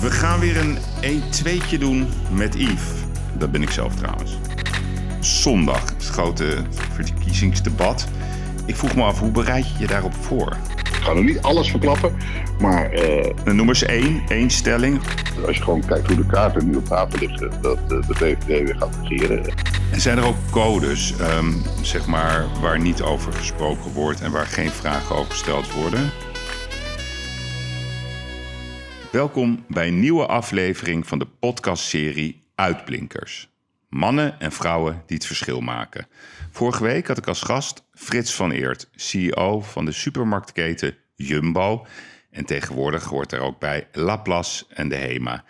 We 0.00 0.10
gaan 0.10 0.40
weer 0.40 0.56
een 0.56 0.78
1-2'tje 1.02 1.78
doen 1.78 2.08
met 2.30 2.54
Yves. 2.54 2.82
Dat 3.38 3.50
ben 3.50 3.62
ik 3.62 3.70
zelf 3.70 3.94
trouwens. 3.94 4.38
Zondag 5.20 5.82
is 5.82 5.90
het 6.06 6.14
grote 6.14 6.56
verkiezingsdebat. 6.92 8.08
Ik 8.66 8.76
vroeg 8.76 8.94
me 8.94 9.02
af, 9.02 9.18
hoe 9.20 9.30
bereid 9.30 9.68
je 9.68 9.74
je 9.78 9.86
daarop 9.86 10.14
voor? 10.14 10.56
Ik 10.76 10.94
ga 11.04 11.12
nog 11.12 11.24
niet 11.24 11.42
alles 11.42 11.70
verklappen, 11.70 12.16
maar 12.60 12.90
Nou, 13.44 13.54
Noem 13.56 13.68
eens 13.68 13.82
één, 13.82 14.22
één 14.28 14.50
stelling. 14.50 15.00
als 15.46 15.56
je 15.56 15.62
gewoon 15.62 15.84
kijkt 15.86 16.06
hoe 16.06 16.16
de 16.16 16.26
kaarten 16.26 16.70
nu 16.70 16.76
op 16.76 16.86
tafel 16.86 17.18
liggen, 17.18 17.52
dat 17.62 17.78
eh, 17.78 17.88
de 17.88 18.04
VVD 18.08 18.44
weer 18.46 18.76
gaat 18.78 18.94
regeren. 19.02 19.54
En 19.90 20.00
zijn 20.00 20.18
er 20.18 20.24
ook 20.24 20.36
codes, 20.50 21.14
ehm, 21.16 21.52
zeg 21.82 22.06
maar, 22.06 22.44
waar 22.60 22.80
niet 22.80 23.02
over 23.02 23.32
gesproken 23.32 23.92
wordt 23.92 24.20
en 24.20 24.30
waar 24.30 24.46
geen 24.46 24.70
vragen 24.70 25.16
over 25.16 25.30
gesteld 25.30 25.72
worden? 25.72 26.10
Welkom 29.18 29.64
bij 29.68 29.88
een 29.88 30.00
nieuwe 30.00 30.26
aflevering 30.26 31.06
van 31.06 31.18
de 31.18 31.26
podcastserie 31.26 32.42
Uitblinkers. 32.54 33.48
Mannen 33.88 34.40
en 34.40 34.52
vrouwen 34.52 35.02
die 35.06 35.16
het 35.16 35.26
verschil 35.26 35.60
maken. 35.60 36.06
Vorige 36.50 36.82
week 36.82 37.06
had 37.06 37.18
ik 37.18 37.26
als 37.26 37.42
gast 37.42 37.84
Frits 37.94 38.34
van 38.34 38.50
Eert, 38.50 38.88
CEO 38.94 39.60
van 39.60 39.84
de 39.84 39.92
supermarktketen 39.92 40.96
Jumbo. 41.14 41.86
En 42.30 42.44
tegenwoordig 42.44 43.04
hoort 43.04 43.32
er 43.32 43.40
ook 43.40 43.58
bij 43.58 43.88
Laplace 43.92 44.64
en 44.68 44.88
de 44.88 44.96
Hema. 44.96 45.44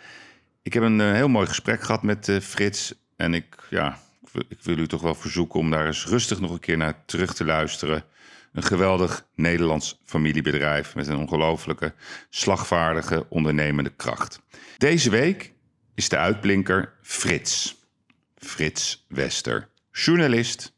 Ik 0.63 0.73
heb 0.73 0.83
een 0.83 1.01
eh, 1.01 1.11
heel 1.11 1.29
mooi 1.29 1.47
gesprek 1.47 1.81
gehad 1.81 2.03
met 2.03 2.29
eh, 2.29 2.39
Frits. 2.39 2.93
En 3.15 3.33
ik, 3.33 3.67
ja, 3.69 3.99
ik 4.21 4.29
wil- 4.31 4.45
ik 4.49 4.63
wil 4.63 4.77
u 4.77 4.87
toch 4.87 5.01
wel 5.01 5.15
verzoeken 5.15 5.59
om 5.59 5.69
daar 5.69 5.85
eens 5.85 6.05
rustig 6.05 6.39
nog 6.39 6.51
een 6.51 6.59
keer 6.59 6.77
naar 6.77 7.05
terug 7.05 7.33
te 7.33 7.45
luisteren. 7.45 8.03
Een 8.59 8.65
geweldig 8.65 9.25
Nederlands 9.35 9.99
familiebedrijf 10.05 10.95
met 10.95 11.07
een 11.07 11.17
ongelofelijke, 11.17 11.93
slagvaardige, 12.29 13.25
ondernemende 13.29 13.89
kracht. 13.89 14.41
Deze 14.77 15.09
week 15.09 15.53
is 15.95 16.09
de 16.09 16.17
uitblinker 16.17 16.93
Frits. 17.01 17.75
Frits 18.37 19.05
Wester, 19.07 19.69
journalist 19.91 20.73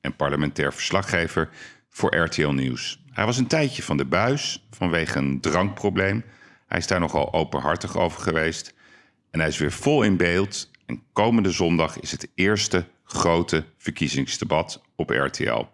en 0.00 0.16
parlementair 0.16 0.72
verslaggever 0.72 1.48
voor 1.90 2.16
RTL 2.16 2.48
Nieuws. 2.48 3.04
Hij 3.10 3.24
was 3.24 3.38
een 3.38 3.46
tijdje 3.46 3.82
van 3.82 3.96
de 3.96 4.04
buis 4.04 4.66
vanwege 4.70 5.18
een 5.18 5.40
drankprobleem. 5.40 6.24
Hij 6.66 6.78
is 6.78 6.86
daar 6.86 7.00
nogal 7.00 7.32
openhartig 7.32 7.96
over 7.96 8.20
geweest. 8.20 8.74
En 9.30 9.40
hij 9.40 9.48
is 9.48 9.58
weer 9.58 9.72
vol 9.72 10.02
in 10.02 10.16
beeld. 10.16 10.70
En 10.86 11.02
komende 11.12 11.50
zondag 11.50 12.00
is 12.00 12.10
het 12.10 12.28
eerste 12.34 12.86
grote 13.04 13.64
verkiezingsdebat 13.78 14.82
op 14.96 15.10
RTL. 15.10 15.64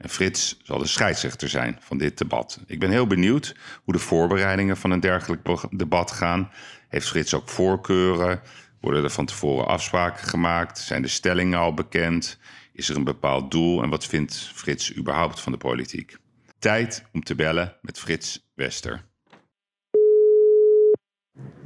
En 0.00 0.08
Frits 0.08 0.58
zal 0.62 0.78
de 0.78 0.86
scheidsrechter 0.86 1.48
zijn 1.48 1.78
van 1.80 1.98
dit 1.98 2.18
debat. 2.18 2.60
Ik 2.66 2.78
ben 2.78 2.90
heel 2.90 3.06
benieuwd 3.06 3.56
hoe 3.84 3.94
de 3.94 4.00
voorbereidingen 4.00 4.76
van 4.76 4.90
een 4.90 5.00
dergelijk 5.00 5.48
debat 5.70 6.10
gaan. 6.10 6.50
Heeft 6.88 7.08
Frits 7.08 7.34
ook 7.34 7.48
voorkeuren? 7.48 8.40
Worden 8.80 9.04
er 9.04 9.10
van 9.10 9.26
tevoren 9.26 9.66
afspraken 9.66 10.28
gemaakt? 10.28 10.78
Zijn 10.78 11.02
de 11.02 11.08
stellingen 11.08 11.58
al 11.58 11.74
bekend? 11.74 12.38
Is 12.72 12.88
er 12.88 12.96
een 12.96 13.04
bepaald 13.04 13.50
doel? 13.50 13.82
En 13.82 13.88
wat 13.88 14.06
vindt 14.06 14.50
Frits 14.54 14.96
überhaupt 14.96 15.40
van 15.40 15.52
de 15.52 15.58
politiek? 15.58 16.16
Tijd 16.58 17.04
om 17.12 17.22
te 17.22 17.34
bellen 17.34 17.76
met 17.82 17.98
Frits 17.98 18.50
Wester. 18.54 19.04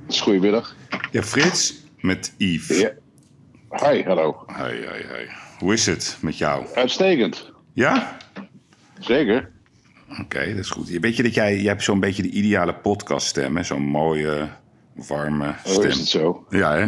Goedemiddag. 0.09 0.77
Ja, 1.11 1.23
Frits 1.23 1.75
met 2.01 2.35
Yves. 2.37 2.81
Ja. 2.81 2.93
Hi, 3.71 4.03
hallo. 4.03 4.45
Hoi, 4.47 4.87
hoi, 4.87 5.07
hoi. 5.09 5.29
Hoe 5.59 5.73
is 5.73 5.87
het 5.87 6.19
met 6.21 6.39
jou? 6.39 6.67
Uitstekend. 6.75 7.53
Ja? 7.75 8.17
Zeker. 8.99 9.51
Oké, 10.21 10.47
dat 10.49 10.59
is 10.59 10.71
goed. 10.71 10.89
Weet 10.89 11.17
je 11.17 11.23
dat 11.23 11.35
jij, 11.35 11.55
jij 11.57 11.69
hebt 11.71 11.83
zo'n 11.83 12.01
beetje 12.01 12.23
de 12.23 12.31
ideale 12.31 12.75
podcaststem, 12.75 13.57
hè? 13.57 13.63
Zo'n 13.63 13.83
mooie, 13.83 14.49
warme 14.95 15.45
Hoe 15.45 15.55
stem. 15.73 15.83
Oh, 15.83 15.89
is 15.89 15.99
het 15.99 16.09
zo? 16.09 16.47
Ja, 16.51 16.77
hè? 16.77 16.85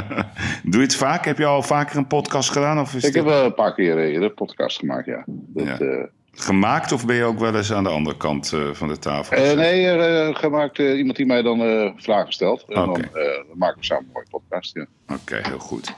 Doe 0.70 0.80
je 0.80 0.86
het 0.86 0.94
vaak? 0.96 1.24
Heb 1.24 1.38
je 1.38 1.44
al 1.44 1.62
vaker 1.62 1.96
een 1.96 2.06
podcast 2.06 2.50
gedaan? 2.50 2.78
Of 2.80 2.88
is 2.88 2.94
Ik 2.94 3.02
dit 3.02 3.14
heb 3.14 3.24
wel 3.24 3.44
een 3.44 3.54
paar 3.54 3.74
keer 3.74 3.98
eh, 3.98 4.12
eerder 4.12 4.30
podcast 4.30 4.78
gemaakt, 4.78 5.06
ja. 5.06 5.24
Dat, 5.26 5.66
Ja. 5.66 5.78
eh, 5.78 6.04
gemaakt 6.38 6.92
of 6.92 7.06
ben 7.06 7.16
je 7.16 7.24
ook 7.24 7.38
wel 7.38 7.54
eens 7.54 7.72
aan 7.72 7.84
de 7.84 7.90
andere 7.90 8.16
kant 8.16 8.52
eh, 8.52 8.60
van 8.72 8.88
de 8.88 8.98
tafel? 8.98 9.36
eh, 9.36 9.56
nee, 9.56 9.88
eh, 9.88 10.34
gemaakt 10.36 10.78
iemand 10.78 11.16
die 11.16 11.26
mij 11.26 11.42
dan 11.42 11.92
vragen 11.96 12.32
stelt. 12.32 12.64
En 12.68 12.74
dan 12.74 12.92
dan 12.92 13.58
maken 13.58 13.78
we 13.78 13.84
samen 13.84 14.04
een 14.04 14.10
mooie 14.12 14.26
podcast, 14.30 14.74
ja. 14.74 14.86
Oké, 15.14 15.40
heel 15.42 15.58
goed. 15.58 15.94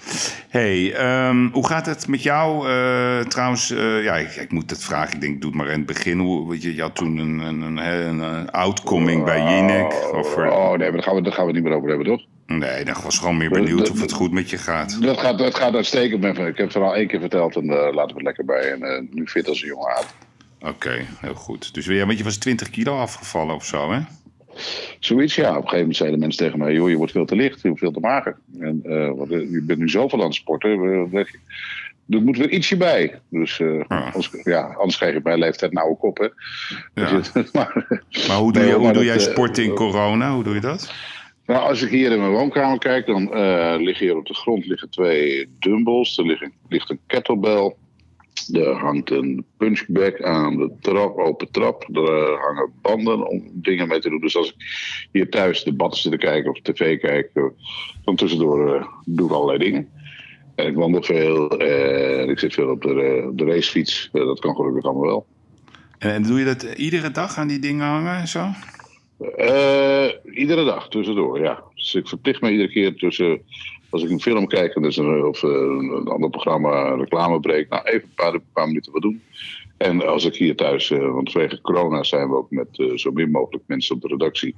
hey, 0.48 0.94
ehm, 0.94 1.48
hoe 1.52 1.66
gaat 1.66 1.86
het 1.86 2.08
met 2.08 2.22
jou? 2.22 2.68
Trouwens, 3.28 3.68
ja, 4.02 4.16
ik, 4.16 4.36
ik 4.36 4.52
moet 4.52 4.70
het 4.70 4.84
vragen. 4.84 5.14
Ik 5.14 5.20
denk, 5.20 5.40
doe 5.40 5.50
het 5.50 5.60
maar 5.60 5.68
in 5.68 5.78
het 5.78 5.86
begin. 5.86 6.18
Hoe, 6.18 6.50
weet 6.50 6.62
je, 6.62 6.74
je 6.74 6.82
had 6.82 6.94
toen 6.94 7.16
een, 7.16 7.38
een, 7.38 7.60
een, 7.60 7.76
een, 7.76 8.18
een 8.18 8.50
outcoming 8.50 9.24
bij 9.24 9.42
Jinek. 9.42 9.94
Over, 10.12 10.50
Oh, 10.52 10.68
nee, 10.68 10.78
maar 10.78 10.92
daar 10.92 11.02
gaan, 11.02 11.14
we, 11.14 11.22
daar 11.22 11.32
gaan 11.32 11.46
we 11.46 11.52
het 11.52 11.60
niet 11.60 11.68
meer 11.68 11.78
over 11.78 11.88
hebben, 11.88 12.06
toch? 12.06 12.24
Nee, 12.46 12.80
ik 12.80 12.94
was 12.94 13.18
gewoon 13.18 13.36
meer 13.36 13.50
benieuwd 13.50 13.90
of 13.90 14.00
het 14.00 14.12
goed 14.12 14.32
met 14.32 14.50
je 14.50 14.58
gaat. 14.58 15.02
Dat 15.02 15.18
gaat, 15.18 15.38
dat 15.38 15.54
gaat 15.54 15.74
uitstekend. 15.74 16.24
Ik 16.24 16.36
heb 16.36 16.56
het 16.56 16.72
verhaal 16.72 16.94
één 16.94 17.06
keer 17.06 17.20
verteld 17.20 17.56
en 17.56 17.66
daar 17.66 17.92
laten 17.92 18.16
we 18.16 18.22
het 18.22 18.22
lekker 18.22 18.44
bij. 18.44 18.72
En 18.72 19.08
nu 19.10 19.26
fit 19.26 19.48
als 19.48 19.62
een 19.62 19.68
jonge 19.68 19.88
aard. 19.88 20.14
Oké, 20.60 21.06
heel 21.20 21.34
goed. 21.34 21.74
Dus 21.74 21.86
ja, 21.86 22.06
want 22.06 22.18
je 22.18 22.24
was 22.24 22.36
20 22.36 22.70
kilo 22.70 22.98
afgevallen 22.98 23.54
of 23.54 23.64
zo, 23.64 23.92
hè? 23.92 24.00
Zoiets, 24.98 25.34
ja. 25.34 25.48
Op 25.48 25.54
een 25.54 25.60
gegeven 25.60 25.78
moment 25.78 25.96
zeiden 25.96 26.18
mensen 26.18 26.44
tegen 26.44 26.58
mij: 26.58 26.72
joh, 26.72 26.88
je 26.88 26.96
wordt 26.96 27.12
veel 27.12 27.24
te 27.24 27.36
licht, 27.36 27.60
je 27.60 27.68
wordt 27.68 27.82
veel 27.82 27.92
te 27.92 28.00
mager. 28.00 28.36
En 28.58 28.80
eh, 28.84 29.10
wat, 29.16 29.28
eh, 29.30 29.50
je 29.50 29.62
bent 29.62 29.78
nu 29.78 29.88
zoveel 29.88 30.18
aan 30.18 30.24
het 30.24 30.34
sporten. 30.34 30.70
eh, 31.12 31.24
er 32.08 32.22
moet 32.22 32.36
weer 32.36 32.50
ietsje 32.50 32.76
bij. 32.76 33.20
Dus 33.28 33.56
Ja. 33.56 33.84
Anders, 33.88 34.30
ja, 34.42 34.62
anders 34.62 34.96
krijg 34.96 35.14
je 35.14 35.20
mijn 35.22 35.38
leeftijd 35.38 35.72
kop, 35.98 36.18
hè. 36.18 36.28
Ja. 37.02 37.10
Dus, 37.10 37.32
maar, 37.52 38.02
Maar 38.28 38.36
hoe 38.36 38.52
doe, 38.52 38.62
Nee, 38.62 38.70
je, 38.70 38.76
hoe 38.76 38.92
doe 38.92 38.92
dat, 38.92 39.04
jij 39.04 39.18
sporten 39.18 39.64
in 39.64 39.74
corona? 39.74 40.34
Hoe 40.34 40.44
doe 40.44 40.54
je 40.54 40.60
dat? 40.60 40.92
nou, 41.46 41.68
als 41.68 41.82
ik 41.82 41.90
hier 41.90 42.12
in 42.12 42.18
mijn 42.18 42.30
woonkamer 42.30 42.78
kijk, 42.78 43.06
dan 43.06 43.22
liggen 43.82 44.06
hier 44.06 44.16
op 44.16 44.26
de 44.26 44.34
grond 44.34 44.66
liggen 44.66 44.90
twee 44.90 45.48
dumbbells. 45.58 46.18
Er 46.18 46.26
ligt 46.26 46.42
een, 46.42 46.52
ligt 46.68 46.90
een 46.90 47.00
kettlebell. 47.06 47.74
Er 48.48 48.74
hangt 48.74 49.10
een 49.10 49.44
punchbag 49.56 50.20
aan 50.20 50.56
de 50.56 50.70
trap, 50.80 51.18
open 51.18 51.50
trap. 51.50 51.88
Er 51.92 52.04
eh, 52.04 52.40
hangen 52.40 52.72
banden 52.82 53.28
om 53.28 53.50
dingen 53.52 53.88
mee 53.88 54.00
te 54.00 54.08
doen. 54.08 54.20
Dus 54.20 54.36
als 54.36 54.48
ik 54.48 54.54
hier 55.12 55.30
thuis 55.30 55.62
debatten 55.64 56.00
zit 56.00 56.12
te 56.12 56.18
kijken 56.18 56.50
of 56.50 56.60
tv 56.60 57.00
kijk, 57.00 57.30
eh, 57.34 57.44
dan 58.04 58.16
tussendoor 58.16 58.74
eh, 58.74 58.86
doe 59.04 59.26
ik 59.26 59.34
allerlei 59.34 59.58
dingen. 59.58 59.88
En 60.54 60.66
ik 60.66 60.74
wandel 60.74 61.02
veel 61.02 61.48
en 62.20 62.28
ik 62.28 62.38
zit 62.38 62.54
veel 62.54 62.68
op 62.70 62.82
de, 62.82 63.02
eh, 63.02 63.28
op 63.28 63.38
de 63.38 63.44
racefiets. 63.44 64.08
Eh, 64.12 64.24
dat 64.24 64.40
kan 64.40 64.54
gelukkig 64.54 64.84
allemaal 64.84 65.06
wel. 65.06 65.26
En, 65.98 66.22
doe 66.22 66.38
je 66.38 66.44
dat 66.44 66.62
iedere 66.62 67.10
dag 67.10 67.36
aan 67.36 67.48
die 67.48 67.58
dingen 67.58 67.86
hangen 67.86 68.16
en 68.16 68.28
zo? 68.28 68.46
Eh, 69.36 70.08
iedere 70.32 70.64
dag 70.64 70.88
tussendoor, 70.88 71.40
ja. 71.40 71.62
Dus 71.74 71.94
ik 71.94 72.08
verplicht 72.08 72.40
me 72.40 72.50
iedere 72.50 72.70
keer 72.70 72.94
tussen. 72.94 73.42
Als 73.90 74.02
ik 74.02 74.10
een 74.10 74.20
film 74.20 74.46
kijk 74.46 74.74
en 74.74 74.84
is 74.84 74.96
een, 74.96 75.24
of 75.24 75.42
eh, 75.42 75.50
een 75.50 76.08
ander 76.08 76.30
programma 76.30 76.94
reclamebreek. 76.94 77.68
Nou, 77.68 77.84
even 77.84 78.02
een 78.02 78.14
paar, 78.14 78.34
een 78.34 78.42
paar 78.52 78.66
minuten 78.66 78.92
wat 78.92 79.02
doen. 79.02 79.22
En 79.76 80.06
als 80.06 80.24
ik 80.24 80.34
hier 80.34 80.56
thuis, 80.56 80.90
eh, 80.90 81.12
want 81.12 81.32
vanwege 81.32 81.60
corona 81.60 82.02
zijn 82.02 82.28
we 82.28 82.36
ook 82.36 82.50
met 82.50 82.68
eh, 82.72 82.96
zo 82.96 83.10
min 83.10 83.30
mogelijk 83.30 83.64
mensen 83.66 83.94
op 83.94 84.00
de 84.00 84.08
redactie. 84.08 84.54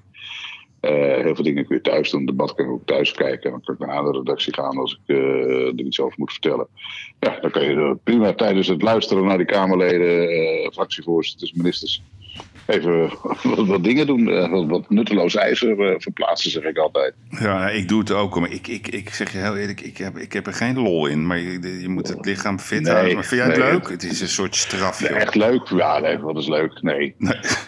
Heel 0.80 1.34
veel 1.34 1.44
dingen 1.44 1.66
kun 1.66 1.76
je 1.76 1.82
thuis 1.82 2.10
doen. 2.10 2.26
Debat 2.26 2.54
kan 2.54 2.64
ik 2.64 2.70
ook 2.70 2.86
thuis 2.86 3.12
kijken. 3.12 3.50
Dan 3.50 3.60
kan 3.64 3.74
ik 3.74 3.86
naar 3.86 4.04
de 4.04 4.10
redactie 4.10 4.54
gaan 4.54 4.78
als 4.78 5.00
ik 5.04 5.16
er 5.16 5.80
iets 5.80 6.00
over 6.00 6.14
moet 6.18 6.32
vertellen. 6.32 6.66
Ja, 7.20 7.38
dan 7.40 7.50
kan 7.50 7.62
je 7.62 7.96
prima 8.04 8.32
tijdens 8.32 8.68
het 8.68 8.82
luisteren 8.82 9.24
naar 9.24 9.36
die 9.36 9.46
Kamerleden, 9.46 10.72
fractievoorzitters, 10.72 11.52
ministers. 11.52 12.02
Even 12.66 13.10
wat, 13.42 13.66
wat 13.66 13.84
dingen 13.84 14.06
doen. 14.06 14.28
eh, 14.28 14.50
wat, 14.50 14.66
wat 14.66 14.90
nutteloos 14.90 15.34
ijzer 15.36 15.80
eh, 15.80 15.94
verplaatsen, 15.98 16.50
zeg 16.50 16.62
ik 16.64 16.78
altijd. 16.78 17.14
Ja, 17.40 17.68
ik 17.68 17.88
doe 17.88 17.98
het 18.00 18.10
ook. 18.12 18.40
Maar 18.40 18.50
ik, 18.50 18.66
ik, 18.66 18.88
ik 18.88 19.08
zeg 19.14 19.32
je 19.32 19.38
heel 19.38 19.56
eerlijk, 19.56 19.80
ik 19.80 19.98
heb, 19.98 20.16
ik 20.18 20.32
heb 20.32 20.46
er 20.46 20.52
geen 20.52 20.78
lol 20.78 21.06
in. 21.06 21.26
Maar 21.26 21.38
je, 21.38 21.78
je 21.80 21.88
moet 21.88 22.08
het 22.08 22.26
lichaam 22.26 22.58
fit 22.58 22.80
Nee, 22.82 22.92
houden. 22.92 23.14
Maar 23.14 23.24
vind 23.24 23.40
jij 23.40 23.50
het 23.50 23.58
nee. 23.58 23.70
leuk? 23.72 23.88
Het 23.88 24.02
is 24.02 24.20
een 24.20 24.28
soort 24.28 24.56
straf. 24.56 25.02
Echt 25.02 25.34
leuk? 25.34 25.68
Ja, 25.68 25.98
nee, 25.98 26.18
wat 26.18 26.36
is 26.36 26.48
leuk? 26.48 26.82
Nee. 26.82 27.14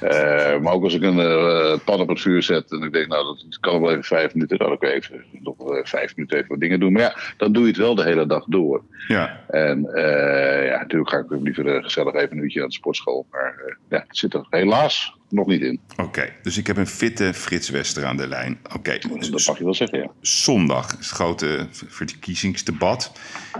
Eh, 0.00 0.60
maar 0.60 0.72
ook 0.72 0.84
als 0.84 0.94
ik 0.94 1.02
een 1.02 1.80
pan 1.84 2.00
op 2.00 2.08
het 2.08 2.20
vuur 2.20 2.42
zet 2.42 2.72
en 2.72 2.82
ik 2.82 2.92
denk, 2.92 3.06
nou, 3.08 3.24
dat 3.24 3.60
kan 3.60 3.80
wel 3.80 3.90
even 3.90 4.04
vijf 4.04 4.34
minuten. 4.34 4.58
Dan 4.58 4.72
ik 4.72 4.82
even 4.82 5.24
nog 5.40 5.54
vijf 5.82 6.16
minuten 6.16 6.36
even 6.36 6.48
wat 6.48 6.60
dingen 6.60 6.80
doen. 6.80 6.92
Maar 6.92 7.02
ja, 7.02 7.16
dan 7.36 7.52
doe 7.52 7.62
je 7.62 7.68
het 7.68 7.76
wel 7.76 7.94
de 7.94 8.02
hele 8.04 8.26
dag 8.26 8.44
door. 8.44 8.82
Ja, 9.08 9.40
En 9.48 9.90
ja, 10.64 10.78
natuurlijk 10.78 11.10
ga 11.10 11.18
ik 11.18 11.32
ook 11.32 11.42
liever 11.42 11.82
gezellig 11.82 12.14
even 12.14 12.36
een 12.36 12.42
uurtje 12.42 12.60
aan 12.62 12.68
de 12.68 12.74
sportschool. 12.74 13.26
Maar 13.30 13.76
ja, 13.88 14.04
het 14.08 14.18
zit 14.18 14.34
er 14.34 14.46
helaas 14.50 14.83
nog 15.28 15.46
niet 15.46 15.60
in. 15.62 15.80
oké. 15.96 16.32
Dus 16.42 16.56
ik 16.56 16.66
heb 16.66 16.76
een 16.76 16.86
fitte 16.86 17.34
Frits 17.34 17.68
Wester 17.68 18.04
aan 18.04 18.16
de 18.16 18.28
lijn. 18.28 18.58
Oké, 18.76 18.98
Dat 18.98 19.46
mag 19.46 19.58
je 19.58 19.64
wel 19.64 19.74
zeggen, 19.74 19.98
ja. 19.98 20.10
zondag 20.20 20.84
is 20.92 21.06
het 21.06 21.14
grote 21.14 21.66
verkiezingsdebat. 21.70 23.12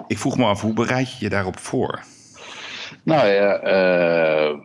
Ik 0.07 0.19
vroeg 0.19 0.37
me 0.37 0.45
af, 0.45 0.61
hoe 0.61 0.73
bereid 0.75 1.11
je 1.11 1.17
je 1.25 1.29
daarop 1.31 1.59
voor? 1.59 2.03
Nou 3.03 3.29
ja, 3.29 3.55
eh, 3.59 4.59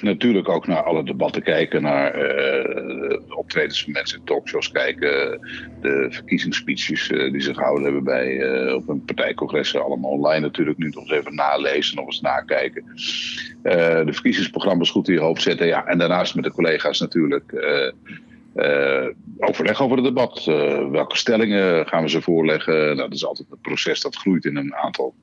natuurlijk 0.00 0.48
ook 0.48 0.66
naar 0.66 0.82
alle 0.82 1.04
debatten 1.04 1.42
kijken, 1.42 1.82
naar 1.82 2.14
eh, 2.14 3.20
optredens 3.28 3.82
van 3.82 3.92
mensen 3.92 4.18
in 4.18 4.24
talkshows 4.24 4.70
kijken, 4.70 5.40
de 5.80 6.06
verkiezingsspeeches 6.10 7.10
eh, 7.10 7.32
die 7.32 7.40
zich 7.40 7.56
gehouden 7.56 7.84
hebben 7.84 8.04
bij, 8.04 8.40
eh, 8.40 8.74
op 8.74 8.88
een 8.88 9.04
partijcongressen, 9.04 9.84
allemaal 9.84 10.10
online 10.10 10.40
natuurlijk, 10.40 10.78
nu 10.78 10.88
nog 10.88 11.02
eens 11.02 11.12
even 11.12 11.34
nalezen, 11.34 11.96
nog 11.96 12.06
eens 12.06 12.20
nakijken. 12.20 12.84
De 13.62 14.12
verkiezingsprogramma's 14.12 14.90
goed 14.90 15.08
in 15.08 15.14
je 15.14 15.20
hoofd 15.20 15.42
zetten, 15.42 15.66
ja, 15.66 15.86
en 15.86 15.98
daarnaast 15.98 16.34
met 16.34 16.44
de 16.44 16.52
collega's 16.52 17.00
natuurlijk. 17.00 17.52
overleg 19.38 19.82
over 19.82 19.96
het 19.96 20.04
debat. 20.04 20.44
welke 20.90 21.16
stellingen 21.16 21.86
gaan 21.86 22.02
we 22.02 22.10
ze 22.10 22.22
voorleggen? 22.22 22.74
Nou, 22.74 22.96
dat 22.96 23.12
is 23.12 23.26
altijd 23.26 23.50
een 23.50 23.60
proces 23.60 24.00
dat 24.00 24.16
groeit 24.16 24.44
in 24.44 24.56
een 24.56 24.74
aantal 24.74 25.14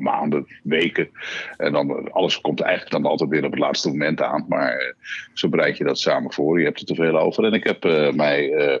maanden, 0.00 0.46
weken. 0.62 1.08
En 1.56 1.72
dan 1.72 2.12
alles 2.12 2.40
komt 2.40 2.60
eigenlijk 2.60 2.92
dan 2.92 3.10
altijd 3.10 3.30
weer 3.30 3.44
op 3.44 3.50
het 3.50 3.60
laatste 3.60 3.88
moment 3.88 4.22
aan. 4.22 4.44
Maar 4.48 4.94
zo 5.34 5.48
bereid 5.48 5.76
je 5.76 5.84
dat 5.84 5.98
samen 5.98 6.32
voor. 6.32 6.58
Je 6.58 6.64
hebt 6.64 6.80
er 6.80 6.86
te 6.86 6.94
veel 6.94 7.18
over. 7.18 7.44
En 7.44 7.52
ik 7.52 7.64
heb 7.64 8.12
mij 8.14 8.80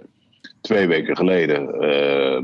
twee 0.60 0.86
weken 0.86 1.16
geleden 1.16 1.64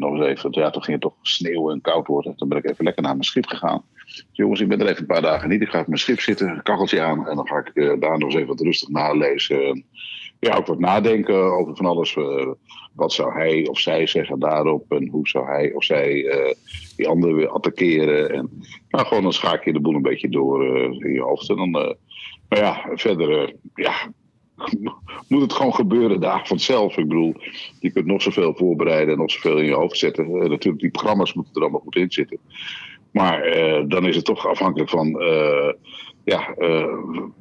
nog 0.01 0.15
eens 0.15 0.27
even, 0.27 0.51
ja, 0.51 0.71
toen 0.71 0.83
ging 0.83 1.03
het 1.03 1.13
toch 1.13 1.17
sneeuwen 1.23 1.75
en 1.75 1.81
koud 1.81 2.07
worden. 2.07 2.37
Toen 2.37 2.49
ben 2.49 2.59
ik 2.59 2.71
even 2.71 2.85
lekker 2.85 3.03
naar 3.03 3.13
mijn 3.13 3.25
schip 3.25 3.47
gegaan. 3.47 3.83
Jongens, 4.33 4.61
ik 4.61 4.69
ben 4.69 4.81
er 4.81 4.87
even 4.87 5.01
een 5.01 5.07
paar 5.07 5.23
dagen 5.23 5.49
niet. 5.49 5.63
Ik 5.63 5.69
ga 5.69 5.81
op 5.81 5.87
mijn 5.87 5.99
schip 5.99 6.21
zitten, 6.21 6.63
kacheltje 6.63 7.01
aan. 7.01 7.29
En 7.29 7.37
dan 7.37 7.47
ga 7.47 7.63
ik 7.65 8.01
daar 8.01 8.19
nog 8.19 8.29
eens 8.29 8.35
even 8.35 8.49
wat 8.49 8.61
rustig 8.61 8.89
nalezen. 8.89 9.85
Ja, 10.47 10.57
ook 10.57 10.67
wat 10.67 10.79
nadenken 10.79 11.59
over 11.59 11.77
van 11.77 11.87
alles. 11.87 12.15
Uh, 12.15 12.47
wat 12.93 13.13
zou 13.13 13.33
hij 13.33 13.67
of 13.67 13.79
zij 13.79 14.07
zeggen 14.07 14.39
daarop? 14.39 14.93
En 14.93 15.09
hoe 15.09 15.29
zou 15.29 15.47
hij 15.47 15.73
of 15.73 15.85
zij 15.85 16.15
uh, 16.15 16.55
die 16.97 17.09
andere 17.09 17.33
weer 17.35 17.49
attackeren? 17.49 18.31
En 18.31 18.51
nou, 18.89 19.07
gewoon 19.07 19.23
dan 19.23 19.33
schaak 19.33 19.65
je 19.65 19.73
de 19.73 19.81
boel 19.81 19.95
een 19.95 20.03
beetje 20.03 20.29
door 20.29 20.65
in 21.05 21.13
je 21.13 21.21
hoofd. 21.21 21.49
En 21.49 21.57
dan, 21.57 21.71
maar 21.71 21.95
ja, 22.49 22.91
verder, 22.95 23.55
ja, 23.75 24.13
moet 25.29 25.43
het 25.43 25.53
gewoon 25.53 25.75
gebeuren 25.75 26.21
daar 26.21 26.47
vanzelf. 26.47 26.97
Ik 26.97 27.09
bedoel, 27.09 27.35
je 27.81 27.93
kunt 27.93 28.07
nog 28.07 28.23
zoveel 28.23 28.55
voorbereiden 28.55 29.15
en 29.15 29.21
nog 29.21 29.31
zoveel 29.31 29.59
in 29.59 29.67
je 29.67 29.75
hoofd 29.75 29.99
zetten. 29.99 30.33
natuurlijk, 30.33 30.83
die 30.83 30.91
programma's 30.91 31.33
moeten 31.35 31.55
er 31.55 31.63
allemaal 31.63 31.81
goed 31.81 31.97
in 31.97 32.11
zitten. 32.11 32.39
Maar 33.13 33.43
dan 33.89 34.07
is 34.07 34.17
het 34.17 34.25
toch 34.25 34.47
afhankelijk 34.47 34.91
van 34.91 35.19
ja, 36.27 36.55
uh, 36.59 36.87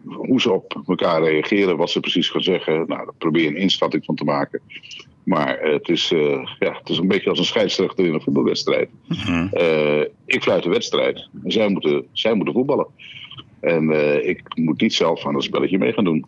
hoe 0.03 0.41
ze 0.41 0.51
op 0.51 0.81
elkaar 0.87 1.23
reageren, 1.23 1.77
wat 1.77 1.89
ze 1.89 1.99
precies 1.99 2.29
gaan 2.29 2.41
zeggen. 2.41 2.73
Nou, 2.73 2.87
daar 2.87 3.13
probeer 3.17 3.41
je 3.41 3.47
een 3.47 3.55
inschatting 3.55 4.05
van 4.05 4.15
te 4.15 4.23
maken. 4.23 4.61
Maar 5.23 5.59
het, 5.59 5.89
is, 5.89 6.09
ja, 6.59 6.77
het 6.79 6.89
is 6.89 6.97
een 6.97 7.07
beetje 7.07 7.29
als 7.29 7.39
een 7.39 7.45
scheidsrechter 7.45 8.05
in 8.05 8.13
een 8.13 8.21
voetbalwedstrijd. 8.21 8.89
Mm 9.25 9.49
ik 10.25 10.43
fluit 10.43 10.63
de 10.63 10.69
wedstrijd 10.69 11.29
en 11.43 11.51
zij 11.51 11.69
moeten, 11.69 12.05
zij 12.11 12.33
moeten 12.33 12.53
voetballen. 12.53 12.87
En 13.59 13.89
ik 14.27 14.41
moet 14.55 14.81
niet 14.81 14.93
zelf 14.93 15.25
aan 15.25 15.35
een 15.35 15.41
spelletje 15.41 15.77
mee 15.77 15.93
gaan 15.93 16.03
doen. 16.03 16.25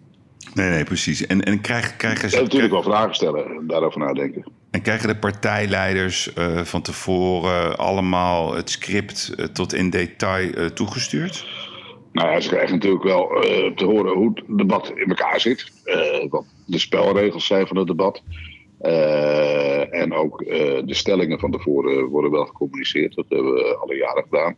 Nee, 0.53 0.69
nee, 0.69 0.83
precies. 0.83 1.25
En, 1.25 1.43
en 1.43 1.61
krijgen, 1.61 1.97
krijgen 1.97 2.29
ze... 2.29 2.41
natuurlijk 2.41 2.73
wel 2.73 2.83
vragen 2.83 3.15
stellen 3.15 3.45
en 3.45 3.67
daarover 3.67 3.99
nadenken. 3.99 4.51
En 4.71 4.81
krijgen 4.81 5.07
de 5.07 5.15
partijleiders 5.15 6.31
van 6.63 6.81
tevoren 6.81 7.77
allemaal 7.77 8.55
het 8.55 8.69
script 8.69 9.35
tot 9.53 9.73
in 9.73 9.89
detail 9.89 10.73
toegestuurd? 10.73 11.66
Nou 12.11 12.29
ja, 12.29 12.39
ze 12.39 12.49
krijgen 12.49 12.73
natuurlijk 12.73 13.03
wel 13.03 13.27
te 13.75 13.85
horen 13.85 14.13
hoe 14.13 14.31
het 14.33 14.57
debat 14.57 14.91
in 14.95 15.07
elkaar 15.07 15.39
zit. 15.39 15.71
wat 16.29 16.45
de 16.65 16.79
spelregels 16.79 17.45
zijn 17.45 17.67
van 17.67 17.77
het 17.77 17.87
debat. 17.87 18.23
en 19.91 20.13
ook 20.13 20.45
de 20.85 20.93
stellingen 20.93 21.39
van 21.39 21.51
tevoren 21.51 22.05
worden 22.05 22.31
wel 22.31 22.45
gecommuniceerd. 22.45 23.15
Dat 23.15 23.25
hebben 23.29 23.53
we 23.53 23.77
alle 23.77 23.95
jaren 23.95 24.23
gedaan. 24.23 24.55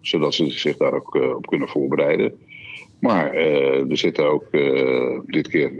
Zodat 0.00 0.34
ze 0.34 0.50
zich 0.50 0.76
daar 0.76 0.94
ook 0.94 1.14
op 1.14 1.46
kunnen 1.46 1.68
voorbereiden. 1.68 2.38
Maar 3.00 3.34
er 3.34 3.96
zitten 3.96 4.30
ook 4.30 4.50
dit 5.26 5.48
keer 5.48 5.72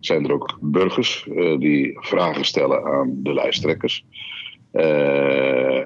zijn 0.00 0.24
er 0.24 0.32
ook 0.32 0.58
burgers 0.60 1.28
die 1.58 1.96
vragen 2.00 2.44
stellen 2.44 2.84
aan 2.84 3.20
de 3.22 3.32
lijsttrekkers. 3.32 4.04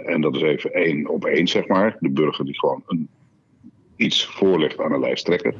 En 0.04 0.20
dat 0.20 0.36
is 0.36 0.42
even 0.42 0.72
één 0.72 1.08
op 1.08 1.24
één, 1.24 1.46
zeg 1.46 1.66
maar. 1.66 1.96
De 2.00 2.10
burger 2.10 2.44
die 2.44 2.58
gewoon 2.58 2.82
een, 2.86 3.08
iets 4.00 4.24
voorlegt 4.24 4.80
aan 4.80 4.92
een 4.92 5.00
lijsttrekker. 5.00 5.54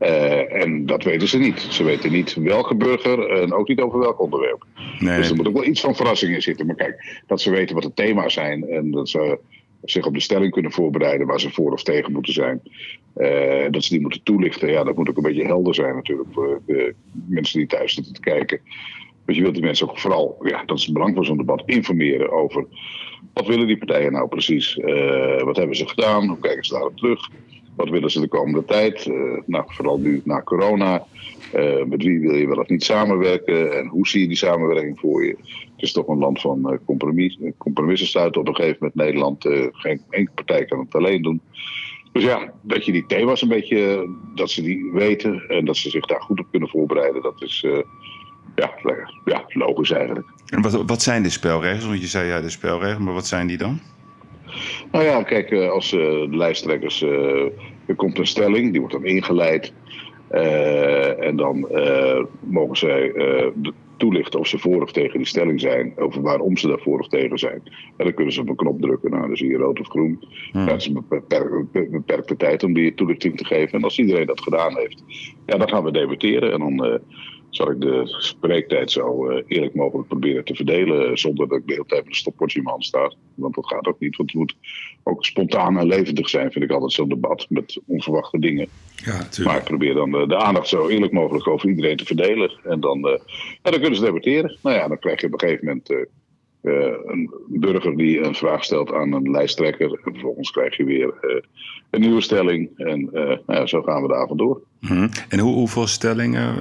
Uh, 0.00 0.62
en 0.62 0.86
dat 0.86 1.04
weten 1.04 1.28
ze 1.28 1.38
niet. 1.38 1.60
Ze 1.60 1.84
weten 1.84 2.12
niet 2.12 2.34
welke 2.34 2.74
burger 2.74 3.30
en 3.30 3.52
ook 3.52 3.68
niet 3.68 3.80
over 3.80 3.98
welk 3.98 4.20
onderwerp. 4.20 4.64
Nee. 4.98 5.16
Dus 5.16 5.30
er 5.30 5.36
moet 5.36 5.48
ook 5.48 5.54
wel 5.54 5.64
iets 5.64 5.80
van 5.80 5.96
verrassing 5.96 6.34
in 6.34 6.42
zitten. 6.42 6.66
Maar 6.66 6.76
kijk, 6.76 7.22
dat 7.26 7.40
ze 7.40 7.50
weten 7.50 7.74
wat 7.74 7.84
de 7.84 7.94
thema's 7.94 8.32
zijn 8.32 8.68
en 8.68 8.90
dat 8.90 9.08
ze 9.08 9.38
zich 9.82 10.06
op 10.06 10.14
de 10.14 10.20
stelling 10.20 10.52
kunnen 10.52 10.72
voorbereiden 10.72 11.26
waar 11.26 11.40
ze 11.40 11.50
voor 11.50 11.72
of 11.72 11.82
tegen 11.82 12.12
moeten 12.12 12.32
zijn. 12.32 12.62
Uh, 13.16 13.66
dat 13.70 13.84
ze 13.84 13.90
die 13.90 14.00
moeten 14.00 14.22
toelichten, 14.22 14.70
ja, 14.70 14.84
dat 14.84 14.96
moet 14.96 15.08
ook 15.08 15.16
een 15.16 15.22
beetje 15.22 15.44
helder 15.44 15.74
zijn 15.74 15.94
natuurlijk 15.94 16.28
voor 16.32 16.62
de 16.66 16.94
mensen 17.28 17.58
die 17.58 17.68
thuis 17.68 17.94
zitten 17.94 18.12
te 18.12 18.20
kijken. 18.20 18.60
Want 19.24 19.36
je 19.36 19.42
wilt 19.42 19.54
die 19.54 19.64
mensen 19.64 19.88
ook 19.88 19.98
vooral, 19.98 20.36
ja, 20.42 20.64
dat 20.64 20.78
is 20.78 20.84
het 20.84 20.92
belang 20.92 21.14
van 21.14 21.24
zo'n 21.24 21.36
debat, 21.36 21.62
informeren 21.66 22.32
over 22.32 22.66
wat 23.32 23.46
willen 23.46 23.66
die 23.66 23.78
partijen 23.78 24.12
nou 24.12 24.28
precies? 24.28 24.76
Uh, 24.76 25.42
wat 25.42 25.56
hebben 25.56 25.76
ze 25.76 25.88
gedaan? 25.88 26.28
Hoe 26.28 26.38
kijken 26.38 26.64
ze 26.64 26.72
daarop 26.72 26.96
terug? 26.96 27.28
Wat 27.80 27.88
willen 27.88 28.10
ze 28.10 28.20
de 28.20 28.28
komende 28.28 28.64
tijd? 28.64 29.06
Uh, 29.06 29.38
nou, 29.46 29.64
vooral 29.66 29.98
nu 29.98 30.20
na 30.24 30.42
corona. 30.42 31.04
Uh, 31.54 31.84
met 31.84 32.02
wie 32.02 32.20
wil 32.20 32.34
je 32.34 32.46
wel 32.46 32.58
of 32.58 32.68
niet 32.68 32.84
samenwerken? 32.84 33.78
En 33.78 33.86
hoe 33.86 34.08
zie 34.08 34.20
je 34.20 34.26
die 34.26 34.36
samenwerking 34.36 34.98
voor 35.00 35.24
je? 35.24 35.36
Het 35.40 35.82
is 35.82 35.92
toch 35.92 36.08
een 36.08 36.18
land 36.18 36.40
van 36.40 36.72
uh, 36.72 36.78
compromis, 36.84 37.38
compromissen 37.58 38.08
sluiten 38.08 38.40
op 38.40 38.48
een 38.48 38.54
gegeven 38.54 38.76
moment. 38.80 38.98
Nederland, 38.98 39.44
geen 39.72 40.02
enkele 40.10 40.34
partij 40.34 40.64
kan 40.64 40.78
het 40.78 40.94
alleen 40.94 41.22
doen. 41.22 41.40
Dus 42.12 42.24
ja, 42.24 42.52
dat 42.62 42.84
je 42.84 42.92
die 42.92 43.06
thema's 43.06 43.42
een 43.42 43.48
beetje, 43.48 44.08
dat 44.34 44.50
ze 44.50 44.62
die 44.62 44.90
weten 44.92 45.44
en 45.48 45.64
dat 45.64 45.76
ze 45.76 45.90
zich 45.90 46.06
daar 46.06 46.20
goed 46.20 46.40
op 46.40 46.46
kunnen 46.50 46.68
voorbereiden, 46.68 47.22
dat 47.22 47.42
is 47.42 47.66
ja, 48.54 48.70
ja, 49.24 49.44
logisch 49.48 49.90
eigenlijk. 49.90 50.26
En 50.46 50.62
wat, 50.62 50.82
wat 50.86 51.02
zijn 51.02 51.22
de 51.22 51.30
spelregels? 51.30 51.86
Want 51.86 52.00
je 52.00 52.06
zei 52.06 52.28
ja, 52.28 52.40
de 52.40 52.50
spelregels, 52.50 53.04
maar 53.04 53.14
wat 53.14 53.26
zijn 53.26 53.46
die 53.46 53.58
dan? 53.58 53.80
Nou 54.92 55.04
ja, 55.04 55.22
kijk, 55.22 55.52
als 55.52 55.90
de 55.90 56.26
lijsttrekkers, 56.30 57.04
er 57.90 57.96
komt 57.96 58.18
een 58.18 58.26
stelling, 58.26 58.70
die 58.70 58.80
wordt 58.80 58.94
dan 58.94 59.04
ingeleid. 59.04 59.72
Uh, 60.32 61.24
en 61.24 61.36
dan 61.36 61.68
uh, 61.72 62.24
mogen 62.40 62.76
zij 62.76 63.12
uh, 63.14 63.46
toelichten 63.96 64.40
of 64.40 64.46
ze 64.46 64.58
voor 64.58 64.82
of 64.82 64.92
tegen 64.92 65.18
die 65.18 65.26
stelling 65.26 65.60
zijn, 65.60 65.92
over 65.96 66.22
waarom 66.22 66.56
ze 66.56 66.68
daar 66.68 66.80
voor 66.80 67.00
of 67.00 67.08
tegen 67.08 67.38
zijn. 67.38 67.62
En 67.96 68.04
dan 68.04 68.14
kunnen 68.14 68.32
ze 68.32 68.40
op 68.40 68.48
een 68.48 68.56
knop 68.56 68.80
drukken, 68.80 69.10
nou, 69.10 69.26
dan 69.26 69.36
zie 69.36 69.48
je 69.48 69.56
rood 69.56 69.80
of 69.80 69.88
groen. 69.88 70.24
Hmm. 70.52 70.66
Dat 70.66 70.76
is 70.76 70.86
een 70.86 71.04
beperkte, 71.08 71.88
beperkte 71.90 72.36
tijd 72.36 72.62
om 72.62 72.72
die 72.72 72.94
toelichting 72.94 73.36
te 73.36 73.44
geven. 73.44 73.78
En 73.78 73.84
als 73.84 73.98
iedereen 73.98 74.26
dat 74.26 74.40
gedaan 74.40 74.76
heeft, 74.76 75.04
ja, 75.46 75.56
dan 75.56 75.68
gaan 75.68 75.84
we 75.84 75.92
debatteren. 75.92 76.52
En 76.52 76.58
dan 76.58 77.00
zal 77.50 77.70
ik 77.70 77.80
de 77.80 78.02
spreektijd 78.04 78.90
zo 78.90 79.30
eerlijk 79.46 79.74
mogelijk 79.74 80.08
proberen 80.08 80.44
te 80.44 80.54
verdelen. 80.54 81.18
Zonder 81.18 81.48
dat 81.48 81.58
ik 81.58 81.66
de 81.66 81.72
hele 81.72 81.86
tijd 81.86 82.00
met 82.00 82.10
een 82.10 82.18
stopwatch 82.18 82.54
in 82.54 82.62
mijn 82.62 82.74
hand 82.74 82.86
sta. 82.86 83.12
Want 83.34 83.54
dat 83.54 83.66
gaat 83.66 83.86
ook 83.86 84.00
niet. 84.00 84.16
Want 84.16 84.30
het 84.30 84.38
moet 84.38 84.54
ook 85.02 85.24
spontaan 85.24 85.78
en 85.78 85.86
levendig 85.86 86.28
zijn, 86.28 86.52
vind 86.52 86.64
ik 86.64 86.70
altijd 86.70 86.92
zo'n 86.92 87.08
debat. 87.08 87.46
Met 87.48 87.80
onverwachte 87.86 88.38
dingen. 88.38 88.68
Ja, 88.94 89.44
maar 89.44 89.56
ik 89.56 89.64
probeer 89.64 89.94
dan 89.94 90.10
de, 90.10 90.26
de, 90.26 90.36
aandacht 90.36 90.68
zo 90.68 90.88
eerlijk 90.88 91.12
mogelijk 91.12 91.48
over 91.48 91.68
iedereen 91.68 91.96
te 91.96 92.04
verdelen. 92.04 92.52
En 92.64 92.80
dan, 92.80 92.98
uh, 92.98 93.18
ja, 93.62 93.70
dan 93.70 93.80
kunnen 93.80 93.98
ze 93.98 94.04
debatteren. 94.04 94.58
Nou 94.62 94.76
ja, 94.76 94.88
dan 94.88 94.98
krijg 94.98 95.20
je 95.20 95.26
op 95.26 95.32
een 95.32 95.40
gegeven 95.40 95.66
moment 95.66 95.90
uh, 95.90 96.94
een 97.04 97.30
burger 97.48 97.96
die 97.96 98.20
een 98.20 98.34
vraag 98.34 98.64
stelt 98.64 98.92
aan 98.92 99.12
een 99.12 99.30
lijsttrekker. 99.30 100.00
En 100.04 100.12
vervolgens 100.12 100.50
krijg 100.50 100.76
je 100.76 100.84
weer 100.84 101.14
een 101.90 102.00
nieuwe 102.00 102.20
stelling. 102.20 102.70
En 102.76 103.08
nou 103.12 103.40
ja, 103.46 103.66
zo 103.66 103.82
gaan 103.82 104.02
we 104.02 104.08
de 104.08 104.14
avond 104.14 104.38
door. 104.38 104.62
Hmm. 104.80 105.08
En 105.28 105.38
hoe, 105.38 105.54
hoeveel 105.54 105.86
stellingen 105.86 106.54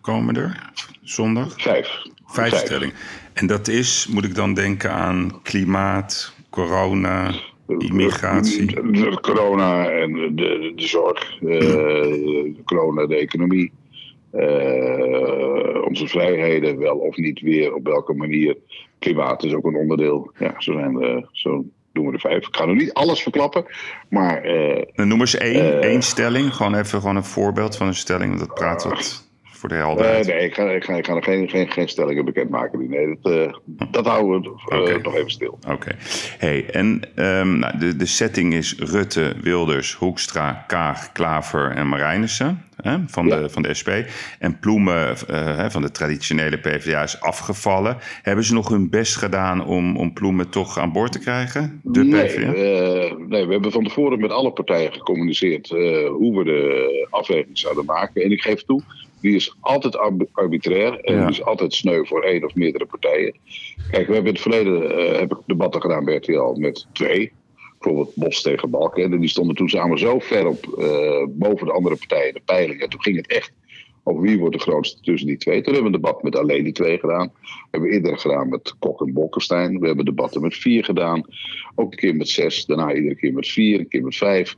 komen 0.00 0.36
er 0.36 0.70
zondag? 1.02 1.62
Vijf. 1.62 2.02
Vijf, 2.26 2.50
Vijf 2.50 2.64
stellingen. 2.64 2.94
En 3.32 3.46
dat 3.46 3.68
is, 3.68 4.06
moet 4.10 4.24
ik 4.24 4.34
dan 4.34 4.54
denken 4.54 4.90
aan 4.90 5.42
klimaat, 5.42 6.34
corona 6.50 7.34
immigratie. 7.78 8.66
De, 8.66 9.18
corona 9.20 9.90
en 9.90 10.12
de, 10.12 10.72
de 10.76 10.86
zorg, 10.86 11.40
uh, 11.42 11.60
de 11.60 12.62
corona, 12.64 13.06
de 13.06 13.16
economie. 13.16 13.72
Uh, 14.32 15.84
onze 15.84 16.06
vrijheden, 16.06 16.78
wel 16.78 16.96
of 16.96 17.16
niet 17.16 17.40
weer, 17.40 17.74
op 17.74 17.86
welke 17.86 18.14
manier. 18.14 18.56
Klimaat 18.98 19.44
is 19.44 19.54
ook 19.54 19.64
een 19.64 19.76
onderdeel. 19.76 20.32
Ja, 20.38 20.54
zo, 20.58 20.72
zijn 20.72 20.96
we, 20.96 21.28
zo 21.32 21.64
doen 21.94 22.06
we 22.06 22.12
de 22.12 22.18
vijf. 22.18 22.46
Ik 22.46 22.56
ga 22.56 22.64
nog 22.64 22.76
niet 22.76 22.92
alles 22.92 23.22
verklappen, 23.22 23.64
maar... 24.08 24.46
Uh, 24.46 24.82
noem 24.94 25.20
eens 25.20 25.36
één, 25.36 25.82
één 25.82 26.02
stelling. 26.02 26.54
Gewoon 26.54 26.74
even 26.74 27.00
gewoon 27.00 27.16
een 27.16 27.24
voorbeeld 27.24 27.76
van 27.76 27.86
een 27.86 27.94
stelling. 27.94 28.38
Dat 28.38 28.54
praat 28.54 28.84
wat 28.84 29.24
voor 29.42 29.68
de 29.68 29.74
helderheid. 29.74 30.26
nee, 30.26 30.44
ik 30.44 30.54
ga, 30.54 30.70
ik 30.70 30.84
ga, 30.84 30.94
ik 30.94 31.06
ga 31.06 31.20
geen, 31.20 31.48
geen, 31.48 31.70
geen 31.70 31.88
stellingen 31.88 32.24
bekendmaken. 32.24 32.88
Nee, 32.88 33.18
dat, 33.22 33.60
dat 33.90 34.06
houden 34.06 34.42
we 34.42 35.00
nog 35.02 35.14
even 35.14 35.30
stil. 35.30 35.58
Oké. 35.68 35.96
Hey, 36.38 36.70
en 36.70 37.00
um, 37.14 37.58
nou, 37.58 37.78
de, 37.78 37.96
de 37.96 38.06
setting 38.06 38.54
is 38.54 38.74
Rutte, 38.78 39.34
Wilders, 39.40 39.94
Hoekstra, 39.94 40.64
Kaag, 40.66 41.12
Klaver 41.12 41.70
en 41.70 41.88
Marijnissen 41.88 42.64
hè, 42.84 42.98
van, 43.06 43.26
ja. 43.26 43.40
de, 43.40 43.48
van 43.48 43.62
de 43.62 43.74
SP. 43.80 43.90
En 44.38 44.58
Ploemen 44.58 45.16
uh, 45.30 45.68
van 45.68 45.82
de 45.82 45.90
traditionele 45.90 46.58
PvdA 46.58 47.02
is 47.02 47.20
afgevallen. 47.20 47.96
Hebben 48.22 48.44
ze 48.44 48.54
nog 48.54 48.68
hun 48.68 48.90
best 48.90 49.16
gedaan 49.16 49.66
om, 49.66 49.96
om 49.96 50.12
Ploemen 50.12 50.50
toch 50.50 50.78
aan 50.78 50.92
boord 50.92 51.12
te 51.12 51.18
krijgen? 51.18 51.80
De 51.82 52.04
nee, 52.04 52.24
PvdA? 52.24 52.50
nee, 53.28 53.46
we 53.46 53.52
hebben 53.52 53.72
van 53.72 53.84
tevoren 53.84 54.20
met 54.20 54.30
alle 54.30 54.52
partijen 54.52 54.92
gecommuniceerd 54.92 55.68
hoe 56.08 56.38
we 56.38 56.44
de 56.44 57.06
afweging 57.10 57.58
zouden 57.58 57.84
maken. 57.84 58.22
En 58.22 58.30
ik 58.30 58.42
geef 58.42 58.62
toe 58.62 58.82
die 59.24 59.34
is 59.34 59.56
altijd 59.60 59.98
arbitrair 60.32 61.00
en 61.00 61.18
die 61.18 61.28
is 61.28 61.44
altijd 61.44 61.74
sneu 61.74 62.04
voor 62.04 62.22
één 62.22 62.44
of 62.44 62.54
meerdere 62.54 62.86
partijen. 62.86 63.34
Kijk, 63.90 64.06
we 64.06 64.14
hebben 64.14 64.34
in 64.34 64.40
het 64.40 64.40
verleden 64.40 64.82
uh, 64.82 65.18
heb 65.18 65.32
ik 65.32 65.38
debatten 65.46 65.80
gedaan 65.80 66.04
bij 66.04 66.16
RTL 66.16 66.60
met 66.60 66.86
twee. 66.92 67.32
Bijvoorbeeld 67.84 68.16
Bos 68.16 68.42
tegen 68.42 68.70
Balken. 68.70 69.12
En 69.12 69.20
die 69.20 69.28
stonden 69.28 69.56
toen 69.56 69.68
samen 69.68 69.98
zo 69.98 70.18
ver 70.18 70.46
op 70.46 70.76
uh, 70.78 71.26
boven 71.28 71.66
de 71.66 71.72
andere 71.72 71.96
partijen, 71.96 72.34
de 72.34 72.40
peilingen. 72.44 72.88
Toen 72.88 73.02
ging 73.02 73.16
het 73.16 73.26
echt 73.26 73.52
over 74.02 74.22
wie 74.22 74.38
wordt 74.38 74.54
de 74.54 74.60
grootste 74.60 75.00
tussen 75.00 75.28
die 75.28 75.36
twee. 75.36 75.62
Toen 75.62 75.72
hebben 75.72 75.90
we 75.90 75.96
een 75.96 76.02
debat 76.02 76.22
met 76.22 76.36
alleen 76.36 76.64
die 76.64 76.72
twee 76.72 76.98
gedaan. 76.98 77.32
We 77.42 77.68
hebben 77.70 77.90
eerder 77.90 78.18
gedaan 78.18 78.48
met 78.48 78.74
Kok 78.78 79.00
en 79.00 79.12
Bolkestein. 79.12 79.80
We 79.80 79.86
hebben 79.86 80.04
debatten 80.04 80.40
met 80.40 80.54
vier 80.54 80.84
gedaan. 80.84 81.24
Ook 81.74 81.92
een 81.92 81.98
keer 81.98 82.16
met 82.16 82.28
zes, 82.28 82.66
daarna 82.66 82.94
iedere 82.94 83.16
keer 83.16 83.32
met 83.32 83.48
vier, 83.48 83.78
een 83.78 83.88
keer 83.88 84.02
met 84.02 84.16
vijf. 84.16 84.56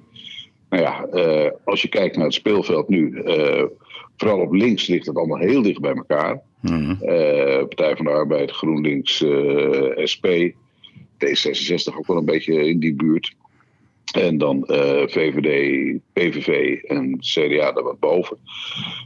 Nou 0.70 0.82
ja, 0.82 1.06
uh, 1.12 1.50
als 1.64 1.82
je 1.82 1.88
kijkt 1.88 2.16
naar 2.16 2.24
het 2.24 2.34
speelveld 2.34 2.88
nu, 2.88 3.10
uh, 3.10 3.64
vooral 4.16 4.40
op 4.40 4.52
links 4.52 4.86
ligt 4.86 5.06
het 5.06 5.16
allemaal 5.16 5.38
heel 5.38 5.62
dicht 5.62 5.80
bij 5.80 5.94
elkaar. 5.94 6.40
Mm. 6.60 6.98
Uh, 7.02 7.58
Partij 7.58 7.96
van 7.96 8.04
de 8.04 8.10
Arbeid, 8.10 8.50
GroenLinks, 8.50 9.24
SP, 10.12 10.26
D66 11.24 11.96
ook 11.96 12.06
wel 12.06 12.16
een 12.16 12.24
beetje 12.24 12.68
in 12.68 12.78
die 12.78 12.94
buurt. 12.94 13.34
En 14.12 14.38
dan 14.38 14.64
VVD, 15.06 15.98
PVV 16.12 16.82
en 16.82 17.18
CDA 17.18 17.72
daar 17.72 17.82
wat 17.82 17.98
boven. 17.98 18.38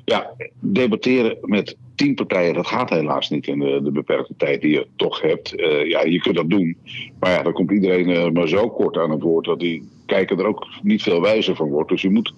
Ja, 0.05 0.35
debatteren 0.61 1.39
met 1.41 1.77
tien 2.01 2.15
partijen, 2.15 2.55
dat 2.55 2.67
gaat 2.67 2.91
helaas 2.91 3.31
niet 3.31 3.47
in 3.47 3.59
de, 3.59 3.81
de 3.83 3.91
beperkte 3.91 4.35
tijd 4.37 4.61
die 4.61 4.71
je 4.71 4.87
toch 4.97 5.21
hebt. 5.21 5.61
Uh, 5.61 5.87
ja, 5.87 6.03
je 6.03 6.21
kunt 6.21 6.37
dat 6.37 6.51
doen. 6.51 6.77
Maar 7.19 7.31
ja, 7.31 7.43
dan 7.43 7.53
komt 7.53 7.71
iedereen 7.71 8.09
uh, 8.09 8.31
maar 8.31 8.49
zo 8.49 8.71
kort 8.71 8.97
aan 8.97 9.11
het 9.11 9.23
woord 9.23 9.45
dat 9.45 9.61
die 9.61 9.89
kijker 10.07 10.39
er 10.39 10.47
ook 10.47 10.67
niet 10.83 11.03
veel 11.03 11.21
wijzer 11.21 11.57
van 11.57 11.69
wordt. 11.69 11.91
Dus 11.91 12.03
je 12.03 12.11
moet 12.11 12.35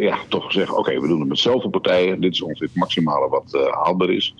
ja, 0.00 0.18
toch 0.28 0.52
zeggen: 0.52 0.78
oké, 0.78 1.00
we 1.00 1.08
doen 1.08 1.18
het 1.18 1.28
met 1.28 1.38
zoveel 1.38 1.70
partijen. 1.70 2.20
Dit 2.20 2.32
is 2.32 2.42
ongeveer 2.42 2.66
het 2.66 2.76
maximale 2.76 3.28
wat 3.28 3.68
haalbaar 3.70 4.10
is. 4.10 4.34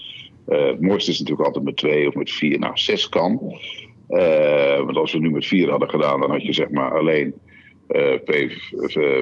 het 0.47 0.81
mooiste 0.81 1.11
is 1.11 1.19
natuurlijk 1.19 1.47
altijd 1.47 1.65
met 1.65 1.77
twee 1.77 2.09
of 2.09 2.15
met 2.15 2.31
vier. 2.31 2.59
Nou, 2.59 2.73
zes 2.77 3.09
kan. 3.09 3.59
Want 4.85 4.97
als 4.97 5.13
we 5.13 5.19
nu 5.19 5.31
met 5.31 5.47
vier 5.47 5.71
hadden 5.71 5.91
gedaan, 5.91 6.21
dan 6.21 6.31
had 6.31 6.43
je 6.43 6.53
zeg 6.53 6.71
maar 6.71 6.99
alleen 6.99 7.35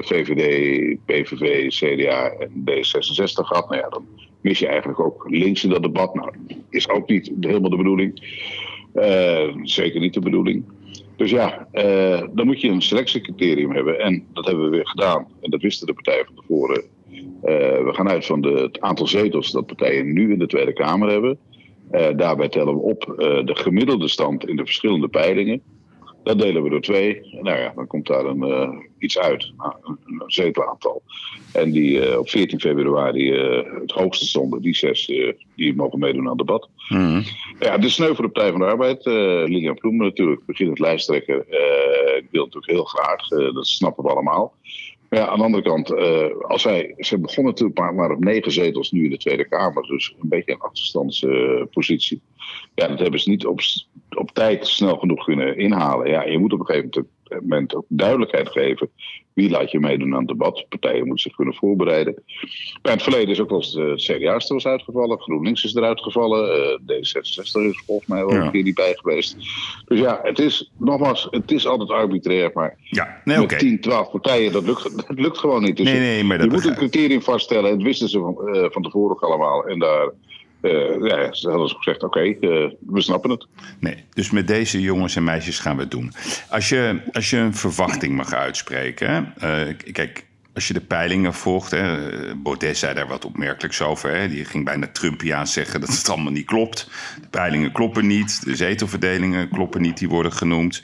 VVD, 0.01 0.97
PVV, 1.05 1.67
CDA 1.67 2.29
en 2.29 2.49
D66 2.69 3.45
gehad. 3.45 3.69
Nou 3.69 3.81
ja, 3.81 3.89
dan 3.89 4.05
mis 4.41 4.59
je 4.59 4.67
eigenlijk 4.67 4.99
ook 4.99 5.25
links 5.29 5.63
in 5.63 5.69
dat 5.69 5.81
debat. 5.81 6.15
Nou, 6.15 6.31
is 6.69 6.89
ook 6.89 7.09
niet 7.09 7.31
helemaal 7.39 7.69
de 7.69 7.77
bedoeling. 7.77 8.21
Uh, 8.95 9.55
zeker 9.63 9.99
niet 9.99 10.13
de 10.13 10.19
bedoeling. 10.19 10.63
Dus 11.15 11.31
ja, 11.31 11.67
dan 12.31 12.45
moet 12.45 12.61
je 12.61 12.69
een 12.69 12.81
selectiecriterium 12.81 13.71
hebben. 13.71 13.99
En 13.99 14.25
dat 14.33 14.45
hebben 14.45 14.63
we 14.63 14.69
weer 14.69 14.87
gedaan. 14.87 15.27
En 15.41 15.49
dat 15.49 15.61
wisten 15.61 15.87
de 15.87 15.93
partijen 15.93 16.25
van 16.25 16.35
tevoren. 16.35 16.83
We 17.85 17.89
gaan 17.91 18.09
uit 18.09 18.25
van 18.25 18.41
de, 18.41 18.49
het 18.49 18.81
aantal 18.81 19.07
zetels 19.07 19.51
dat 19.51 19.65
partijen 19.65 20.13
nu 20.13 20.31
in 20.31 20.39
de 20.39 20.47
Tweede 20.47 20.73
Kamer 20.73 21.09
hebben. 21.09 21.37
Daarbij 22.15 22.49
tellen 22.49 22.73
we 22.73 22.79
op 22.79 23.13
de 23.45 23.55
gemiddelde 23.55 24.07
stand 24.07 24.47
in 24.47 24.55
de 24.55 24.65
verschillende 24.65 25.07
peilingen. 25.07 25.61
Dat 26.27 26.39
delen 26.39 26.63
we 26.63 26.69
door 26.69 26.81
twee. 26.81 27.39
Nou 27.41 27.59
ja, 27.59 27.71
dan 27.75 27.87
komt 27.87 28.07
daar 28.07 28.25
een, 28.25 28.47
uh, 28.47 28.69
iets 28.97 29.19
uit, 29.19 29.51
nou, 29.57 29.73
een, 29.83 29.97
een 30.05 30.23
zetelaantal. 30.25 31.01
En 31.53 31.71
die 31.71 32.09
uh, 32.09 32.17
op 32.17 32.29
14 32.29 32.59
februari 32.59 33.31
uh, 33.31 33.79
het 33.79 33.91
hoogste 33.91 34.25
stonden, 34.25 34.61
die 34.61 34.75
zes, 34.75 35.05
die 35.55 35.75
mogen 35.75 35.99
meedoen 35.99 36.23
aan 36.23 36.37
het 36.37 36.37
debat. 36.37 36.69
Mm. 36.89 37.23
Ja, 37.59 37.77
de 37.77 37.89
sneu 37.89 38.13
voor 38.13 38.25
de 38.25 38.31
Partij 38.31 38.51
van 38.51 38.59
de 38.59 38.65
Arbeid. 38.65 39.05
Lilian 39.49 39.75
Ploemen 39.75 40.05
natuurlijk, 40.05 40.45
beginnend 40.45 40.79
lijsttrekker. 40.79 41.37
ik 42.17 42.27
wil 42.31 42.43
natuurlijk 42.43 42.71
heel 42.71 42.83
graag, 42.83 43.27
dat 43.27 43.67
snappen 43.67 44.03
we 44.03 44.09
allemaal. 44.09 44.53
Ja, 45.09 45.27
aan 45.27 45.37
de 45.37 45.43
andere 45.43 45.63
kant, 45.63 45.91
als 46.43 46.63
wij, 46.63 46.93
ze 46.97 47.19
begonnen 47.19 47.53
natuurlijk 47.53 47.79
maar, 47.79 47.93
maar 47.93 48.11
op 48.11 48.23
negen 48.23 48.51
zetels 48.51 48.91
nu 48.91 49.03
in 49.03 49.09
de 49.09 49.17
Tweede 49.17 49.47
Kamer, 49.47 49.83
dus 49.83 50.15
een 50.21 50.29
beetje 50.29 50.51
een 50.51 50.59
achterstandspositie. 50.59 52.21
ja, 52.75 52.87
dat 52.87 52.99
hebben 52.99 53.19
ze 53.19 53.29
niet 53.29 53.45
op, 53.45 53.59
op 54.17 54.31
tijd 54.31 54.67
snel 54.67 54.97
genoeg 54.97 55.25
kunnen 55.25 55.57
inhalen. 55.57 56.09
Ja, 56.09 56.23
je 56.23 56.37
moet 56.37 56.53
op 56.53 56.59
een 56.59 56.65
gegeven 56.65 56.89
moment 56.93 57.11
ook 57.75 57.85
duidelijkheid 57.87 58.49
geven. 58.49 58.89
Wie 59.33 59.49
laat 59.49 59.71
je 59.71 59.79
meedoen 59.79 60.13
aan 60.13 60.19
het 60.19 60.27
debat? 60.27 60.65
Partijen 60.69 61.05
moeten 61.05 61.23
zich 61.23 61.35
kunnen 61.35 61.53
voorbereiden. 61.53 62.23
Bij 62.81 62.91
het 62.93 63.03
verleden 63.03 63.29
is 63.29 63.39
ook 63.39 63.49
wel 63.49 63.57
eens 63.57 63.73
de 63.73 63.93
CDA 63.95 64.53
was 64.53 64.67
uitgevallen. 64.67 65.19
GroenLinks 65.19 65.63
is 65.63 65.75
eruit 65.75 66.01
gevallen. 66.01 66.79
Uh, 66.87 66.95
D66 66.95 67.69
is 67.69 67.83
volgens 67.85 68.07
mij 68.07 68.25
wel 68.25 68.35
een 68.35 68.51
keer 68.51 68.63
niet 68.63 68.75
bij 68.75 68.93
geweest. 68.95 69.37
Dus 69.85 69.99
ja, 69.99 70.19
het 70.23 70.39
is 70.39 70.71
nogmaals, 70.77 71.27
het 71.29 71.51
is 71.51 71.67
altijd 71.67 71.89
arbitrair. 71.89 72.51
Maar 72.53 72.77
ja, 72.83 73.21
nee, 73.23 73.39
met 73.39 73.59
10, 73.59 73.79
12 73.79 74.11
partijen, 74.11 74.51
dat 74.51 74.63
lukt, 74.63 75.07
dat 75.07 75.19
lukt 75.19 75.37
gewoon 75.37 75.63
niet. 75.63 75.77
Dus 75.77 75.85
nee, 75.85 75.99
nee, 75.99 76.23
maar 76.23 76.41
je 76.41 76.49
moet 76.49 76.65
een 76.65 76.75
criterium 76.75 77.21
vaststellen. 77.21 77.71
Het 77.71 77.81
wisten 77.81 78.09
ze 78.09 78.19
van, 78.19 78.55
uh, 78.55 78.65
van 78.69 78.81
tevoren 78.81 79.15
ook 79.15 79.23
allemaal. 79.23 79.65
En 79.65 79.79
daar 79.79 80.11
ja, 81.01 81.33
ze 81.33 81.49
hadden 81.49 81.69
gezegd, 81.69 82.03
oké, 82.03 82.23
uh, 82.23 82.37
we 82.79 83.01
snappen 83.01 83.29
het. 83.29 83.47
Nee, 83.79 84.03
dus 84.13 84.31
met 84.31 84.47
deze 84.47 84.81
jongens 84.81 85.15
en 85.15 85.23
meisjes 85.23 85.59
gaan 85.59 85.75
we 85.75 85.81
het 85.81 85.91
doen. 85.91 86.13
Als 86.49 86.69
je, 86.69 86.99
als 87.11 87.29
je 87.29 87.37
een 87.37 87.55
verwachting 87.55 88.15
mag 88.15 88.33
uitspreken... 88.33 89.33
Uh, 89.43 89.59
kijk, 89.91 90.25
als 90.53 90.67
je 90.67 90.73
de 90.73 90.81
peilingen 90.81 91.33
volgt... 91.33 91.71
Hè, 91.71 91.95
Baudet 92.35 92.77
zei 92.77 92.93
daar 92.93 93.07
wat 93.07 93.25
opmerkelijks 93.25 93.81
over. 93.81 94.15
Hè, 94.15 94.27
die 94.27 94.45
ging 94.45 94.65
bijna 94.65 94.87
Trumpiaan 94.87 95.47
zeggen 95.47 95.79
dat 95.79 95.89
het 95.89 96.09
allemaal 96.09 96.31
niet 96.31 96.45
klopt. 96.45 96.89
De 97.21 97.27
peilingen 97.27 97.71
kloppen 97.71 98.07
niet, 98.07 98.45
de 98.45 98.55
zetelverdelingen 98.55 99.49
kloppen 99.49 99.81
niet, 99.81 99.97
die 99.97 100.09
worden 100.09 100.31
genoemd... 100.31 100.81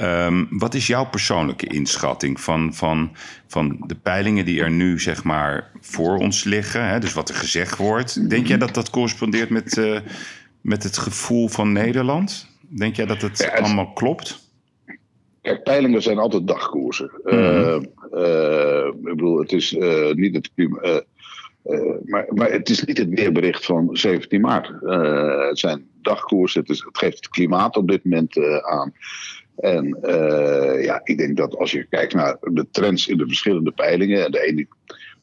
Um, 0.00 0.48
wat 0.50 0.74
is 0.74 0.86
jouw 0.86 1.06
persoonlijke 1.06 1.66
inschatting 1.66 2.40
van, 2.40 2.74
van, 2.74 3.10
van 3.46 3.84
de 3.86 3.94
peilingen 3.94 4.44
die 4.44 4.60
er 4.60 4.70
nu 4.70 5.00
zeg 5.00 5.24
maar 5.24 5.70
voor 5.80 6.16
ons 6.16 6.44
liggen? 6.44 6.88
Hè? 6.88 7.00
Dus 7.00 7.12
wat 7.12 7.28
er 7.28 7.34
gezegd 7.34 7.76
wordt. 7.76 8.30
Denk 8.30 8.46
jij 8.46 8.58
dat 8.58 8.74
dat 8.74 8.90
correspondeert 8.90 9.50
met, 9.50 9.76
uh, 9.76 10.00
met 10.60 10.82
het 10.82 10.98
gevoel 10.98 11.48
van 11.48 11.72
Nederland? 11.72 12.46
Denk 12.60 12.96
jij 12.96 13.06
dat 13.06 13.22
het, 13.22 13.38
ja, 13.38 13.50
het 13.50 13.60
allemaal 13.60 13.92
klopt? 13.92 14.50
Kijk, 15.42 15.62
peilingen 15.62 16.02
zijn 16.02 16.18
altijd 16.18 16.46
dagkoersen. 16.46 17.10
Mm 17.24 17.38
-hmm. 17.38 17.86
uh, 18.12 18.22
uh, 18.22 18.86
ik 18.86 19.02
bedoel, 19.02 19.38
het 19.38 19.52
is 19.52 19.76
niet 20.12 20.34
het 20.34 20.50
klimaat. 20.54 21.04
maar, 22.04 22.26
maar 22.28 22.50
het 22.50 22.68
is 22.68 22.84
niet 22.84 22.98
het 22.98 23.08
weerbericht 23.08 23.64
van 23.64 23.88
17 23.92 24.40
maart. 24.40 24.72
het 25.48 25.58
zijn 25.58 25.86
dagkoersen. 26.02 26.60
Het, 26.60 26.70
is, 26.70 26.84
het 26.84 26.98
geeft 26.98 27.16
het 27.16 27.28
klimaat 27.28 27.76
op 27.76 27.88
dit 27.88 28.04
moment 28.04 28.62
aan. 28.62 28.92
En 29.58 29.98
uh, 30.02 30.84
ja, 30.84 31.00
ik 31.04 31.18
denk 31.18 31.36
dat 31.36 31.56
als 31.56 31.72
je 31.72 31.86
kijkt 31.90 32.14
naar 32.14 32.36
de 32.40 32.66
trends 32.70 33.08
in 33.08 33.18
de 33.18 33.26
verschillende 33.26 33.70
peilingen, 33.70 34.24
en 34.24 34.30
de 34.30 34.46
ene 34.46 34.66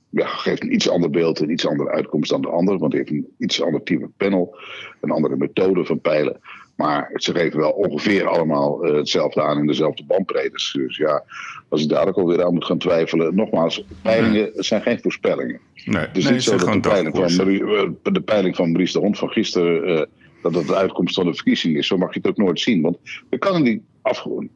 ja, 0.09 0.27
geeft 0.27 0.63
een 0.63 0.73
iets 0.73 0.89
ander 0.89 1.09
beeld, 1.09 1.39
een 1.39 1.51
iets 1.51 1.67
andere 1.67 1.89
uitkomst 1.89 2.29
dan 2.29 2.41
de 2.41 2.47
ander, 2.47 2.77
want 2.77 2.93
hij 2.93 3.01
heeft 3.01 3.13
een 3.13 3.33
iets 3.37 3.61
ander 3.61 3.83
type 3.83 4.09
panel, 4.17 4.55
een 5.01 5.11
andere 5.11 5.35
methode 5.35 5.85
van 5.85 6.01
peilen. 6.01 6.39
Maar 6.75 7.11
ze 7.13 7.33
geven 7.33 7.59
wel 7.59 7.71
ongeveer 7.71 8.27
allemaal 8.27 8.85
uh, 8.87 8.95
hetzelfde 8.95 9.41
aan 9.41 9.57
in 9.57 9.67
dezelfde 9.67 10.03
bandbreedtes. 10.05 10.71
Dus 10.71 10.97
ja, 10.97 11.23
als 11.69 11.83
ik 11.83 11.89
daar 11.89 12.07
ook 12.07 12.17
alweer 12.17 12.43
aan 12.43 12.53
moet 12.53 12.65
gaan 12.65 12.77
twijfelen. 12.77 13.35
Nogmaals, 13.35 13.83
peilingen 14.01 14.51
nee. 14.53 14.63
zijn 14.63 14.81
geen 14.81 14.99
voorspellingen. 15.01 15.59
Nee, 15.85 16.01
het 16.01 16.17
is 16.17 16.23
nee, 16.23 16.33
niet 16.33 16.43
zo 16.43 16.57
dat 16.57 16.73
de 16.73 16.79
peiling, 16.79 17.15
van, 17.15 17.49
uh, 17.49 17.89
de 18.03 18.21
peiling 18.21 18.55
van 18.55 18.71
Maurice 18.71 18.93
de 18.93 18.99
Hond 18.99 19.17
van 19.17 19.29
gisteren. 19.29 19.89
Uh, 19.89 20.01
dat 20.41 20.53
dat 20.53 20.67
de 20.67 20.75
uitkomst 20.75 21.15
van 21.15 21.25
de 21.25 21.33
verkiezing 21.33 21.77
is. 21.77 21.87
Zo 21.87 21.97
mag 21.97 22.13
je 22.13 22.19
het 22.19 22.29
ook 22.29 22.37
nooit 22.37 22.59
zien. 22.59 22.81
Want 22.81 22.97
er 23.29 23.37
kan 23.37 23.55
in 23.55 23.63
die 23.63 23.81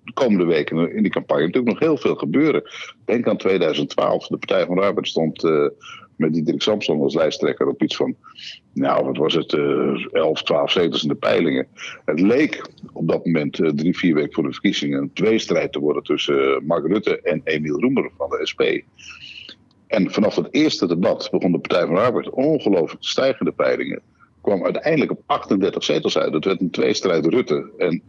de 0.04 0.14
komende 0.14 0.46
weken 0.46 0.96
in 0.96 1.04
die 1.04 1.12
campagne 1.12 1.46
natuurlijk 1.46 1.74
nog 1.74 1.80
heel 1.80 1.98
veel 1.98 2.16
gebeuren. 2.16 2.64
Denk 3.06 3.28
aan 3.28 3.38
2012. 3.38 4.28
De 4.28 4.38
Partij 4.38 4.66
van 4.66 4.76
de 4.76 4.82
Arbeid 4.82 5.08
stond 5.08 5.44
uh, 5.44 5.68
met 6.16 6.34
Diederik 6.34 6.62
Samson 6.62 7.02
als 7.02 7.16
lijsttrekker 7.16 7.68
op 7.68 7.84
iets 7.84 7.96
van, 7.96 8.16
nou 8.74 9.06
wat 9.06 9.18
was 9.18 9.34
het, 9.34 9.54
uh, 9.54 10.06
11, 10.12 10.44
12 10.44 10.72
zetels 10.72 11.04
in 11.04 11.10
de 11.10 11.16
peilingen. 11.16 11.68
Het 12.06 12.20
leek 12.20 12.70
op 12.94 13.08
dat 13.08 13.26
moment, 13.26 13.60
uh, 13.60 13.70
drie, 13.70 13.98
vier 13.98 14.14
weken 14.14 14.34
voor 14.34 14.44
de 14.44 14.52
verkiezingen, 14.52 15.02
een 15.02 15.14
tweestrijd 15.14 15.72
te 15.72 15.80
worden 15.80 16.04
tussen 16.04 16.66
Mark 16.66 16.88
Rutte 16.88 17.22
en 17.22 17.42
Emiel 17.44 17.80
Roemer 17.80 18.12
van 18.18 18.30
de 18.30 18.40
SP. 18.52 18.62
En 19.88 20.12
vanaf 20.12 20.36
het 20.36 20.48
eerste 20.52 20.88
debat 20.88 21.28
begon 21.32 21.52
de 21.52 21.60
Partij 21.60 21.86
van 21.86 21.96
de 21.96 22.02
Arbeid 22.02 22.30
ongelooflijk 22.30 23.02
te 23.02 23.10
stijgen 23.10 23.46
de 23.46 23.52
peilingen. 23.52 24.02
Kwam 24.42 24.64
uiteindelijk 24.64 25.12
op 25.12 25.22
38 25.26 25.84
zetels 25.84 26.18
uit. 26.18 26.34
Het 26.34 26.46
werd 26.46 26.62
een 26.62 26.70
tweestrijd 26.70 27.26
Rutte 27.26 27.72
en 27.78 28.04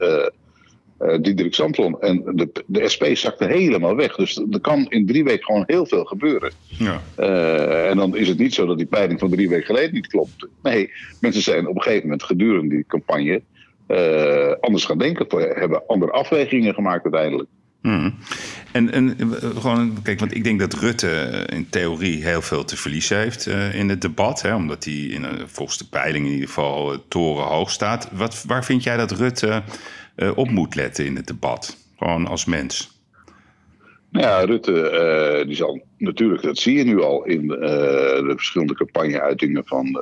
uh, 1.00 1.18
Diederik. 1.20 1.58
En 1.58 2.22
de, 2.34 2.64
de 2.66 2.88
SP 2.94 3.04
zakte 3.12 3.44
helemaal 3.44 3.96
weg. 3.96 4.16
Dus 4.16 4.42
er 4.50 4.60
kan 4.60 4.86
in 4.88 5.06
drie 5.06 5.24
weken 5.24 5.44
gewoon 5.44 5.64
heel 5.66 5.86
veel 5.86 6.04
gebeuren. 6.04 6.52
Ja. 6.66 7.02
Uh, 7.18 7.88
en 7.88 7.96
dan 7.96 8.16
is 8.16 8.28
het 8.28 8.38
niet 8.38 8.54
zo 8.54 8.66
dat 8.66 8.76
die 8.76 8.86
peiling 8.86 9.18
van 9.18 9.30
drie 9.30 9.48
weken 9.48 9.66
geleden 9.66 9.94
niet 9.94 10.06
klopt. 10.06 10.48
Nee, 10.62 10.90
mensen 11.20 11.42
zijn 11.42 11.66
op 11.66 11.76
een 11.76 11.82
gegeven 11.82 12.02
moment 12.02 12.22
gedurende 12.22 12.74
die 12.74 12.84
campagne 12.86 13.42
uh, 13.88 14.52
anders 14.60 14.84
gaan 14.84 14.98
denken. 14.98 15.26
Hebben 15.58 15.82
andere 15.86 16.12
afwegingen 16.12 16.74
gemaakt 16.74 17.02
uiteindelijk. 17.02 17.48
Hmm. 17.82 18.14
En, 18.72 18.92
en 18.92 19.16
gewoon, 19.58 20.02
kijk, 20.02 20.18
want 20.18 20.34
ik 20.34 20.44
denk 20.44 20.60
dat 20.60 20.74
Rutte 20.74 21.46
in 21.52 21.68
theorie 21.70 22.24
heel 22.24 22.42
veel 22.42 22.64
te 22.64 22.76
verliezen 22.76 23.18
heeft 23.18 23.46
uh, 23.46 23.74
in 23.74 23.88
het 23.88 24.00
debat. 24.00 24.42
Hè, 24.42 24.54
omdat 24.54 24.84
hij 24.84 24.94
in, 24.94 25.26
volgens 25.46 25.78
de 25.78 25.88
peiling 25.90 26.26
in 26.26 26.32
ieder 26.32 26.46
geval 26.46 26.96
torenhoog 27.08 27.70
staat. 27.70 28.08
Wat, 28.12 28.44
waar 28.46 28.64
vind 28.64 28.82
jij 28.82 28.96
dat 28.96 29.10
Rutte 29.10 29.62
uh, 30.20 30.36
op 30.36 30.50
moet 30.50 30.74
letten 30.74 31.04
in 31.04 31.16
het 31.16 31.26
debat? 31.26 31.76
Gewoon 31.96 32.26
als 32.26 32.44
mens. 32.44 32.98
Nou 34.10 34.26
ja, 34.26 34.44
Rutte, 34.44 34.72
uh, 35.40 35.46
die 35.46 35.56
zal 35.56 35.80
natuurlijk, 35.96 36.42
dat 36.42 36.58
zie 36.58 36.76
je 36.76 36.84
nu 36.84 37.02
al 37.02 37.24
in 37.24 37.42
uh, 37.42 37.58
de 37.58 38.32
verschillende 38.36 38.74
campagneuitingen 38.74 39.66
van 39.66 39.98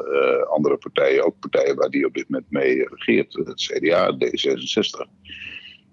andere 0.49 0.77
partijen, 0.77 1.25
ook 1.27 1.39
partijen 1.41 1.77
waar 1.77 1.91
die 1.91 2.07
op 2.07 2.15
dit 2.15 2.29
moment 2.29 2.51
mee 2.51 2.89
regeert, 2.89 3.33
het 3.33 3.61
CDA, 3.61 4.13
D66. 4.13 5.09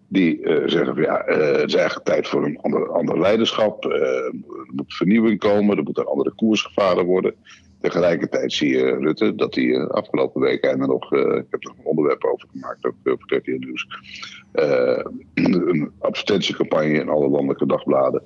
Die 0.08 0.40
zeggen 0.66 0.94
van 0.94 1.02
ja, 1.02 1.24
het 1.26 1.70
is 1.70 1.76
eigenlijk 1.76 2.06
tijd 2.06 2.28
voor 2.28 2.46
een 2.46 2.60
ander, 2.62 2.92
ander 2.92 3.20
leiderschap. 3.20 3.86
er 3.86 4.34
moet 4.72 4.94
vernieuwing 4.94 5.40
komen, 5.40 5.78
er 5.78 5.84
moet 5.84 5.98
een 5.98 6.06
andere 6.06 6.32
koers 6.36 6.62
gevaren 6.62 7.06
worden. 7.06 7.36
Tegelijkertijd 7.82 8.54
zie 8.54 8.70
je 8.70 8.98
Rutte 8.98 9.36
dat 9.36 9.56
hij 9.56 9.64
uh, 9.64 9.88
afgelopen 9.88 10.42
week 10.42 10.66
er 10.66 10.78
nog, 10.78 11.14
uh, 11.14 11.20
ik 11.20 11.46
heb 11.50 11.64
er 11.64 11.70
een 11.70 11.86
onderwerp 11.86 12.24
over 12.24 12.48
gemaakt, 12.52 12.86
ook 12.86 12.96
voor 13.04 13.38
RTL 13.38 13.52
Nieuws, 13.52 13.88
uh, 14.54 15.04
een 15.34 15.92
advertentiecampagne 16.00 17.00
in 17.00 17.10
alle 17.10 17.28
landelijke 17.30 17.66
dagbladen 17.66 18.24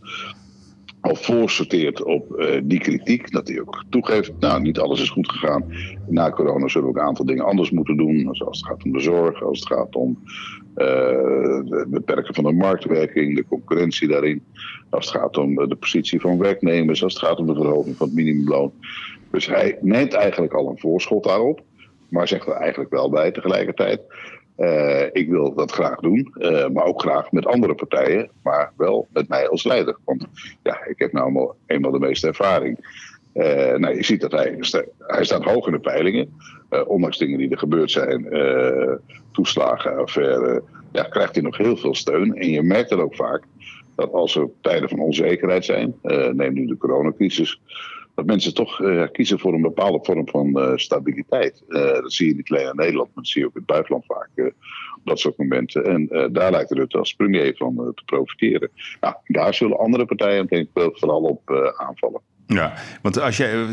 al 1.02 1.16
voorsorteert 1.16 2.04
op 2.04 2.44
die 2.64 2.80
kritiek. 2.80 3.32
Dat 3.32 3.48
hij 3.48 3.60
ook 3.60 3.84
toegeeft, 3.90 4.32
nou 4.40 4.62
niet 4.62 4.80
alles 4.80 5.02
is 5.02 5.10
goed 5.10 5.32
gegaan. 5.32 5.66
Na 6.08 6.30
corona 6.30 6.68
zullen 6.68 6.88
we 6.88 6.94
ook 6.94 7.00
een 7.00 7.08
aantal 7.08 7.26
dingen 7.26 7.46
anders 7.46 7.72
moeten 7.72 7.98
doen. 7.98 8.28
Als 8.28 8.60
het 8.60 8.66
gaat 8.66 8.84
om 8.84 8.92
de 8.92 9.00
zorg, 9.00 9.44
als 9.44 9.60
het 9.60 9.68
gaat 9.68 9.96
om 9.96 10.20
het 10.74 11.90
beperken 11.90 12.36
van 12.36 12.44
de 12.44 12.52
marktwerking, 12.52 13.36
de 13.36 13.46
concurrentie 13.48 14.08
daarin. 14.08 14.44
Als 14.90 15.12
het 15.12 15.22
gaat 15.22 15.38
om 15.38 15.56
de 15.56 15.76
positie 15.76 16.22
van 16.22 16.38
werknemers, 16.38 17.04
als 17.04 17.14
het 17.14 17.24
gaat 17.24 17.40
om 17.40 17.48
de 17.48 17.56
verhoging 17.56 17.96
van 17.96 18.08
het 18.08 18.16
minimumloon. 18.16 18.72
Dus 19.32 19.48
hij 19.48 19.78
neemt 19.82 20.14
eigenlijk 20.14 20.54
al 20.54 20.70
een 20.70 20.80
voorschot 20.80 21.24
daarop, 21.24 21.62
maar 22.10 22.28
zegt 22.28 22.48
er 22.48 22.54
eigenlijk 22.54 22.92
wel 22.92 23.10
bij 23.10 23.32
tegelijkertijd. 23.32 24.02
Uh, 24.58 25.06
ik 25.12 25.30
wil 25.30 25.54
dat 25.54 25.72
graag 25.72 26.00
doen, 26.00 26.34
uh, 26.38 26.68
maar 26.68 26.86
ook 26.86 27.02
graag 27.02 27.32
met 27.32 27.46
andere 27.46 27.76
partijen, 27.76 28.30
maar 28.44 28.72
wel 28.78 29.08
met 29.14 29.28
mij 29.28 29.50
als 29.50 29.64
leider. 29.64 29.98
Want 30.06 30.26
ja, 30.64 30.86
ik 30.86 31.00
heb 31.00 31.12
nou 31.12 31.52
eenmaal 31.66 31.92
de 31.92 32.00
meeste 32.00 32.28
ervaring. 32.28 32.78
Uh, 33.34 33.76
nou, 33.76 33.96
je 33.96 34.04
ziet 34.04 34.22
dat 34.22 34.32
hij, 34.32 34.58
hij 34.98 35.24
staat 35.24 35.44
hoog 35.44 35.66
in 35.66 35.72
de 35.72 35.80
peilingen. 35.80 36.34
ondanks 36.88 37.18
dingen 37.18 37.38
die 37.38 37.50
er 37.50 37.58
gebeurd 37.58 37.92
zijn, 37.92 38.28
toeslagen, 39.32 39.98
affaire, 39.98 40.64
ja, 40.92 41.04
krijgt 41.04 41.34
hij 41.36 41.44
nog 41.44 41.58
heel 41.58 41.78
veel 41.78 41.96
steun. 41.96 42.36
En 42.36 42.50
je 42.50 42.62
merkt 42.62 42.90
dat 42.90 43.00
ook 43.00 43.16
vaak, 43.16 43.44
dat 43.96 44.14
als 44.14 44.36
er 44.36 44.50
tijden 44.62 44.90
van 44.90 45.00
onzekerheid 45.00 45.66
zijn, 45.66 45.96
neem 46.32 46.54
nu 46.54 46.66
de 46.66 46.78
coronacrisis, 46.78 47.62
dat 48.20 48.28
mensen 48.28 48.54
toch 48.54 48.80
uh, 48.80 49.08
kiezen 49.12 49.40
voor 49.40 49.54
een 49.54 49.62
bepaalde 49.62 50.00
vorm 50.02 50.30
van 50.30 50.48
uh, 50.48 50.72
stabiliteit. 50.76 51.64
Uh, 51.68 51.82
dat 51.82 52.14
zie 52.14 52.28
je 52.28 52.36
niet 52.36 52.52
alleen 52.52 52.70
in 52.70 52.76
Nederland, 52.76 53.08
maar 53.08 53.24
dat 53.24 53.28
zie 53.28 53.42
je 53.42 53.48
ook 53.48 53.54
in 53.54 53.62
het 53.62 53.70
buitenland 53.70 54.06
vaak 54.06 54.30
op 54.96 55.02
dat 55.04 55.20
soort 55.20 55.38
momenten. 55.38 55.84
En 55.86 56.32
daar 56.32 56.52
lijkt 56.52 56.72
Rutte 56.72 56.98
als 56.98 57.14
premier 57.14 57.56
van 57.58 57.92
te 57.96 58.04
profiteren. 58.06 58.70
Nou, 59.00 59.16
daar 59.26 59.54
zullen 59.54 59.78
andere 59.78 60.06
partijen 60.06 60.48
denk 60.48 60.68
ik 60.74 60.92
vooral 60.94 61.22
op 61.22 61.74
aanvallen. 61.78 62.22
Ja, 62.48 62.74
want 63.02 63.20
als, 63.20 63.38
jij, 63.38 63.66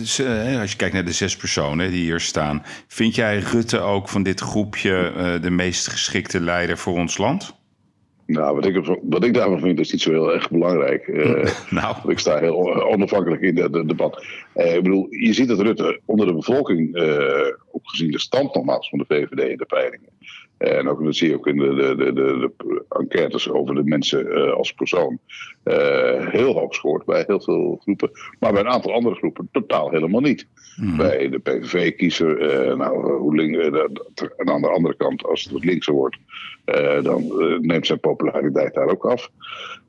als 0.60 0.70
je 0.70 0.76
kijkt 0.76 0.94
naar 0.94 1.04
de 1.04 1.12
zes 1.12 1.36
personen 1.36 1.90
die 1.90 2.02
hier 2.02 2.20
staan, 2.20 2.62
vind 2.86 3.14
jij 3.14 3.38
Rutte 3.38 3.78
ook 3.78 4.08
van 4.08 4.22
dit 4.22 4.40
groepje 4.40 5.12
de 5.42 5.50
meest 5.50 5.88
geschikte 5.88 6.40
leider 6.40 6.78
voor 6.78 6.94
ons 6.94 7.18
land? 7.18 7.54
Nou, 8.26 8.54
wat 8.54 8.66
ik, 8.66 8.98
wat 9.02 9.24
ik 9.24 9.34
daarvan 9.34 9.60
vind, 9.60 9.80
is 9.80 9.92
niet 9.92 10.00
zo 10.00 10.10
heel 10.10 10.34
erg 10.34 10.50
belangrijk. 10.50 11.06
Uh, 11.06 11.50
nou. 11.70 11.96
Ik 12.06 12.18
sta 12.18 12.38
heel 12.38 12.84
onafhankelijk 12.84 13.42
in 13.42 13.58
het 13.58 13.72
debat. 13.72 14.24
Uh, 14.56 14.74
ik 14.74 14.82
bedoel, 14.82 15.06
je 15.10 15.32
ziet 15.32 15.48
dat 15.48 15.60
Rutte 15.60 16.00
onder 16.04 16.26
de 16.26 16.34
bevolking, 16.34 16.96
uh, 16.96 17.46
ook 17.72 17.88
gezien 17.90 18.10
de 18.10 18.18
stand 18.18 18.54
nogmaals 18.54 18.88
van 18.88 18.98
de 18.98 19.04
VVD 19.08 19.48
in 19.50 19.56
de 19.56 19.64
peilingen. 19.64 20.08
En 20.58 20.88
ook, 20.88 21.04
dat 21.04 21.16
zie 21.16 21.28
je 21.28 21.34
ook 21.34 21.46
in 21.46 21.56
de, 21.56 21.74
de, 21.74 21.94
de, 21.96 22.12
de 22.12 22.84
enquêtes 22.88 23.50
over 23.50 23.74
de 23.74 23.84
mensen 23.84 24.54
als 24.56 24.72
persoon. 24.72 25.18
heel 26.30 26.52
hoog 26.52 26.74
scoort 26.74 27.04
bij 27.04 27.24
heel 27.26 27.40
veel 27.40 27.78
groepen. 27.82 28.10
Maar 28.40 28.52
bij 28.52 28.60
een 28.60 28.68
aantal 28.68 28.92
andere 28.92 29.14
groepen 29.14 29.48
totaal 29.52 29.90
helemaal 29.90 30.20
niet. 30.20 30.46
Hmm. 30.76 30.96
Bij 30.96 31.28
de 31.28 31.38
PVV-kiezer, 31.38 32.36
nou, 32.76 33.12
hoe 33.12 33.34
link, 33.36 33.56
en 34.36 34.50
aan 34.50 34.60
de 34.60 34.68
andere 34.68 34.96
kant, 34.96 35.24
als 35.24 35.42
het 35.42 35.52
wat 35.52 35.64
linkser 35.64 35.94
wordt, 35.94 36.16
dan 37.02 37.32
neemt 37.60 37.86
zijn 37.86 38.00
populariteit 38.00 38.74
daar 38.74 38.88
ook 38.88 39.06
af. 39.06 39.30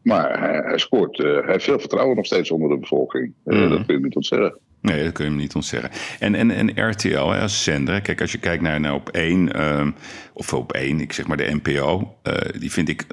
Maar 0.01 0.39
hij, 0.39 0.61
hij 0.65 0.77
scoort, 0.77 1.17
hij 1.17 1.43
heeft 1.45 1.63
veel 1.63 1.79
vertrouwen 1.79 2.15
nog 2.15 2.25
steeds 2.25 2.51
onder 2.51 2.69
de 2.69 2.77
bevolking. 2.77 3.33
Mm. 3.43 3.69
Dat 3.69 3.85
kun 3.85 3.95
je 3.95 4.03
niet 4.03 4.15
ontzeggen. 4.15 4.59
Nee, 4.81 5.03
dat 5.03 5.13
kun 5.13 5.23
je 5.23 5.29
hem 5.29 5.39
niet 5.39 5.55
ontzeggen. 5.55 5.89
En, 6.19 6.35
en, 6.35 6.51
en 6.51 6.89
RTL 6.89 7.17
als 7.17 7.63
zender, 7.63 8.01
kijk, 8.01 8.21
als 8.21 8.31
je 8.31 8.37
kijkt 8.37 8.63
naar, 8.63 8.79
naar 8.79 8.93
op 8.93 9.09
één, 9.09 9.51
of 10.33 10.53
op 10.53 10.73
één, 10.73 10.99
ik 10.99 11.13
zeg 11.13 11.27
maar 11.27 11.37
de 11.37 11.59
NPO, 11.63 12.17
die 12.59 12.71
vind 12.71 12.89
ik 12.89 13.05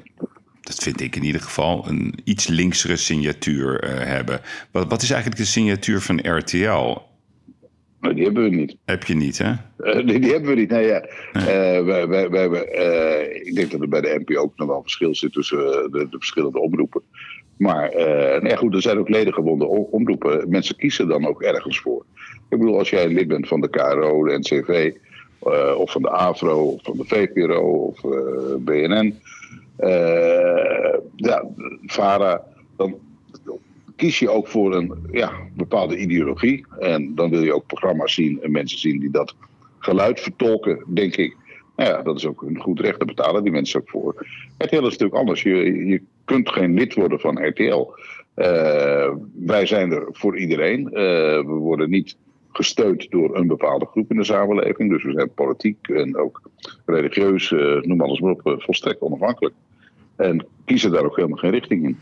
dat 0.61 0.75
vind 0.83 1.01
ik 1.01 1.15
in 1.15 1.23
ieder 1.23 1.41
geval, 1.41 1.87
een 1.87 2.13
iets 2.23 2.47
linksere 2.47 2.95
signatuur 2.95 3.85
hebben. 4.07 4.41
Wat, 4.71 4.89
wat 4.89 5.01
is 5.01 5.11
eigenlijk 5.11 5.41
de 5.41 5.47
signatuur 5.47 6.01
van 6.01 6.37
RTL? 6.37 6.97
die 8.13 8.23
hebben 8.23 8.43
we 8.43 8.49
niet. 8.49 8.77
Heb 8.85 9.03
je 9.03 9.15
niet, 9.15 9.37
hè? 9.37 9.51
Uh, 9.77 10.07
die, 10.07 10.19
die, 10.19 10.31
hebben 10.31 10.49
we 10.49 10.55
niet. 10.55 10.69
Nee, 10.69 10.85
ja. 10.85 11.05
Uh, 11.33 11.43
wij, 11.85 12.07
wij, 12.07 12.49
wij, 12.49 12.65
ik 13.43 13.55
denk 13.55 13.71
dat 13.71 13.81
er 13.81 13.89
bij 13.89 14.01
de 14.01 14.23
NPO 14.25 14.41
ook 14.41 14.57
nog 14.57 14.67
wel 14.67 14.81
verschil 14.81 15.15
zit 15.15 15.33
tussen 15.33 15.57
de, 15.57 16.07
de, 16.09 16.17
verschillende 16.17 16.59
omroepen. 16.59 17.01
Maar 17.57 17.91
nee, 18.41 18.57
goed, 18.57 18.73
er 18.73 18.81
zijn 18.81 18.97
ook 18.97 19.09
ledengebonden 19.09 19.91
omroepen. 19.91 20.49
Mensen 20.49 20.75
kiezen 20.75 21.07
dan 21.07 21.27
ook 21.27 21.41
ergens 21.41 21.79
voor. 21.79 22.05
Ik 22.49 22.57
bedoel, 22.59 22.77
als 22.77 22.89
jij 22.89 23.07
lid 23.07 23.27
bent 23.27 23.47
van 23.47 23.61
de 23.61 23.69
KRO, 23.69 24.23
de 24.23 24.37
NCV, 24.37 24.91
of 25.77 25.91
van 25.91 26.01
de 26.01 26.09
AVRO, 26.09 26.63
of 26.63 26.83
van 26.83 26.97
de 26.97 27.03
VPRO, 27.05 27.61
of 27.61 28.01
BNN, 28.59 29.19
ja, 31.15 31.43
VARA, 31.85 32.43
dan 32.77 32.95
kies 33.95 34.19
je 34.19 34.29
ook 34.29 34.47
voor 34.47 34.75
een 34.75 34.93
ja, 35.11 35.31
bepaalde 35.53 35.97
ideologie. 35.97 36.65
En 36.79 37.15
dan 37.15 37.29
wil 37.29 37.43
je 37.43 37.55
ook 37.55 37.67
programma's 37.67 38.13
zien 38.13 38.41
en 38.41 38.51
mensen 38.51 38.79
zien 38.79 38.99
die 38.99 39.11
dat 39.11 39.35
geluid 39.79 40.19
vertolken, 40.19 40.83
denk 40.87 41.15
ik. 41.15 41.35
Nou 41.75 41.89
ja, 41.89 42.01
dat 42.01 42.17
is 42.17 42.25
ook 42.25 42.41
een 42.41 42.59
goed 42.59 42.79
recht, 42.79 42.99
te 42.99 43.05
betalen 43.05 43.43
die 43.43 43.51
mensen 43.51 43.79
ook 43.79 43.89
voor. 43.89 44.27
RTL 44.57 44.75
is 44.75 44.81
natuurlijk 44.81 45.15
anders. 45.15 45.41
Je, 45.41 45.85
je 45.85 46.01
kunt 46.25 46.49
geen 46.49 46.73
lid 46.73 46.93
worden 46.93 47.19
van 47.19 47.47
RTL. 47.47 47.89
Eh, 48.33 49.11
wij 49.33 49.65
zijn 49.65 49.91
er 49.91 50.07
voor 50.11 50.37
iedereen. 50.37 50.81
Uh, 50.81 50.93
we 51.37 51.43
worden 51.43 51.89
niet 51.89 52.17
gesteund 52.51 53.11
door 53.11 53.35
een 53.35 53.47
bepaalde 53.47 53.85
groep 53.85 54.11
in 54.11 54.17
de 54.17 54.23
samenleving. 54.23 54.89
Dus 54.89 55.03
we 55.03 55.11
zijn 55.11 55.33
politiek 55.33 55.87
en 55.87 56.17
ook 56.17 56.41
religieus, 56.85 57.51
uh, 57.51 57.81
noem 57.81 58.01
alles 58.01 58.19
maar 58.19 58.31
op, 58.31 58.55
volstrekt 58.57 59.01
onafhankelijk. 59.01 59.55
En 60.15 60.45
kiezen 60.65 60.91
daar 60.91 61.05
ook 61.05 61.15
helemaal 61.15 61.37
geen 61.37 61.51
richting 61.51 61.83
in. 61.83 61.97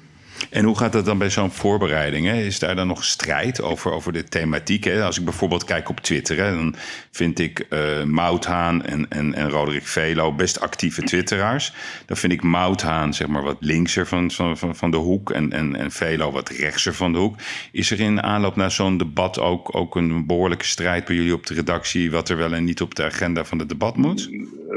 En 0.50 0.66
hoe 0.66 0.78
gaat 0.78 0.92
dat 0.92 1.06
dan 1.06 1.18
bij 1.18 1.30
zo'n 1.30 1.52
voorbereiding? 1.52 2.26
Hè? 2.26 2.42
Is 2.42 2.60
daar 2.60 2.76
dan 2.76 2.88
nog 2.88 3.04
strijd 3.04 3.62
over, 3.62 3.92
over 3.92 4.14
de 4.14 4.24
thematiek? 4.24 4.84
Hè? 4.84 5.04
Als 5.04 5.18
ik 5.18 5.24
bijvoorbeeld 5.24 5.64
kijk 5.64 5.90
op 5.90 6.00
Twitter, 6.00 6.38
hè, 6.38 6.56
dan 6.56 6.76
vind 7.12 7.40
ik 7.40 7.66
uh, 7.70 8.04
Mouthaan 8.04 8.86
en, 8.86 9.10
en, 9.10 9.34
en 9.34 9.50
Roderick 9.50 9.88
Velo 9.88 10.34
best 10.34 10.60
actieve 10.60 11.04
twitteraars. 11.04 11.74
Dan 12.06 12.18
vind 12.18 12.34
ik 12.34 12.44
Mouthaan 12.44 13.14
zeg 13.14 13.28
maar 13.28 13.44
wat 13.44 13.58
linkser 13.60 14.08
van, 14.08 14.32
van, 14.32 14.76
van 14.76 14.92
de 14.92 14.98
hoek 14.98 15.32
en, 15.32 15.52
en, 15.52 15.76
en 15.76 15.92
Velo 15.92 16.32
wat 16.32 16.50
rechtser 16.50 16.94
van 16.94 17.12
de 17.12 17.20
hoek. 17.20 17.36
Is 17.72 17.92
er 17.92 18.00
in 18.00 18.24
aanloop 18.24 18.56
naar 18.56 18.72
zo'n 18.72 18.98
debat 18.98 19.40
ook, 19.40 19.76
ook 19.76 19.96
een 19.96 20.26
behoorlijke 20.26 20.66
strijd 20.66 21.06
bij 21.06 21.16
jullie 21.16 21.34
op 21.34 21.46
de 21.46 21.54
redactie... 21.54 22.12
wat 22.12 22.30
er 22.30 22.38
wel 22.38 22.54
en 22.54 22.64
niet 22.64 22.82
op 22.82 22.96
de 22.96 23.04
agenda 23.04 23.46
van 23.46 23.60
het 23.60 23.70
debat 23.70 23.98
moet? 23.98 24.30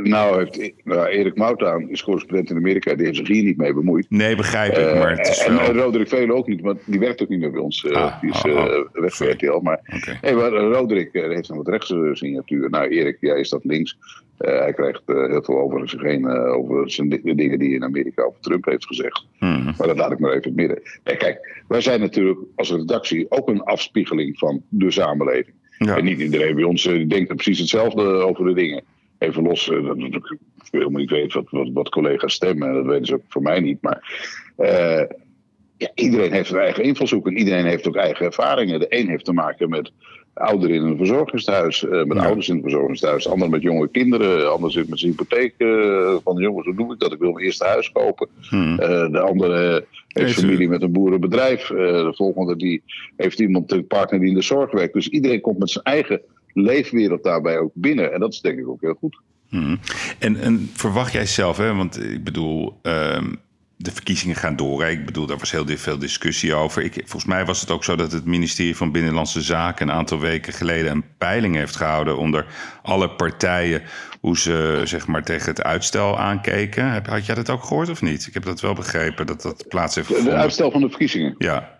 Nou, 0.02 0.38
heeft, 0.38 0.72
nou 0.84 1.06
Erik 1.06 1.36
Mouthaan 1.36 1.88
is 1.90 2.02
correspondent 2.02 2.50
in 2.50 2.56
Amerika. 2.56 2.94
Die 2.94 3.04
heeft 3.04 3.16
zich 3.16 3.28
hier 3.28 3.42
niet 3.42 3.56
mee 3.56 3.74
bemoeid. 3.74 4.06
Nee, 4.08 4.36
begrijp 4.36 4.76
ik. 4.76 4.94
Maar 4.94 5.16
het 5.16 5.28
is 5.28 5.38
en, 5.38 5.58
en 5.58 5.72
Roderick 5.72 6.08
Velen 6.08 6.36
ook 6.36 6.46
niet, 6.46 6.60
want 6.60 6.80
die 6.84 7.00
werkt 7.00 7.22
ook 7.22 7.28
niet 7.28 7.38
meer 7.38 7.50
bij 7.50 7.60
ons. 7.60 7.84
Uh, 7.84 7.92
ah, 7.92 8.20
die 8.20 8.30
is 8.30 8.44
uh, 8.44 8.64
weg 8.92 9.18
bij 9.18 9.30
RTL. 9.30 9.60
Maar, 9.62 9.80
okay. 9.96 10.18
hey, 10.20 10.34
maar 10.34 10.50
Roderick 10.50 11.08
heeft 11.12 11.48
een 11.48 11.56
wat 11.56 11.68
rechtse 11.68 12.10
signatuur. 12.12 12.70
Nou, 12.70 12.88
Erik, 12.88 13.16
jij 13.20 13.40
is 13.40 13.48
dat 13.48 13.64
links. 13.64 13.98
hij 14.38 14.72
krijgt 14.72 15.02
heel 15.06 15.42
veel 15.42 15.58
over 15.58 15.88
zich 15.88 16.02
heen. 16.02 16.28
over 16.30 16.90
zijn, 16.90 17.08
de 17.08 17.34
dingen 17.34 17.58
die 17.58 17.74
in 17.74 17.84
Amerika 17.84 18.22
over 18.22 18.40
Trump 18.40 18.64
heeft 18.64 18.86
gezegd. 18.86 19.26
Hmm. 19.38 19.74
Maar 19.78 19.86
dat 19.86 19.96
laat 19.96 20.12
ik 20.12 20.18
maar 20.18 20.32
even 20.32 20.42
in 20.42 20.58
het 20.58 20.68
midden. 20.68 21.18
Kijk, 21.18 21.62
wij 21.68 21.80
zijn 21.80 22.00
natuurlijk 22.00 22.38
als 22.54 22.70
redactie 22.70 23.26
ook 23.28 23.48
een 23.48 23.62
afspiegeling 23.62 24.38
van 24.38 24.62
de 24.68 24.90
samenleving. 24.90 25.54
Ja. 25.78 25.96
En 25.96 26.04
niet 26.04 26.20
iedereen 26.20 26.54
bij 26.54 26.64
ons 26.64 26.82
denkt 26.82 27.34
precies 27.34 27.58
hetzelfde 27.58 28.02
over 28.02 28.44
de 28.44 28.54
dingen. 28.54 28.82
Even 29.26 29.42
los, 29.42 29.66
dat 29.66 29.96
ik 29.96 30.36
helemaal 30.70 31.00
niet 31.00 31.10
weet 31.10 31.32
wat, 31.32 31.46
wat, 31.50 31.70
wat, 31.72 31.88
collega's 31.88 32.34
stemmen. 32.34 32.74
Dat 32.74 32.84
weten 32.84 33.06
ze 33.06 33.14
ook 33.14 33.22
voor 33.28 33.42
mij 33.42 33.60
niet. 33.60 33.82
Maar 33.82 34.28
uh, 34.58 35.02
ja, 35.76 35.90
iedereen 35.94 36.32
heeft 36.32 36.48
zijn 36.48 36.62
eigen 36.62 36.84
invalshoek 36.84 37.26
en 37.26 37.38
iedereen 37.38 37.66
heeft 37.66 37.88
ook 37.88 37.96
eigen 37.96 38.26
ervaringen. 38.26 38.80
De 38.80 38.86
een 38.88 39.08
heeft 39.08 39.24
te 39.24 39.32
maken 39.32 39.68
met 39.68 39.92
ouderen 40.34 40.76
in 40.76 40.82
een 40.82 40.96
verzorgingshuis, 40.96 41.82
uh, 41.82 42.04
met 42.04 42.18
ouders 42.18 42.48
in 42.48 42.56
een 42.56 42.62
verzorgingshuis. 42.62 43.24
De 43.24 43.30
ander 43.30 43.50
met 43.50 43.62
jonge 43.62 43.88
kinderen, 43.88 44.38
de 44.38 44.44
ander 44.44 44.72
zit 44.72 44.88
met 44.88 44.98
zijn 44.98 45.10
hypotheek. 45.10 45.54
Uh, 45.58 46.16
van 46.24 46.36
jongens, 46.36 46.66
hoe 46.66 46.74
doe 46.74 46.92
ik 46.92 46.98
dat? 46.98 47.12
Ik 47.12 47.18
wil 47.18 47.32
mijn 47.32 47.44
eerste 47.44 47.64
huis 47.64 47.92
kopen. 47.92 48.28
Hmm. 48.48 48.76
De 48.76 49.20
andere 49.20 49.86
heeft 50.08 50.40
familie 50.40 50.68
met 50.68 50.82
een 50.82 50.92
boerenbedrijf. 50.92 51.66
de 51.66 52.12
volgende 52.16 52.56
die 52.56 52.82
heeft 53.16 53.40
iemand, 53.40 53.72
een 53.72 53.86
partner 53.86 54.20
die 54.20 54.28
in 54.28 54.34
de 54.34 54.42
zorg 54.42 54.70
werkt. 54.70 54.94
Dus 54.94 55.08
iedereen 55.08 55.40
komt 55.40 55.58
met 55.58 55.70
zijn 55.70 55.84
eigen 55.84 56.20
leefwereld 56.56 57.22
daarbij 57.22 57.58
ook 57.58 57.72
binnen. 57.74 58.12
En 58.12 58.20
dat 58.20 58.32
is 58.32 58.40
denk 58.40 58.58
ik 58.58 58.68
ook 58.68 58.80
heel 58.80 58.96
goed. 58.98 59.20
Hmm. 59.48 59.78
En, 60.18 60.40
en 60.40 60.70
verwacht 60.72 61.12
jij 61.12 61.26
zelf, 61.26 61.56
hè? 61.56 61.74
want 61.74 62.02
ik 62.02 62.24
bedoel, 62.24 62.78
ehm, 62.82 63.34
de 63.76 63.92
verkiezingen 63.92 64.36
gaan 64.36 64.56
door. 64.56 64.84
Ik 64.84 65.06
bedoel, 65.06 65.26
daar 65.26 65.38
was 65.38 65.50
heel 65.50 65.66
veel 65.66 65.98
discussie 65.98 66.54
over. 66.54 66.82
Ik, 66.82 66.92
volgens 66.94 67.24
mij 67.24 67.44
was 67.44 67.60
het 67.60 67.70
ook 67.70 67.84
zo 67.84 67.96
dat 67.96 68.12
het 68.12 68.24
ministerie 68.24 68.76
van 68.76 68.92
Binnenlandse 68.92 69.42
Zaken 69.42 69.88
een 69.88 69.94
aantal 69.94 70.20
weken 70.20 70.52
geleden 70.52 70.90
een 70.90 71.04
peiling 71.18 71.54
heeft 71.54 71.76
gehouden 71.76 72.18
onder 72.18 72.46
alle 72.82 73.10
partijen 73.10 73.82
hoe 74.20 74.38
ze 74.38 74.80
zeg 74.84 75.06
maar 75.06 75.22
tegen 75.22 75.48
het 75.48 75.62
uitstel 75.62 76.18
aankeken. 76.18 77.02
Had 77.08 77.26
jij 77.26 77.34
dat 77.34 77.50
ook 77.50 77.64
gehoord 77.64 77.88
of 77.88 78.02
niet? 78.02 78.26
Ik 78.26 78.34
heb 78.34 78.42
dat 78.42 78.60
wel 78.60 78.74
begrepen 78.74 79.26
dat 79.26 79.42
dat 79.42 79.64
plaats 79.68 79.94
heeft 79.94 80.06
gevonden. 80.06 80.32
De 80.32 80.38
uitstel 80.38 80.70
van 80.70 80.80
de 80.80 80.88
verkiezingen? 80.88 81.34
Ja. 81.38 81.75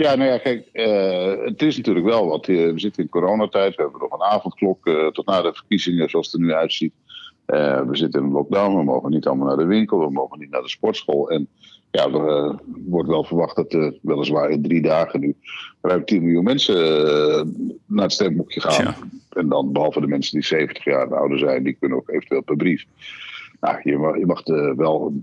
Ja, 0.00 0.14
nou 0.14 0.30
ja, 0.30 0.38
kijk, 0.38 0.68
uh, 0.72 1.44
het 1.44 1.62
is 1.62 1.76
natuurlijk 1.76 2.06
wel 2.06 2.26
wat. 2.26 2.46
we 2.46 2.72
zitten 2.76 3.02
in 3.02 3.08
coronatijd, 3.08 3.76
we 3.76 3.82
hebben 3.82 4.00
nog 4.00 4.12
een 4.12 4.26
avondklok 4.26 4.86
uh, 4.86 5.06
tot 5.06 5.26
na 5.26 5.42
de 5.42 5.54
verkiezingen, 5.54 6.10
zoals 6.10 6.32
het 6.32 6.40
er 6.40 6.46
nu 6.46 6.52
uitziet. 6.52 6.92
Uh, 7.46 7.80
we 7.80 7.96
zitten 7.96 8.20
in 8.20 8.26
een 8.26 8.32
lockdown, 8.32 8.76
we 8.76 8.82
mogen 8.82 9.10
niet 9.10 9.26
allemaal 9.26 9.46
naar 9.46 9.56
de 9.56 9.64
winkel, 9.64 9.98
we 9.98 10.10
mogen 10.10 10.38
niet 10.38 10.50
naar 10.50 10.62
de 10.62 10.68
sportschool. 10.68 11.30
En 11.30 11.48
ja, 11.90 12.04
er 12.04 12.58
wordt 12.86 13.08
wel 13.08 13.24
verwacht 13.24 13.56
dat 13.56 13.72
uh, 13.72 13.90
weliswaar 14.02 14.50
in 14.50 14.62
drie 14.62 14.82
dagen 14.82 15.20
nu 15.20 15.36
ruim 15.80 16.04
10 16.04 16.22
miljoen 16.22 16.44
mensen 16.44 16.76
naar 17.86 18.04
het 18.04 18.12
stemboekje 18.12 18.60
gaan. 18.60 18.84
Ja. 18.84 18.96
En 19.30 19.48
dan, 19.48 19.72
behalve 19.72 20.00
de 20.00 20.06
mensen 20.06 20.32
die 20.32 20.46
70 20.46 20.84
jaar 20.84 21.14
ouder 21.14 21.38
zijn, 21.38 21.62
die 21.62 21.76
kunnen 21.80 21.98
ook 21.98 22.10
eventueel 22.10 22.42
per 22.42 22.56
brief. 22.56 22.84
Nou, 23.60 23.80
je 23.82 23.98
mag, 23.98 24.18
je 24.18 24.26
mag 24.26 24.42
wel 24.76 25.22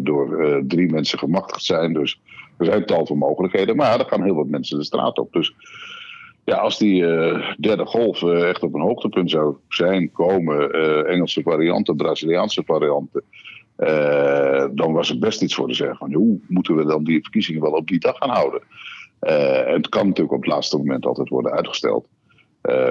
door 0.00 0.62
drie 0.66 0.90
mensen 0.90 1.18
gemachtigd 1.18 1.64
zijn, 1.64 1.92
dus 1.92 2.20
er 2.58 2.66
zijn 2.66 2.86
tal 2.86 3.06
van 3.06 3.18
mogelijkheden, 3.18 3.76
maar 3.76 4.00
er 4.00 4.06
gaan 4.06 4.22
heel 4.22 4.34
wat 4.34 4.46
mensen 4.46 4.78
de 4.78 4.84
straat 4.84 5.18
op. 5.18 5.32
Dus 5.32 5.54
ja, 6.44 6.56
als 6.56 6.78
die 6.78 7.02
uh, 7.02 7.52
derde 7.58 7.86
golf 7.86 8.22
uh, 8.22 8.48
echt 8.48 8.62
op 8.62 8.74
een 8.74 8.80
hoogtepunt 8.80 9.30
zou 9.30 9.56
zijn, 9.68 10.12
komen, 10.12 10.76
uh, 10.76 11.10
Engelse 11.10 11.42
varianten, 11.42 11.96
Braziliaanse 11.96 12.62
varianten, 12.66 13.22
dan 14.74 14.92
was 14.92 15.10
er 15.10 15.18
best 15.18 15.42
iets 15.42 15.54
voor 15.54 15.68
te 15.68 15.74
zeggen. 15.74 15.96
Van, 15.96 16.12
hoe 16.12 16.38
moeten 16.48 16.76
we 16.76 16.84
dan 16.84 17.04
die 17.04 17.22
verkiezingen 17.22 17.62
wel 17.62 17.72
op 17.72 17.88
die 17.88 17.98
dag 17.98 18.16
gaan 18.16 18.30
houden? 18.30 18.62
en 19.20 19.74
het 19.74 19.88
kan 19.88 20.06
natuurlijk 20.06 20.34
op 20.34 20.42
het 20.42 20.52
laatste 20.52 20.76
moment 20.76 21.06
altijd 21.06 21.28
worden 21.28 21.52
uitgesteld. 21.52 22.06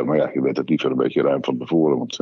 maar 0.06 0.17
ja, 0.17 0.30
je 0.34 0.41
weet 0.41 0.58
het 0.58 0.69
liever 0.69 0.91
een 0.91 0.97
beetje 0.97 1.21
ruim 1.21 1.43
van 1.43 1.58
tevoren, 1.58 1.97
want 1.97 2.17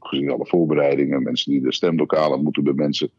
gezien 0.00 0.30
alle 0.30 0.46
voorbereidingen, 0.46 1.22
mensen 1.22 1.52
die 1.52 1.62
de 1.62 1.72
stemlokalen 1.72 2.42
moeten 2.42 2.64
bemensen. 2.64 3.10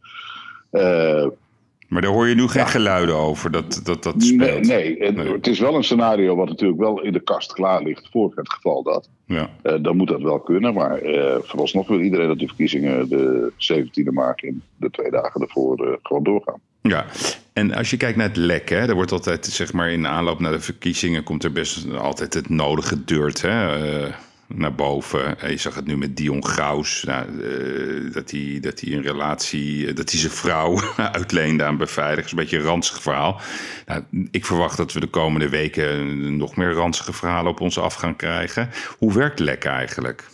Maar 1.91 2.01
daar 2.01 2.11
hoor 2.11 2.27
je 2.27 2.35
nu 2.35 2.47
geen 2.47 2.67
geluiden 2.67 3.15
over 3.15 3.51
dat 3.51 3.81
dat, 3.83 4.03
dat 4.03 4.15
speelt. 4.17 4.67
Nee, 4.67 4.97
nee, 5.11 5.31
het 5.31 5.47
is 5.47 5.59
wel 5.59 5.75
een 5.75 5.83
scenario 5.83 6.35
wat 6.35 6.47
natuurlijk 6.47 6.79
wel 6.79 7.01
in 7.01 7.13
de 7.13 7.19
kast 7.19 7.53
klaar 7.53 7.83
ligt 7.83 8.07
voor 8.11 8.31
het 8.35 8.53
geval 8.53 8.83
dat. 8.83 9.09
Ja. 9.25 9.49
Uh, 9.63 9.73
dan 9.81 9.97
moet 9.97 10.07
dat 10.07 10.21
wel 10.21 10.39
kunnen, 10.39 10.73
maar 10.73 11.03
uh, 11.03 11.35
vooralsnog 11.41 11.87
wil 11.87 11.99
iedereen 11.99 12.27
dat 12.27 12.39
de 12.39 12.47
verkiezingen 12.47 13.09
de 13.09 13.51
17e 13.51 14.13
maart 14.13 14.43
in 14.43 14.61
de 14.77 14.89
twee 14.89 15.11
dagen 15.11 15.41
ervoor 15.41 15.87
uh, 15.87 15.93
gewoon 16.03 16.23
doorgaan. 16.23 16.59
Ja, 16.81 17.05
en 17.53 17.73
als 17.73 17.89
je 17.89 17.97
kijkt 17.97 18.17
naar 18.17 18.27
het 18.27 18.37
lek, 18.37 18.69
hè, 18.69 18.87
er 18.87 18.95
wordt 18.95 19.11
altijd, 19.11 19.45
zeg 19.45 19.73
maar, 19.73 19.91
in 19.91 20.07
aanloop 20.07 20.39
naar 20.39 20.51
de 20.51 20.59
verkiezingen 20.59 21.23
komt 21.23 21.43
er 21.43 21.51
best 21.51 21.97
altijd 21.97 22.33
het 22.33 22.49
nodige 22.49 23.03
dirt. 23.03 23.41
Hè? 23.41 23.77
Naar 24.55 24.75
boven. 24.75 25.37
Je 25.49 25.57
zag 25.57 25.75
het 25.75 25.85
nu 25.85 25.97
met 25.97 26.17
Dion 26.17 26.45
Graus, 26.45 27.03
nou, 27.03 27.29
uh, 27.29 28.13
dat 28.13 28.31
hij 28.31 28.57
dat 28.61 28.81
een 28.81 29.01
relatie, 29.01 29.87
eh, 29.87 29.95
dat 29.95 30.11
hij 30.11 30.19
zijn 30.19 30.31
vrouw 30.31 30.79
uitleende 31.17 31.63
aan 31.63 31.77
beveiligers. 31.77 32.31
Een 32.31 32.37
beetje 32.37 32.57
een 32.57 32.63
ranzig 32.63 33.01
verhaal. 33.01 33.39
Nou, 33.85 34.03
ik 34.31 34.45
verwacht 34.45 34.77
dat 34.77 34.93
we 34.93 34.99
de 34.99 35.07
komende 35.07 35.49
weken 35.49 36.37
nog 36.37 36.55
meer 36.55 36.71
ranzige 36.71 37.13
verhalen 37.13 37.51
op 37.51 37.59
ons 37.59 37.79
af 37.79 37.93
gaan 37.93 38.15
krijgen. 38.15 38.69
Hoe 38.97 39.13
werkt 39.13 39.39
lek 39.39 39.63
eigenlijk? 39.63 40.29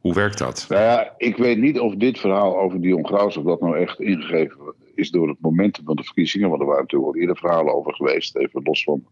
Hoe 0.00 0.14
werkt 0.14 0.38
dat? 0.38 0.66
Nou 0.68 1.06
ik 1.16 1.36
weet 1.36 1.58
niet 1.58 1.78
of 1.78 1.94
dit 1.94 2.18
verhaal 2.18 2.58
over 2.58 2.80
Dion 2.80 3.06
Graus, 3.06 3.36
of 3.36 3.44
dat 3.44 3.60
nou 3.60 3.78
echt 3.78 4.00
ingegeven 4.00 4.74
is 4.94 5.10
door 5.10 5.28
het 5.28 5.40
momentum 5.40 5.84
van 5.84 5.96
de 5.96 6.04
verkiezingen. 6.04 6.48
Want 6.48 6.60
er 6.60 6.66
waren 6.66 6.82
natuurlijk 6.82 7.12
al 7.12 7.20
eerder 7.20 7.36
verhalen 7.36 7.74
over 7.74 7.94
geweest, 7.94 8.36
even 8.36 8.62
los 8.64 8.82
van 8.82 9.04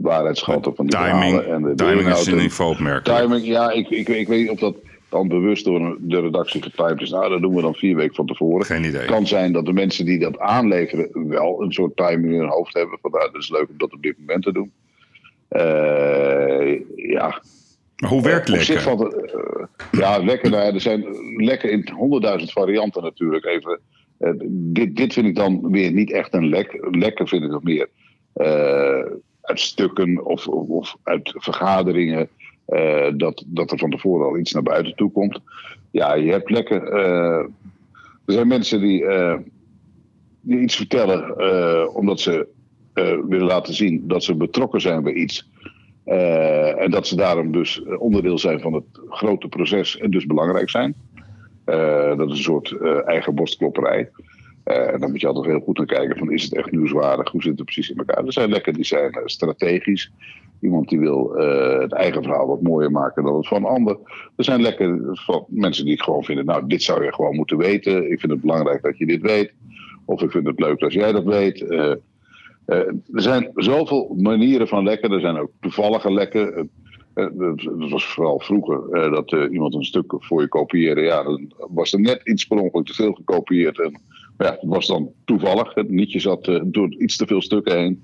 waarheidsgehalte 0.00 0.72
van 0.74 0.86
die 0.86 0.98
timing, 0.98 1.40
En 1.40 1.62
de 1.62 1.74
timing 1.74 2.08
is 2.08 2.26
een 2.26 2.36
niveau 2.36 3.02
Timing, 3.02 3.46
ja, 3.46 3.70
ik, 3.70 3.88
ik, 3.88 4.08
ik 4.08 4.28
weet 4.28 4.40
niet 4.40 4.50
of 4.50 4.58
dat 4.58 4.74
dan 5.08 5.28
bewust 5.28 5.64
door 5.64 5.96
de 6.00 6.20
redactie 6.20 6.62
getimed 6.62 7.00
is. 7.00 7.10
Nou, 7.10 7.28
dat 7.28 7.40
doen 7.40 7.54
we 7.54 7.62
dan 7.62 7.74
vier 7.74 7.96
weken 7.96 8.14
van 8.14 8.26
tevoren. 8.26 8.66
Geen 8.66 8.84
idee. 8.84 9.00
Het 9.00 9.10
kan 9.10 9.26
zijn 9.26 9.52
dat 9.52 9.66
de 9.66 9.72
mensen 9.72 10.04
die 10.04 10.18
dat 10.18 10.38
aanleveren 10.38 11.28
wel 11.28 11.62
een 11.62 11.72
soort 11.72 11.96
timing 11.96 12.32
in 12.32 12.38
hun 12.38 12.48
hoofd 12.48 12.74
hebben. 12.74 12.98
Van, 13.02 13.10
nou, 13.10 13.30
dat 13.32 13.42
is 13.42 13.50
leuk 13.50 13.68
om 13.68 13.78
dat 13.78 13.92
op 13.92 14.02
dit 14.02 14.18
moment 14.18 14.42
te 14.42 14.52
doen. 14.52 14.72
Uh, 15.50 16.80
ja. 16.96 17.42
Maar 17.96 18.10
hoe 18.10 18.22
werkt 18.22 18.48
lekker? 18.48 18.80
Van, 18.80 19.14
uh, 19.14 19.64
ja, 19.90 20.18
lekker. 20.18 20.50
Nou, 20.50 20.74
er 20.74 20.80
zijn 20.80 21.06
lekker 21.36 21.70
in 21.70 21.88
honderdduizend 21.94 22.52
varianten 22.52 23.02
natuurlijk. 23.02 23.44
Even, 23.44 23.80
uh, 24.18 24.30
dit, 24.48 24.96
dit 24.96 25.12
vind 25.12 25.26
ik 25.26 25.34
dan 25.34 25.70
weer 25.70 25.92
niet 25.92 26.12
echt 26.12 26.34
een 26.34 26.48
lek. 26.48 26.88
Lekker 26.90 27.28
vind 27.28 27.42
ik 27.42 27.50
nog 27.50 27.62
meer 27.62 27.88
uit 29.48 29.60
stukken 29.60 30.24
of, 30.24 30.46
of, 30.48 30.96
uit 31.02 31.34
vergaderingen. 31.36 32.28
Uh, 32.68 33.06
dat, 33.14 33.44
dat 33.46 33.70
er 33.70 33.78
van 33.78 33.90
tevoren 33.90 34.26
al 34.26 34.38
iets 34.38 34.52
naar 34.52 34.62
buiten 34.62 34.96
toe 34.96 35.12
komt. 35.12 35.40
Ja, 35.90 36.14
je 36.14 36.30
hebt 36.30 36.50
lekker. 36.50 36.92
Uh, 36.92 37.46
er 38.24 38.32
zijn 38.32 38.48
mensen 38.48 38.80
die, 38.80 39.02
uh, 39.02 39.36
die 40.40 40.60
iets 40.60 40.76
vertellen 40.76 41.94
omdat 41.94 42.20
ze 42.20 42.46
willen 43.28 43.46
laten 43.46 43.74
zien 43.74 44.08
dat 44.08 44.24
ze 44.24 44.34
betrokken 44.34 44.80
zijn 44.80 45.02
bij 45.02 45.12
iets. 45.12 45.50
en 46.04 46.90
dat 46.90 47.06
ze 47.06 47.16
daarom 47.16 47.52
dus 47.52 47.82
onderdeel 47.98 48.38
zijn 48.38 48.60
van 48.60 48.72
het 48.72 48.84
grote 49.08 49.48
proces 49.48 49.98
en 49.98 50.10
dus 50.10 50.26
belangrijk 50.26 50.70
zijn. 50.70 50.94
dat 52.16 52.30
is 52.30 52.36
een 52.36 52.36
soort 52.36 52.76
eigen 53.06 53.34
borstklopperij. 53.34 54.10
Uh, 54.68 55.00
dan 55.00 55.10
moet 55.10 55.20
je 55.20 55.26
altijd 55.26 55.46
heel 55.46 55.60
goed 55.60 55.76
naar 55.76 55.86
kijken 55.86 56.18
van 56.18 56.32
is 56.32 56.42
het 56.42 56.54
echt 56.54 56.70
nieuwswaardig, 56.70 57.30
hoe 57.30 57.42
zit 57.42 57.56
het 57.56 57.64
precies 57.64 57.90
in 57.90 57.96
elkaar. 57.96 58.24
Er 58.24 58.32
zijn 58.32 58.50
lekker 58.50 58.72
die 58.72 58.84
zijn 58.84 59.18
uh, 59.18 59.22
strategisch. 59.24 60.12
Iemand 60.60 60.88
die 60.88 60.98
wil 60.98 61.34
uh, 61.36 61.80
het 61.80 61.92
eigen 61.92 62.22
verhaal 62.22 62.46
wat 62.46 62.62
mooier 62.62 62.90
maken 62.90 63.24
dan 63.24 63.36
het 63.36 63.48
van 63.48 63.56
een 63.56 63.70
ander. 63.70 63.98
Er 64.36 64.44
zijn 64.44 64.62
lekker 64.62 64.98
van 65.02 65.44
mensen 65.48 65.84
die 65.84 66.02
gewoon 66.02 66.24
vinden, 66.24 66.44
nou 66.44 66.66
dit 66.66 66.82
zou 66.82 67.04
je 67.04 67.14
gewoon 67.14 67.36
moeten 67.36 67.56
weten. 67.56 68.10
Ik 68.10 68.20
vind 68.20 68.32
het 68.32 68.40
belangrijk 68.40 68.82
dat 68.82 68.98
je 68.98 69.06
dit 69.06 69.20
weet. 69.20 69.52
Of 70.04 70.22
ik 70.22 70.30
vind 70.30 70.46
het 70.46 70.60
leuk 70.60 70.82
als 70.82 70.94
jij 70.94 71.12
dat 71.12 71.24
weet. 71.24 71.60
er 71.70 72.00
zijn 73.06 73.50
zoveel 73.54 74.14
manieren 74.18 74.68
van 74.68 74.84
lekker. 74.84 75.12
Er 75.12 75.20
zijn 75.20 75.38
ook 75.38 75.50
toevallige 75.60 76.12
lekken. 76.12 76.70
dat 77.14 77.90
was 77.90 78.06
vooral 78.06 78.40
vroeger 78.40 79.10
dat 79.10 79.50
iemand 79.50 79.74
een 79.74 79.84
stuk 79.84 80.14
voor 80.18 80.40
je 80.40 80.48
kopieerde. 80.48 81.00
Ja, 81.00 81.22
dan 81.22 81.52
was 81.68 81.92
er 81.92 82.00
net 82.00 82.20
iets 82.24 82.44
per 82.44 82.82
te 82.82 82.94
veel 82.94 83.12
gekopieerd. 83.12 83.80
En 83.80 84.00
ja, 84.38 84.50
het 84.50 84.58
was 84.62 84.86
dan 84.86 85.12
toevallig. 85.24 85.74
Het 85.74 85.90
nietje 85.90 86.20
zat 86.20 86.48
uh, 86.48 86.60
door 86.64 86.94
iets 86.98 87.16
te 87.16 87.26
veel 87.26 87.42
stukken 87.42 87.78
heen. 87.78 88.02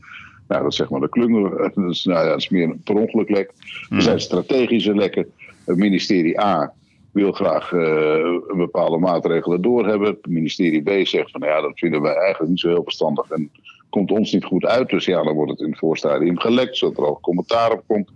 Nou, 0.48 0.62
dat 0.62 0.70
is 0.70 0.78
zeg 0.78 0.90
maar 0.90 1.00
de 1.00 1.08
klungel. 1.08 1.70
Dus, 1.86 2.04
nou 2.04 2.24
ja, 2.24 2.28
dat 2.28 2.38
is 2.38 2.48
meer 2.48 2.64
een 2.64 2.80
per 2.84 2.96
ongeluk 2.96 3.30
lek. 3.30 3.48
Er 3.48 3.86
hmm. 3.88 4.00
zijn 4.00 4.20
strategische 4.20 4.94
lekken. 4.94 5.32
Het 5.64 5.76
ministerie 5.76 6.40
A 6.40 6.72
wil 7.12 7.32
graag 7.32 7.72
uh, 7.72 8.40
een 8.48 8.56
bepaalde 8.56 8.98
maatregelen 8.98 9.62
doorhebben. 9.62 10.08
Het 10.08 10.26
ministerie 10.26 10.82
B 10.82 11.06
zegt 11.06 11.30
van 11.30 11.40
ja, 11.40 11.60
dat 11.60 11.78
vinden 11.78 12.02
wij 12.02 12.14
eigenlijk 12.14 12.50
niet 12.50 12.60
zo 12.60 12.68
heel 12.68 12.82
verstandig 12.82 13.30
en 13.30 13.50
komt 13.90 14.10
ons 14.10 14.32
niet 14.32 14.44
goed 14.44 14.64
uit. 14.64 14.88
Dus 14.88 15.04
ja, 15.04 15.22
dan 15.22 15.34
wordt 15.34 15.50
het 15.50 15.60
in 15.60 15.70
het 15.70 15.78
voorstadium 15.78 16.38
gelekt, 16.38 16.76
zodat 16.76 16.98
er 16.98 17.06
ook 17.06 17.20
commentaar 17.20 17.72
op 17.72 17.82
komt. 17.86 18.10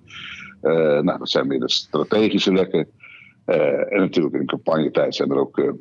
Uh, 0.62 0.72
nou, 1.00 1.18
dat 1.18 1.30
zijn 1.30 1.46
meer 1.46 1.60
de 1.60 1.70
strategische 1.70 2.52
lekken. 2.52 2.88
Uh, 3.46 3.92
en 3.92 4.00
natuurlijk 4.00 4.34
in 4.34 4.46
campagnetijd 4.46 5.14
zijn 5.14 5.30
er 5.30 5.38
ook 5.38 5.74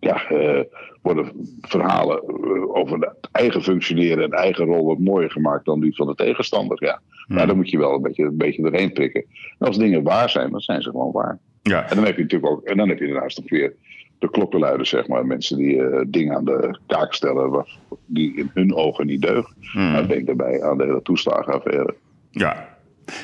ja, 0.00 0.30
uh, 0.30 0.60
worden 1.02 1.32
verhalen 1.60 2.22
eh, 2.22 2.76
over 2.76 2.98
het 2.98 3.28
eigen 3.32 3.62
functioneren 3.62 4.24
en 4.24 4.30
eigen 4.30 4.64
rol 4.64 4.86
wat 4.86 4.98
mooier 4.98 5.30
gemaakt 5.30 5.64
dan 5.64 5.80
die 5.80 5.94
van 5.94 6.06
de 6.06 6.14
tegenstander. 6.14 6.84
Ja. 6.84 7.00
Hmm. 7.26 7.36
Maar 7.36 7.46
dan 7.46 7.56
moet 7.56 7.70
je 7.70 7.78
wel 7.78 7.94
een 7.94 8.02
beetje, 8.02 8.24
een 8.24 8.36
beetje 8.36 8.62
erheen 8.62 8.92
prikken. 8.92 9.24
En 9.58 9.66
als 9.66 9.78
dingen 9.78 10.02
waar 10.02 10.30
zijn, 10.30 10.50
dan 10.50 10.60
zijn 10.60 10.82
ze 10.82 10.90
gewoon 10.90 11.12
waar. 11.12 11.38
Ja. 11.62 11.88
En 11.88 11.96
dan 11.96 12.04
heb 12.04 12.16
je 12.16 12.22
natuurlijk 12.22 12.52
ook, 12.52 12.64
en 12.64 12.76
dan 12.76 12.88
heb 12.88 12.98
je 12.98 13.06
daarnaast 13.06 13.38
nog 13.38 13.50
weer 13.50 13.74
de 14.18 14.30
klokkenluiders, 14.30 14.88
zeg 14.88 15.08
maar. 15.08 15.26
Mensen 15.26 15.56
die 15.56 15.76
uh, 15.76 16.00
dingen 16.06 16.36
aan 16.36 16.44
de 16.44 16.78
kaak 16.86 17.14
stellen 17.14 17.66
die 18.06 18.36
in 18.36 18.50
hun 18.54 18.74
ogen 18.74 19.06
niet 19.06 19.22
deugen. 19.22 19.54
Hmm. 19.72 19.92
Nou, 19.92 20.06
denk 20.06 20.26
daarbij 20.26 20.62
aan 20.62 20.78
de 20.78 20.84
hele 20.84 21.02
toeslagenaffaire. 21.02 21.94
Ja, 22.30 22.77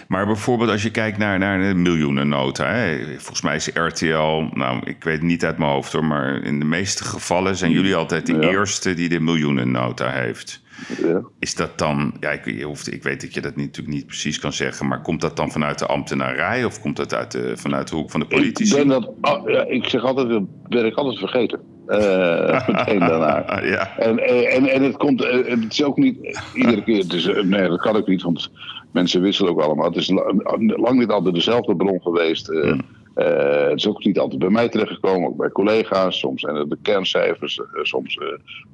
maar 0.09 0.27
bijvoorbeeld 0.27 0.71
als 0.71 0.83
je 0.83 0.91
kijkt 0.91 1.19
naar, 1.19 1.39
naar 1.39 1.59
de 1.59 1.75
miljoenennota. 1.75 2.67
Hè, 2.67 2.99
volgens 3.07 3.43
mij 3.43 3.57
is 3.57 3.71
RTL, 3.75 4.43
nou 4.53 4.81
ik 4.85 5.05
weet 5.05 5.15
het 5.15 5.23
niet 5.23 5.45
uit 5.45 5.59
mijn 5.59 5.71
hoofd 5.71 5.93
hoor, 5.93 6.05
maar 6.05 6.43
in 6.43 6.59
de 6.59 6.65
meeste 6.65 7.05
gevallen 7.05 7.57
zijn 7.57 7.71
jullie 7.71 7.97
altijd 7.97 8.27
de 8.27 8.41
eerste 8.41 8.95
die 8.95 9.09
de 9.09 9.21
miljoenennota 9.21 10.11
heeft. 10.11 10.63
Ja. 11.03 11.23
Is 11.39 11.55
dat 11.55 11.79
dan, 11.79 12.15
ja, 12.21 12.31
ik, 12.31 12.45
je 12.45 12.65
hoeft, 12.65 12.93
ik 12.93 13.03
weet 13.03 13.21
dat 13.21 13.35
je 13.35 13.41
dat 13.41 13.57
niet, 13.57 13.67
natuurlijk 13.67 13.95
niet 13.95 14.07
precies 14.07 14.39
kan 14.39 14.53
zeggen, 14.53 14.89
maar 14.89 15.03
komt 15.03 15.21
dat 15.21 15.37
dan 15.37 15.51
vanuit 15.51 15.79
de 15.79 15.87
ambtenarij 15.87 16.65
of 16.65 16.81
komt 16.81 16.97
dat 16.97 17.15
uit 17.15 17.31
de, 17.31 17.53
vanuit 17.57 17.89
de 17.89 17.97
hoek 17.97 18.11
van 18.11 18.21
de 18.21 18.27
politici? 18.27 18.77
Ik, 18.77 18.89
dat, 18.89 19.11
oh, 19.21 19.51
ja, 19.51 19.65
ik 19.65 19.89
zeg 19.89 20.03
altijd, 20.03 20.29
dat 20.29 20.69
ben 20.69 20.87
ik 20.87 20.95
altijd 20.95 21.19
vergeten. 21.19 21.61
Uh, 21.89 22.69
meteen 22.69 22.99
daarna. 22.99 23.61
ja. 23.63 23.99
en, 23.99 24.19
en, 24.19 24.67
en 24.67 24.83
het 24.83 24.97
komt, 24.97 25.23
eh, 25.23 25.47
het 25.47 25.73
is 25.73 25.83
ook 25.83 25.97
niet 25.97 26.41
iedere 26.55 26.83
keer, 26.83 27.15
is, 27.15 27.27
nee, 27.43 27.69
dat 27.69 27.81
kan 27.81 27.97
ook 27.97 28.07
niet, 28.07 28.23
want 28.23 28.51
mensen 28.95 29.21
wisselen 29.21 29.53
ook 29.53 29.61
allemaal. 29.61 29.87
Het 29.87 29.97
is 29.97 30.11
lang 30.57 30.99
niet 30.99 31.11
altijd 31.11 31.35
dezelfde 31.35 31.77
bron 31.77 32.03
geweest. 32.03 32.51
Uh, 32.51 33.69
het 33.69 33.79
is 33.79 33.89
ook 33.89 34.05
niet 34.05 34.19
altijd 34.19 34.41
bij 34.41 34.51
mij 34.51 34.69
terechtgekomen, 34.69 35.29
ook 35.29 35.37
bij 35.37 35.51
collega's. 35.51 36.19
Soms 36.19 36.41
zijn 36.41 36.57
het 36.57 36.71
de 36.71 36.79
kerncijfers, 36.83 37.59
uh, 37.59 37.65
soms 37.83 38.15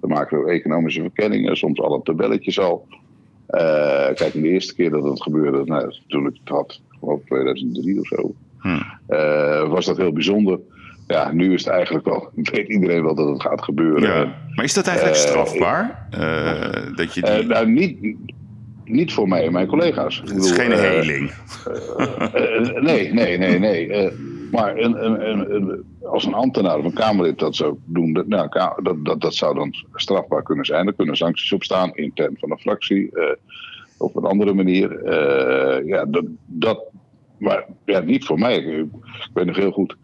de 0.00 0.06
macro-economische 0.06 1.00
verkenningen, 1.00 1.56
soms 1.56 1.80
al 1.80 1.94
een 1.94 2.02
tabelletje 2.02 2.62
al. 2.62 2.86
kijk, 4.14 4.32
de 4.32 4.48
eerste 4.48 4.74
keer 4.74 4.90
dat 4.90 5.04
het 5.04 5.22
gebeurde, 5.22 5.64
nou, 5.64 5.94
toen 6.06 6.26
ik 6.26 6.34
het 6.44 6.48
had, 6.48 6.80
geloof 7.00 7.20
2003 7.24 8.00
of 8.00 8.06
zo, 8.06 8.34
hmm. 8.58 8.82
was 9.70 9.86
dat 9.86 9.96
heel 9.96 10.12
bijzonder. 10.12 10.58
Ja, 11.06 11.32
nu 11.32 11.52
is 11.52 11.64
het 11.64 11.74
eigenlijk 11.74 12.04
wel, 12.04 12.30
weet 12.52 12.68
iedereen 12.68 13.02
wel 13.02 13.14
dat 13.14 13.28
het 13.28 13.42
gaat 13.42 13.62
gebeuren. 13.64 14.02
Ja. 14.02 14.34
Maar 14.54 14.64
is 14.64 14.74
dat 14.74 14.86
eigenlijk 14.86 15.16
strafbaar? 15.16 16.08
dat 16.96 17.14
je 17.14 17.22
die... 17.22 17.46
nou, 17.46 17.70
niet, 17.70 18.16
niet 18.90 19.12
voor 19.12 19.28
mij 19.28 19.46
en 19.46 19.52
mijn 19.52 19.66
collega's. 19.66 20.20
Het 20.20 20.44
is 20.44 20.50
geen 20.50 20.72
heling. 20.72 21.32
nee, 22.80 23.12
nee, 23.12 23.38
nee, 23.38 23.58
nee. 23.58 24.10
maar 24.50 24.76
een, 24.76 25.04
een, 25.04 25.54
een, 25.54 25.84
als 26.02 26.24
een 26.24 26.34
ambtenaar 26.34 26.78
of 26.78 26.84
een 26.84 26.92
Kamerlid 26.92 27.38
dat 27.38 27.56
zou 27.56 27.76
doen, 27.84 28.12
dat, 28.12 28.26
nou, 28.26 28.48
dat, 28.82 29.04
dat, 29.04 29.20
dat 29.20 29.34
zou 29.34 29.54
dan 29.54 29.74
strafbaar 29.94 30.42
kunnen 30.42 30.64
zijn. 30.64 30.86
Er 30.86 30.94
kunnen 30.94 31.16
sancties 31.16 31.52
op 31.52 31.62
staan, 31.62 31.94
intern 31.94 32.36
van 32.38 32.50
een 32.50 32.58
fractie, 32.58 33.10
op 33.98 34.16
een 34.16 34.24
andere 34.24 34.54
manier. 34.54 35.06
ja, 35.86 36.04
dat, 36.04 36.24
dat, 36.46 36.84
maar 37.38 37.66
ja, 37.84 38.00
niet 38.00 38.24
voor 38.24 38.38
mij. 38.38 38.56
Ik 38.56 38.88
weet 39.34 39.46
nog 39.46 39.56
heel 39.56 39.72
goed. 39.72 39.96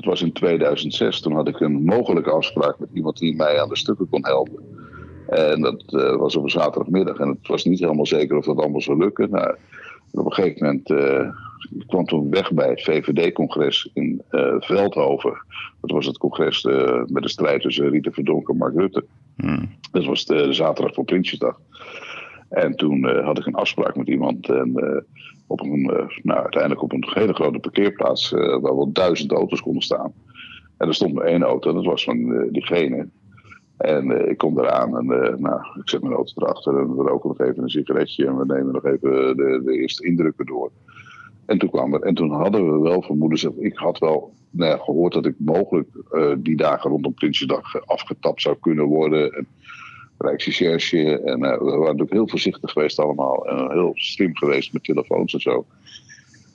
Het 0.00 0.08
was 0.08 0.22
in 0.22 0.32
2006. 0.32 1.20
Toen 1.20 1.34
had 1.34 1.48
ik 1.48 1.60
een 1.60 1.84
mogelijke 1.84 2.30
afspraak 2.30 2.78
met 2.78 2.88
iemand 2.94 3.18
die 3.18 3.36
mij 3.36 3.60
aan 3.60 3.68
de 3.68 3.76
stukken 3.76 4.08
kon 4.08 4.26
helpen. 4.26 4.79
En 5.30 5.60
dat 5.60 5.84
uh, 5.88 6.16
was 6.16 6.36
op 6.36 6.42
een 6.42 6.50
zaterdagmiddag. 6.50 7.18
En 7.18 7.28
het 7.28 7.48
was 7.48 7.64
niet 7.64 7.78
helemaal 7.78 8.06
zeker 8.06 8.36
of 8.36 8.44
dat 8.44 8.58
allemaal 8.58 8.80
zou 8.80 8.98
lukken. 8.98 9.30
Nou, 9.30 9.54
op 10.10 10.24
een 10.24 10.32
gegeven 10.32 10.66
moment 10.66 10.90
ik 11.78 11.86
kwam 11.86 12.04
toen 12.04 12.30
weg 12.30 12.52
bij 12.52 12.68
het 12.68 12.82
VVD-congres 12.82 13.90
in 13.94 14.22
uh, 14.30 14.54
Veldhoven. 14.58 15.42
Dat 15.80 15.90
was 15.90 16.06
het 16.06 16.18
congres 16.18 16.62
met 17.06 17.22
de 17.22 17.28
strijd 17.28 17.62
tussen 17.62 17.90
Rita 17.90 18.10
Verdonk 18.10 18.48
en 18.48 18.56
Mark 18.56 18.74
Rutte. 18.74 19.04
Hmm. 19.36 19.68
Dat 19.92 20.04
was 20.04 20.24
de, 20.24 20.34
de, 20.34 20.52
zaterdag 20.52 20.94
voor 20.94 21.04
Prinsjesdag. 21.04 21.60
En 22.48 22.76
toen 22.76 23.04
had 23.24 23.38
ik 23.38 23.46
een 23.46 23.54
afspraak 23.54 23.96
met 23.96 24.08
iemand. 24.08 24.48
En 24.48 25.04
op 25.46 25.60
een, 25.60 26.08
nou, 26.22 26.40
uiteindelijk 26.40 26.82
op 26.82 26.92
een 26.92 27.04
hele 27.08 27.34
grote 27.34 27.58
parkeerplaats 27.58 28.30
waar 28.30 28.60
wel 28.62 28.92
duizend 28.92 29.32
auto's 29.32 29.60
konden 29.60 29.82
staan. 29.82 30.12
En 30.76 30.88
er 30.88 30.94
stond 30.94 31.14
maar 31.14 31.24
één 31.24 31.42
auto, 31.42 31.68
en 31.68 31.74
dat 31.74 31.84
was 31.84 32.04
van 32.04 32.48
diegene. 32.50 33.08
En 33.80 34.06
uh, 34.06 34.28
ik 34.28 34.38
kom 34.38 34.58
eraan 34.58 34.96
en 34.96 35.04
uh, 35.04 35.36
nou, 35.36 35.60
ik 35.80 35.88
zet 35.88 36.02
mijn 36.02 36.14
auto 36.14 36.32
erachter 36.36 36.78
en 36.78 36.96
we 36.96 37.02
roken 37.02 37.28
nog 37.28 37.40
even 37.40 37.62
een 37.62 37.70
sigaretje 37.70 38.26
en 38.26 38.36
we 38.36 38.44
nemen 38.46 38.72
nog 38.72 38.84
even 38.84 39.36
de, 39.36 39.62
de 39.64 39.72
eerste 39.72 40.06
indrukken 40.06 40.46
door. 40.46 40.70
En 41.46 41.58
toen, 41.58 41.70
kwam 41.70 41.94
er, 41.94 42.00
en 42.00 42.14
toen 42.14 42.30
hadden 42.30 42.72
we 42.72 42.88
wel 42.88 43.02
vermoedens, 43.02 43.44
ik 43.44 43.76
had 43.76 43.98
wel 43.98 44.32
nou 44.50 44.80
gehoord 44.80 45.12
dat 45.12 45.26
ik 45.26 45.34
mogelijk 45.38 45.88
uh, 46.12 46.32
die 46.38 46.56
dagen 46.56 46.90
rondom 46.90 47.14
Prinsjesdag 47.14 47.86
afgetapt 47.86 48.42
zou 48.42 48.56
kunnen 48.60 48.84
worden. 48.84 49.32
En 49.32 49.46
Rijksrecherche 50.18 51.20
en 51.20 51.40
we 51.40 51.46
waren 51.46 51.80
natuurlijk 51.80 52.12
heel 52.12 52.28
voorzichtig 52.28 52.70
geweest 52.70 52.98
allemaal 52.98 53.46
en 53.46 53.72
heel 53.72 53.92
slim 53.94 54.36
geweest 54.36 54.72
met 54.72 54.84
telefoons 54.84 55.32
en 55.32 55.40
zo. 55.40 55.66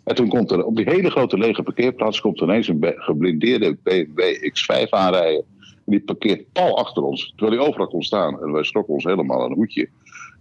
En 0.04 0.16
toen 0.16 0.28
komt 0.30 0.52
er 0.52 0.66
op 0.66 0.76
die 0.76 0.90
hele 0.90 1.10
grote 1.10 1.38
lege 1.38 1.64
parkeerplaats 1.64 2.22
komt 2.22 2.42
ineens 2.42 2.68
een 2.68 2.94
geblindeerde 2.96 3.78
BMW 3.84 4.20
X5 4.50 4.90
aanrijden 4.90 5.44
die 5.86 6.04
parkeert 6.04 6.52
pal 6.52 6.78
achter 6.78 7.04
ons, 7.04 7.34
terwijl 7.36 7.60
hij 7.60 7.68
overal 7.68 7.88
kon 7.88 8.04
staan. 8.04 8.42
En 8.42 8.52
wij 8.52 8.64
schrokken 8.64 8.94
ons 8.94 9.04
helemaal 9.04 9.44
aan 9.44 9.50
een 9.50 9.56
hoedje. 9.56 9.90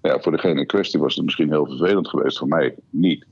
Ja, 0.03 0.21
voor 0.21 0.33
degene 0.33 0.61
in 0.61 0.67
kwestie 0.67 1.01
was 1.01 1.15
het 1.15 1.25
misschien 1.25 1.51
heel 1.51 1.67
vervelend 1.67 2.09
geweest, 2.09 2.39
voor 2.39 2.49
mij 2.49 2.75
niet. 2.91 3.27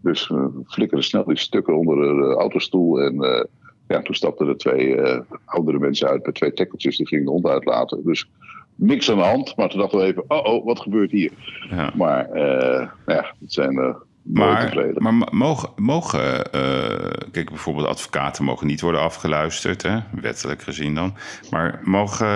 Dus 0.00 0.28
we 0.28 0.50
flikkerden 0.66 1.04
snel 1.04 1.24
die 1.24 1.38
stukken 1.38 1.76
onder 1.78 1.96
de 1.96 2.34
autostoel. 2.38 3.00
En 3.00 3.14
uh, 3.14 3.44
ja, 3.88 4.02
toen 4.02 4.14
stapten 4.14 4.48
er 4.48 4.56
twee 4.56 4.86
uh, 4.86 5.20
oudere 5.44 5.78
mensen 5.78 6.08
uit 6.08 6.26
met 6.26 6.34
twee 6.34 6.52
tekkeltjes. 6.52 6.96
Die 6.96 7.06
gingen 7.06 7.24
de 7.24 7.30
hond 7.30 7.46
uitlaten. 7.46 8.04
Dus 8.04 8.28
niks 8.74 9.10
aan 9.10 9.16
de 9.16 9.22
hand. 9.22 9.56
Maar 9.56 9.68
toen 9.68 9.80
dachten 9.80 9.98
we 9.98 10.04
even, 10.04 10.24
oh, 10.28 10.44
oh 10.44 10.64
wat 10.64 10.80
gebeurt 10.80 11.10
hier? 11.10 11.32
Ja. 11.70 11.92
Maar 11.96 12.28
nou 12.32 12.88
ja, 13.06 13.34
het 13.40 13.52
zijn 13.52 13.96
maar, 14.22 14.92
maar 14.94 15.28
mogen, 15.30 15.68
mogen 15.76 16.20
uh, 16.54 17.10
kijk, 17.30 17.48
bijvoorbeeld 17.48 17.86
advocaten 17.86 18.44
mogen 18.44 18.66
niet 18.66 18.80
worden 18.80 19.00
afgeluisterd, 19.00 19.82
hè? 19.82 19.98
wettelijk 20.20 20.62
gezien 20.62 20.94
dan. 20.94 21.14
Maar 21.50 21.80
mogen 21.84 22.26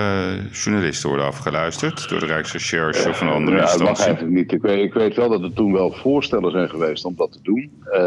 journalisten 0.53 1.09
worden 1.09 1.27
afgeluisterd 1.27 2.09
door 2.09 2.21
de 2.21 2.27
Rijksrecherche 2.27 3.09
of 3.09 3.21
een 3.21 3.29
andere 3.29 3.57
ja, 3.57 3.63
instantie? 3.63 3.87
Dat 3.87 3.97
mag 3.97 4.07
eigenlijk 4.07 4.37
niet. 4.37 4.53
Ik 4.53 4.63
weet, 4.63 4.85
ik 4.85 4.95
weet, 4.95 5.17
wel 5.17 5.29
dat 5.29 5.43
er 5.43 5.53
toen 5.53 5.73
wel 5.73 5.93
voorstellen 5.93 6.51
zijn 6.51 6.69
geweest 6.69 7.05
om 7.05 7.15
dat 7.17 7.33
te 7.33 7.39
doen. 7.43 7.71
Uh, 7.85 8.01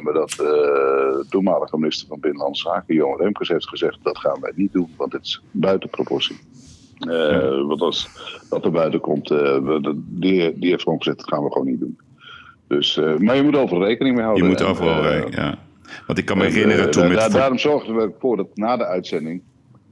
maar 0.00 0.12
dat 0.12 0.30
de 0.30 1.26
toenmalige 1.28 1.78
minister 1.78 2.08
van 2.08 2.20
Binnenlandse 2.20 2.68
Zaken, 2.68 2.94
Johan 2.94 3.18
Remkes, 3.18 3.48
heeft 3.48 3.68
gezegd 3.68 3.98
dat 4.02 4.18
gaan 4.18 4.40
wij 4.40 4.52
niet 4.54 4.72
doen, 4.72 4.90
want 4.96 5.12
het 5.12 5.22
is 5.22 5.42
buiten 5.50 5.90
proportie. 5.90 6.38
Ja. 6.94 7.64
Want 7.64 7.80
als 7.80 8.08
dat 8.48 8.64
er 8.64 8.70
buiten 8.70 9.00
komt, 9.00 9.28
die, 9.96 10.58
die 10.58 10.70
heeft 10.70 10.82
gewoon 10.82 10.98
gezegd, 10.98 11.18
dat 11.18 11.28
gaan 11.28 11.44
we 11.44 11.52
gewoon 11.52 11.66
niet 11.66 11.80
doen. 11.80 11.98
Dus, 12.70 12.96
uh, 12.96 13.16
maar 13.16 13.36
je 13.36 13.42
moet 13.42 13.56
overal 13.56 13.84
rekening 13.84 14.14
mee 14.14 14.24
houden. 14.24 14.44
Je 14.44 14.50
moet 14.50 14.62
overal 14.62 15.04
uh, 15.04 15.10
rekening, 15.10 15.34
ja. 15.34 15.58
Want 16.06 16.18
ik 16.18 16.24
kan 16.24 16.38
me 16.38 16.44
herinneren 16.44 16.84
uh, 16.84 16.90
toen... 16.90 17.08
met... 17.08 17.32
Daarom 17.32 17.58
zorgden 17.58 17.94
we 17.94 18.02
ervoor 18.02 18.36
dat 18.36 18.48
na 18.54 18.76
de 18.76 18.86
uitzending... 18.86 19.42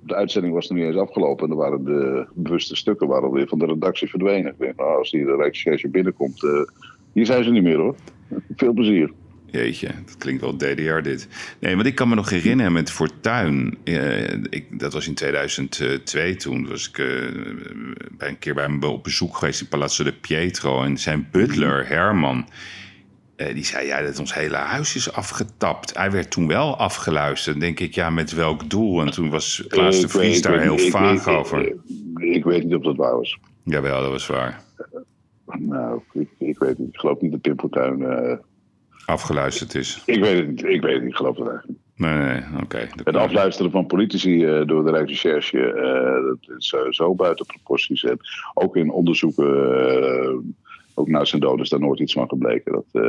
De 0.00 0.14
uitzending 0.14 0.54
was 0.54 0.68
nog 0.68 0.78
niet 0.78 0.86
eens 0.86 0.96
afgelopen. 0.96 1.44
En 1.44 1.50
er 1.50 1.56
waren 1.56 1.84
de 1.84 2.26
bewuste 2.34 2.76
stukken 2.76 3.06
waren 3.08 3.30
weer 3.30 3.48
van 3.48 3.58
de 3.58 3.66
redactie 3.66 4.08
verdwenen. 4.08 4.52
Ik 4.52 4.58
denk, 4.58 4.76
nou, 4.76 4.98
als 4.98 5.10
die 5.10 5.24
de 5.24 5.36
Rijksrecherche 5.36 5.88
binnenkomt... 5.88 6.40
hier 7.12 7.26
zijn 7.26 7.44
ze 7.44 7.50
niet 7.50 7.62
meer 7.62 7.78
hoor. 7.78 7.94
Veel 8.56 8.72
plezier. 8.72 9.12
Jeetje, 9.50 9.88
dat 10.06 10.16
klinkt 10.18 10.40
wel 10.40 10.56
DDR 10.56 11.00
dit. 11.02 11.28
Nee, 11.60 11.74
want 11.74 11.86
ik 11.86 11.94
kan 11.94 12.08
me 12.08 12.14
nog 12.14 12.30
herinneren 12.30 12.72
met 12.72 12.90
Fortuin. 12.90 13.78
Uh, 13.84 14.30
ik, 14.30 14.78
dat 14.78 14.92
was 14.92 15.06
in 15.06 15.14
2002 15.14 16.36
toen. 16.36 16.68
was 16.68 16.88
ik 16.88 16.98
uh, 16.98 17.06
bij 18.10 18.28
een 18.28 18.38
keer 18.38 18.54
bij 18.54 18.64
hem 18.64 18.82
op 18.82 19.04
bezoek 19.04 19.36
geweest 19.36 19.60
in 19.60 19.68
Palazzo 19.68 20.04
de 20.04 20.12
Pietro. 20.12 20.82
En 20.82 20.98
zijn 20.98 21.28
butler, 21.30 21.88
Herman, 21.88 22.48
uh, 23.36 23.54
die 23.54 23.64
zei... 23.64 23.86
ja, 23.86 24.02
dat 24.02 24.18
ons 24.18 24.34
hele 24.34 24.56
huis 24.56 24.94
is 24.94 25.12
afgetapt. 25.12 25.96
Hij 25.96 26.10
werd 26.10 26.30
toen 26.30 26.46
wel 26.46 26.76
afgeluisterd. 26.76 27.60
denk 27.60 27.80
ik, 27.80 27.94
ja, 27.94 28.10
met 28.10 28.34
welk 28.34 28.70
doel? 28.70 29.00
En 29.00 29.10
toen 29.10 29.30
was 29.30 29.64
Klaas 29.68 30.00
de 30.00 30.08
Vries 30.08 30.42
daar 30.42 30.60
heel 30.60 30.78
vaag 30.78 31.28
over. 31.28 31.74
Ik, 32.14 32.44
weet 32.44 32.64
niet 32.64 32.74
of 32.74 32.82
dat 32.82 32.96
waar 32.96 33.16
was. 33.16 33.38
Jawel, 33.62 34.00
dat 34.00 34.10
was 34.10 34.26
waar. 34.26 34.62
nou, 35.58 36.00
ik, 36.12 36.28
ik 36.38 36.58
weet 36.58 36.78
niet. 36.78 36.88
Ik 36.88 37.00
geloof 37.00 37.20
niet 37.20 37.30
dat 37.30 37.40
Pim 37.40 37.58
Fortuyn 37.58 38.02
afgeluisterd 39.08 39.74
is? 39.74 40.02
Ik 40.06 40.20
weet 40.20 40.36
het 40.36 40.46
niet. 40.46 40.64
Ik 40.64 40.82
weet 40.82 40.94
het 40.94 41.04
niet. 41.04 41.16
Geloof 41.16 41.36
het 41.36 41.48
eigenlijk 41.48 41.78
Nee, 41.98 42.18
nee, 42.18 42.42
oké. 42.62 42.88
Het 43.04 43.16
afluisteren 43.16 43.70
van 43.70 43.86
politici 43.86 44.44
uh, 44.44 44.66
door 44.66 44.84
de 44.84 44.90
Rijksrecherche, 44.90 45.58
uh, 45.58 46.24
dat 46.28 46.56
is 46.58 46.72
uh, 46.72 46.80
zo 46.90 47.14
buiten 47.14 47.46
proporties. 47.46 48.04
En 48.04 48.18
ook 48.54 48.76
in 48.76 48.90
onderzoeken, 48.90 50.54
ook 50.94 51.08
na 51.08 51.24
zijn 51.24 51.40
dood 51.40 51.60
is 51.60 51.68
daar 51.68 51.80
nooit 51.80 52.00
iets 52.00 52.12
van 52.12 52.28
gebleken. 52.28 52.72
Dat, 52.72 53.02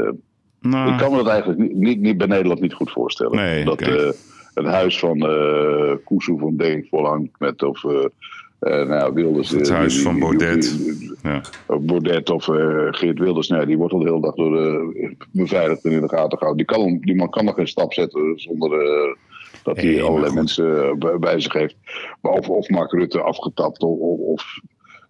nou, 0.59 0.91
ik 0.91 0.97
kan 0.97 1.11
me 1.11 1.17
dat 1.17 1.27
eigenlijk 1.27 1.59
niet, 1.59 1.75
niet, 1.75 1.99
niet, 1.99 2.17
bij 2.17 2.27
Nederland 2.27 2.61
niet 2.61 2.73
goed 2.73 2.91
voorstellen. 2.91 3.35
Nee, 3.35 3.65
dat 3.65 3.73
okay. 3.73 4.13
het 4.53 4.65
huis 4.65 4.99
van 4.99 5.31
uh, 5.31 5.93
Koesoe 6.03 6.39
van 6.39 6.57
Denk 6.57 6.87
volhangt 6.87 7.39
met 7.39 7.63
of 7.63 7.83
uh, 8.61 8.87
nou, 8.87 9.13
Wilders, 9.13 9.49
het 9.49 9.69
huis 9.69 10.01
van 10.01 10.19
Baudet. 10.19 10.79
ja. 11.23 11.41
Baudet 11.79 12.29
of 12.29 12.47
uh, 12.47 12.87
Geert 12.91 13.19
Wilders, 13.19 13.47
nee, 13.47 13.65
die 13.65 13.77
wordt 13.77 13.93
al 13.93 13.99
de 13.99 14.05
hele 14.05 14.21
dag 14.21 14.35
door 14.35 14.51
de 14.51 15.15
beveiligden 15.31 15.91
in 15.91 16.01
de 16.01 16.09
gaten 16.09 16.37
gehouden. 16.37 16.65
Die, 16.67 16.75
kan, 16.75 16.97
die 17.01 17.15
man 17.15 17.29
kan 17.29 17.45
nog 17.45 17.55
geen 17.55 17.67
stap 17.67 17.93
zetten 17.93 18.33
zonder 18.35 18.71
uh, 18.71 19.15
dat 19.63 19.77
hij 19.77 19.93
hey, 19.93 20.03
allerlei 20.03 20.33
mensen 20.33 20.97
bij 21.19 21.39
zich 21.39 21.53
heeft. 21.53 21.75
Maar 22.21 22.31
of, 22.31 22.49
of 22.49 22.69
Mark 22.69 22.91
Rutte 22.91 23.21
afgetapt 23.21 23.81
of, 23.81 24.19
of 24.19 24.59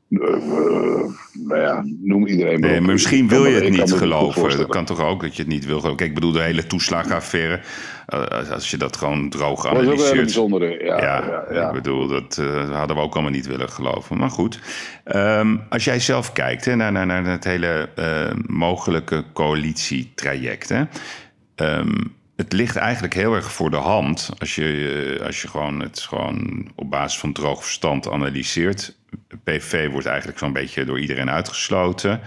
nou 0.10 1.60
ja, 1.60 1.84
noem 2.02 2.28
iedereen 2.28 2.60
maar. 2.60 2.70
Nee, 2.70 2.82
maar 2.82 2.92
misschien 2.92 3.28
wil 3.28 3.46
je 3.46 3.62
het 3.62 3.70
niet 3.70 3.94
geloven. 3.94 4.58
Dat 4.58 4.68
kan 4.68 4.86
toch 4.86 5.02
ook 5.02 5.22
dat 5.22 5.36
je 5.36 5.42
het 5.42 5.52
niet 5.52 5.66
wil 5.66 5.76
geloven. 5.76 5.98
Kijk, 5.98 6.10
ik 6.10 6.16
bedoel, 6.16 6.32
de 6.32 6.42
hele 6.42 6.68
toeslagaffaire. 6.68 7.60
Uh, 8.14 8.52
als 8.52 8.72
je 8.72 8.78
dat 8.78 8.98
gewoon 8.98 9.30
droog 9.30 9.68
analyseert. 9.68 9.98
Dat 9.98 10.06
is 10.06 10.10
ook 10.10 10.16
een 10.16 10.24
bijzondere. 10.24 10.84
Ja, 10.84 10.98
ja, 10.98 11.24
ja, 11.28 11.46
ja, 11.52 11.68
ik 11.68 11.74
bedoel, 11.74 12.08
dat 12.08 12.38
uh, 12.42 12.78
hadden 12.78 12.96
we 12.96 13.02
ook 13.02 13.14
allemaal 13.14 13.32
niet 13.32 13.48
willen 13.48 13.70
geloven. 13.70 14.18
Maar 14.18 14.30
goed, 14.30 14.60
um, 15.16 15.62
als 15.70 15.84
jij 15.84 16.00
zelf 16.00 16.32
kijkt 16.32 16.66
hè, 16.66 16.76
naar, 16.76 16.92
naar, 16.92 17.06
naar 17.06 17.26
het 17.26 17.44
hele 17.44 17.90
mogelijke 18.48 19.24
coalitietraject. 19.34 20.70
Hè, 20.70 20.84
um, 21.80 22.18
het 22.40 22.54
ligt 22.54 22.76
eigenlijk 22.76 23.14
heel 23.14 23.34
erg 23.34 23.52
voor 23.52 23.70
de 23.70 23.78
hand 23.78 24.30
als 24.38 24.56
je, 24.56 25.20
als 25.24 25.42
je 25.42 25.48
gewoon 25.48 25.80
het 25.80 26.00
gewoon 26.00 26.68
op 26.76 26.90
basis 26.90 27.20
van 27.20 27.34
droog 27.34 27.64
verstand 27.64 28.10
analyseert. 28.10 28.98
PV 29.44 29.92
wordt 29.92 30.06
eigenlijk 30.06 30.38
zo'n 30.38 30.54
beetje 30.54 30.86
door 30.86 31.00
iedereen 31.00 31.30
uitgesloten. 31.30 32.22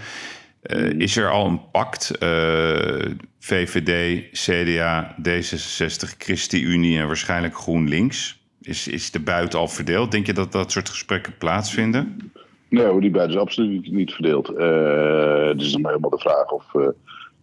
Uh, 0.63 0.89
is 0.89 1.17
er 1.17 1.29
al 1.29 1.45
een 1.45 1.69
pact? 1.71 2.11
Uh, 2.19 3.05
eh, 3.05 3.11
VVD, 3.39 4.23
CDA, 4.31 5.15
D66, 5.29 6.17
ChristenUnie 6.17 6.99
en 6.99 7.07
waarschijnlijk 7.07 7.55
GroenLinks. 7.55 8.41
Is, 8.61 8.87
is 8.87 9.11
de 9.11 9.19
buiten 9.19 9.59
al 9.59 9.67
verdeeld? 9.67 10.11
Denk 10.11 10.25
je 10.25 10.33
dat 10.33 10.51
dat 10.51 10.71
soort 10.71 10.89
gesprekken 10.89 11.37
plaatsvinden? 11.37 12.31
Nee, 12.69 12.99
die 12.99 13.11
buiten 13.11 13.35
is 13.35 13.41
absoluut 13.41 13.91
niet 13.91 14.13
verdeeld. 14.13 14.49
Uh, 14.49 15.47
het 15.47 15.61
is 15.61 15.71
dan 15.71 15.85
helemaal 15.85 16.09
de 16.09 16.19
vraag 16.19 16.51
of 16.51 16.65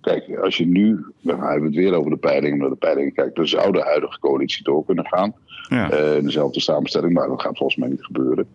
Kijk, 0.00 0.38
als 0.38 0.56
je 0.56 0.66
nu, 0.66 1.04
dan 1.20 1.40
hebben 1.40 1.60
we 1.60 1.66
het 1.66 1.74
weer 1.74 1.94
over 1.94 2.10
de 2.10 2.16
peilingen, 2.16 2.58
maar 2.58 2.68
de 2.68 2.76
peilingen 2.76 3.12
kijkt, 3.12 3.36
dan 3.36 3.48
zou 3.48 3.72
de 3.72 3.82
huidige 3.82 4.18
coalitie 4.18 4.64
door 4.64 4.84
kunnen 4.84 5.06
gaan. 5.06 5.34
Ja. 5.68 5.92
Uh, 5.92 6.16
in 6.16 6.24
dezelfde 6.24 6.60
samenstelling, 6.60 7.12
maar 7.12 7.28
dat 7.28 7.42
gaat 7.42 7.56
volgens 7.56 7.78
mij 7.78 7.88
niet 7.88 8.04
gebeuren. 8.04 8.48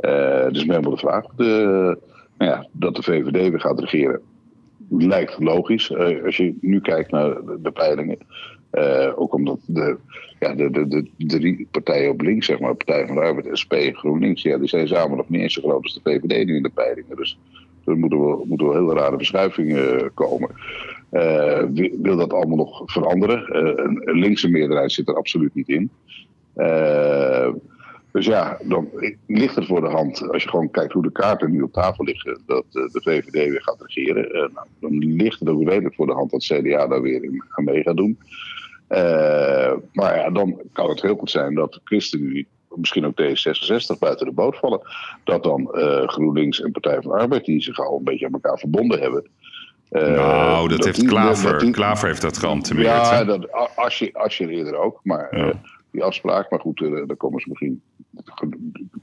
Uh, 0.00 0.48
dus 0.48 0.62
helemaal 0.62 0.90
de 0.90 0.96
vraag 0.96 1.24
de, 1.36 1.44
nou 2.38 2.50
ja, 2.50 2.66
dat 2.72 2.96
de 2.96 3.02
VVD 3.02 3.50
weer 3.50 3.60
gaat 3.60 3.80
regeren. 3.80 4.20
Lijkt 4.88 5.38
logisch. 5.38 5.90
Uh, 5.90 6.24
als 6.24 6.36
je 6.36 6.56
nu 6.60 6.80
kijkt 6.80 7.10
naar 7.10 7.34
de, 7.34 7.58
de 7.62 7.70
peilingen. 7.70 8.18
ook 9.16 9.34
omdat 9.34 9.60
de, 9.66 9.96
ja, 10.38 10.54
de, 10.54 10.70
de, 10.70 10.86
de, 10.88 11.08
drie 11.16 11.68
partijen 11.70 12.10
op 12.10 12.20
links, 12.20 12.46
zeg 12.46 12.58
maar, 12.58 12.74
Partij 12.74 13.06
van 13.06 13.16
de 13.16 13.22
Arbeid, 13.22 13.58
SP 13.62 13.72
en 13.72 13.94
GroenLinks, 13.94 14.42
ja, 14.42 14.58
die 14.58 14.68
zijn 14.68 14.88
samen 14.88 15.16
nog 15.16 15.28
niet 15.28 15.40
eens 15.40 15.54
zo 15.54 15.62
groot 15.62 15.82
als 15.82 15.94
de 15.94 16.10
VVD 16.10 16.46
nu 16.46 16.56
in 16.56 16.62
de 16.62 16.70
peilingen. 16.74 17.16
Dus 17.16 17.38
Er 17.88 17.98
moeten 17.98 18.20
wel, 18.20 18.44
moeten 18.48 18.66
wel 18.66 18.76
hele 18.76 18.94
rare 18.94 19.16
verschuivingen 19.16 20.14
komen. 20.14 20.50
Uh, 21.12 21.62
wil 22.02 22.16
dat 22.16 22.32
allemaal 22.32 22.56
nog 22.56 22.82
veranderen? 22.84 23.66
Uh, 23.66 23.72
een 24.04 24.18
linkse 24.18 24.48
meerderheid 24.48 24.92
zit 24.92 25.08
er 25.08 25.16
absoluut 25.16 25.54
niet 25.54 25.68
in. 25.68 25.90
Dus 28.12 28.26
ja, 28.26 28.58
dan 28.62 28.88
ligt 29.26 29.54
het 29.54 29.66
voor 29.66 29.80
de 29.80 29.88
hand, 29.88 30.30
als 30.32 30.42
je 30.42 30.48
gewoon 30.48 30.70
kijkt 30.70 30.92
hoe 30.92 31.02
de 31.02 31.12
kaarten 31.12 31.50
nu 31.50 31.62
op 31.62 31.72
tafel 31.72 32.04
liggen, 32.04 32.40
dat 32.46 32.64
de 32.70 33.00
VVD 33.02 33.32
weer 33.32 33.62
gaat 33.62 33.82
regeren. 33.82 34.50
Nou, 34.54 34.66
dan 34.80 34.98
ligt 34.98 35.40
het 35.40 35.48
ook 35.48 35.68
redelijk 35.68 35.94
voor 35.94 36.06
de 36.06 36.12
hand 36.12 36.30
dat 36.30 36.44
CDA 36.44 36.86
daar 36.86 37.02
weer 37.02 37.24
in 37.24 37.42
mee 37.56 37.82
gaat 37.82 37.96
doen. 37.96 38.18
maar 39.92 40.16
ja, 40.16 40.30
dan 40.30 40.60
kan 40.72 40.88
het 40.88 41.02
heel 41.02 41.16
goed 41.16 41.30
zijn 41.30 41.54
dat 41.54 41.72
de 41.72 41.80
ChristenUnie 41.84 42.46
misschien 42.78 43.06
ook 43.06 43.20
D66 43.22 43.98
buiten 43.98 44.26
de 44.26 44.32
boot 44.32 44.56
vallen. 44.56 44.80
Dat 45.24 45.42
dan 45.42 45.68
GroenLinks 46.06 46.60
en 46.60 46.72
Partij 46.72 47.02
van 47.02 47.10
de 47.10 47.18
Arbeid, 47.18 47.44
die 47.44 47.62
zich 47.62 47.78
al 47.78 47.96
een 47.96 48.04
beetje 48.04 48.26
aan 48.26 48.32
elkaar 48.32 48.58
verbonden 48.58 49.00
hebben, 49.00 49.24
uh, 49.90 50.02
nou, 50.02 50.68
dat, 50.68 50.84
heeft 50.84 51.06
Klaver. 51.06 51.70
Klaver 51.70 52.08
heeft 52.08 52.22
dat 52.22 52.38
geantemeerd. 52.38 52.86
Ja, 52.86 53.24
dat, 53.24 53.52
als, 53.76 53.98
je, 53.98 54.10
als 54.12 54.38
je 54.38 54.48
eerder 54.48 54.76
ook. 54.76 55.00
Maar 55.02 55.34
uh, 55.34 55.50
die 55.90 56.02
afspraak, 56.02 56.50
maar 56.50 56.60
goed, 56.60 56.80
uh, 56.80 57.06
daar 57.06 57.16
komen 57.16 57.40
ze 57.40 57.48
misschien. 57.48 57.82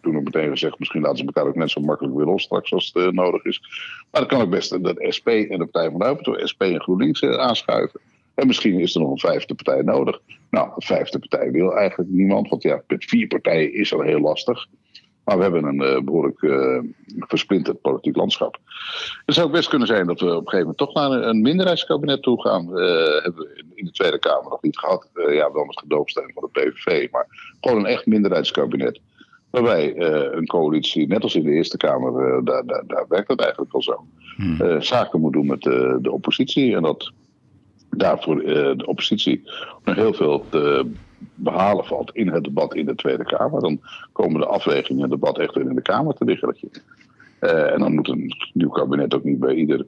Toen 0.01 0.17
ook 0.17 0.23
meteen 0.23 0.49
gezegd, 0.49 0.79
misschien 0.79 1.01
laten 1.01 1.17
ze 1.17 1.25
elkaar 1.25 1.45
ook 1.45 1.55
net 1.55 1.69
zo 1.69 1.81
makkelijk 1.81 2.15
weer 2.15 2.25
los 2.25 2.43
straks 2.43 2.73
als 2.73 2.91
het 2.93 3.13
nodig 3.13 3.43
is. 3.43 3.61
Maar 4.11 4.21
dan 4.21 4.29
kan 4.29 4.41
ook 4.41 4.49
best 4.49 4.83
dat 4.83 5.05
SP 5.17 5.27
en 5.27 5.59
de 5.59 5.65
Partij 5.65 5.91
van 5.91 5.99
de 5.99 6.05
Arbeid, 6.05 6.49
SP 6.51 6.61
en 6.61 6.81
GroenLinks 6.81 7.23
aanschuiven. 7.23 7.99
En 8.35 8.47
misschien 8.47 8.79
is 8.79 8.95
er 8.95 9.01
nog 9.01 9.11
een 9.11 9.19
vijfde 9.19 9.55
partij 9.55 9.81
nodig. 9.81 10.19
Nou, 10.49 10.67
een 10.75 10.85
vijfde 10.85 11.19
partij 11.19 11.51
wil 11.51 11.75
eigenlijk 11.75 12.09
niemand, 12.09 12.49
want 12.49 12.63
ja, 12.63 12.81
met 12.87 13.05
vier 13.05 13.27
partijen 13.27 13.73
is 13.73 13.93
al 13.93 14.01
heel 14.01 14.19
lastig. 14.19 14.67
Maar 15.25 15.37
we 15.37 15.43
hebben 15.43 15.63
een 15.63 15.81
uh, 15.81 16.01
behoorlijk 16.01 16.41
uh, 16.41 16.79
versplinterd 17.05 17.81
politiek 17.81 18.15
landschap. 18.15 18.57
Het 19.25 19.35
zou 19.35 19.51
best 19.51 19.69
kunnen 19.69 19.87
zijn 19.87 20.07
dat 20.07 20.19
we 20.19 20.25
op 20.25 20.31
een 20.31 20.49
gegeven 20.49 20.59
moment 20.59 20.77
toch 20.77 20.93
naar 20.93 21.11
een, 21.11 21.29
een 21.29 21.41
minderheidskabinet 21.41 22.21
toe 22.21 22.41
gaan. 22.41 22.69
Uh, 22.69 22.75
hebben 23.23 23.35
we 23.35 23.63
in 23.73 23.85
de 23.85 23.91
Tweede 23.91 24.19
Kamer 24.19 24.49
nog 24.49 24.61
niet 24.61 24.77
gehad. 24.77 25.09
ja, 25.13 25.51
wel 25.51 25.65
met 25.65 25.79
gedoogsteun 25.79 26.31
van 26.33 26.49
de 26.51 26.59
PVV. 26.61 27.11
Maar 27.11 27.55
gewoon 27.61 27.77
een 27.77 27.85
echt 27.85 28.05
minderheidskabinet. 28.05 28.99
Waarbij 29.49 29.97
een 30.35 30.45
coalitie, 30.45 31.07
net 31.07 31.23
als 31.23 31.35
in 31.35 31.43
de 31.43 31.51
Eerste 31.51 31.77
Kamer, 31.77 32.43
daar, 32.45 32.65
daar, 32.65 32.83
daar, 32.87 33.05
werkt 33.09 33.27
het 33.27 33.41
eigenlijk 33.41 33.73
al 33.73 33.81
zo. 33.81 34.05
Hmm. 34.35 34.81
zaken 34.81 35.19
moet 35.19 35.33
doen 35.33 35.45
met 35.45 35.61
de 35.61 36.11
oppositie. 36.11 36.75
En 36.75 36.81
dat 36.81 37.11
daarvoor 37.97 38.35
de 38.77 38.85
oppositie 38.85 39.43
nog 39.83 39.95
heel 39.95 40.13
veel 40.13 40.45
te 40.49 40.91
behalen 41.35 41.85
valt 41.85 42.15
in 42.15 42.27
het 42.27 42.43
debat 42.43 42.75
in 42.75 42.85
de 42.85 42.95
Tweede 42.95 43.23
Kamer. 43.23 43.61
Dan 43.61 43.79
komen 44.11 44.39
de 44.39 44.47
afwegingen 44.47 45.03
en 45.03 45.09
debat 45.09 45.37
echt 45.37 45.55
weer 45.55 45.69
in 45.69 45.75
de 45.75 45.81
Kamer 45.81 46.13
te 46.13 46.25
liggen. 46.25 46.55
Uh, 47.41 47.71
en 47.73 47.79
dan 47.79 47.95
moet 47.95 48.07
een 48.07 48.31
nieuw 48.53 48.69
kabinet 48.69 49.15
ook 49.15 49.23
niet 49.23 49.39
bij 49.39 49.53
ieder 49.53 49.85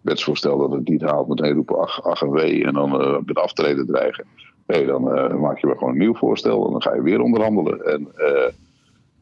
wetsvoorstel 0.00 0.58
dat 0.58 0.70
het 0.70 0.88
niet 0.88 1.02
haalt 1.02 1.28
meteen 1.28 1.54
roepen 1.54 1.78
ach, 1.78 2.04
ach 2.04 2.22
en 2.22 2.30
wee 2.30 2.64
en 2.64 2.74
dan 2.74 3.00
uh, 3.00 3.16
met 3.24 3.38
aftreden 3.38 3.86
dreigen. 3.86 4.24
Nee, 4.66 4.86
dan 4.86 5.02
maak 5.40 5.58
je 5.58 5.66
wel 5.66 5.76
gewoon 5.76 5.92
een 5.92 5.98
nieuw 5.98 6.14
voorstel 6.14 6.64
en 6.66 6.72
dan 6.72 6.82
ga 6.82 6.94
je 6.94 7.02
weer 7.02 7.20
onderhandelen. 7.20 7.84
En 7.84 8.08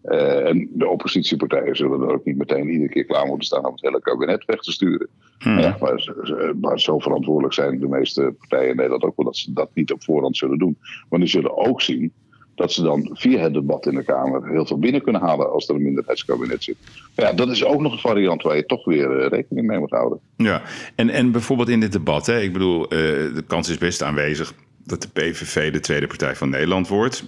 uh, 0.05 0.47
en 0.47 0.69
de 0.73 0.89
oppositiepartijen 0.89 1.77
zullen 1.77 2.01
er 2.01 2.15
ook 2.15 2.25
niet 2.25 2.37
meteen 2.37 2.71
iedere 2.71 2.89
keer 2.89 3.05
klaar 3.05 3.27
moeten 3.27 3.47
staan 3.47 3.67
om 3.67 3.73
het 3.73 3.83
hele 3.83 4.01
kabinet 4.01 4.45
weg 4.45 4.61
te 4.61 4.73
sturen. 4.73 5.09
Hmm. 5.39 5.59
Ja, 5.59 5.77
maar, 5.81 6.15
maar, 6.61 6.81
zo 6.81 6.99
verantwoordelijk 6.99 7.55
zijn 7.55 7.81
de 7.81 7.89
meeste 7.89 8.35
partijen 8.39 8.71
in 8.71 8.77
Nederland 8.77 9.03
ook 9.03 9.17
wel 9.17 9.25
dat 9.25 9.37
ze 9.37 9.53
dat 9.53 9.71
niet 9.75 9.93
op 9.93 10.05
voorhand 10.05 10.37
zullen 10.37 10.59
doen. 10.59 10.79
Maar 11.09 11.19
die 11.19 11.29
zullen 11.29 11.57
ook 11.57 11.83
zien 11.83 12.13
dat 12.55 12.73
ze 12.73 12.83
dan 12.83 13.11
via 13.13 13.39
het 13.39 13.53
debat 13.53 13.87
in 13.87 13.95
de 13.95 14.05
Kamer 14.05 14.49
heel 14.49 14.67
veel 14.67 14.79
binnen 14.79 15.03
kunnen 15.03 15.21
halen 15.21 15.53
als 15.53 15.69
er 15.69 15.75
een 15.75 15.83
minderheidskabinet 15.83 16.65
zit. 16.65 16.77
Maar 17.17 17.27
ja, 17.27 17.33
dat 17.33 17.49
is 17.49 17.65
ook 17.65 17.81
nog 17.81 17.93
een 17.93 17.99
variant 17.99 18.43
waar 18.43 18.57
je 18.57 18.67
toch 18.67 18.85
weer 18.85 19.21
uh, 19.21 19.27
rekening 19.27 19.67
mee 19.67 19.79
moet 19.79 19.91
houden. 19.91 20.21
Ja, 20.37 20.63
en, 20.95 21.11
en 21.11 21.31
bijvoorbeeld 21.33 21.69
in 21.69 21.81
dit 21.81 21.93
debat, 21.93 22.27
hè, 22.27 22.41
ik 22.41 22.53
bedoel, 22.53 22.83
uh, 22.83 22.89
de 23.35 23.45
kans 23.47 23.69
is 23.69 23.79
best 23.79 24.03
aanwezig 24.03 24.55
dat 24.89 25.03
de 25.03 25.09
PVV 25.09 25.73
de 25.73 25.81
tweede 25.81 26.07
partij 26.07 26.37
van 26.37 26.49
Nederland 26.49 26.89
wordt. 26.89 27.25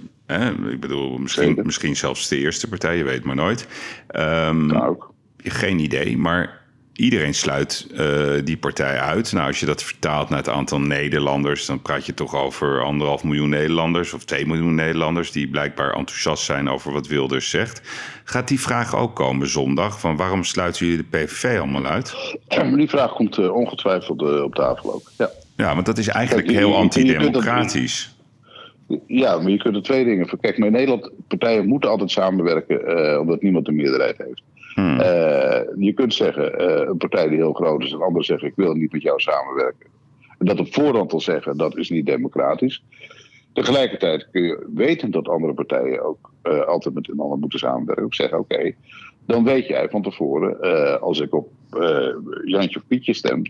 Ik 0.70 0.80
bedoel, 0.80 1.18
misschien, 1.18 1.60
misschien 1.62 1.96
zelfs 1.96 2.28
de 2.28 2.38
eerste 2.38 2.68
partij, 2.68 2.96
je 2.96 3.04
weet 3.04 3.24
maar 3.24 3.36
nooit. 3.36 3.66
Um, 4.16 4.66
nou, 4.66 4.96
geen 5.36 5.78
idee, 5.78 6.18
maar 6.18 6.60
iedereen 7.00 7.34
sluit 7.34 7.86
uh, 7.92 8.32
die 8.44 8.56
partij 8.56 8.98
uit. 8.98 9.32
Nou, 9.32 9.46
als 9.46 9.60
je 9.60 9.66
dat 9.66 9.82
vertaalt 9.82 10.28
naar 10.28 10.38
het 10.38 10.48
aantal 10.48 10.80
Nederlanders, 10.80 11.66
dan 11.66 11.82
praat 11.82 12.06
je 12.06 12.14
toch 12.14 12.34
over 12.34 12.82
anderhalf 12.82 13.24
miljoen 13.24 13.48
Nederlanders 13.48 14.12
of 14.12 14.24
2 14.24 14.46
miljoen 14.46 14.74
Nederlanders 14.74 15.32
die 15.32 15.48
blijkbaar 15.48 15.92
enthousiast 15.92 16.44
zijn 16.44 16.68
over 16.68 16.92
wat 16.92 17.06
Wilders 17.06 17.50
zegt. 17.50 17.82
Gaat 18.24 18.48
die 18.48 18.60
vraag 18.60 18.96
ook 18.96 19.16
komen 19.16 19.48
zondag? 19.48 20.00
Van 20.00 20.16
waarom 20.16 20.44
sluiten 20.44 20.86
jullie 20.86 21.06
de 21.10 21.18
PVV 21.18 21.58
allemaal 21.58 21.86
uit? 21.86 22.14
Die 22.74 22.88
vraag 22.88 23.12
komt 23.12 23.38
uh, 23.38 23.54
ongetwijfeld 23.54 24.22
uh, 24.22 24.42
op 24.42 24.54
tafel 24.54 24.94
ook. 24.94 25.10
Ja. 25.18 25.30
Ja, 25.60 25.74
want 25.74 25.86
dat 25.86 25.98
is 25.98 26.08
eigenlijk 26.08 26.46
Kijk, 26.46 26.58
heel 26.58 26.76
antidemocratisch. 26.76 28.16
Ja, 29.06 29.38
maar 29.38 29.50
je 29.50 29.56
kunt 29.56 29.76
er 29.76 29.82
twee 29.82 30.04
dingen 30.04 30.28
voor. 30.28 30.38
Kijk, 30.38 30.58
maar 30.58 30.66
in 30.66 30.72
Nederland, 30.72 31.10
partijen 31.28 31.66
moeten 31.66 31.90
altijd 31.90 32.10
samenwerken 32.10 32.98
uh, 32.98 33.20
omdat 33.20 33.42
niemand 33.42 33.68
een 33.68 33.76
meerderheid 33.76 34.18
heeft. 34.18 34.42
Hmm. 34.74 35.00
Uh, 35.00 35.60
je 35.78 35.92
kunt 35.94 36.14
zeggen, 36.14 36.60
uh, 36.60 36.88
een 36.88 36.96
partij 36.96 37.28
die 37.28 37.36
heel 37.36 37.52
groot 37.52 37.82
is, 37.82 37.92
en 37.92 38.00
anderen 38.00 38.24
zeggen 38.24 38.48
ik 38.48 38.54
wil 38.56 38.74
niet 38.74 38.92
met 38.92 39.02
jou 39.02 39.20
samenwerken. 39.20 39.86
En 40.38 40.46
dat 40.46 40.60
op 40.60 40.74
voorhand 40.74 41.12
al 41.12 41.20
zeggen, 41.20 41.56
dat 41.56 41.76
is 41.76 41.90
niet 41.90 42.06
democratisch. 42.06 42.82
Tegelijkertijd 43.52 44.28
kun 44.32 44.42
je 44.42 44.66
weten 44.74 45.10
dat 45.10 45.28
andere 45.28 45.54
partijen 45.54 46.04
ook 46.04 46.32
altijd 46.66 46.94
met 46.94 47.08
een 47.08 47.20
ander 47.20 47.38
moeten 47.38 47.58
samenwerken. 47.58 48.04
Ook 48.04 48.14
zeggen, 48.14 48.38
oké, 48.38 48.72
dan 49.26 49.44
weet 49.44 49.66
jij 49.66 49.88
van 49.88 50.02
tevoren, 50.02 51.00
als 51.00 51.20
ik 51.20 51.34
op 51.34 51.48
Jantje 52.44 52.78
of 52.78 52.86
Pietje 52.86 53.14
stem, 53.14 53.42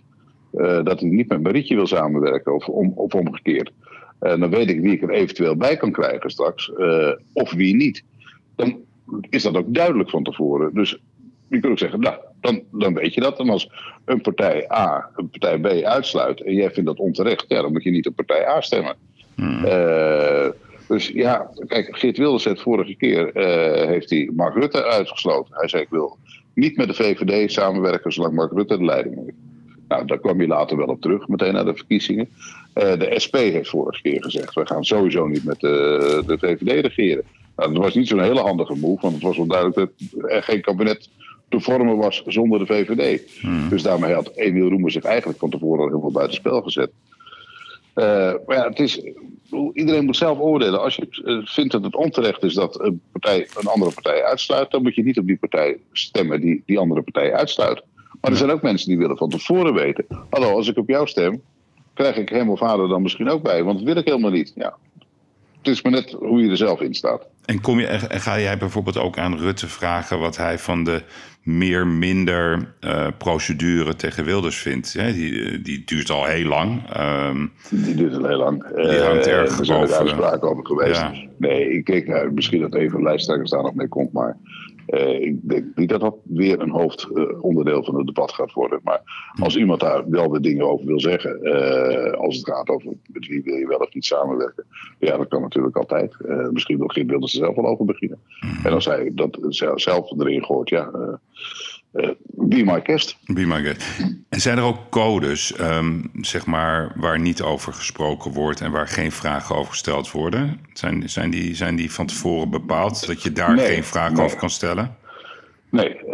uh, 0.55 0.85
dat 0.85 1.01
hij 1.01 1.09
niet 1.09 1.29
met 1.29 1.43
Marietje 1.43 1.75
wil 1.75 1.87
samenwerken 1.87 2.55
of, 2.55 2.69
om, 2.69 2.93
of 2.95 3.15
omgekeerd. 3.15 3.71
Uh, 4.21 4.41
dan 4.41 4.51
weet 4.51 4.71
ik 4.71 4.81
wie 4.81 4.93
ik 4.93 5.03
er 5.03 5.11
eventueel 5.11 5.57
bij 5.57 5.77
kan 5.77 5.93
krijgen 5.93 6.31
straks, 6.31 6.73
uh, 6.79 7.13
of 7.33 7.53
wie 7.53 7.77
niet. 7.77 8.05
Dan 8.57 8.79
is 9.29 9.43
dat 9.43 9.57
ook 9.57 9.75
duidelijk 9.75 10.11
van 10.11 10.23
tevoren. 10.23 10.75
Dus 10.75 11.01
je 11.49 11.61
kunt 11.61 11.73
ook 11.73 11.79
zeggen, 11.79 12.01
nou, 12.01 12.17
dan, 12.41 12.63
dan 12.73 12.95
weet 12.95 13.15
je 13.15 13.21
dat. 13.21 13.39
En 13.39 13.49
als 13.49 13.71
een 14.05 14.21
partij 14.21 14.73
A 14.73 15.11
een 15.17 15.31
partij 15.31 15.59
B 15.59 15.85
uitsluit 15.85 16.43
en 16.43 16.55
jij 16.55 16.71
vindt 16.71 16.89
dat 16.89 16.99
onterecht, 16.99 17.45
ja, 17.49 17.63
dan 17.63 17.73
moet 17.73 17.83
je 17.83 17.91
niet 17.91 18.07
op 18.07 18.17
partij 18.17 18.49
A 18.49 18.61
stemmen. 18.61 18.97
Hmm. 19.35 19.63
dus 20.89 21.09
ja, 21.09 21.51
kijk, 21.67 21.97
Geert 21.97 22.17
Wilders 22.17 22.43
zei 22.43 22.57
vorige 22.59 22.95
keer, 22.95 23.31
heeft 23.89 24.11
hij 24.11 24.31
Mark 24.35 24.55
Rutte 24.55 24.85
uitgesloten. 24.85 25.55
Hij 25.55 25.69
zei, 25.69 25.83
ik 25.83 25.89
wil 25.91 26.19
niet 26.55 26.77
met 26.77 26.89
de 26.89 26.95
VVD 26.95 27.53
samenwerken 27.53 28.13
zolang 28.13 28.35
Mark 28.35 28.53
Rutte 28.53 28.79
de 28.79 28.85
leiding 28.85 29.17
heeft. 29.17 29.37
Nou, 29.91 30.07
daar 30.07 30.19
kwam 30.19 30.41
je 30.41 30.47
later 30.47 30.77
wel 30.77 30.87
op 30.87 31.01
terug, 31.01 31.29
meteen 31.29 31.53
na 31.53 31.65
de 31.65 31.75
verkiezingen. 31.75 32.29
Uh, 32.75 32.99
de 32.99 33.15
SP 33.25 33.35
heeft 33.37 33.69
vorige 33.69 34.03
keer 34.03 34.23
gezegd: 34.23 34.55
we 34.55 34.67
gaan 34.67 34.85
sowieso 34.85 35.27
niet 35.27 35.45
met 35.45 35.61
de, 35.61 36.23
de 36.27 36.39
VVD 36.39 36.87
regeren. 36.87 37.25
Nou, 37.57 37.73
dat 37.73 37.83
was 37.83 37.95
niet 37.95 38.09
zo'n 38.09 38.23
hele 38.23 38.41
handige 38.41 38.75
move, 38.75 39.01
want 39.01 39.15
het 39.15 39.23
was 39.23 39.37
wel 39.37 39.47
duidelijk 39.47 39.77
dat 39.77 39.91
er 40.31 40.43
geen 40.43 40.61
kabinet 40.61 41.09
te 41.49 41.61
vormen 41.61 41.97
was 41.97 42.23
zonder 42.27 42.59
de 42.59 42.67
VVD. 42.67 43.41
Hmm. 43.41 43.69
Dus 43.69 43.83
daarmee 43.83 44.15
had 44.15 44.33
Emiel 44.35 44.69
Roemer 44.69 44.91
zich 44.91 45.05
eigenlijk 45.05 45.39
van 45.39 45.51
tevoren 45.51 45.81
al 45.81 45.89
helemaal 45.89 46.11
buitenspel 46.11 46.63
gezet. 46.63 46.91
Uh, 47.95 48.33
maar 48.47 48.57
ja, 48.57 48.69
het 48.69 48.79
is, 48.79 49.03
iedereen 49.73 50.05
moet 50.05 50.17
zelf 50.17 50.39
oordelen. 50.39 50.83
Als 50.83 50.97
je 50.97 51.23
eh, 51.25 51.53
vindt 51.55 51.73
dat 51.73 51.85
het 51.85 51.97
onterecht 51.97 52.43
is 52.43 52.55
dat 52.55 52.81
een, 52.81 53.01
partij 53.13 53.49
een 53.55 53.67
andere 53.67 53.93
partij 53.93 54.25
uitsluit, 54.25 54.71
dan 54.71 54.83
moet 54.83 54.95
je 54.95 55.03
niet 55.03 55.19
op 55.19 55.27
die 55.27 55.39
partij 55.39 55.79
stemmen 55.93 56.41
die 56.41 56.63
die 56.67 56.79
andere 56.79 57.03
partij 57.03 57.33
uitsluit. 57.33 57.83
Maar 58.21 58.31
er 58.31 58.37
zijn 58.37 58.51
ook 58.51 58.63
mensen 58.63 58.89
die 58.89 58.99
willen 58.99 59.17
van 59.17 59.29
tevoren 59.29 59.75
weten. 59.75 60.07
Hallo, 60.31 60.57
als 60.57 60.69
ik 60.69 60.77
op 60.77 60.89
jou 60.89 61.07
stem, 61.07 61.43
krijg 61.95 62.17
ik 62.17 62.29
helemaal 62.29 62.57
vader 62.57 62.89
dan 62.89 63.03
misschien 63.03 63.31
ook 63.31 63.43
bij. 63.43 63.63
Want 63.65 63.79
dat 63.79 63.87
wil 63.87 63.97
ik 63.97 64.07
helemaal 64.07 64.31
niet. 64.31 64.53
Ja. 64.55 64.77
Het 65.59 65.69
is 65.69 65.83
maar 65.83 65.93
net 65.93 66.11
hoe 66.11 66.43
je 66.43 66.51
er 66.51 66.57
zelf 66.57 66.81
in 66.81 66.95
staat. 66.95 67.27
En 67.45 67.61
kom 67.61 67.81
je, 67.81 67.87
ga 68.09 68.41
jij 68.41 68.59
bijvoorbeeld 68.59 68.99
ook 68.99 69.19
aan 69.19 69.39
Rutte 69.39 69.69
vragen 69.69 70.19
wat 70.19 70.37
hij 70.37 70.59
van 70.59 70.85
de 70.85 71.03
meer-minder 71.43 72.75
uh, 72.81 73.07
procedure 73.19 73.97
tegen 73.97 74.25
Wilders 74.25 74.59
vindt? 74.59 74.93
die, 74.93 75.61
die 75.61 75.83
duurt 75.85 76.11
al 76.11 76.25
heel 76.25 76.47
lang. 76.47 76.83
Ehm, 76.93 77.47
die 77.71 77.95
duurt 77.95 78.17
al 78.17 78.29
heel 78.29 78.39
lang. 78.39 78.77
Die 78.77 79.01
hangt 79.01 79.27
uh, 79.27 79.33
erg 79.33 79.57
boven. 79.57 79.81
Er 79.81 79.89
zijn 79.89 80.01
uitspraken 80.01 80.51
over 80.51 80.67
geweest. 80.67 81.05
Nee, 81.39 81.73
ik 81.73 81.85
kijk, 81.85 82.07
nou, 82.07 82.33
misschien 82.33 82.61
dat 82.61 82.75
even 82.75 83.03
lijsttrekkers 83.03 83.51
daar 83.51 83.63
nog 83.63 83.75
mee 83.75 83.89
komt, 83.89 84.13
maar 84.13 84.37
uh, 84.91 85.21
ik 85.21 85.49
denk 85.49 85.65
niet 85.75 85.89
dat 85.89 86.01
dat 86.01 86.17
weer 86.23 86.61
een 86.61 86.71
hoofdonderdeel 86.71 87.85
van 87.85 87.97
het 87.97 88.07
debat 88.07 88.33
gaat 88.33 88.53
worden. 88.53 88.81
Maar 88.83 89.03
als 89.41 89.57
iemand 89.57 89.81
daar 89.81 90.11
wel 90.11 90.29
de 90.29 90.41
dingen 90.41 90.71
over 90.71 90.87
wil 90.87 91.01
zeggen, 91.01 91.39
uh, 91.43 92.13
als 92.13 92.37
het 92.37 92.47
gaat 92.47 92.69
over 92.69 92.93
met 93.13 93.27
wie 93.27 93.43
wil 93.43 93.55
je 93.55 93.67
wel 93.67 93.79
of 93.79 93.95
niet 93.95 94.05
samenwerken, 94.05 94.65
ja, 94.99 95.17
dat 95.17 95.29
kan 95.29 95.43
natuurlijk 95.43 95.77
altijd. 95.77 96.17
Uh, 96.27 96.49
misschien 96.49 96.79
wil 96.79 96.89
Geert 96.89 97.07
Wilders 97.07 97.33
er 97.33 97.45
zelf 97.45 97.57
wel 97.57 97.67
over 97.67 97.85
beginnen. 97.85 98.19
Mhm. 98.41 98.67
En 98.67 98.73
als 98.73 98.85
hij 98.85 99.11
dat 99.15 99.39
zelf 99.75 100.11
erin 100.11 100.45
gooit, 100.45 100.69
ja. 100.69 100.91
Uh, 101.93 102.11
be 102.25 102.65
my 102.65 102.81
guest. 102.83 103.17
Be 103.27 103.47
my 103.47 103.63
guest. 103.63 103.85
En 104.29 104.41
zijn 104.41 104.59
er 104.59 104.65
ook 104.65 104.91
codes, 104.91 105.61
um, 105.61 106.11
zeg 106.21 106.47
maar, 106.47 106.93
waar 106.97 107.21
niet 107.21 107.43
over 107.43 107.73
gesproken 107.73 108.33
wordt 108.33 108.61
en 108.61 108.71
waar 108.71 108.89
geen 108.89 109.13
vragen 109.13 109.57
over 109.57 109.71
gesteld 109.71 110.11
worden? 110.11 110.61
Zijn, 110.73 111.09
zijn, 111.09 111.31
die, 111.31 111.55
zijn 111.55 111.77
die 111.77 111.93
van 111.93 112.07
tevoren 112.07 112.51
bepaald, 112.51 113.07
dat 113.07 113.23
je 113.23 113.33
daar 113.33 113.59
geen 113.59 113.85
vragen 113.85 114.25
over 114.25 114.39
kan 114.39 114.51
stellen? 114.51 114.97
Nee, 115.71 115.97
uh, 116.05 116.11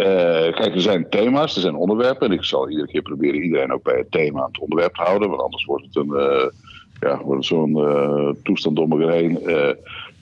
kijk, 0.55 0.75
er 0.75 0.81
zijn 0.81 1.09
thema's, 1.11 1.55
er 1.55 1.61
zijn 1.61 1.75
onderwerpen. 1.75 2.27
En 2.27 2.33
ik 2.33 2.45
zal 2.45 2.71
iedere 2.71 2.89
keer 2.89 3.03
proberen 3.03 3.43
iedereen 3.43 3.73
ook 3.73 3.83
bij 3.83 3.99
het 3.99 4.11
thema 4.11 4.41
en 4.41 4.47
het 4.47 4.61
onderwerp 4.61 4.95
te 4.95 5.03
houden. 5.03 5.29
Want 5.29 5.43
anders 5.43 5.65
wordt 5.65 5.85
het 5.85 5.97
een, 5.97 6.13
uh, 6.13 6.51
ja, 7.01 7.41
zo'n 7.41 7.77
uh, 7.77 8.33
toestand 8.43 8.79
om 8.79 8.93
elkaar 8.93 9.15
heen. 9.15 9.39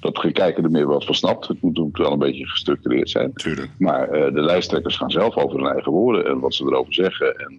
Dat 0.05 0.19
geen 0.19 0.33
kijker 0.33 0.65
er 0.65 0.71
meer 0.71 0.87
wat 0.87 1.05
van 1.05 1.15
snapt. 1.15 1.49
Het 1.49 1.63
moet, 1.63 1.79
moet 1.79 1.99
wel 1.99 2.13
een 2.13 2.19
beetje 2.19 2.49
gestructureerd 2.49 3.11
zijn. 3.11 3.33
Tuurlijk. 3.33 3.71
Maar 3.79 4.11
de 4.11 4.41
lijsttrekkers 4.41 4.97
gaan 4.97 5.11
zelf 5.11 5.37
over 5.37 5.59
hun 5.59 5.73
eigen 5.73 5.93
woorden 5.93 6.27
en 6.27 6.41
wat 6.41 6.55
ze 6.55 6.65
erover 6.65 6.95
zeggen. 6.95 7.37
En, 7.37 7.59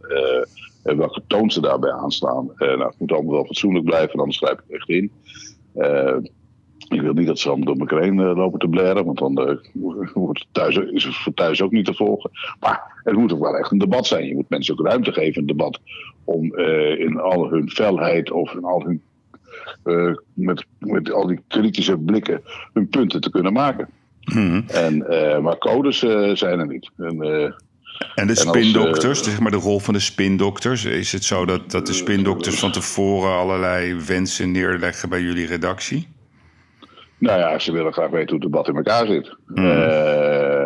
en 0.83 0.97
welke 0.97 1.21
toon 1.27 1.51
ze 1.51 1.61
daarbij 1.61 1.91
aanstaan. 1.91 2.51
nou, 2.57 2.83
het 2.83 2.99
moet 2.99 3.11
allemaal 3.11 3.33
wel 3.33 3.45
fatsoenlijk 3.45 3.85
blijven, 3.85 4.19
anders 4.19 4.37
grijp 4.37 4.61
ik 4.67 4.75
echt 4.75 4.89
in. 4.89 5.11
Ik 6.89 7.01
wil 7.01 7.13
niet 7.13 7.27
dat 7.27 7.39
ze 7.39 7.49
allemaal 7.49 7.65
door 7.65 7.87
elkaar 7.87 8.01
heen 8.01 8.19
uh, 8.19 8.35
lopen 8.35 8.59
te 8.59 8.67
blaren, 8.67 9.05
want 9.05 9.17
dan 9.17 9.39
uh, 9.39 9.55
wordt 10.13 10.39
het 10.39 10.47
thuis, 10.51 10.75
is 10.75 11.03
het 11.03 11.15
voor 11.15 11.33
thuis 11.33 11.61
ook 11.61 11.71
niet 11.71 11.85
te 11.85 11.93
volgen. 11.93 12.31
Maar 12.59 13.01
het 13.03 13.15
moet 13.15 13.33
ook 13.33 13.39
wel 13.39 13.57
echt 13.57 13.71
een 13.71 13.77
debat 13.77 14.07
zijn. 14.07 14.25
Je 14.25 14.35
moet 14.35 14.49
mensen 14.49 14.79
ook 14.79 14.87
ruimte 14.87 15.11
geven, 15.11 15.41
een 15.41 15.47
debat, 15.47 15.79
om 16.23 16.59
uh, 16.59 16.99
in 16.99 17.19
al 17.19 17.49
hun 17.49 17.69
felheid 17.69 18.31
of 18.31 18.53
in 18.53 18.63
al 18.63 18.83
hun, 18.83 19.01
met, 20.34 20.66
met 20.80 21.11
al 21.11 21.28
die 21.28 21.39
kritische 21.47 21.97
blikken 21.97 22.41
hun 22.74 22.89
punten 22.89 23.22
te 23.22 23.30
kunnen 23.30 23.53
maken. 23.53 23.89
Hmm. 24.20 24.63
En, 24.68 24.97
maar 25.41 25.57
codes 25.57 25.99
zijn 26.34 26.59
er 26.59 26.68
niet. 26.68 26.89
En, 26.97 27.53
en 28.16 28.28
de 28.28 28.36
spindokters, 28.36 29.24
zeg 29.24 29.39
maar 29.39 29.51
de 29.51 29.57
rol 29.57 29.80
van 29.80 29.93
de 29.93 29.99
spindokters. 29.99 30.86
Is 30.86 31.11
het 31.11 31.24
zo 31.24 31.45
dat, 31.45 31.72
dat 31.72 31.88
de 31.88 31.93
spindokters 31.93 32.59
van 32.59 32.72
tevoren 32.72 33.32
allerlei 33.32 33.95
wensen 34.07 34.51
neerleggen 34.51 35.09
bij 35.09 35.22
jullie 35.22 35.45
redactie? 35.45 36.07
Nou 37.18 37.39
ja, 37.39 37.59
ze 37.59 37.72
willen 37.72 37.93
graag 37.93 38.09
weten 38.09 38.30
hoe 38.30 38.39
het 38.39 38.51
debat 38.51 38.68
in 38.68 38.76
elkaar 38.76 39.07
zit. 39.07 39.36
Uh, 39.55 40.61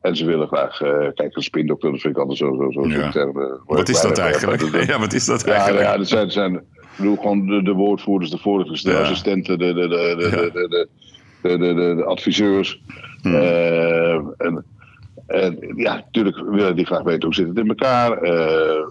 en 0.00 0.16
ze 0.16 0.24
willen 0.24 0.46
graag, 0.46 0.80
uh, 0.80 1.08
kijk, 1.14 1.36
een 1.36 1.42
spindokter, 1.42 1.90
dat 1.90 2.00
vind 2.00 2.14
ik 2.14 2.20
altijd 2.20 2.38
zo. 2.38 2.70
zo, 2.70 2.82
zo 2.82 2.88
ja. 2.88 3.30
wat 3.66 3.88
is 3.88 4.00
dat 4.00 4.18
eigenlijk? 4.18 4.60
ja, 4.90 4.98
wat 4.98 5.12
is 5.12 5.24
dat 5.24 5.44
ja, 5.44 5.52
eigenlijk? 5.52 5.84
Ja, 5.84 5.96
dat 5.96 6.32
zijn, 6.32 6.64
bedoel 6.98 7.16
gewoon 7.16 7.46
de, 7.46 7.62
de 7.62 7.72
woordvoerders, 7.72 8.30
de 8.30 8.38
voorlichters, 8.38 8.82
de 8.82 8.90
ja. 8.90 9.00
assistenten, 9.00 9.58
de, 9.58 9.74
de, 9.74 9.88
de, 11.42 11.58
de 11.58 12.04
adviseurs. 12.04 12.82
Hmm. 13.22 13.34
Eh, 13.34 14.14
en, 14.14 14.64
en, 15.26 15.72
ja, 15.76 15.94
natuurlijk 15.94 16.36
willen 16.36 16.76
die 16.76 16.86
graag 16.86 17.02
weten 17.02 17.24
hoe 17.24 17.34
zit 17.34 17.48
het 17.48 17.58
in 17.58 17.68
elkaar. 17.68 18.22
Eh, 18.22 18.86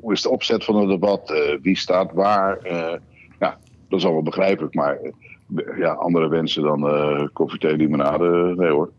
hoe 0.00 0.12
is 0.12 0.22
de 0.22 0.30
opzet 0.30 0.64
van 0.64 0.76
het 0.76 0.88
debat? 0.88 1.30
Eh, 1.30 1.58
wie 1.62 1.76
staat 1.76 2.12
waar? 2.12 2.58
ja, 3.38 3.58
dat 3.88 3.98
is 3.98 4.04
allemaal 4.04 4.22
begrijpelijk. 4.22 4.74
Maar 4.74 4.98
ja, 5.78 5.92
andere 5.92 6.28
wensen 6.28 6.62
dan 6.62 7.30
koffie, 7.32 7.58
thee, 7.58 7.76
limonade, 7.76 8.54
nee 8.56 8.70
hoor. 8.70 8.90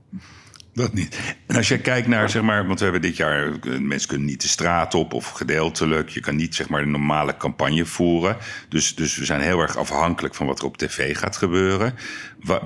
Dat 0.74 0.94
niet. 0.94 1.36
En 1.48 1.56
als 1.56 1.68
je 1.68 1.80
kijkt 1.80 2.08
naar, 2.08 2.30
zeg 2.30 2.42
maar, 2.42 2.68
want 2.68 2.78
we 2.80 2.84
hebben 2.84 3.02
dit 3.02 3.18
jaar, 3.18 3.52
mensen 3.80 4.10
kunnen 4.10 4.28
niet 4.28 4.42
de 4.42 4.48
straat 4.48 4.94
op 4.94 5.14
of 5.14 5.30
gedeeltelijk. 5.30 6.10
Je 6.10 6.20
kan 6.20 6.36
niet, 6.36 6.56
zeg 6.56 6.70
maar, 6.70 6.82
een 6.82 6.92
normale 6.92 7.38
campagne 7.38 7.86
voeren. 7.86 8.38
Dus, 8.70 8.96
dus 8.96 9.18
we 9.18 9.26
zijn 9.26 9.42
heel 9.42 9.60
erg 9.60 9.78
afhankelijk 9.78 10.36
van 10.36 10.48
wat 10.48 10.60
er 10.60 10.66
op 10.66 10.78
tv 10.78 11.18
gaat 11.18 11.38
gebeuren. 11.38 11.94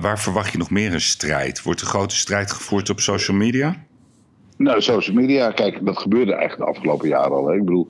Waar, 0.00 0.18
verwacht 0.18 0.52
je 0.52 0.58
nog 0.58 0.70
meer 0.70 0.92
een 0.92 1.00
strijd? 1.00 1.62
Wordt 1.62 1.80
de 1.80 1.86
grote 1.86 2.16
strijd 2.16 2.52
gevoerd 2.52 2.90
op 2.90 3.00
social 3.00 3.36
media? 3.36 3.76
Nou, 4.56 4.80
social 4.80 5.16
media, 5.16 5.50
kijk, 5.50 5.84
dat 5.84 5.98
gebeurde 5.98 6.34
eigenlijk 6.34 6.70
de 6.70 6.76
afgelopen 6.76 7.08
jaren 7.08 7.32
al. 7.32 7.46
Hè. 7.46 7.54
Ik 7.54 7.64
bedoel, 7.64 7.88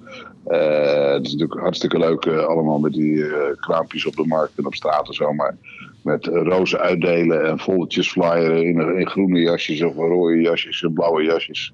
uh, 0.49 1.13
het 1.13 1.27
is 1.27 1.33
natuurlijk 1.33 1.61
hartstikke 1.61 1.99
leuk 1.99 2.25
uh, 2.25 2.45
allemaal 2.45 2.79
met 2.79 2.93
die 2.93 3.13
uh, 3.13 4.07
op 4.07 4.17
de 4.17 4.27
markt 4.27 4.59
en 4.59 4.67
op 4.67 4.75
straat 4.75 5.09
en 5.09 5.15
zo. 5.15 5.33
Maar 5.33 5.57
met 6.05 6.27
rozen 6.27 6.79
uitdelen 6.79 7.47
en 7.47 7.59
volletjes 7.59 8.11
flyeren 8.11 8.65
in, 8.65 8.99
in, 8.99 9.09
groene 9.09 9.41
jasjes 9.41 9.83
of 9.83 9.95
rode 9.95 10.41
jasjes 10.41 10.83
en 10.83 10.93
blauwe 10.93 11.23
jasjes. 11.23 11.73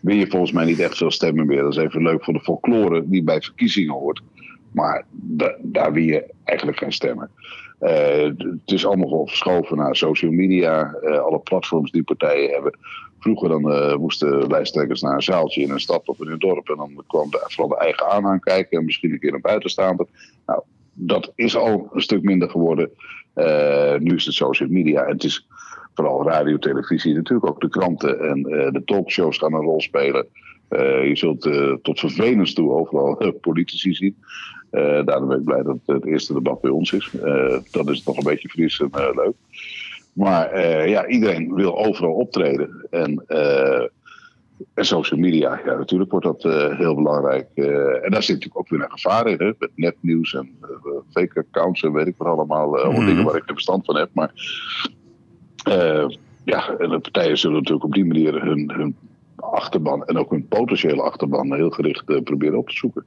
Win 0.00 0.16
je 0.16 0.26
volgens 0.26 0.52
mij 0.52 0.64
niet 0.64 0.78
echt 0.78 0.96
veel 0.96 1.10
stemmen 1.10 1.46
meer. 1.46 1.62
Dat 1.62 1.76
is 1.76 1.82
even 1.82 2.02
leuk 2.02 2.24
voor 2.24 2.32
de 2.32 2.40
folklore 2.40 3.08
die 3.08 3.22
bij 3.22 3.40
verkiezingen 3.40 3.92
hoort. 3.92 4.22
Maar 4.72 5.04
da 5.10 5.56
daar 5.62 5.92
win 5.92 6.04
je 6.04 6.24
eigenlijk 6.44 6.78
geen 6.78 6.92
stemmen. 6.92 7.30
het 7.78 8.60
is 8.64 8.86
allemaal 8.86 9.08
gewoon 9.08 9.28
verschoven 9.28 9.76
naar 9.76 9.96
social 9.96 10.30
media. 10.30 10.96
alle 11.02 11.38
platforms 11.38 11.90
die 11.90 12.02
partijen 12.02 12.50
hebben. 12.50 12.78
Vroeger 13.18 13.48
dan 13.48 13.70
uh, 13.70 13.96
moesten 13.96 14.46
lijsttrekkers 14.46 15.00
naar 15.00 15.14
een 15.14 15.22
zaaltje 15.22 15.62
in 15.62 15.70
een 15.70 15.80
stad 15.80 16.08
of 16.08 16.20
in 16.20 16.30
een 16.30 16.38
dorp. 16.38 16.68
En 16.68 16.76
dan 16.76 17.04
kwam 17.06 17.30
de, 17.30 17.40
vooral 17.42 17.68
de 17.68 17.84
eigen 17.84 18.10
aanhang 18.10 18.40
kijken. 18.40 18.78
En 18.78 18.84
misschien 18.84 19.12
een 19.12 19.18
keer 19.18 19.34
een 19.34 19.40
buitenstaander. 19.40 20.06
Nou, 20.46 20.62
dat 20.92 21.32
is 21.34 21.56
al 21.56 21.90
een 21.92 22.00
stuk 22.00 22.22
minder 22.22 22.50
geworden. 22.50 22.90
Uh, 23.34 23.98
nu 23.98 24.14
is 24.14 24.24
het 24.24 24.34
social 24.34 24.68
media. 24.68 25.04
En 25.04 25.12
het 25.12 25.24
is 25.24 25.46
vooral 25.94 26.28
radio, 26.28 26.58
televisie. 26.58 27.14
Natuurlijk 27.14 27.48
ook 27.48 27.60
de 27.60 27.68
kranten 27.68 28.20
en 28.20 28.38
uh, 28.38 28.70
de 28.70 28.82
talkshows 28.84 29.38
gaan 29.38 29.54
een 29.54 29.60
rol 29.60 29.80
spelen. 29.80 30.26
je 30.68 31.12
zult 31.14 31.50
tot 31.82 32.00
vervelens 32.00 32.54
toe 32.54 32.70
overal 32.70 33.34
politici 33.40 33.94
zien. 33.94 34.16
daarom 35.04 35.28
ben 35.28 35.38
ik 35.38 35.44
blij 35.44 35.62
dat 35.62 35.78
het 35.86 36.06
eerste 36.06 36.32
debat 36.32 36.60
bij 36.60 36.70
ons 36.70 36.92
is. 36.92 37.10
dat 37.70 37.88
is 37.88 38.02
toch 38.02 38.16
een 38.16 38.24
beetje 38.24 38.48
fris 38.48 38.80
en 38.80 38.90
leuk. 39.14 39.34
Maar 40.12 40.60
ja, 40.88 41.06
iedereen 41.06 41.54
wil 41.54 41.78
overal 41.78 42.12
optreden. 42.12 42.86
En, 42.90 43.24
en 44.74 44.84
social 44.84 45.20
media, 45.20 45.60
ja, 45.64 45.76
natuurlijk 45.76 46.10
wordt 46.10 46.26
dat 46.26 46.44
uh, 46.44 46.78
heel 46.78 46.94
belangrijk. 46.94 47.48
en 47.54 48.10
daar 48.10 48.22
zit 48.22 48.34
natuurlijk 48.34 48.58
ook 48.58 48.68
weer 48.68 48.82
een 48.82 48.90
gevaar 48.90 49.26
in, 49.26 49.38
hè, 49.38 49.52
met 49.58 49.70
nepnieuws 49.74 50.34
en 50.34 50.50
fake 51.10 51.38
accounts 51.38 51.82
en 51.82 51.92
weet 51.92 52.06
ik 52.06 52.14
wat 52.16 52.28
allemaal. 52.28 52.68
Mm 52.68 52.94
-hmm. 52.94 53.06
dingen 53.06 53.24
waar 53.24 53.36
ik 53.36 53.42
geen 53.42 53.54
verstand 53.54 53.84
van 53.84 53.96
heb. 53.96 54.10
Maar 54.12 54.32
ja, 56.44 56.76
en 56.78 56.88
de 56.88 56.98
partijen 56.98 57.38
zullen 57.38 57.56
natuurlijk 57.56 57.84
op 57.84 57.92
die 57.92 58.04
manier 58.04 58.42
hun, 58.42 58.72
hun 58.74 58.96
achterban 59.42 60.04
en 60.04 60.18
ook 60.18 60.30
hun 60.30 60.48
potentiële 60.48 61.02
achterban 61.02 61.54
heel 61.54 61.70
gericht 61.70 62.24
proberen 62.24 62.58
op 62.58 62.68
te 62.68 62.76
zoeken. 62.76 63.04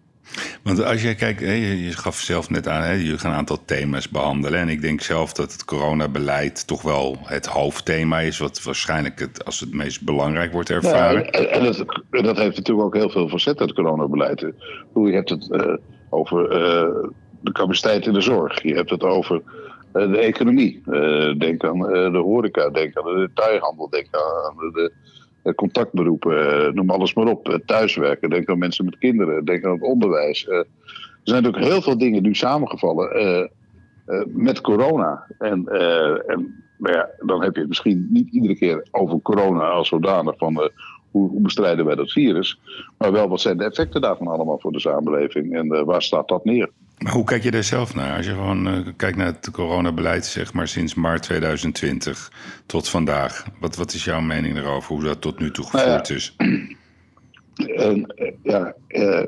Want 0.64 0.84
als 0.84 1.02
je 1.02 1.16
kijkt, 1.16 1.40
je 1.40 1.92
gaf 1.92 2.20
zelf 2.20 2.50
net 2.50 2.68
aan, 2.68 3.00
je 3.00 3.12
gaat 3.12 3.24
een 3.24 3.38
aantal 3.38 3.66
thema's 3.66 4.10
behandelen. 4.10 4.60
En 4.60 4.70
ik 4.70 4.82
denk 4.82 5.02
zelf 5.02 5.34
dat 5.34 5.52
het 5.52 5.66
coronabeleid 5.66 6.68
toch 6.68 6.82
wel 6.82 7.18
het 7.24 7.46
hoofdthema 7.46 8.20
is, 8.20 8.38
wat 8.38 8.64
waarschijnlijk 8.64 9.20
het, 9.20 9.46
als 9.46 9.60
het 9.60 9.74
meest 9.74 10.06
belangrijk 10.06 10.52
wordt 10.52 10.70
ervaren. 10.70 11.24
Ja, 11.24 11.30
en 11.32 11.64
dat, 11.64 11.86
dat, 12.10 12.38
heeft 12.38 12.58
natuurlijk 12.58 12.86
ook 12.88 12.96
heel 12.96 13.10
veel 13.10 13.30
facetten, 13.30 13.66
het 13.66 13.76
coronabeleid. 13.76 14.40
Je 14.94 15.12
hebt 15.12 15.30
het 15.30 15.50
uh, 15.52 15.74
over 16.10 16.44
uh, 16.44 17.10
de 17.42 17.52
capaciteit 17.52 18.06
in 18.06 18.14
de 18.14 18.22
zorg, 18.22 18.62
je 18.64 18.74
hebt 18.74 18.90
het 18.90 19.04
over 19.04 19.42
uh, 19.94 20.12
de 20.12 20.18
economie. 20.18 20.82
denk 21.38 21.64
aan 21.64 21.80
de 22.12 22.22
horeca, 22.24 22.70
denk 22.70 22.98
aan 22.98 23.04
de 23.04 23.32
detailhandel, 23.34 23.90
denk 23.90 24.08
aan 24.12 24.56
de 24.58 24.92
contactberoepen, 25.56 26.76
noem 26.76 26.90
alles 26.90 27.14
maar 27.14 27.28
op. 27.28 27.60
thuiswerken, 27.66 28.30
denk 28.30 28.50
aan 28.50 28.58
mensen 28.58 28.86
met 28.86 28.98
kinderen, 28.98 29.46
denk 29.46 29.66
aan 29.66 29.72
het 29.72 29.82
onderwijs. 29.82 30.48
er 30.48 30.66
zijn 31.24 31.44
natuurlijk 31.44 31.72
heel 31.72 31.82
veel 31.82 31.98
dingen 31.98 32.22
nu 32.22 32.36
samengevallen 32.36 33.50
met 34.26 34.62
corona. 34.62 35.28
En, 35.40 35.64
dan 37.20 37.42
heb 37.42 37.54
je 37.54 37.60
het 37.60 37.68
misschien 37.68 38.08
niet 38.10 38.34
iedere 38.34 38.56
keer 38.56 38.88
over 38.92 39.22
corona 39.22 39.64
als 39.64 39.88
zodanig 39.88 40.38
van 40.38 40.72
hoe, 41.12 41.42
bestrijden 41.42 41.86
wij 41.86 41.96
dat 41.96 42.12
virus. 42.12 42.60
Maar 42.98 43.12
wel 43.12 43.28
wat 43.28 43.42
zijn 43.42 43.58
de 43.58 43.64
effecten 43.64 44.02
daarvan 44.02 44.28
allemaal 44.28 44.60
voor 44.60 44.72
de 44.72 44.80
samenleving 44.80 45.56
en 45.56 45.86
waar 45.86 46.02
staat 46.02 46.28
dat 46.28 46.46
neer? 46.46 46.70
Maar 46.98 47.14
hoe 47.14 47.24
kijk 47.24 47.44
je 47.44 47.52
daar 47.52 47.64
zelf 47.64 47.96
naar? 47.96 48.18
Als 48.18 48.26
je 48.26 48.32
gewoon 48.32 48.68
uh, 48.68 48.88
kijkt 48.96 49.18
naar 49.18 49.26
het 49.26 49.52
coronabeleid, 49.52 50.26
zeg 50.26 50.54
maar 50.54 50.68
sinds 50.68 50.94
maart 50.94 51.24
2020 51.24 52.32
tot 52.66 52.90
vandaag. 52.90 53.46
Wat, 53.60 53.76
wat 53.76 53.94
is 53.94 54.04
jouw 54.04 54.22
mening 54.22 54.58
erover? 54.58 54.94
Hoe 54.94 55.04
dat 55.04 55.22
tot 55.22 55.40
nu 55.40 55.52
toe 55.52 55.66
gevoerd 55.66 55.86
nou 55.86 56.02
ja, 56.08 56.16
is? 56.16 56.36
En, 57.76 58.14
ja, 58.44 58.76
uh, 58.88 59.26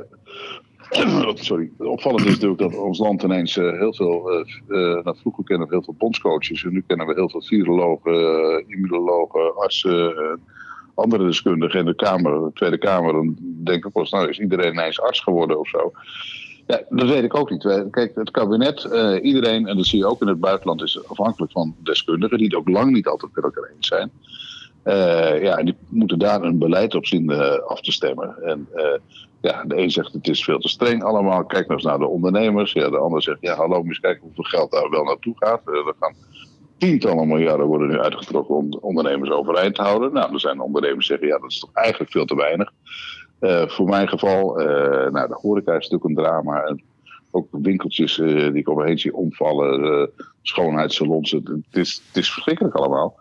sorry. 1.36 1.72
Opvallend 1.78 2.26
is 2.26 2.32
natuurlijk 2.32 2.60
dat 2.60 2.76
ons 2.76 3.00
land 3.00 3.24
ineens 3.24 3.56
heel 3.56 3.94
veel. 3.94 4.46
nou, 4.68 5.16
vroeger 5.22 5.44
kennen 5.44 5.68
we 5.68 5.74
heel 5.74 5.84
veel 5.84 5.96
bondscoaches 5.98 6.64
en 6.64 6.74
nu 6.74 6.84
kennen 6.88 7.08
we 7.08 7.14
heel 7.14 7.30
veel 7.30 7.42
virologen, 7.42 8.64
immunologen, 8.68 9.56
artsen 9.56 10.40
andere 10.98 11.26
deskundigen 11.26 11.80
in 11.80 11.86
de 11.86 11.96
Kamer, 11.96 12.32
de 12.32 12.52
Tweede 12.54 12.78
Kamer, 12.78 13.14
dan 13.14 13.38
denk 13.40 13.86
ik 13.86 13.92
pas, 13.92 14.12
nou 14.12 14.30
is 14.30 14.40
iedereen 14.40 14.74
ineens 14.74 15.02
arts 15.02 15.20
geworden 15.20 15.60
of 15.60 15.68
zo. 15.68 15.92
Ja, 16.68 16.82
dat 16.90 17.08
weet 17.08 17.24
ik 17.24 17.36
ook 17.36 17.50
niet. 17.50 17.88
Kijk, 17.92 18.12
het 18.16 18.32
kabinet, 18.32 18.88
uh, 18.92 19.24
iedereen, 19.24 19.68
en 19.68 19.78
dat 19.78 19.86
zie 19.86 20.00
je 20.00 20.08
ook 20.08 20.22
in 20.22 20.28
het 20.28 20.40
buitenland, 20.40 20.82
is 20.82 21.08
afhankelijk 21.08 21.52
van 21.52 21.76
deskundigen, 21.84 22.38
die 22.38 22.48
het 22.48 22.56
ook 22.56 22.70
lang 22.70 22.92
niet 22.92 23.08
altijd 23.08 23.36
met 23.36 23.44
elkaar 23.44 23.72
eens 23.76 23.88
zijn. 23.88 24.12
Uh, 24.84 25.44
ja, 25.44 25.56
die 25.64 25.76
moeten 25.90 26.20
daar 26.20 26.42
een 26.42 26.58
beleid 26.58 26.96
op 26.96 27.06
zien 27.06 27.32
af 27.68 27.82
te 27.82 27.92
stemmen. 27.92 28.44
En 28.44 28.68
ja, 29.42 29.64
de 29.64 29.78
een 29.78 29.92
zegt 29.92 30.14
het 30.14 30.28
is 30.28 30.44
veel 30.44 30.60
te 30.60 30.68
streng 30.68 31.04
allemaal. 31.04 31.46
Kijk 31.46 31.68
nou 31.68 31.80
eens 31.80 31.90
naar 31.90 32.00
de 32.00 32.08
ondernemers. 32.08 32.72
Ja, 32.72 32.90
de 32.90 32.98
ander 32.98 33.24
zegt 33.24 33.42
ja, 33.42 33.56
hallo, 33.56 33.84
eens 33.84 34.00
kijken 34.00 34.24
hoeveel 34.24 34.44
geld 34.44 34.72
daar 34.72 34.90
wel 34.90 35.04
naartoe 35.04 35.36
gaat. 35.38 35.62
er 35.66 35.94
gaan 36.00 36.16
tientallen 36.78 37.28
miljarden 37.28 37.66
worden 37.66 37.88
nu 37.88 38.00
uitgetrokken 38.00 38.56
om 38.56 38.78
ondernemers 38.82 39.30
overeind 39.30 39.76
te 39.76 39.82
houden. 39.82 40.14
Nou, 40.14 40.34
er 40.34 40.40
zijn 40.40 40.60
ondernemers 40.60 41.08
die 41.08 41.18
zeggen, 41.18 41.28
ja, 41.28 41.42
dat 41.42 41.52
is 41.52 41.60
toch 41.60 41.70
eigenlijk 41.74 42.12
veel 42.12 42.26
te 42.26 42.36
weinig. 42.36 42.72
Uh, 43.42 43.68
voor 43.68 43.90
mijn 43.90 44.08
geval, 44.08 44.62
uh, 44.62 45.12
nou, 45.12 45.28
de 45.28 45.38
horeca 45.42 45.74
is 45.74 45.90
natuurlijk 45.90 46.04
een 46.04 46.26
drama. 46.26 46.78
Ook 47.32 47.48
winkeltjes 47.52 48.18
uh, 48.18 48.28
die 48.28 48.62
ik 48.62 48.70
overheen 48.70 49.00
zie 49.00 49.16
omvallen, 49.16 50.10
schoonheidssalons. 50.42 51.32
Het, 51.32 51.50
is, 51.72 52.02
het 52.08 52.18
is 52.18 52.32
verschrikkelijk 52.32 52.76
allemaal. 52.76 53.20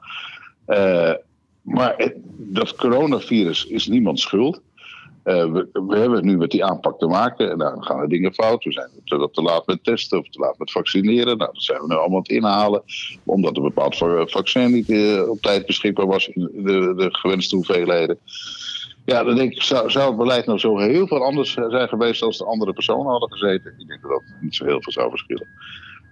Maar 1.62 2.12
dat 2.36 2.74
coronavirus 2.74 3.66
is 3.66 3.86
niemand 3.86 4.20
schuld. 4.20 4.60
We, 5.22 5.68
we, 5.72 5.96
hebben 5.98 6.24
nu 6.24 6.36
met 6.36 6.50
die 6.50 6.64
aanpak 6.64 6.98
te 6.98 7.06
maken. 7.06 7.50
En 7.50 7.58
dan 7.58 7.84
gaan 7.84 8.00
er 8.00 8.08
dingen 8.08 8.34
fout. 8.34 8.64
We 8.64 8.72
zijn 8.72 8.90
te, 9.32 9.42
laat 9.42 9.66
met 9.66 9.84
testen 9.84 10.18
of 10.18 10.28
te 10.28 10.38
laat 10.38 10.58
met 10.58 10.72
vaccineren. 10.72 11.38
Nou, 11.38 11.52
dat 11.52 11.62
zijn 11.62 11.80
we 11.80 11.86
nu 11.86 11.94
allemaal 11.94 12.16
aan 12.16 12.22
het 12.22 12.28
inhalen. 12.28 12.82
Omdat 13.24 13.56
een 13.56 13.62
bepaald 13.62 13.96
vaccin 14.30 14.72
niet 14.72 15.18
op 15.28 15.40
tijd 15.40 15.66
beschikbaar 15.66 16.06
was 16.06 16.28
in 16.28 16.50
de, 16.54 16.94
de 16.96 17.08
gewenste 17.10 17.56
hoeveelheden. 17.56 18.18
Ja, 19.06 19.24
dan 19.24 19.36
denk 19.36 19.52
ik, 19.52 19.62
zou, 19.62 19.90
het 19.90 20.16
beleid 20.16 20.46
nou 20.46 20.58
zo 20.58 20.78
heel 20.78 21.06
veel 21.06 21.24
anders 21.24 21.52
zijn 21.52 21.88
geweest 21.88 22.22
als 22.22 22.38
de 22.38 22.44
andere 22.44 22.72
personen 22.72 23.10
hadden 23.10 23.32
gezeten? 23.32 23.74
Ik 23.78 23.88
denk 23.88 24.02
dat 24.02 24.10
dat 24.10 24.22
niet 24.40 24.54
zo 24.54 24.64
heel 24.64 24.82
veel 24.82 24.92
zou 24.92 25.10
verschillen. 25.10 25.48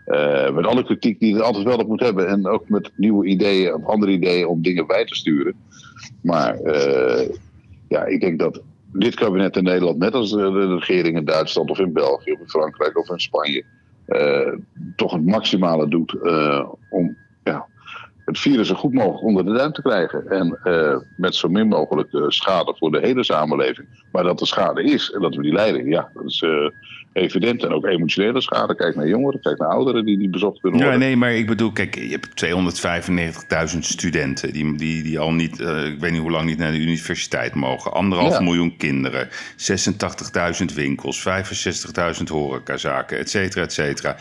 Uh, 0.06 0.50
met 0.50 0.66
alle 0.66 0.84
kritiek 0.84 1.20
die 1.20 1.34
het 1.34 1.42
altijd 1.42 1.64
wel 1.64 1.78
op 1.78 1.88
moet 1.88 2.00
hebben. 2.00 2.28
En 2.28 2.46
ook 2.46 2.68
met 2.68 2.90
nieuwe 2.96 3.26
ideeën 3.26 3.74
of 3.74 3.84
andere 3.84 4.12
ideeën 4.12 4.46
om 4.46 4.62
dingen 4.62 4.86
bij 4.86 5.04
te 5.04 5.14
sturen. 5.14 5.54
Maar 6.22 6.60
uh, 6.60 7.28
ja, 7.88 8.04
ik 8.04 8.20
denk 8.20 8.38
dat 8.38 8.62
dit 8.92 9.14
kabinet 9.14 9.56
in 9.56 9.64
Nederland, 9.64 9.98
net 9.98 10.14
als 10.14 10.30
de, 10.30 10.74
regering 10.74 11.16
in 11.16 11.24
Duitsland 11.24 11.70
of 11.70 11.78
in 11.78 11.92
België 11.92 12.32
of 12.32 12.40
in 12.40 12.48
Frankrijk 12.48 12.98
of 12.98 13.10
in 13.10 13.20
Spanje, 13.20 13.64
toch 14.96 15.12
het 15.12 15.26
maximale 15.26 15.88
doet 15.88 16.16
om 16.90 17.16
ja, 17.44 17.66
het 18.24 18.38
virus 18.38 18.68
zo 18.68 18.74
goed 18.74 18.92
mogelijk 18.92 19.22
onder 19.22 19.44
de 19.44 19.52
duim 19.52 19.72
te 19.72 19.82
krijgen. 19.82 20.28
En 20.28 20.58
uh, 20.64 20.96
met 21.16 21.34
zo 21.34 21.48
min 21.48 21.68
mogelijk 21.68 22.12
uh, 22.12 22.24
schade 22.28 22.74
voor 22.78 22.90
de 22.90 23.00
hele 23.00 23.24
samenleving. 23.24 23.88
Maar 24.12 24.22
dat 24.22 24.40
er 24.40 24.46
schade 24.46 24.82
is 24.82 25.10
en 25.10 25.20
dat 25.20 25.34
we 25.34 25.42
die 25.42 25.52
leiden, 25.52 25.86
ja, 25.86 26.10
dat 26.14 26.24
is 26.24 26.42
uh, 26.42 26.70
evident. 27.12 27.64
En 27.64 27.72
ook 27.72 27.86
emotionele 27.86 28.40
schade. 28.40 28.74
Kijk 28.74 28.96
naar 28.96 29.08
jongeren, 29.08 29.40
kijk 29.40 29.58
naar 29.58 29.68
ouderen 29.68 30.04
die 30.04 30.16
niet 30.16 30.30
bezocht 30.30 30.60
kunnen 30.60 30.80
worden. 30.80 31.00
Ja, 31.00 31.06
nee, 31.06 31.16
maar 31.16 31.34
ik 31.34 31.46
bedoel, 31.46 31.72
kijk, 31.72 31.94
je 31.94 32.18
hebt 32.20 33.72
295.000 33.74 33.78
studenten 33.78 34.52
die, 34.52 34.76
die, 34.76 35.02
die 35.02 35.18
al 35.18 35.32
niet, 35.32 35.60
ik 35.60 36.00
weet 36.00 36.10
niet 36.10 36.20
hoe 36.20 36.30
lang 36.30 36.44
niet 36.44 36.58
naar 36.58 36.72
de 36.72 36.78
universiteit 36.78 37.54
mogen. 37.54 37.92
Anderhalf 37.92 38.32
ja. 38.32 38.40
miljoen 38.40 38.76
kinderen, 38.76 39.28
86.000 39.28 40.74
winkels, 40.74 41.28
65.000 42.18 42.24
horecazaken, 42.26 43.18
et 43.18 43.30
cetera, 43.30 43.62
et 43.62 43.72
cetera. 43.72 44.16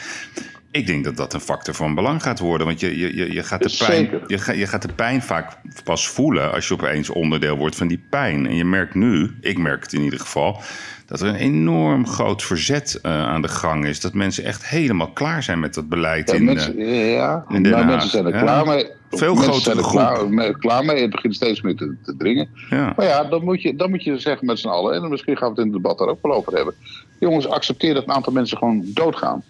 Ik 0.73 0.87
denk 0.87 1.03
dat 1.03 1.17
dat 1.17 1.33
een 1.33 1.39
factor 1.39 1.73
van 1.73 1.95
belang 1.95 2.23
gaat 2.23 2.39
worden. 2.39 2.67
Want 2.67 2.79
je, 2.79 2.97
je, 2.97 3.33
je, 3.33 3.43
gaat 3.43 3.63
de 3.63 3.85
pijn, 3.85 4.09
je, 4.27 4.37
gaat, 4.37 4.55
je 4.55 4.67
gaat 4.67 4.81
de 4.81 4.93
pijn 4.93 5.21
vaak 5.21 5.57
pas 5.83 6.07
voelen 6.07 6.53
als 6.53 6.67
je 6.67 6.73
opeens 6.73 7.09
onderdeel 7.09 7.57
wordt 7.57 7.75
van 7.75 7.87
die 7.87 8.03
pijn. 8.09 8.47
En 8.47 8.55
je 8.55 8.65
merkt 8.65 8.95
nu, 8.95 9.37
ik 9.41 9.57
merk 9.57 9.83
het 9.83 9.93
in 9.93 10.01
ieder 10.01 10.19
geval, 10.19 10.61
dat 11.05 11.21
er 11.21 11.27
een 11.27 11.35
enorm 11.35 12.07
groot 12.07 12.43
verzet 12.43 12.99
uh, 13.03 13.27
aan 13.27 13.41
de 13.41 13.47
gang 13.47 13.85
is. 13.85 13.99
Dat 13.99 14.13
mensen 14.13 14.43
echt 14.43 14.67
helemaal 14.67 15.11
klaar 15.11 15.43
zijn 15.43 15.59
met 15.59 15.73
dat 15.73 15.89
beleid 15.89 16.29
ja, 16.29 16.35
in, 16.35 16.43
mensen, 16.43 16.79
uh, 16.79 17.13
ja, 17.13 17.45
in 17.49 17.63
Den 17.63 17.71
nou, 17.71 17.85
mensen 17.85 18.09
zijn 18.09 18.25
er 18.25 18.33
ja. 18.33 18.41
klaar 18.41 18.65
mee. 18.65 18.85
Veel 19.09 19.35
grotere 19.35 19.61
zijn 19.61 19.77
er 19.77 19.83
klaar, 19.83 20.57
klaar, 20.57 20.85
mee. 20.85 21.01
Het 21.01 21.11
begint 21.11 21.35
steeds 21.35 21.61
meer 21.61 21.75
te, 21.75 21.95
te 22.03 22.15
dringen. 22.17 22.49
Ja. 22.69 22.93
Maar 22.95 23.05
ja, 23.05 23.23
dan 23.23 23.43
moet, 23.43 23.61
je, 23.61 23.75
dan 23.75 23.89
moet 23.89 24.03
je 24.03 24.19
zeggen 24.19 24.45
met 24.45 24.59
z'n 24.59 24.67
allen. 24.67 24.93
En 24.93 25.09
misschien 25.09 25.37
gaan 25.37 25.53
we 25.53 25.55
het 25.55 25.65
in 25.65 25.73
het 25.73 25.81
debat 25.81 25.97
daar 25.97 26.07
ook 26.07 26.21
wel 26.21 26.33
over 26.33 26.53
hebben. 26.53 26.73
Jongens, 27.19 27.47
accepteer 27.47 27.93
dat 27.93 28.03
een 28.03 28.13
aantal 28.13 28.33
mensen 28.33 28.57
gewoon 28.57 28.81
doodgaan 28.85 29.43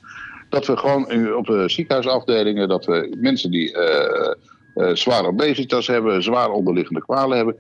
dat 0.53 0.65
we 0.65 0.77
gewoon 0.77 1.35
op 1.35 1.45
de 1.45 1.69
ziekenhuisafdelingen, 1.69 2.67
dat 2.67 2.85
we 2.85 3.15
mensen 3.19 3.51
die 3.51 3.73
uh, 3.73 4.33
uh, 4.75 4.95
zware 4.95 5.27
obesitas 5.27 5.87
hebben, 5.87 6.23
zwaar 6.23 6.49
onderliggende 6.49 7.01
kwalen 7.01 7.37
hebben, 7.37 7.55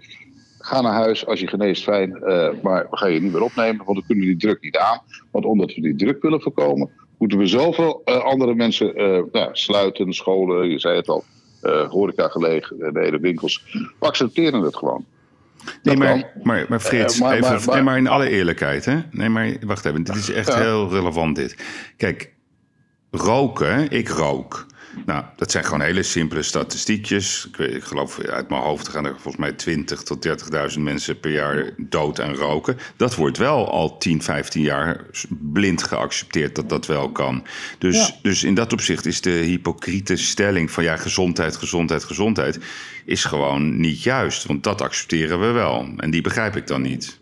ga 0.59 0.81
naar 0.81 0.93
huis 0.93 1.25
als 1.25 1.39
je 1.39 1.47
geneest 1.47 1.83
fijn, 1.83 2.09
uh, 2.09 2.49
maar 2.61 2.87
we 2.89 2.97
gaan 2.97 3.11
je 3.11 3.21
niet 3.21 3.31
meer 3.31 3.41
opnemen, 3.41 3.85
want 3.85 3.97
dan 3.97 4.07
kunnen 4.07 4.25
we 4.25 4.31
die 4.31 4.39
druk 4.39 4.61
niet 4.61 4.77
aan. 4.77 5.01
Want 5.31 5.45
omdat 5.45 5.73
we 5.73 5.81
die 5.81 5.95
druk 5.95 6.21
willen 6.21 6.41
voorkomen, 6.41 6.89
moeten 7.17 7.37
we 7.37 7.45
zoveel 7.45 8.01
andere 8.05 8.55
mensen 8.55 8.93
nou, 9.31 9.49
sluiten, 9.51 10.13
scholen, 10.13 10.69
je 10.69 10.79
zei 10.79 10.95
het 10.95 11.07
al, 11.07 11.23
horecagelegenheden, 11.89 13.21
winkels. 13.21 13.63
We 13.99 14.05
accepteren 14.05 14.61
het 14.61 14.75
gewoon. 14.75 15.05
Nee, 15.83 15.97
maar, 15.97 16.31
maar, 16.43 16.65
maar 16.69 16.79
Frits, 16.79 17.19
maar, 17.19 17.33
even, 17.33 17.49
maar, 17.65 17.75
nee, 17.75 17.83
maar 17.83 17.97
in 17.97 18.07
alle 18.07 18.29
eerlijkheid, 18.29 18.85
hè? 18.85 18.99
Nee, 19.11 19.29
maar 19.29 19.55
wacht 19.65 19.85
even, 19.85 20.03
dit 20.03 20.15
is 20.15 20.31
echt 20.31 20.47
ja. 20.47 20.59
heel 20.59 20.89
relevant 20.89 21.35
dit. 21.35 21.57
Kijk, 21.97 22.32
roken, 23.13 23.89
ik 23.89 24.09
rook. 24.09 24.65
Nou, 25.05 25.23
dat 25.35 25.51
zijn 25.51 25.63
gewoon 25.63 25.81
hele 25.81 26.03
simpele 26.03 26.43
statistiekjes. 26.43 27.47
Ik, 27.47 27.55
weet, 27.55 27.73
ik 27.73 27.83
geloof 27.83 28.19
uit 28.19 28.49
mijn 28.49 28.61
hoofd 28.61 28.87
gaan 28.87 29.05
er 29.05 29.11
volgens 29.11 29.37
mij 29.37 29.51
20 29.51 30.03
tot 30.03 30.27
30.000 30.75 30.79
mensen 30.79 31.19
per 31.19 31.31
jaar 31.31 31.73
dood 31.77 32.21
aan 32.21 32.35
roken. 32.35 32.77
Dat 32.97 33.15
wordt 33.15 33.37
wel 33.37 33.71
al 33.71 33.97
10, 33.97 34.21
15 34.21 34.61
jaar 34.61 35.05
blind 35.29 35.83
geaccepteerd 35.83 36.55
dat 36.55 36.69
dat 36.69 36.85
wel 36.85 37.11
kan. 37.11 37.43
Dus, 37.77 38.07
ja. 38.07 38.15
dus 38.21 38.43
in 38.43 38.55
dat 38.55 38.73
opzicht 38.73 39.05
is 39.05 39.21
de 39.21 39.29
hypocriete 39.29 40.15
stelling 40.15 40.71
van 40.71 40.83
ja, 40.83 40.97
gezondheid, 40.97 41.55
gezondheid, 41.55 42.03
gezondheid, 42.03 42.59
is 43.05 43.25
gewoon 43.25 43.79
niet 43.79 44.03
juist. 44.03 44.45
Want 44.45 44.63
dat 44.63 44.81
accepteren 44.81 45.39
we 45.39 45.51
wel. 45.51 45.87
En 45.97 46.11
die 46.11 46.21
begrijp 46.21 46.55
ik 46.55 46.67
dan 46.67 46.81
niet. 46.81 47.21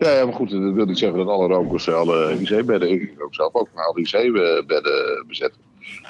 Ja, 0.00 0.24
maar 0.24 0.34
goed, 0.34 0.50
dat 0.50 0.72
wil 0.72 0.84
niet 0.84 0.98
zeggen 0.98 1.18
dat 1.18 1.28
alle 1.28 1.46
rokers 1.46 1.88
alle 1.88 2.36
IC-bedden, 2.40 2.90
ik 2.90 3.14
ook 3.18 3.34
zelf 3.34 3.54
ook, 3.54 3.68
maar 3.74 3.84
alle 3.84 4.00
IC-bedden 4.00 5.24
bezetten. 5.26 5.60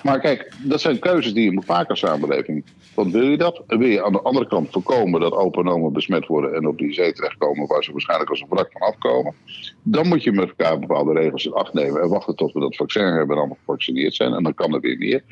Maar 0.03 0.20
kijk, 0.20 0.53
dat 0.62 0.80
zijn 0.80 0.99
keuzes 0.99 1.34
die 1.34 1.45
je 1.45 1.53
moet 1.53 1.66
maken 1.66 1.88
als 1.88 1.99
samenleving. 1.99 2.64
Want 2.95 3.12
wil 3.12 3.22
je 3.22 3.36
dat? 3.36 3.62
Wil 3.66 3.88
je 3.88 4.05
aan 4.05 4.12
de 4.12 4.20
andere 4.22 4.47
kant 4.47 4.70
voorkomen 4.70 5.20
dat 5.20 5.32
open 5.32 5.93
besmet 5.93 6.26
worden 6.26 6.55
en 6.55 6.66
op 6.66 6.78
die 6.78 6.88
IC 6.88 7.14
terechtkomen 7.14 7.66
waar 7.66 7.84
ze 7.84 7.93
waarschijnlijk 7.93 8.30
als 8.30 8.41
een 8.41 8.47
wrak 8.51 8.72
van 8.72 8.80
afkomen? 8.80 9.34
Dan 9.82 10.09
moet 10.09 10.22
je 10.22 10.32
met 10.32 10.49
elkaar 10.49 10.78
bepaalde 10.78 11.12
regels 11.12 11.47
in 11.47 11.53
acht 11.53 11.72
nemen 11.72 12.03
en 12.03 12.09
wachten 12.09 12.36
tot 12.36 12.53
we 12.53 12.61
dat 12.61 12.76
vaccin 12.76 13.03
hebben 13.03 13.30
en 13.30 13.36
allemaal 13.36 13.59
gevaccineerd 13.64 14.14
zijn. 14.14 14.32
En 14.32 14.43
dan 14.43 14.55
kan 14.55 14.74
er 14.74 14.80
weer 14.80 14.99
meer. 14.99 15.24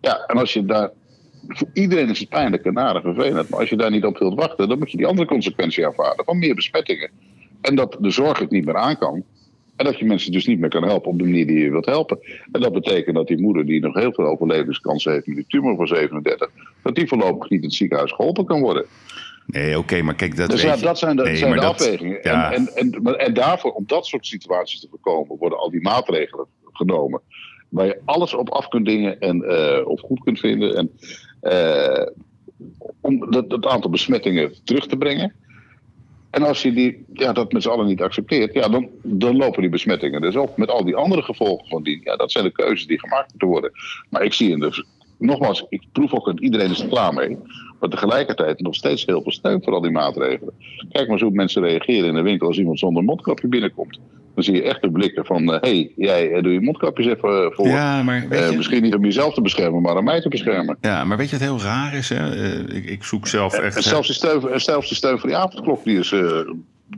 Ja, 0.00 0.24
en 0.26 0.38
als 0.38 0.52
je 0.52 0.64
daar 0.64 0.90
voor 1.48 1.68
iedereen 1.72 2.08
is 2.08 2.18
het 2.18 2.28
pijnlijk 2.28 2.64
en 2.64 2.72
narig 2.72 3.02
vervelend. 3.02 3.48
Maar 3.48 3.60
als 3.60 3.70
je 3.70 3.76
daar 3.76 3.90
niet 3.90 4.04
op 4.04 4.18
wilt 4.18 4.38
wachten, 4.38 4.68
dan 4.68 4.78
moet 4.78 4.90
je 4.90 4.96
die 4.96 5.06
andere 5.06 5.28
consequentie 5.28 5.86
aanvaarden 5.86 6.24
van 6.24 6.38
meer 6.38 6.54
besmettingen. 6.54 7.10
En 7.60 7.74
dat 7.74 7.96
de 8.00 8.10
zorg 8.10 8.38
het 8.38 8.50
niet 8.50 8.64
meer 8.64 8.76
aan 8.76 8.98
kan. 8.98 9.24
En 9.76 9.86
dat 9.86 9.98
je 9.98 10.04
mensen 10.04 10.32
dus 10.32 10.46
niet 10.46 10.58
meer 10.58 10.68
kan 10.68 10.82
helpen 10.82 11.10
op 11.10 11.18
de 11.18 11.24
manier 11.24 11.46
die 11.46 11.58
je 11.58 11.70
wilt 11.70 11.86
helpen. 11.86 12.18
En 12.52 12.60
dat 12.60 12.72
betekent 12.72 13.16
dat 13.16 13.26
die 13.26 13.40
moeder, 13.40 13.66
die 13.66 13.80
nog 13.80 13.94
heel 13.94 14.12
veel 14.12 14.24
overlevingskansen 14.24 15.12
heeft 15.12 15.26
met 15.26 15.36
die 15.36 15.44
tumor 15.48 15.76
van 15.76 15.86
37, 15.86 16.50
dat 16.82 16.94
die 16.94 17.08
voorlopig 17.08 17.50
niet 17.50 17.60
in 17.60 17.66
het 17.66 17.76
ziekenhuis 17.76 18.12
geholpen 18.12 18.44
kan 18.44 18.60
worden. 18.60 18.86
Nee, 19.46 19.68
oké, 19.68 19.78
okay, 19.78 20.00
maar 20.00 20.14
kijk, 20.14 20.36
dat. 20.36 20.50
Dus 20.50 20.62
ja, 20.62 20.76
dat 20.76 20.98
zijn 20.98 21.16
de, 21.16 21.22
nee, 21.22 21.36
zijn 21.36 21.52
de 21.52 21.60
afwegingen. 21.60 22.18
Ja. 22.22 22.52
En, 22.52 22.68
en, 22.74 22.92
en, 22.92 23.18
en, 23.18 23.34
daarvoor, 23.34 23.72
om 23.72 23.84
dat 23.86 24.06
soort 24.06 24.26
situaties 24.26 24.80
te 24.80 24.88
voorkomen, 24.90 25.36
worden 25.38 25.58
al 25.58 25.70
die 25.70 25.82
maatregelen 25.82 26.46
genomen. 26.72 27.20
Waar 27.68 27.86
je 27.86 28.00
alles 28.04 28.34
op 28.34 28.50
af 28.50 28.68
kunt 28.68 28.86
dingen 28.86 29.20
en 29.20 29.36
uh, 29.36 29.88
of 29.88 30.00
goed 30.00 30.20
kunt 30.20 30.38
vinden. 30.38 30.76
En, 30.76 30.90
uh, 31.42 32.06
om 33.00 33.30
dat, 33.30 33.50
dat 33.50 33.66
aantal 33.66 33.90
besmettingen 33.90 34.54
terug 34.64 34.86
te 34.86 34.96
brengen. 34.96 35.34
En 36.30 36.42
als 36.42 36.62
je 36.62 36.72
die, 36.72 37.04
ja, 37.12 37.32
dat 37.32 37.52
met 37.52 37.62
z'n 37.62 37.68
allen 37.68 37.86
niet 37.86 38.02
accepteert, 38.02 38.54
ja, 38.54 38.68
dan, 38.68 38.88
dan 39.02 39.36
lopen 39.36 39.60
die 39.60 39.70
besmettingen 39.70 40.20
dus 40.20 40.36
op. 40.36 40.56
Met 40.56 40.70
al 40.70 40.84
die 40.84 40.96
andere 40.96 41.22
gevolgen 41.22 41.68
van 41.68 41.82
die. 41.82 42.00
Ja, 42.04 42.16
dat 42.16 42.32
zijn 42.32 42.44
de 42.44 42.52
keuzes 42.52 42.86
die 42.86 42.98
gemaakt 42.98 43.30
moeten 43.30 43.48
worden. 43.48 43.72
Maar 44.08 44.22
ik 44.22 44.32
zie 44.32 44.50
in 44.50 44.58
de. 44.58 44.84
Nogmaals, 45.20 45.66
ik 45.68 45.82
proef 45.92 46.14
ook 46.14 46.24
dat 46.24 46.40
iedereen 46.40 46.70
is 46.70 46.80
er 46.80 46.88
klaar 46.88 47.14
mee. 47.14 47.38
Maar 47.80 47.88
tegelijkertijd 47.88 48.60
nog 48.60 48.74
steeds 48.74 49.06
heel 49.06 49.22
veel 49.22 49.32
steun 49.32 49.62
voor 49.62 49.72
al 49.72 49.80
die 49.80 49.90
maatregelen. 49.90 50.54
Kijk 50.78 51.04
maar 51.04 51.12
eens 51.12 51.22
hoe 51.22 51.30
mensen 51.30 51.62
reageren 51.62 52.08
in 52.08 52.14
de 52.14 52.22
winkel 52.22 52.46
als 52.46 52.58
iemand 52.58 52.78
zonder 52.78 53.04
mondkapje 53.04 53.48
binnenkomt. 53.48 53.98
Dan 54.34 54.44
zie 54.44 54.54
je 54.54 54.62
echt 54.62 54.82
de 54.82 54.90
blikken 54.90 55.24
van: 55.24 55.46
hé, 55.46 55.54
uh, 55.54 55.60
hey, 55.60 55.92
jij 55.96 56.30
uh, 56.30 56.42
doe 56.42 56.52
je 56.52 56.60
mondkapjes 56.60 57.06
even 57.06 57.52
voor. 57.52 57.68
Ja, 57.68 58.02
maar 58.02 58.26
uh, 58.30 58.56
misschien 58.56 58.82
niet 58.82 58.94
om 58.94 59.04
jezelf 59.04 59.34
te 59.34 59.40
beschermen, 59.40 59.82
maar 59.82 59.96
om 59.96 60.04
mij 60.04 60.20
te 60.20 60.28
beschermen. 60.28 60.76
Ja, 60.80 61.04
maar 61.04 61.16
weet 61.16 61.30
je 61.30 61.38
wat 61.38 61.48
heel 61.48 61.60
raar 61.60 61.94
is? 61.94 62.08
Hè? 62.08 62.54
Ik, 62.74 62.84
ik, 62.84 63.04
zoek 63.04 63.26
zelf 63.26 63.54
echt. 63.58 63.76
En 63.76 63.82
zelfs, 63.82 64.06
de 64.06 64.14
steun, 64.14 64.60
zelfs 64.60 64.88
de 64.88 64.94
steun 64.94 65.18
voor 65.18 65.28
die 65.28 65.38
avondklok 65.38 65.84
die 65.84 65.98
is 65.98 66.14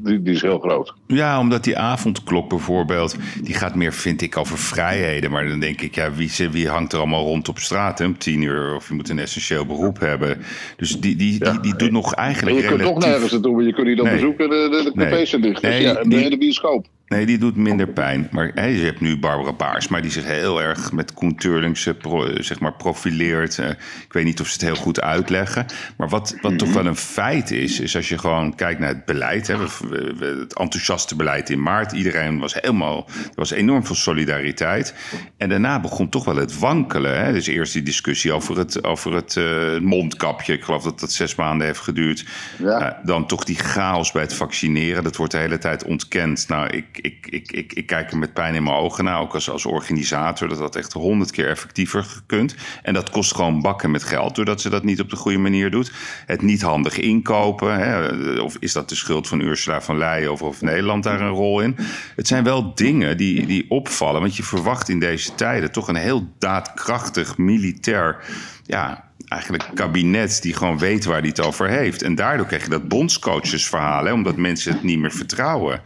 die, 0.01 0.22
die, 0.22 0.34
is 0.34 0.43
heel 0.43 0.59
groot. 0.59 0.95
Ja, 1.07 1.38
omdat 1.38 1.64
die 1.64 1.78
avondklok 1.78 2.49
bijvoorbeeld, 2.49 3.16
die 3.43 3.55
gaat 3.55 3.74
meer, 3.74 3.93
vind 3.93 4.22
ik, 4.22 4.36
over 4.36 4.59
vrijheden. 4.59 5.30
Maar 5.30 5.49
dan 5.49 5.61
denk 5.61 5.80
ik, 5.80 5.95
ja, 5.95 6.12
wie, 6.12 6.32
wie 6.51 6.68
hangt 6.68 6.93
er 6.93 6.99
allemaal 6.99 7.24
rond 7.24 7.49
op 7.49 7.59
straat 7.59 7.99
hè, 7.99 8.05
om 8.05 8.18
tien 8.18 8.43
uur? 8.43 8.74
Of 8.74 8.88
je 8.88 8.95
moet 8.95 9.09
een 9.09 9.18
essentieel 9.18 9.66
beroep 9.66 10.01
hebben. 10.01 10.38
Dus 10.76 11.01
die, 11.01 11.16
die, 11.16 11.38
die, 11.38 11.61
die 11.61 11.76
doet 11.76 11.90
nog 11.90 12.14
eigenlijk. 12.14 12.57
Maar 12.57 12.64
je 12.64 12.76
kunt 12.76 12.88
toch 12.88 13.05
nergens 13.05 13.32
naartoe, 13.32 13.55
maar 13.55 13.64
je 13.64 13.72
kunt 13.72 13.86
niet 13.86 13.97
dan 13.97 14.07
nee. 14.07 14.14
bezoeken, 14.14 14.49
de, 14.49 14.68
de, 14.70 14.90
de 14.95 15.05
cafés 15.05 15.30
zijn 15.30 15.43
dicht. 15.43 15.62
Nee, 15.62 15.82
ja, 15.82 16.03
die, 16.03 16.30
de 16.30 16.38
bioscoop. 16.38 16.86
Nee, 17.13 17.27
die 17.27 17.39
doet 17.39 17.57
minder 17.57 17.89
pijn. 17.89 18.29
Maar 18.31 18.69
je 18.69 18.85
hebt 18.85 19.01
nu 19.01 19.19
Barbara 19.19 19.53
Baars, 19.53 19.89
maar 19.89 20.03
die 20.03 20.11
zich 20.11 20.25
heel 20.25 20.63
erg 20.63 20.93
met 20.93 21.15
Koen 21.15 21.37
Turlings 21.37 21.89
zeg 22.37 22.61
maar, 22.61 22.73
profileert. 22.73 23.59
Uh, 23.59 23.69
ik 23.69 24.13
weet 24.13 24.25
niet 24.25 24.41
of 24.41 24.47
ze 24.47 24.53
het 24.53 24.63
heel 24.63 24.75
goed 24.75 25.01
uitleggen. 25.01 25.67
Maar 25.97 26.09
wat, 26.09 26.37
wat 26.41 26.59
toch 26.59 26.73
wel 26.73 26.87
een 26.87 26.97
feit 26.97 27.51
is, 27.51 27.81
is 27.81 27.97
als 27.97 28.09
je 28.09 28.19
gewoon 28.19 28.55
kijkt 28.55 28.81
naar 28.81 28.89
het 28.89 29.05
beleid. 29.05 29.47
Hè, 29.47 29.57
het 29.59 30.55
enthousiaste 30.55 31.17
beleid 31.17 31.51
in 31.51 31.63
maart. 31.63 31.93
Iedereen 31.93 32.39
was 32.39 32.55
helemaal. 32.55 33.07
Er 33.09 33.31
was 33.35 33.51
enorm 33.51 33.87
veel 33.87 33.95
solidariteit. 33.95 34.95
En 35.37 35.49
daarna 35.49 35.81
begon 35.81 36.09
toch 36.09 36.25
wel 36.25 36.37
het 36.37 36.59
wankelen. 36.59 37.25
Hè. 37.25 37.33
Dus 37.33 37.47
eerst 37.47 37.73
die 37.73 37.83
discussie 37.83 38.33
over 38.33 38.59
het, 38.59 38.85
over 38.85 39.15
het 39.15 39.37
uh, 39.37 39.79
mondkapje. 39.81 40.53
Ik 40.53 40.65
geloof 40.65 40.83
dat 40.83 41.01
dat 41.01 41.13
zes 41.13 41.35
maanden 41.35 41.67
heeft 41.67 41.81
geduurd. 41.81 42.25
Ja. 42.59 42.99
Uh, 42.99 43.07
dan 43.07 43.27
toch 43.27 43.45
die 43.45 43.59
chaos 43.59 44.13
bij 44.13 44.23
het 44.23 44.35
vaccineren. 44.35 45.03
Dat 45.03 45.17
wordt 45.17 45.33
de 45.33 45.39
hele 45.39 45.59
tijd 45.59 45.85
ontkend. 45.85 46.49
Nou, 46.49 46.67
ik 46.67 46.99
ik, 47.03 47.26
ik, 47.26 47.53
ik, 47.53 47.72
ik 47.72 47.86
kijk 47.86 48.11
er 48.11 48.18
met 48.18 48.32
pijn 48.32 48.55
in 48.55 48.62
mijn 48.62 48.76
ogen 48.76 49.05
naar, 49.05 49.20
ook 49.20 49.34
als, 49.34 49.50
als 49.50 49.66
organisator, 49.66 50.48
dat 50.48 50.59
dat 50.59 50.76
echt 50.76 50.92
honderd 50.92 51.30
keer 51.30 51.48
effectiever 51.48 52.22
kunt. 52.26 52.55
En 52.82 52.94
dat 52.94 53.11
kost 53.11 53.34
gewoon 53.34 53.61
bakken 53.61 53.90
met 53.90 54.03
geld, 54.03 54.34
doordat 54.34 54.61
ze 54.61 54.70
dat 54.70 54.84
niet 54.84 55.00
op 55.00 55.11
de 55.11 55.16
goede 55.16 55.38
manier 55.38 55.70
doet. 55.70 55.92
Het 56.26 56.42
niet 56.42 56.62
handig 56.62 56.98
inkopen, 56.98 57.78
hè, 57.78 58.11
of 58.40 58.57
is 58.59 58.72
dat 58.72 58.88
de 58.88 58.94
schuld 58.94 59.28
van 59.28 59.40
Ursula 59.40 59.80
van 59.80 59.98
Leyen 59.98 60.32
of 60.32 60.42
of 60.42 60.61
Nederland 60.61 61.03
daar 61.03 61.20
een 61.20 61.28
rol 61.28 61.61
in? 61.61 61.76
Het 62.16 62.26
zijn 62.26 62.44
wel 62.44 62.74
dingen 62.74 63.16
die, 63.16 63.46
die 63.46 63.70
opvallen, 63.70 64.20
want 64.20 64.36
je 64.36 64.42
verwacht 64.42 64.88
in 64.88 64.98
deze 64.98 65.34
tijden 65.34 65.72
toch 65.72 65.88
een 65.88 65.96
heel 65.96 66.34
daadkrachtig 66.38 67.38
militair 67.38 68.24
ja, 68.66 69.05
eigenlijk 69.28 69.64
kabinet 69.74 70.42
die 70.42 70.55
gewoon 70.55 70.78
weet 70.78 71.05
waar 71.05 71.18
hij 71.18 71.28
het 71.28 71.40
over 71.40 71.68
heeft. 71.68 72.03
En 72.03 72.14
daardoor 72.14 72.46
krijg 72.46 72.62
je 72.62 72.70
dat 72.70 72.88
bondscoachesverhaal, 72.88 74.05
hè, 74.05 74.12
omdat 74.12 74.36
mensen 74.36 74.72
het 74.72 74.82
niet 74.82 74.98
meer 74.98 75.12
vertrouwen. 75.12 75.80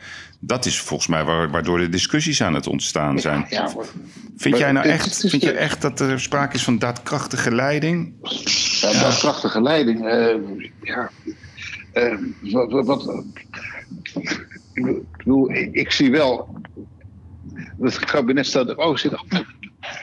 Dat 0.46 0.66
is 0.66 0.80
volgens 0.80 1.08
mij 1.08 1.24
waardoor 1.24 1.78
de 1.78 1.88
discussies 1.88 2.42
aan 2.42 2.54
het 2.54 2.66
ontstaan 2.66 3.20
zijn. 3.20 3.46
Ja, 3.48 3.74
vind 4.36 4.58
jij 4.58 4.72
nou 4.72 4.86
echt, 4.86 5.28
vind 5.28 5.42
je 5.42 5.52
echt 5.52 5.82
dat 5.82 6.00
er 6.00 6.20
sprake 6.20 6.54
is 6.54 6.64
van 6.64 6.78
daadkrachtige 6.78 7.54
leiding? 7.54 8.14
Ja, 8.80 8.92
daadkrachtige 8.92 9.62
leiding. 9.62 10.04
Uh, 10.04 10.34
ja. 10.82 11.10
Uh, 11.94 12.18
wat, 12.52 12.86
wat, 12.86 13.24
ik, 14.72 15.02
bedoel, 15.16 15.50
ik, 15.52 15.92
zie 15.92 16.10
wel. 16.10 16.60
Het 17.80 17.98
kabinet 17.98 18.46
staat. 18.46 18.76
Oh, 18.76 18.96
zit 18.96 19.12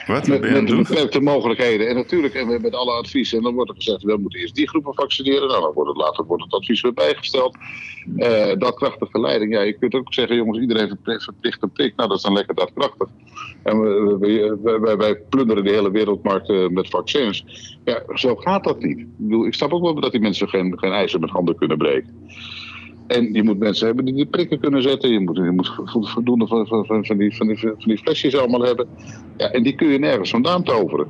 wat? 0.06 0.26
Met, 0.26 0.40
met 0.40 0.66
beperkte 0.66 1.20
mogelijkheden. 1.20 1.88
En 1.88 1.94
natuurlijk, 1.94 2.34
en 2.34 2.62
met 2.62 2.74
alle 2.74 2.92
adviezen. 2.92 3.38
En 3.38 3.44
dan 3.44 3.54
wordt 3.54 3.70
er 3.70 3.76
gezegd, 3.76 4.02
we 4.02 4.16
moeten 4.16 4.40
eerst 4.40 4.54
die 4.54 4.68
groepen 4.68 4.94
vaccineren. 4.94 5.48
Nou, 5.48 5.60
dan 5.60 5.72
wordt 5.72 5.90
het 5.90 5.98
later 5.98 6.24
wordt 6.24 6.42
het 6.42 6.52
advies 6.52 6.80
weer 6.80 6.92
bijgesteld. 6.92 7.56
Uh, 8.16 8.52
daadkrachtige 8.58 9.20
leiding. 9.20 9.52
Ja, 9.52 9.60
je 9.60 9.78
kunt 9.78 9.94
ook 9.94 10.14
zeggen, 10.14 10.36
jongens, 10.36 10.58
iedereen 10.58 10.98
verplicht 11.04 11.62
een 11.62 11.72
prik. 11.72 11.96
Nou, 11.96 12.08
dat 12.08 12.18
is 12.18 12.24
dan 12.24 12.32
lekker 12.32 12.54
daadkrachtig. 12.54 13.08
En 13.62 13.80
wij, 14.62 14.96
wij, 14.96 15.16
plunderen 15.28 15.64
de 15.64 15.70
hele 15.70 15.90
wereldmarkt 15.90 16.50
uh, 16.50 16.68
met 16.68 16.88
vaccins. 16.88 17.44
Ja, 17.84 18.02
zo 18.14 18.36
gaat 18.36 18.64
dat 18.64 18.82
niet. 18.82 18.98
Ik, 18.98 19.06
bedoel, 19.16 19.46
ik 19.46 19.54
snap 19.54 19.72
ook 19.72 19.82
wel 19.82 20.00
dat 20.00 20.12
die 20.12 20.20
mensen 20.20 20.48
geen, 20.48 20.78
geen 20.78 20.92
ijzer 20.92 21.20
met 21.20 21.30
handen 21.30 21.56
kunnen 21.56 21.78
breken. 21.78 22.28
En 23.06 23.32
je 23.32 23.42
moet 23.42 23.58
mensen 23.58 23.86
hebben 23.86 24.04
die 24.04 24.14
die 24.14 24.26
prikken 24.26 24.60
kunnen 24.60 24.82
zetten. 24.82 25.10
Je 25.10 25.20
moet, 25.20 25.36
je 25.36 25.50
moet 25.50 25.74
voldoende 26.10 26.46
van, 26.46 26.66
van, 26.66 26.86
van, 26.86 27.04
van, 27.04 27.16
die, 27.16 27.36
van, 27.36 27.46
die, 27.46 27.58
van 27.58 27.76
die 27.78 27.98
flesjes 27.98 28.36
allemaal 28.36 28.62
hebben. 28.62 28.86
Ja, 29.36 29.50
en 29.50 29.62
die 29.62 29.74
kun 29.74 29.88
je 29.88 29.98
nergens 29.98 30.30
vandaan 30.30 30.62
toveren. 30.62 31.08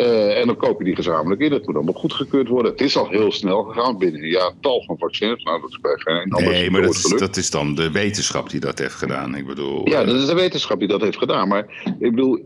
Uh, 0.00 0.38
en 0.38 0.46
dan 0.46 0.56
koop 0.56 0.78
je 0.78 0.84
die 0.84 0.94
gezamenlijk 0.94 1.40
in. 1.40 1.50
Dat 1.50 1.66
moet 1.66 1.74
allemaal 1.74 1.94
goedgekeurd 1.94 2.48
worden. 2.48 2.72
Het 2.72 2.80
is 2.80 2.96
al 2.96 3.08
heel 3.08 3.32
snel 3.32 3.62
gegaan 3.62 3.98
binnen 3.98 4.22
een 4.22 4.28
jaar 4.28 4.52
tal 4.60 4.82
van 4.86 4.98
vaccins. 4.98 5.42
Nou, 5.42 5.60
dat 5.60 5.70
is 5.70 5.80
bij 5.80 5.96
geen 5.96 6.32
ander. 6.32 6.52
Nee, 6.52 6.70
maar 6.70 6.82
dat 6.82 6.94
is, 6.94 7.14
dat 7.18 7.36
is, 7.36 7.50
dan 7.50 7.74
de 7.74 7.90
wetenschap 7.90 8.50
die 8.50 8.60
dat 8.60 8.78
heeft 8.78 8.94
gedaan. 8.94 9.34
Ik 9.34 9.46
bedoel, 9.46 9.88
ja, 9.88 10.04
dat 10.04 10.14
is 10.14 10.26
de 10.26 10.34
wetenschap 10.34 10.78
die 10.78 10.88
dat 10.88 11.00
heeft 11.00 11.18
gedaan. 11.18 11.48
Maar 11.48 11.82
ik 11.98 12.10
bedoel, 12.10 12.36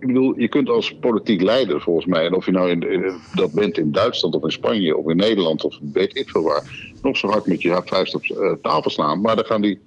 ik 0.00 0.06
bedoel 0.06 0.38
je 0.38 0.48
kunt 0.48 0.68
als 0.68 0.96
politiek 1.00 1.42
leider 1.42 1.80
volgens 1.80 2.06
mij, 2.06 2.26
en 2.26 2.34
of 2.34 2.46
je 2.46 2.52
nou 2.52 2.70
in, 2.70 3.12
dat 3.34 3.52
bent 3.52 3.78
in 3.78 3.92
Duitsland 3.92 4.34
of 4.34 4.42
in 4.42 4.50
Spanje 4.50 4.96
of 4.96 5.10
in 5.10 5.16
Nederland 5.16 5.64
of 5.64 5.78
weet 5.92 6.16
ik 6.16 6.28
veel 6.28 6.42
waar, 6.42 6.92
nog 7.02 7.16
zo 7.16 7.28
hard 7.28 7.46
met 7.46 7.62
je 7.62 7.82
vuist 7.84 8.14
op 8.14 8.24
uh, 8.24 8.52
tafel 8.62 8.90
slaan. 8.90 9.20
Maar 9.20 9.36
dan 9.36 9.44
gaan 9.44 9.62
die 9.62 9.80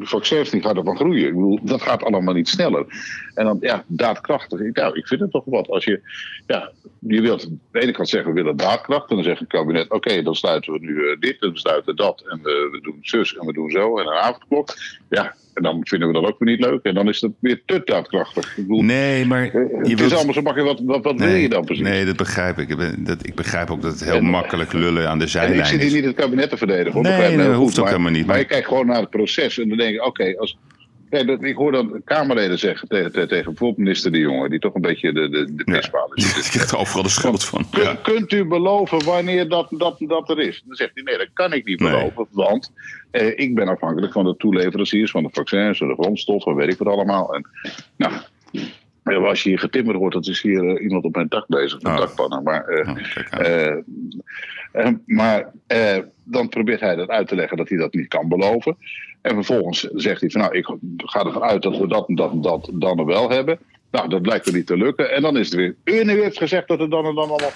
vaccins 0.00 0.50
gaan 0.50 0.76
ervan 0.76 0.96
groeien. 0.96 1.26
Ik 1.26 1.34
bedoel, 1.34 1.58
dat 1.62 1.82
gaat 1.82 2.02
allemaal 2.02 2.34
niet 2.34 2.48
sneller. 2.48 2.86
En 3.34 3.44
dan, 3.44 3.58
ja, 3.60 3.84
daadkrachtig. 3.86 4.60
Nou, 4.72 4.96
ik 4.96 5.06
vind 5.06 5.20
het 5.20 5.30
toch 5.30 5.44
wat. 5.46 5.68
Als 5.68 5.84
je, 5.84 6.00
ja, 6.46 6.72
je 6.98 7.20
wilt 7.20 7.44
aan 7.44 7.60
de 7.70 7.80
ene 7.80 7.92
kant 7.92 8.08
zeggen, 8.08 8.34
we 8.34 8.40
willen 8.40 8.56
daadkracht. 8.56 9.10
En 9.10 9.16
dan 9.16 9.24
zegt 9.24 9.38
het 9.38 9.48
kabinet, 9.48 9.90
oké, 9.90 10.22
dan 10.22 10.34
sluiten 10.34 10.72
we 10.72 10.78
nu 10.78 10.92
uh, 10.92 11.16
dit 11.20 11.42
en 11.42 11.52
we 11.52 11.58
sluiten 11.58 11.96
dat. 11.96 12.24
En 12.28 12.40
we, 12.42 12.68
we, 12.72 12.80
doen 12.80 12.98
zus 13.00 13.36
en 13.36 13.46
we 13.46 13.52
doen 13.52 13.70
zo. 13.70 13.98
En 13.98 14.06
een 14.06 14.12
avondklok. 14.12 14.74
Ja, 15.08 15.34
en 15.58 15.64
dan 15.64 15.80
vinden 15.82 16.08
we 16.08 16.14
dat 16.14 16.24
ook 16.24 16.38
weer 16.38 16.56
niet 16.56 16.64
leuk. 16.64 16.82
En 16.82 16.94
dan 16.94 17.08
is 17.08 17.20
het 17.20 17.32
weer 17.40 17.62
te 17.66 17.82
daadkrachtig. 17.84 18.56
Ik 18.56 18.66
bedoel, 18.66 18.82
nee, 18.82 19.26
maar 19.26 19.44
je 19.44 19.90
het 19.90 20.00
is 20.00 20.14
allemaal 20.14 20.34
zo 20.34 20.42
makkelijk. 20.42 20.78
Wat, 20.78 20.86
wat, 20.86 21.04
wat 21.04 21.20
wil 21.20 21.34
je 21.34 21.48
dan 21.48 21.64
precies? 21.64 21.84
Nee, 21.84 22.04
dat 22.04 22.16
begrijp 22.16 22.58
ik. 22.58 22.68
Ik, 22.68 22.76
ben, 22.76 23.04
dat, 23.04 23.26
ik 23.26 23.34
begrijp 23.34 23.70
ook 23.70 23.82
dat 23.82 23.92
het 23.92 24.04
heel 24.04 24.20
makkelijk 24.20 24.72
lullen 24.72 25.08
aan 25.08 25.18
de 25.18 25.26
zijlijn 25.26 25.60
is. 25.60 25.72
Ik 25.72 25.80
zit 25.80 25.82
hier 25.82 25.96
niet 25.96 26.04
het 26.04 26.16
kabinet 26.16 26.50
te 26.50 26.56
verdedigen. 26.56 27.02
Nee, 27.02 27.36
dat 27.36 27.54
hoeft 27.54 27.78
ook 27.78 27.86
helemaal 27.86 28.10
niet. 28.10 28.26
Maar, 28.26 28.28
maar 28.30 28.38
je 28.38 28.44
kijkt 28.44 28.66
gewoon 28.66 28.86
naar 28.86 29.00
het 29.00 29.10
proces. 29.10 29.58
En 29.58 29.68
dan 29.68 29.78
denk 29.78 29.94
ik, 29.94 30.06
oké, 30.06 30.34
als 30.36 30.58
Kijk, 31.10 31.42
ik 31.42 31.56
hoor 31.56 31.72
dan 31.72 32.00
Kamerleden 32.04 32.58
zeggen 32.58 32.88
tegen, 32.88 33.12
tegen, 33.12 33.28
bijvoorbeeld 33.28 33.76
minister 33.76 34.12
De 34.12 34.18
Jonge, 34.18 34.48
die 34.48 34.58
toch 34.58 34.74
een 34.74 34.80
beetje 34.80 35.12
de, 35.12 35.28
de, 35.28 35.54
de 35.54 35.62
mispaal 35.64 36.14
is. 36.14 36.34
Die 36.34 36.50
krijgt 36.50 36.76
overal 36.76 37.02
de 37.02 37.08
schuld 37.08 37.44
van. 37.44 37.66
Ja. 37.70 37.94
Kunt 37.94 38.32
u 38.32 38.44
beloven 38.44 39.04
wanneer 39.04 39.48
dat, 39.48 39.68
dat, 39.70 39.96
dat 39.98 40.30
er 40.30 40.38
is? 40.38 40.62
Dan 40.66 40.76
zegt 40.76 40.90
hij, 40.94 41.02
nee, 41.02 41.18
dat 41.18 41.28
kan 41.32 41.52
ik 41.52 41.64
niet 41.64 41.78
beloven, 41.78 42.26
want 42.30 42.72
eh, 43.10 43.38
ik 43.38 43.54
ben 43.54 43.68
afhankelijk 43.68 44.12
van 44.12 44.24
de 44.24 44.36
toeleveranciers, 44.36 45.10
van 45.10 45.22
de 45.22 45.28
vaccins, 45.32 45.78
van 45.78 45.88
de 45.88 45.94
grondstoffen, 45.94 46.54
weet 46.54 46.72
ik 46.72 46.78
wat 46.78 46.88
allemaal. 46.88 47.34
En, 47.34 47.48
nou, 47.96 48.12
als 49.16 49.42
je 49.42 49.48
hier 49.48 49.58
getimmerd 49.58 49.96
wordt, 49.96 50.14
dat 50.14 50.26
is 50.26 50.42
hier 50.42 50.64
uh, 50.64 50.82
iemand 50.82 51.04
op 51.04 51.14
mijn 51.14 51.28
dak 51.28 51.46
bezig 51.46 51.82
met 51.82 51.92
oh. 51.92 51.98
dakpannen. 51.98 52.42
Maar, 52.42 52.68
uh, 52.70 53.76
uh, 54.74 54.94
maar 55.06 55.52
dan 56.24 56.48
probeert 56.48 56.80
hij 56.80 56.96
dat 56.96 57.08
uit 57.08 57.28
te 57.28 57.34
leggen 57.34 57.56
dat 57.56 57.68
hij 57.68 57.78
dat 57.78 57.94
niet 57.94 58.08
kan 58.08 58.28
beloven. 58.28 58.76
En 59.22 59.34
vervolgens 59.34 59.80
zegt 59.80 60.20
hij 60.20 60.30
van 60.30 60.40
nou, 60.40 60.56
ik 60.56 60.66
ga 60.96 61.24
ervan 61.24 61.42
uit 61.42 61.62
dat 61.62 61.78
we 61.78 61.88
dat 61.88 62.08
en 62.08 62.14
dat 62.14 62.32
en 62.32 62.40
dat 62.40 62.70
dan 62.72 63.04
wel 63.04 63.30
hebben. 63.30 63.58
Nou, 63.90 64.08
dat 64.08 64.22
blijkt 64.22 64.46
er 64.46 64.52
niet 64.52 64.66
te 64.66 64.76
lukken. 64.76 65.10
En 65.10 65.22
dan 65.22 65.36
is 65.36 65.46
het 65.46 65.54
weer. 65.54 65.74
U 65.84 66.10
heeft 66.10 66.38
gezegd 66.38 66.68
dat 66.68 66.78
het 66.78 66.90
dan 66.90 67.06
en 67.06 67.14
dan 67.14 67.28
allemaal. 67.28 67.50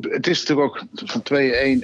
Het 0.00 0.26
is 0.26 0.40
natuurlijk 0.40 0.68
ook 0.68 0.82
van 0.92 1.22
2-1 1.32 1.34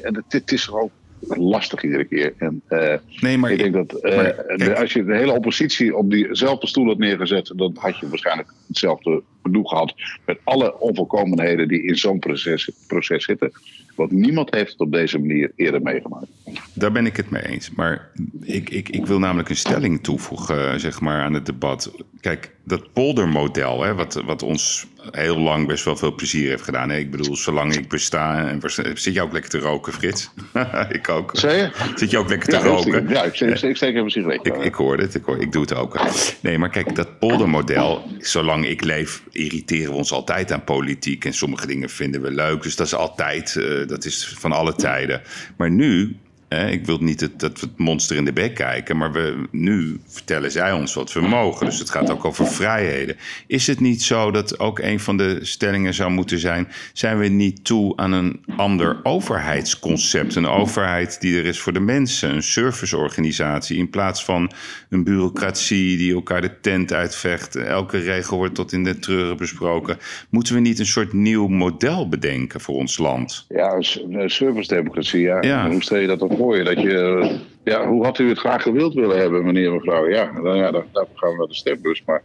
en 0.03 0.25
het, 0.29 0.53
is 0.53 0.71
ook 0.71 0.91
lastig 1.29 1.83
iedere 1.83 2.05
keer. 2.05 2.35
En, 2.39 2.63
uh, 2.69 2.95
nee, 3.21 3.39
maar 3.39 3.51
ik 3.51 3.59
denk 3.59 3.75
dat 3.75 4.05
uh, 4.05 4.81
als 4.81 4.93
je 4.93 5.05
de 5.05 5.17
hele 5.17 5.33
oppositie 5.33 5.97
op 5.97 6.11
diezelfde 6.11 6.67
stoel 6.67 6.87
had 6.87 6.99
neergezet, 6.99 7.53
dan 7.57 7.77
had 7.79 7.99
je 7.99 8.09
waarschijnlijk 8.09 8.53
hetzelfde 8.69 9.23
bedoel 9.43 9.65
gehad. 9.65 9.95
Met 10.27 10.39
alle 10.45 10.81
onvolkomenheden 10.81 11.69
die 11.69 11.83
in 11.83 11.97
zo'n 11.97 12.19
proces, 12.19 12.71
proces 12.87 13.25
zitten. 13.25 13.53
Want 13.97 14.11
niemand 14.11 14.55
heeft 14.55 14.71
het 14.73 14.81
op 14.81 14.93
deze 14.93 15.19
manier 15.19 15.53
eerder 15.57 15.83
meegemaakt. 15.83 16.27
Daar 16.73 16.93
ben 16.93 17.07
ik 17.07 17.17
het 17.17 17.31
mee 17.31 17.47
eens. 17.47 17.71
Maar 17.71 18.11
ik, 18.43 18.71
ik, 18.71 18.89
ik 18.89 19.07
wil 19.07 19.19
namelijk 19.19 19.49
een 19.49 19.57
stelling 19.57 20.03
toevoegen 20.03 20.81
zeg 20.81 21.01
maar, 21.01 21.23
aan 21.23 21.35
het 21.35 21.47
debat. 21.47 21.93
Kijk, 22.21 22.51
dat 22.65 22.93
poldermodel, 22.93 23.83
hè, 23.83 23.95
wat, 23.95 24.23
wat 24.25 24.43
ons 24.43 24.87
heel 25.11 25.39
lang 25.39 25.67
best 25.67 25.85
wel 25.85 25.97
veel 25.97 26.15
plezier 26.15 26.49
heeft 26.49 26.63
gedaan. 26.63 26.91
Hè? 26.91 26.97
Ik 26.97 27.11
bedoel, 27.11 27.37
zolang 27.37 27.77
ik 27.77 27.89
besta. 27.89 28.49
En 28.49 28.61
zit 28.95 29.15
je 29.15 29.23
ook 29.23 29.33
lekker 29.33 29.51
te 29.51 29.59
roken, 29.59 29.93
Frits? 29.93 30.31
ik 30.89 31.09
ook. 31.09 31.37
je? 31.37 31.71
Zit 31.95 32.11
je 32.11 32.19
ook 32.19 32.29
lekker 32.29 32.49
te 32.49 32.59
roken? 32.59 33.09
Ja, 33.09 33.23
ik 33.23 33.35
steek, 33.35 33.63
ik 33.63 33.77
steek 33.77 33.95
even 33.97 34.11
sigaret. 34.11 34.47
Ik, 34.47 34.57
ik 34.57 34.75
hoor 34.75 34.99
het, 34.99 35.15
ik, 35.15 35.25
hoor, 35.25 35.41
ik 35.41 35.53
doe 35.53 35.63
het 35.63 35.75
ook. 35.75 36.01
Nee, 36.41 36.59
maar 36.59 36.71
kijk, 36.71 36.95
dat 36.95 37.19
poldermodel, 37.19 38.03
zolang 38.19 38.67
ik 38.67 38.85
leef, 38.85 39.23
irriteren 39.33 39.91
we 39.91 39.97
ons 39.97 40.13
altijd 40.13 40.53
aan 40.53 40.65
politiek. 40.65 41.25
En 41.25 41.33
sommige 41.33 41.67
dingen 41.67 41.91
vinden 41.91 42.23
we 42.23 42.31
leuk. 42.31 42.63
Dus 42.63 42.77
dat 42.77 42.87
is 42.87 42.95
altijd, 42.95 43.55
uh, 43.55 43.86
dat 43.87 44.05
is 44.05 44.29
van 44.39 44.53
alle 44.53 44.75
tijden. 44.75 45.23
Maar 45.57 45.71
nu 45.71 46.17
ik 46.49 46.87
wil 46.87 46.99
niet 46.99 47.21
het, 47.21 47.41
dat 47.41 47.61
we 47.61 47.67
het 47.67 47.79
monster 47.79 48.17
in 48.17 48.25
de 48.25 48.33
bek 48.33 48.55
kijken, 48.55 48.97
maar 48.97 49.13
we, 49.13 49.47
nu 49.51 50.01
vertellen 50.07 50.51
zij 50.51 50.73
ons 50.73 50.95
wat 50.95 51.13
we 51.13 51.21
mogen. 51.21 51.67
Dus 51.67 51.79
het 51.79 51.91
gaat 51.91 52.11
ook 52.11 52.25
over 52.25 52.47
vrijheden. 52.47 53.17
Is 53.47 53.67
het 53.67 53.81
niet 53.81 54.03
zo 54.03 54.31
dat 54.31 54.59
ook 54.59 54.79
een 54.79 55.01
van 55.01 55.17
de 55.17 55.39
stellingen 55.43 55.95
zou 55.95 56.11
moeten 56.11 56.39
zijn: 56.39 56.69
zijn 56.93 57.19
we 57.19 57.29
niet 57.29 57.65
toe 57.65 57.97
aan 57.97 58.13
een 58.13 58.45
ander 58.57 59.01
overheidsconcept? 59.03 60.35
Een 60.35 60.47
overheid 60.47 61.21
die 61.21 61.39
er 61.39 61.45
is 61.45 61.61
voor 61.61 61.73
de 61.73 61.81
mensen, 61.81 62.35
een 62.35 62.43
serviceorganisatie, 62.43 63.79
in 63.79 63.91
plaats 63.91 64.25
van 64.25 64.51
een 64.91 65.05
bureaucratie 65.05 65.97
die 65.97 66.15
elkaar 66.15 66.41
de 66.41 66.61
tent 66.61 66.93
uitvecht. 66.93 67.57
Elke 67.57 67.99
regel 67.99 68.37
wordt 68.37 68.55
tot 68.55 68.73
in 68.73 68.85
de 68.85 68.99
treuren 68.99 69.37
besproken. 69.37 69.99
Moeten 70.31 70.55
we 70.55 70.61
niet 70.61 70.79
een 70.79 70.87
soort 70.87 71.13
nieuw 71.13 71.47
model 71.49 72.09
bedenken 72.09 72.61
voor 72.61 72.75
ons 72.75 72.99
land? 72.99 73.45
Ja, 73.49 73.73
een 74.11 74.31
service-democratie, 74.31 75.21
ja. 75.21 75.43
ja. 75.43 75.71
Hoe 75.71 75.83
stel 75.83 75.99
je 75.99 76.07
dat 76.07 76.23
op 76.23 76.36
voor 76.37 76.65
Dat 76.65 76.81
je, 76.81 77.31
ja, 77.65 77.89
hoe 77.89 78.05
had 78.05 78.19
u 78.19 78.29
het 78.29 78.39
graag 78.39 78.63
gewild 78.63 78.95
willen 78.95 79.19
hebben, 79.19 79.45
meneer 79.45 79.73
mevrouw? 79.73 80.09
Ja, 80.09 80.33
dan, 80.43 80.57
ja 80.57 80.71
daarvoor 80.71 81.07
gaan 81.15 81.31
we 81.31 81.37
naar 81.37 81.47
de 81.47 81.55
stembus. 81.55 82.03
Maar 82.07 82.23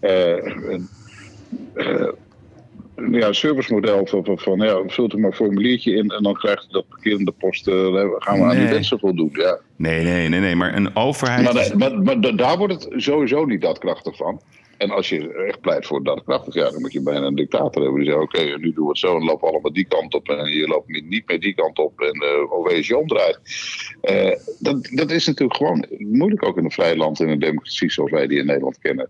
uh, 0.00 0.44
uh, 1.74 2.08
ja, 3.10 3.32
servicemodel 3.32 4.06
van, 4.06 4.38
van, 4.38 4.58
ja, 4.58 4.82
vult 4.86 5.12
er 5.12 5.18
maar 5.18 5.30
een 5.30 5.36
formuliertje 5.36 5.94
in 5.94 6.10
en 6.10 6.22
dan 6.22 6.34
krijgt 6.34 6.66
u 6.68 6.72
dat 6.72 6.88
parkerende 6.88 7.32
post, 7.32 7.68
uh, 7.68 7.74
gaan 8.18 8.38
we 8.38 8.44
aan 8.44 8.56
die 8.56 8.68
wensen 8.68 8.98
voldoen. 8.98 9.30
Ja. 9.32 9.58
Nee, 9.76 10.04
nee, 10.04 10.28
nee, 10.28 10.40
nee, 10.40 10.56
maar 10.56 10.74
een 10.74 10.96
overheid. 10.96 11.52
Maar, 11.52 11.76
maar, 11.76 12.02
maar, 12.02 12.36
daar 12.36 12.58
wordt 12.58 12.72
het 12.72 13.02
sowieso 13.02 13.44
niet 13.44 13.60
dat 13.60 13.78
krachtig 13.78 14.16
van. 14.16 14.40
En 14.80 14.90
als 14.90 15.08
je 15.08 15.32
echt 15.32 15.60
pleit 15.60 15.86
voor 15.86 16.04
daadkrachtig, 16.04 16.54
ja, 16.54 16.70
dan 16.70 16.80
moet 16.80 16.92
je 16.92 17.02
bijna 17.02 17.26
een 17.26 17.34
dictator 17.34 17.82
hebben. 17.82 18.00
Die 18.00 18.10
zegt, 18.10 18.22
oké, 18.22 18.42
nu 18.42 18.72
doen 18.72 18.84
we 18.84 18.90
het 18.90 18.98
zo 18.98 19.16
en 19.16 19.24
lopen 19.24 19.48
allemaal 19.48 19.72
die 19.72 19.86
kant 19.88 20.14
op. 20.14 20.28
En 20.28 20.50
je 20.50 20.66
loopt 20.66 20.88
niet 20.88 21.28
meer 21.28 21.40
die 21.40 21.54
kant 21.54 21.78
op. 21.78 22.00
En 22.00 22.22
uh, 22.22 22.52
of 22.52 22.86
je 22.86 22.96
omdraait. 22.96 23.40
Uh, 24.02 24.36
dat, 24.58 24.88
dat 24.92 25.10
is 25.10 25.26
natuurlijk 25.26 25.56
gewoon 25.56 25.86
moeilijk 25.98 26.46
ook 26.46 26.58
in 26.58 26.64
een 26.64 26.70
vrij 26.70 26.96
land, 26.96 27.20
in 27.20 27.28
een 27.28 27.38
democratie 27.38 27.90
zoals 27.90 28.10
wij 28.10 28.26
die 28.26 28.38
in 28.38 28.46
Nederland 28.46 28.78
kennen. 28.78 29.08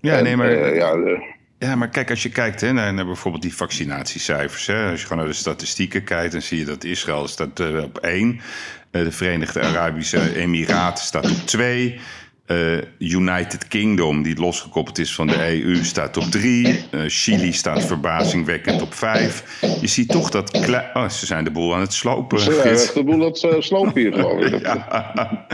Ja, 0.00 0.20
nee, 0.20 0.36
maar... 0.36 0.52
Uh, 0.52 0.76
ja, 0.76 1.20
ja, 1.58 1.76
maar 1.76 1.88
kijk, 1.88 2.10
als 2.10 2.22
je 2.22 2.30
kijkt 2.30 2.60
hè, 2.60 2.72
naar, 2.72 2.94
naar 2.94 3.06
bijvoorbeeld 3.06 3.42
die 3.42 3.56
vaccinatiecijfers. 3.56 4.66
Hè, 4.66 4.90
als 4.90 5.00
je 5.00 5.06
gewoon 5.06 5.22
naar 5.22 5.32
de 5.32 5.38
statistieken 5.38 6.04
kijkt, 6.04 6.32
dan 6.32 6.42
zie 6.42 6.58
je 6.58 6.64
dat 6.64 6.84
Israël 6.84 7.28
staat 7.28 7.60
op 7.84 7.98
één. 7.98 8.40
de 8.90 9.12
Verenigde 9.12 9.60
Arabische 9.60 10.36
Emiraten 10.36 11.04
staat 11.04 11.30
op 11.30 11.46
twee. 11.46 12.00
Uh, 12.46 12.78
United 12.98 13.68
Kingdom, 13.68 14.22
die 14.22 14.40
losgekoppeld 14.40 14.98
is 14.98 15.14
van 15.14 15.26
de 15.26 15.62
EU, 15.62 15.84
staat 15.84 16.16
op 16.16 16.24
drie. 16.24 16.66
Uh, 16.66 17.02
Chili 17.06 17.52
staat 17.52 17.84
verbazingwekkend 17.84 18.82
op 18.82 18.94
vijf. 18.94 19.60
Je 19.80 19.86
ziet 19.86 20.08
toch 20.08 20.30
dat... 20.30 20.68
Oh, 20.94 21.08
ze 21.08 21.26
zijn 21.26 21.44
de 21.44 21.50
boel 21.50 21.74
aan 21.74 21.80
het 21.80 21.92
slopen. 21.92 22.40
Ze 22.40 22.60
zijn 22.62 22.94
de 22.94 23.10
boel 23.10 23.22
aan 23.22 23.30
het 23.30 23.42
uh, 23.42 23.54
slopen 23.58 24.00
hier, 24.00 24.12
geloof 24.12 24.40
ik. 24.40 24.60
ja. 24.66 25.46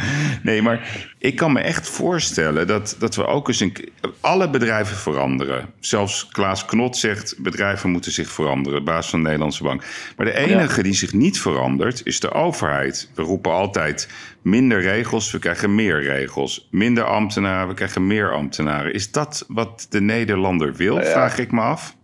Nee, 0.42 0.62
maar 0.62 1.08
ik 1.18 1.36
kan 1.36 1.52
me 1.52 1.60
echt 1.60 1.88
voorstellen 1.88 2.66
dat, 2.66 2.96
dat 2.98 3.16
we 3.16 3.26
ook 3.26 3.48
eens... 3.48 3.60
Een, 3.60 3.76
alle 4.20 4.50
bedrijven 4.50 4.96
veranderen. 4.96 5.66
Zelfs 5.80 6.28
Klaas 6.28 6.64
Knot 6.64 6.96
zegt, 6.96 7.34
bedrijven 7.38 7.90
moeten 7.90 8.12
zich 8.12 8.30
veranderen. 8.30 8.84
Baas 8.84 9.10
van 9.10 9.18
de 9.18 9.24
Nederlandse 9.24 9.62
Bank. 9.62 9.84
Maar 10.16 10.26
de 10.26 10.36
enige 10.36 10.76
ja. 10.76 10.82
die 10.82 10.94
zich 10.94 11.12
niet 11.12 11.40
verandert, 11.40 12.00
is 12.04 12.20
de 12.20 12.32
overheid. 12.32 13.10
We 13.14 13.22
roepen 13.22 13.52
altijd 13.52 14.08
minder 14.42 14.80
regels, 14.80 15.32
we 15.32 15.38
krijgen 15.38 15.74
meer 15.74 16.02
regels. 16.02 16.68
Minder 16.70 17.04
ambtenaren, 17.04 17.68
we 17.68 17.74
krijgen 17.74 18.06
meer 18.06 18.32
ambtenaren. 18.32 18.92
Is 18.92 19.12
dat 19.12 19.44
wat 19.48 19.86
de 19.90 20.00
Nederlander 20.00 20.74
wil, 20.74 20.94
nou 20.94 21.06
ja, 21.06 21.12
vraag 21.12 21.38
ik 21.38 21.52
me 21.52 21.60
af? 21.60 21.96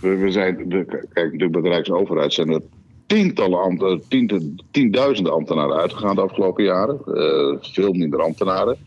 We 0.00 0.30
zijn, 0.30 0.68
de, 0.68 1.06
kijk, 1.12 1.38
de 1.38 1.48
bedrijfsoverheid 1.48 2.32
zijn 2.32 2.48
er 2.48 2.60
tientallen 3.06 3.60
ambtenaren, 3.60 4.02
tien, 4.08 4.60
tienduizenden 4.70 5.32
ambtenaren 5.32 5.76
uitgegaan 5.76 6.14
de 6.14 6.20
afgelopen 6.20 6.64
jaren. 6.64 7.00
Uh, 7.06 7.56
veel 7.60 7.92
minder 7.92 8.22
ambtenaren. 8.22 8.78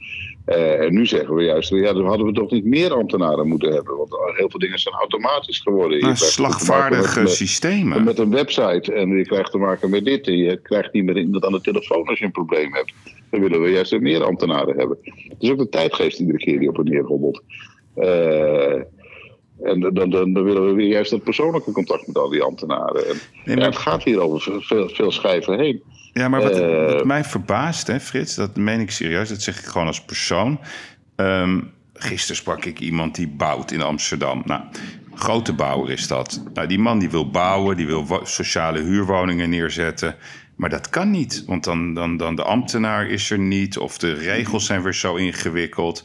Uh, 0.48 0.82
en 0.82 0.93
nu 0.93 1.06
zeggen 1.06 1.36
we 1.36 1.43
juist, 1.43 1.70
ja, 1.70 1.93
dan 1.93 2.06
hadden 2.06 2.26
we 2.26 2.34
toch 2.34 2.52
niet 2.52 2.66
meer 2.66 2.93
ambtenaren 2.93 3.48
moeten 3.48 3.74
hebben. 3.74 3.98
Want 3.98 4.10
heel 4.36 4.50
veel 4.50 4.60
dingen 4.60 4.80
zijn 4.80 4.95
automatisch 4.95 5.60
geworden. 5.60 6.00
Nou, 6.00 6.16
slagvaardige 6.16 7.22
met, 7.22 7.32
systemen. 7.32 8.04
Met 8.04 8.20
een 8.20 8.32
website 8.32 8.93
en 8.93 9.10
je 9.10 9.26
krijgt 9.26 9.52
te 9.52 9.58
maken 9.58 9.89
met 9.89 10.06
dit. 10.06 10.28
En 10.28 10.38
je 10.38 10.62
krijgt 10.62 10.93
niet 10.93 11.04
meer 11.04 11.18
iemand 11.18 11.45
aan 11.45 11.52
de 11.52 11.62
telefoon 11.62 12.08
als 12.08 12.20
je 12.20 12.26
een 12.26 12.32
probleem 12.32 12.74
hebt. 12.74 12.93
Dan 13.30 13.39
willen 13.39 13.62
we 13.62 13.70
juist 13.70 14.00
meer 14.00 14.24
ambtenaren 14.24 14.78
hebben. 14.78 14.98
Het 15.04 15.38
is 15.39 15.50
ook 15.50 15.58
de 15.58 15.70
tijdgeest 15.70 16.20
iedere 16.20 16.38
keer 16.38 16.60
die 16.60 16.70
op 16.70 16.78
en 16.78 16.84
neer 16.84 17.04
hobbelt. 17.04 17.41
Uh, 17.95 18.82
en 19.62 19.80
dan, 19.80 19.93
dan, 19.93 20.10
dan, 20.10 20.43
willen 20.43 20.66
we 20.66 20.74
weer 20.74 20.88
juist 20.88 21.12
dat 21.12 21.24
persoonlijke 21.24 21.72
contact 21.72 22.08
met 22.08 22.18
al 22.18 22.30
die 22.30 22.43
ambtenaren. 22.43 23.08
En, 23.08 23.16
nee, 23.45 23.56
maar... 23.56 23.66
ja, 23.66 23.70
het 23.70 23.80
gaat 23.80 24.04
hier 24.04 24.20
over 24.20 24.62
veel, 24.62 24.89
veel 24.89 25.12
schijven 25.12 25.60
heen. 25.60 25.84
Ja, 26.18 26.28
maar 26.28 26.41
wat, 26.41 26.59
uh, 26.59 26.86
wat, 26.86 27.05
mij 27.05 27.24
verbaast, 27.24 27.88
hè, 27.88 27.99
Frits, 27.99 28.36
dat 28.36 28.55
meen 28.55 28.80
ik 28.80 28.91
serieus, 28.91 29.30
dat 29.30 29.41
zeg 29.41 29.59
ik 29.59 29.65
gewoon 29.65 29.88
als 29.88 30.01
persoon. 30.01 30.59
Um, 31.15 31.72
gisteren 31.93 32.36
sprak 32.36 32.65
ik 32.65 32.80
iemand 32.80 33.15
die 33.15 33.28
bouwt 33.28 33.72
in 33.72 33.82
Amsterdam. 33.82 34.41
Nou, 34.45 34.61
grote 35.13 35.53
bouwer 35.53 35.91
is 35.91 36.07
dat. 36.07 36.43
Nou, 36.53 36.68
die 36.68 36.80
man 36.80 36.99
die 36.99 37.09
wil 37.09 37.30
bouwen, 37.30 37.78
die 37.78 37.86
wil 37.86 38.20
sociale 38.24 38.82
huurwoningen 38.82 39.49
neerzetten. 39.49 40.15
Maar 40.55 40.70
dat 40.70 40.89
kan 40.89 41.11
niet, 41.11 41.43
want 41.45 41.63
dan, 41.63 41.93
dan, 41.93 42.18
dan 42.18 42.36
de 42.36 42.43
ambtenaar 42.43 43.07
is 43.07 43.30
er 43.32 43.39
niet... 43.39 43.78
of 43.78 43.97
de 43.97 44.13
regels 44.13 44.65
zijn 44.65 44.82
weer 44.82 44.93
zo 44.93 45.15
ingewikkeld 45.15 46.03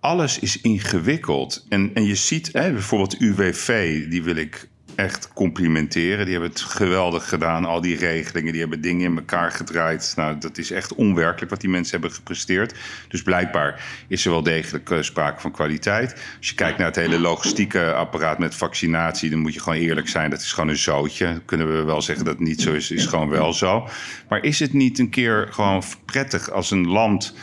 alles 0.00 0.38
is 0.38 0.60
ingewikkeld. 0.60 1.66
En, 1.68 1.90
en 1.94 2.04
je 2.04 2.14
ziet 2.14 2.50
hè, 2.52 2.72
bijvoorbeeld 2.72 3.20
UWV, 3.20 4.08
die 4.08 4.22
wil 4.22 4.36
ik 4.36 4.68
echt 4.98 5.32
complimenteren. 5.32 6.24
Die 6.24 6.34
hebben 6.34 6.50
het 6.50 6.60
geweldig 6.60 7.28
gedaan. 7.28 7.64
Al 7.64 7.80
die 7.80 7.96
regelingen, 7.96 8.52
die 8.52 8.60
hebben 8.60 8.80
dingen 8.80 9.10
in 9.10 9.16
elkaar 9.16 9.50
gedraaid. 9.50 10.12
Nou, 10.16 10.38
dat 10.38 10.58
is 10.58 10.70
echt 10.70 10.94
onwerkelijk 10.94 11.50
wat 11.50 11.60
die 11.60 11.70
mensen 11.70 11.92
hebben 11.92 12.16
gepresteerd. 12.16 12.74
Dus 13.08 13.22
blijkbaar 13.22 13.84
is 14.08 14.24
er 14.24 14.30
wel 14.30 14.42
degelijk 14.42 14.90
uh, 14.90 15.02
sprake 15.02 15.40
van 15.40 15.50
kwaliteit. 15.50 16.12
Als 16.38 16.48
je 16.48 16.54
kijkt 16.54 16.78
naar 16.78 16.86
het 16.86 16.96
hele 16.96 17.18
logistieke 17.18 17.92
apparaat 17.92 18.38
met 18.38 18.54
vaccinatie, 18.54 19.30
dan 19.30 19.38
moet 19.38 19.54
je 19.54 19.60
gewoon 19.60 19.78
eerlijk 19.78 20.08
zijn. 20.08 20.30
Dat 20.30 20.40
is 20.40 20.52
gewoon 20.52 20.70
een 20.70 20.76
zootje. 20.76 21.40
Kunnen 21.44 21.76
we 21.76 21.82
wel 21.84 22.02
zeggen 22.02 22.24
dat 22.24 22.38
het 22.38 22.46
niet 22.46 22.60
zo 22.60 22.72
is, 22.72 22.90
is 22.90 23.06
gewoon 23.06 23.28
wel 23.28 23.52
zo. 23.52 23.88
Maar 24.28 24.44
is 24.44 24.58
het 24.58 24.72
niet 24.72 24.98
een 24.98 25.10
keer 25.10 25.48
gewoon 25.50 25.82
prettig 26.04 26.50
als 26.50 26.70
een 26.70 26.88
land 26.88 27.34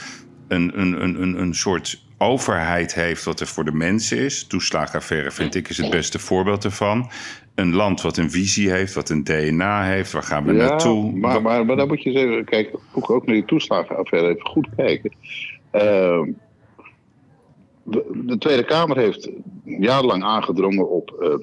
een, 0.47 0.79
een, 0.79 1.03
een, 1.03 1.41
een 1.41 1.55
soort 1.55 2.03
overheid 2.17 2.93
heeft 2.93 3.23
wat 3.23 3.39
er 3.39 3.47
voor 3.47 3.65
de 3.65 3.71
mensen 3.71 4.17
is. 4.17 4.43
Toeslagenaffaire 4.47 5.31
vind 5.31 5.55
ik 5.55 5.69
is 5.69 5.77
het 5.77 5.89
beste 5.89 6.19
voorbeeld 6.19 6.63
ervan. 6.63 7.11
Een 7.55 7.73
land 7.73 8.01
wat 8.01 8.17
een 8.17 8.31
visie 8.31 8.71
heeft, 8.71 8.93
wat 8.93 9.09
een 9.09 9.23
DNA 9.23 9.83
heeft, 9.83 10.11
waar 10.11 10.23
gaan 10.23 10.45
we 10.45 10.53
ja, 10.53 10.67
naartoe? 10.67 11.11
Maar, 11.11 11.41
maar, 11.41 11.65
maar 11.65 11.75
dan 11.75 11.87
moet 11.87 12.03
je 12.03 12.09
eens 12.09 12.19
even 12.19 12.45
kijken, 12.45 12.79
ook, 12.93 13.09
ook 13.09 13.25
naar 13.25 13.35
die 13.35 13.45
toeslagenaffaire 13.45 14.29
even 14.29 14.47
goed 14.47 14.67
kijken. 14.75 15.11
Uh, 15.73 16.21
de, 17.83 18.35
Tweede 18.37 18.65
Kamer 18.65 18.97
heeft 18.97 19.29
jarenlang 19.63 20.23
aangedrongen 20.23 20.89
op 20.89 21.15
uh, 21.21 21.35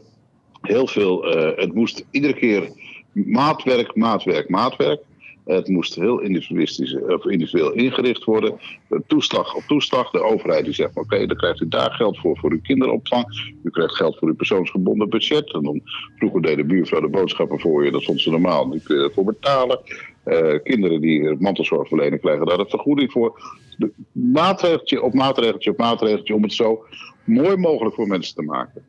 heel 0.60 0.86
veel. 0.86 1.36
Uh, 1.36 1.58
het 1.58 1.74
moest 1.74 2.04
iedere 2.10 2.34
keer 2.34 2.70
maatwerk, 3.12 3.96
maatwerk, 3.96 4.48
maatwerk. 4.48 5.00
Het 5.45 5.68
moest 5.68 5.95
heel 5.95 6.20
individualistisch 6.20 6.95
of 6.95 7.26
individueel 7.26 7.72
ingericht 7.72 8.24
worden. 8.24 8.61
Toeslag 9.07 9.55
op 9.55 9.62
toeslag. 9.62 10.11
De 10.11 10.22
overheid 10.22 10.64
die 10.64 10.74
zegt: 10.74 10.97
Oké, 10.97 11.26
dan 11.26 11.36
krijgt 11.36 11.61
u 11.61 11.68
daar 11.68 11.90
geld 11.90 12.18
voor 12.18 12.38
voor 12.38 12.51
uw 12.51 12.61
kinderopvang. 12.61 13.55
U 13.62 13.70
krijgt 13.70 13.95
geld 13.95 14.18
voor 14.18 14.28
uw 14.28 14.34
persoonsgebonden 14.34 15.09
budget. 15.09 15.53
En 15.53 15.62
dan 15.62 15.80
vroeger 16.16 16.43
deed 16.43 16.57
de 16.57 16.64
buurvrouw 16.64 17.01
de 17.01 17.09
boodschappen 17.09 17.61
voor 17.61 17.84
je. 17.84 17.90
Dat 17.90 18.05
vond 18.05 18.20
ze 18.20 18.30
normaal. 18.30 18.70
Die 18.70 18.82
kun 18.82 18.97
je 18.97 19.03
ervoor 19.03 19.24
betalen. 19.24 19.80
Uh, 20.24 20.59
kinderen 20.62 21.01
die 21.01 21.36
mantelzorg 21.38 21.88
verlenen 21.88 22.20
krijgen 22.20 22.47
daar 22.47 22.59
een 22.59 22.68
vergoeding 22.68 23.12
voor. 23.12 23.40
De 23.78 23.93
maatregeltje 24.12 25.03
op 25.03 25.14
maatregeltje 25.14 25.70
op 25.70 25.78
maatregeltje 25.78 26.34
om 26.34 26.43
het 26.43 26.53
zo 26.53 26.84
mooi 27.24 27.57
mogelijk 27.57 27.95
voor 27.95 28.07
mensen 28.07 28.34
te 28.34 28.43
maken. 28.43 28.84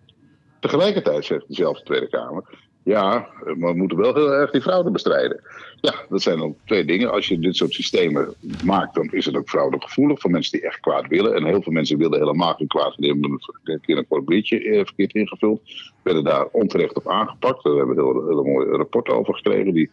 Tegelijkertijd 0.59 1.25
zegt 1.25 1.47
dezelfde 1.47 1.83
Tweede 1.83 2.09
Kamer: 2.09 2.43
ja, 2.83 3.27
maar 3.57 3.71
we 3.71 3.77
moeten 3.77 3.97
wel 3.97 4.13
heel 4.13 4.31
erg 4.31 4.51
die 4.51 4.61
fraude 4.61 4.91
bestrijden. 4.91 5.41
Ja, 5.89 6.05
dat 6.09 6.21
zijn 6.21 6.37
dan 6.37 6.55
twee 6.65 6.85
dingen. 6.85 7.11
Als 7.11 7.27
je 7.27 7.39
dit 7.39 7.55
soort 7.55 7.73
systemen 7.73 8.33
maakt, 8.63 8.95
dan 8.95 9.11
is 9.11 9.25
het 9.25 9.35
ook 9.35 9.49
fraudegevoelig 9.49 10.19
voor 10.19 10.31
mensen 10.31 10.59
die 10.59 10.67
echt 10.67 10.79
kwaad 10.79 11.07
willen. 11.07 11.35
En 11.35 11.45
heel 11.45 11.61
veel 11.61 11.71
mensen 11.71 11.97
willen 11.97 12.19
helemaal 12.19 12.53
geen 12.53 12.67
kwaad. 12.67 12.95
Die 12.97 13.11
hebben 13.11 13.39
een 13.63 13.79
keer 13.81 13.97
een 13.97 14.05
formuliertje 14.07 14.59
eh, 14.59 14.85
verkeerd 14.85 15.13
ingevuld. 15.13 15.61
Werden 16.01 16.23
daar 16.23 16.45
onterecht 16.45 16.95
op 16.95 17.09
aangepakt. 17.09 17.63
Daar 17.63 17.75
hebben 17.75 17.95
we 17.95 18.01
een 18.01 18.07
hele, 18.07 18.27
hele 18.27 18.43
mooie 18.43 18.77
rapporten 18.77 19.13
over 19.13 19.35
gekregen. 19.35 19.73
Die, 19.73 19.89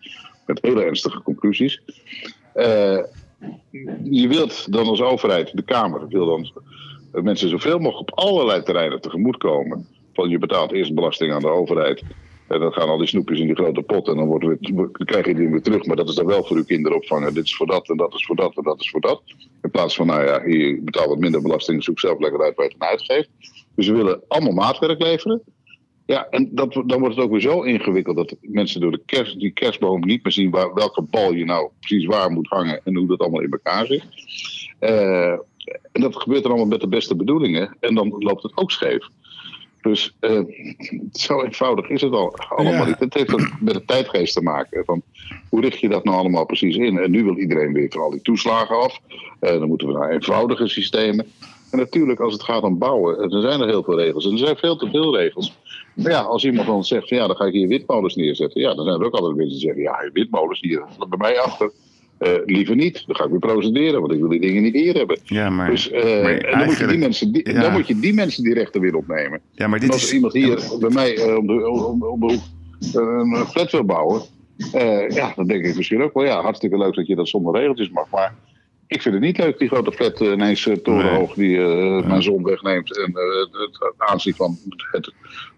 met 0.46 0.62
hele 0.62 0.84
ernstige 0.84 1.22
conclusies. 1.22 1.82
Uh, 2.54 3.02
je 4.02 4.28
wilt 4.28 4.72
dan 4.72 4.86
als 4.86 5.02
overheid, 5.02 5.56
de 5.56 5.62
Kamer, 5.62 6.08
wil 6.08 6.26
dan 6.26 6.52
mensen 7.22 7.48
zoveel 7.48 7.78
mogelijk 7.78 8.10
op 8.10 8.18
allerlei 8.18 8.62
terreinen 8.62 9.00
tegemoetkomen. 9.00 9.86
Van 10.12 10.28
je 10.28 10.38
betaalt 10.38 10.72
eerst 10.72 10.94
belasting 10.94 11.32
aan 11.32 11.40
de 11.40 11.48
overheid. 11.48 12.02
En 12.50 12.60
dan 12.60 12.72
gaan 12.72 12.88
al 12.88 12.98
die 12.98 13.06
snoepjes 13.06 13.38
in 13.38 13.46
die 13.46 13.54
grote 13.54 13.82
pot 13.82 14.08
en 14.08 14.16
dan, 14.16 14.58
krijg 14.92 15.26
je 15.26 15.34
die 15.34 15.48
weer 15.48 15.62
terug. 15.62 15.84
Maar 15.84 15.96
dat 15.96 16.08
is 16.08 16.14
dan 16.14 16.26
wel 16.26 16.44
voor 16.44 16.56
uw 16.56 16.64
kinderopvang. 16.64 17.28
Dit 17.28 17.44
is 17.44 17.56
voor 17.56 17.66
dat 17.66 17.88
en 17.88 17.96
dat 17.96 18.14
is 18.14 18.24
voor 18.24 18.36
dat 18.36 18.56
en 18.56 18.62
dat 18.62 18.80
is 18.80 18.90
voor 18.90 19.00
dat. 19.00 19.22
In 19.62 19.70
plaats 19.70 19.94
van, 19.96 20.06
nou 20.06 20.24
ja, 20.24 20.44
je 20.46 20.80
betaalt 20.82 21.08
wat 21.08 21.18
minder 21.18 21.42
belasting, 21.42 21.84
zoek 21.84 22.00
zelf 22.00 22.18
lekker 22.18 22.42
uit 22.42 22.56
waar 22.56 22.66
je 22.66 22.72
het 22.72 22.82
aan 22.82 22.88
uitgeeft. 22.88 23.28
Dus 23.74 23.88
we 23.88 23.94
willen 23.94 24.22
allemaal 24.28 24.52
maatwerk 24.52 25.02
leveren. 25.02 25.42
Ja, 26.06 26.26
en 26.30 26.48
dat, 26.52 26.72
dan 26.86 27.00
wordt 27.00 27.14
het 27.14 27.24
ook 27.24 27.30
weer 27.30 27.40
zo 27.40 27.62
ingewikkeld 27.62 28.16
dat 28.16 28.36
mensen 28.40 28.80
door 28.80 28.90
de 28.90 29.02
kerst, 29.06 29.38
die 29.38 29.50
kerstboom 29.50 30.00
niet 30.00 30.22
meer 30.22 30.32
zien 30.32 30.50
waar, 30.50 30.74
welke 30.74 31.02
bal 31.02 31.32
je 31.32 31.44
nou 31.44 31.70
precies 31.80 32.06
waar 32.06 32.30
moet 32.30 32.48
hangen 32.48 32.80
en 32.84 32.96
hoe 32.96 33.06
dat 33.06 33.20
allemaal 33.20 33.42
in 33.42 33.50
elkaar 33.50 33.86
zit. 33.86 34.04
Uh, 34.80 35.32
en 35.92 36.00
dat 36.00 36.16
gebeurt 36.16 36.42
dan 36.42 36.50
allemaal 36.50 36.70
met 36.70 36.80
de 36.80 36.88
beste 36.88 37.16
bedoelingen 37.16 37.76
en 37.80 37.94
dan 37.94 38.14
loopt 38.18 38.42
het 38.42 38.56
ook 38.56 38.70
scheef. 38.70 39.08
Dus 39.82 40.16
uh, 40.20 40.40
zo 41.12 41.42
eenvoudig 41.42 41.88
is 41.88 42.00
het 42.00 42.12
al 42.12 42.34
allemaal 42.48 42.86
niet. 42.86 42.98
Het 42.98 43.14
heeft 43.14 43.60
met 43.60 43.74
de 43.74 43.84
tijdgeest 43.84 44.34
te 44.34 44.42
maken. 44.42 44.84
Van, 44.84 45.02
hoe 45.48 45.60
richt 45.60 45.80
je 45.80 45.88
dat 45.88 46.04
nou 46.04 46.16
allemaal 46.16 46.46
precies 46.46 46.76
in? 46.76 46.98
En 46.98 47.10
nu 47.10 47.24
wil 47.24 47.36
iedereen 47.36 47.72
weer 47.72 47.90
van 47.90 48.00
al 48.00 48.10
die 48.10 48.22
toeslagen 48.22 48.76
af. 48.76 49.00
Uh, 49.40 49.50
dan 49.50 49.68
moeten 49.68 49.86
we 49.86 49.92
naar 49.92 50.10
eenvoudige 50.10 50.68
systemen. 50.68 51.26
En 51.70 51.78
natuurlijk, 51.78 52.20
als 52.20 52.32
het 52.32 52.42
gaat 52.42 52.62
om 52.62 52.78
bouwen, 52.78 53.32
er 53.32 53.40
zijn 53.40 53.60
er 53.60 53.68
heel 53.68 53.82
veel 53.82 53.98
regels. 53.98 54.24
En 54.24 54.32
er 54.32 54.38
zijn 54.38 54.56
veel 54.56 54.76
te 54.76 54.90
veel 54.90 55.16
regels. 55.16 55.56
Maar 55.94 56.10
ja, 56.10 56.20
als 56.20 56.44
iemand 56.44 56.66
dan 56.66 56.84
zegt 56.84 57.08
van 57.08 57.16
ja, 57.16 57.26
dan 57.26 57.36
ga 57.36 57.44
ik 57.44 57.52
hier 57.52 57.68
witmolens 57.68 58.14
neerzetten. 58.14 58.60
Ja, 58.60 58.74
dan 58.74 58.84
zijn 58.84 59.00
er 59.00 59.06
ook 59.06 59.14
altijd 59.14 59.36
mensen 59.36 59.58
die 59.58 59.66
zeggen, 59.66 59.82
ja, 59.82 60.10
witmolens 60.12 60.60
hier 60.60 60.84
bij 61.08 61.18
mij 61.18 61.40
achter. 61.40 61.72
Uh, 62.20 62.32
liever 62.44 62.74
niet. 62.74 63.06
Dan 63.06 63.16
ga 63.16 63.24
ik 63.24 63.30
weer 63.30 63.38
procederen, 63.38 64.00
want 64.00 64.12
ik 64.12 64.18
wil 64.18 64.28
die 64.28 64.40
dingen 64.40 64.62
niet 64.62 64.74
hier 64.74 64.94
hebben. 64.94 65.18
Ja, 65.24 65.50
maar, 65.50 65.70
dus, 65.70 65.90
uh, 65.90 66.02
maar 66.22 66.38
en 66.38 66.58
dan, 66.58 66.66
moet 66.66 66.78
je 66.78 66.86
die 66.86 66.98
mensen, 66.98 67.32
die, 67.32 67.52
ja. 67.52 67.60
dan 67.60 67.72
moet 67.72 67.86
je 67.86 67.98
die 67.98 68.14
mensen 68.14 68.42
die 68.42 68.54
rechten 68.54 68.80
weer 68.80 68.96
opnemen. 68.96 69.40
Ja, 69.52 69.66
maar 69.66 69.80
dit 69.80 69.92
als 69.92 70.02
is... 70.02 70.12
iemand 70.12 70.32
hier 70.32 70.58
ja. 70.58 70.78
bij 70.78 70.90
mij 70.90 71.16
uh, 71.16 71.36
om 71.36 71.46
de, 71.46 71.68
om, 71.68 72.02
om 72.02 72.20
de 72.20 72.26
hoek 72.26 72.42
een 72.94 73.46
flat 73.46 73.70
wil 73.70 73.84
bouwen, 73.84 74.22
ja, 75.08 75.32
dan 75.36 75.46
denk 75.46 75.64
ik 75.64 75.76
misschien 75.76 76.02
ook 76.02 76.14
wel, 76.14 76.24
ja, 76.24 76.40
hartstikke 76.40 76.78
leuk 76.78 76.94
dat 76.94 77.06
je 77.06 77.16
dat 77.16 77.28
zonder 77.28 77.54
regeltjes 77.54 77.90
mag. 77.90 78.10
Maar 78.10 78.34
ik 78.86 79.02
vind 79.02 79.14
het 79.14 79.24
niet 79.24 79.38
leuk, 79.38 79.58
die 79.58 79.68
grote 79.68 79.92
flat 79.92 80.20
ineens 80.20 80.68
torenhoog 80.82 81.36
nee. 81.36 81.48
die 81.48 81.58
mijn 82.06 82.22
zon 82.22 82.42
wegneemt 82.42 82.98
en 82.98 83.12
het 83.50 83.94
aanzien 83.96 84.34
van 84.34 84.58
het 84.90 85.12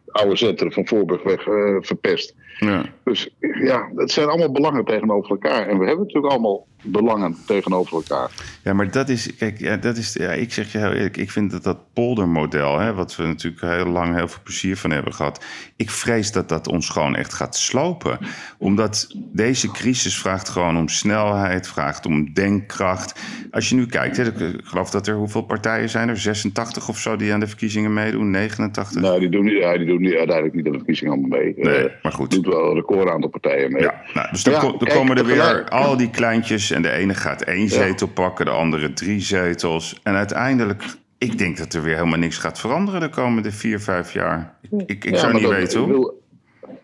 oude 0.06 0.36
centrum 0.36 0.72
van 0.72 0.86
Voorburgweg 0.86 1.46
uh, 1.46 1.76
verpest. 1.80 2.34
Ja. 2.58 2.84
Dus 3.04 3.30
ja, 3.40 3.90
het 3.94 4.10
zijn 4.10 4.28
allemaal 4.28 4.52
belangen 4.52 4.84
tegenover 4.84 5.30
elkaar. 5.30 5.68
En 5.68 5.78
we 5.78 5.86
hebben 5.86 6.06
natuurlijk 6.06 6.32
allemaal 6.32 6.66
belangen 6.82 7.36
tegenover 7.46 7.94
elkaar. 7.96 8.30
Ja, 8.62 8.72
maar 8.72 8.90
dat 8.90 9.08
is, 9.08 9.36
kijk, 9.36 9.58
ja, 9.58 9.76
dat 9.76 9.96
is, 9.96 10.12
ja, 10.12 10.30
ik 10.30 10.52
zeg 10.52 10.72
je 10.72 10.78
heel 10.78 10.92
eerlijk, 10.92 11.16
ik 11.16 11.30
vind 11.30 11.50
dat 11.50 11.62
dat 11.64 11.78
poldermodel, 11.92 12.78
hè, 12.78 12.94
wat 12.94 13.16
we 13.16 13.22
natuurlijk 13.22 13.62
heel 13.62 13.84
lang 13.92 14.14
heel 14.16 14.28
veel 14.28 14.40
plezier 14.42 14.76
van 14.76 14.90
hebben 14.90 15.14
gehad, 15.14 15.44
ik 15.76 15.90
vrees 15.90 16.32
dat 16.32 16.48
dat 16.48 16.68
ons 16.68 16.88
gewoon 16.88 17.16
echt 17.16 17.32
gaat 17.32 17.56
slopen. 17.56 18.18
Omdat 18.58 19.14
deze 19.32 19.70
crisis 19.70 20.18
vraagt 20.18 20.48
gewoon 20.48 20.76
om 20.76 20.88
snelheid, 20.88 21.68
vraagt 21.68 22.06
om 22.06 22.32
denkkracht. 22.32 23.20
Als 23.50 23.68
je 23.68 23.74
nu 23.74 23.86
kijkt, 23.86 24.16
hè, 24.16 24.24
ik 24.26 24.60
geloof 24.64 24.90
dat 24.90 25.06
er 25.06 25.14
hoeveel 25.14 25.42
partijen 25.42 25.88
zijn 25.88 26.08
er? 26.08 26.16
86 26.18 26.88
of 26.88 26.98
zo 26.98 27.16
die 27.16 27.32
aan 27.32 27.40
de 27.40 27.46
verkiezingen 27.46 27.92
meedoen? 27.92 28.30
89? 28.30 29.00
Nou, 29.02 29.20
die 29.20 29.28
doen, 29.28 29.46
ja, 29.46 29.76
die 29.78 29.86
doen 29.86 30.04
uiteindelijk 30.06 30.54
niet 30.54 30.66
aan 30.66 30.72
de 30.72 30.78
verkiezingen 30.78 31.12
allemaal 31.12 31.38
mee. 31.38 31.54
Nee, 31.56 31.74
Eh, 31.74 32.02
maar 32.02 32.12
goed. 32.12 32.30
doet 32.30 32.46
wel 32.46 32.68
een 32.68 32.74
record 32.74 33.08
aantal 33.08 33.30
partijen 33.30 33.72
mee. 33.72 33.82
Ja, 33.82 33.94
nou, 34.14 34.28
dus 34.30 34.42
dan, 34.42 34.52
Ja, 34.54 34.60
ko- 34.60 34.68
dan 34.70 34.78
kijk, 34.78 34.90
komen 34.92 35.16
er 35.16 35.26
weer 35.26 35.68
al 35.68 35.96
die 35.96 36.10
kleintjes 36.10 36.70
en 36.72 36.82
de 36.82 36.90
ene 36.90 37.14
gaat 37.14 37.42
één 37.42 37.68
zetel 37.68 38.06
pakken, 38.08 38.44
de 38.44 38.50
andere 38.50 38.92
drie 38.92 39.20
zetels. 39.20 40.00
En 40.02 40.14
uiteindelijk, 40.14 40.84
ik 41.18 41.38
denk 41.38 41.56
dat 41.56 41.72
er 41.74 41.82
weer 41.82 41.94
helemaal 41.96 42.18
niks 42.18 42.38
gaat 42.38 42.60
veranderen 42.60 43.00
de 43.00 43.08
komende 43.08 43.52
vier, 43.52 43.80
vijf 43.80 44.12
jaar. 44.12 44.54
Ik, 44.62 44.70
ik, 44.86 45.04
ik 45.04 45.10
Ja, 45.10 45.16
zou 45.18 45.32
niet 45.32 45.42
dat- 45.42 45.52
weten 45.52 45.80
hoe. 45.80 46.12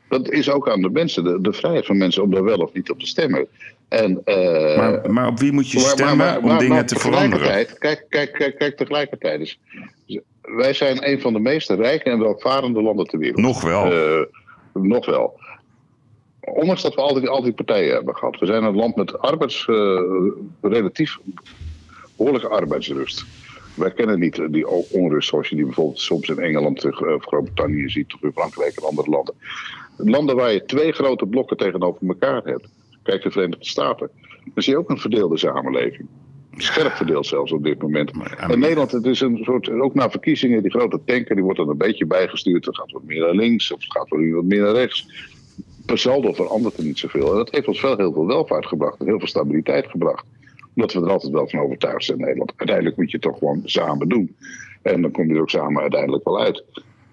dat 0.09 0.31
is 0.31 0.51
ook 0.51 0.69
aan 0.71 0.83
de 0.83 0.91
mensen, 0.91 1.25
de, 1.25 1.41
de 1.41 1.53
vrijheid 1.53 1.87
van 1.87 1.97
mensen 1.97 2.23
om 2.23 2.31
daar 2.31 2.45
wel 2.45 2.59
of 2.59 2.73
niet 2.73 2.91
op 2.91 2.99
te 3.01 3.07
stemmen. 3.07 3.47
En, 3.89 4.21
eh, 4.25 4.77
Maar, 4.77 5.11
maar 5.13 5.27
op 5.27 5.39
wie 5.39 5.53
moet 5.53 5.71
je 5.71 5.79
stemmen 5.79 6.17
maar- 6.17 6.43
maar- 6.43 6.53
om 6.53 6.59
dingen 6.59 6.87
te 6.87 6.99
veranderen? 6.99 7.47
Kijk, 7.49 7.77
kijk, 8.09 8.33
kijk, 8.33 8.55
kijk 8.59 8.77
tegelijkertijd. 8.77 9.39
Dus, 9.39 9.59
wij 10.43 10.73
zijn 10.73 11.09
een 11.11 11.21
van 11.21 11.33
de 11.33 11.39
meest 11.39 11.71
rijke 11.71 12.11
en 12.11 12.19
welvarende 12.19 12.83
landen 12.83 13.07
ter 13.07 13.19
wereld. 13.19 13.41
Nog 13.41 13.61
wel. 13.63 13.93
Eh, 13.93 14.25
nog 14.73 15.07
wel. 15.07 15.41
Ondanks 16.55 16.83
dat 16.83 16.95
we 16.95 17.01
altijd, 17.01 17.29
altijd 17.29 17.55
partijen 17.55 17.95
hebben 17.95 18.17
gehad. 18.17 18.39
We 18.39 18.47
zijn 18.47 18.65
een 18.65 18.77
land 18.77 18.97
met 18.97 19.19
arbeids, 19.19 19.69
eh, 19.69 20.01
relatief 20.61 21.19
behoorlijke 22.17 22.49
arbeidsrust. 22.49 23.25
Wij 23.75 23.91
kennen 23.91 24.19
niet 24.19 24.41
die 24.51 24.69
onrust 24.91 25.29
zoals 25.29 25.49
je 25.49 25.57
die 25.57 25.65
bijvoorbeeld 25.65 26.01
soms 26.01 26.29
in 26.29 26.39
Engeland 26.39 26.85
eh, 26.85 27.15
of 27.15 27.25
Groot-Brittannië 27.25 27.89
ziet, 27.89 28.15
of 28.15 28.23
in 28.23 28.33
Frankrijk 28.33 28.77
en 28.77 28.87
andere 28.87 29.11
landen. 29.11 29.35
Landen 29.97 30.37
waar 30.37 30.53
je 30.53 30.65
twee 30.65 30.93
grote 30.93 31.27
blokken 31.27 31.57
tegenover 31.57 32.09
elkaar 32.09 32.43
hebt. 32.45 32.69
Kijk 33.03 33.23
de 33.23 33.31
Verenigde 33.31 33.65
Staten. 33.65 34.11
Dan 34.55 34.63
zie 34.63 34.73
je 34.73 34.79
ook 34.79 34.91
een 34.91 34.99
verdeelde 34.99 35.39
samenleving. 35.39 36.09
Scherp 36.57 36.93
verdeeld 36.93 37.27
zelfs 37.27 37.53
op 37.53 37.65
dit 37.65 37.83
moment. 37.83 38.11
In 38.49 38.59
Nederland, 38.59 38.91
het 38.91 39.07
is 39.07 39.21
een 39.21 39.41
soort, 39.43 39.71
ook 39.71 39.95
na 39.95 40.11
verkiezingen, 40.11 40.63
die 40.63 40.71
grote 40.71 41.01
tanker, 41.05 41.35
die 41.35 41.45
wordt 41.45 41.59
dan 41.59 41.69
een 41.69 41.77
beetje 41.77 42.07
bijgestuurd. 42.07 42.65
Dan 42.65 42.75
gaat 42.75 42.93
wat 42.93 43.03
meer 43.05 43.21
naar 43.21 43.35
links 43.35 43.73
of 43.73 43.83
het 43.83 43.93
gaat 43.93 44.09
wat 44.09 44.45
meer 44.45 44.63
naar 44.63 44.73
rechts. 44.73 45.07
Per 45.89 45.99
saldo 45.99 46.33
verandert 46.33 46.77
er 46.77 46.85
niet 46.85 46.99
zoveel. 46.99 47.31
En 47.31 47.37
dat 47.37 47.51
heeft 47.51 47.69
ons 47.69 47.81
wel 47.81 47.97
heel 47.97 48.13
veel 48.13 48.27
welvaart 48.27 48.67
gebracht 48.67 49.01
en 49.01 49.07
heel 49.07 49.19
veel 49.19 49.29
stabiliteit 49.29 49.87
gebracht. 49.87 50.25
Omdat 50.75 50.93
we 50.93 51.01
er 51.01 51.11
altijd 51.11 51.33
wel 51.33 51.49
van 51.49 51.61
overtuigd 51.61 52.05
zijn 52.05 52.19
in 52.19 52.25
Nederland. 52.25 52.53
Uiteindelijk 52.57 52.97
moet 52.97 53.11
je 53.11 53.17
het 53.17 53.27
toch 53.27 53.39
gewoon 53.39 53.61
samen 53.65 54.09
doen. 54.09 54.37
En 54.83 55.03
dan 55.03 55.11
kom 55.11 55.29
je 55.29 55.35
er 55.35 55.41
ook 55.41 55.51
samen 55.51 55.83
uiteindelijk 55.83 56.25
wel 56.25 56.41
uit. 56.41 56.65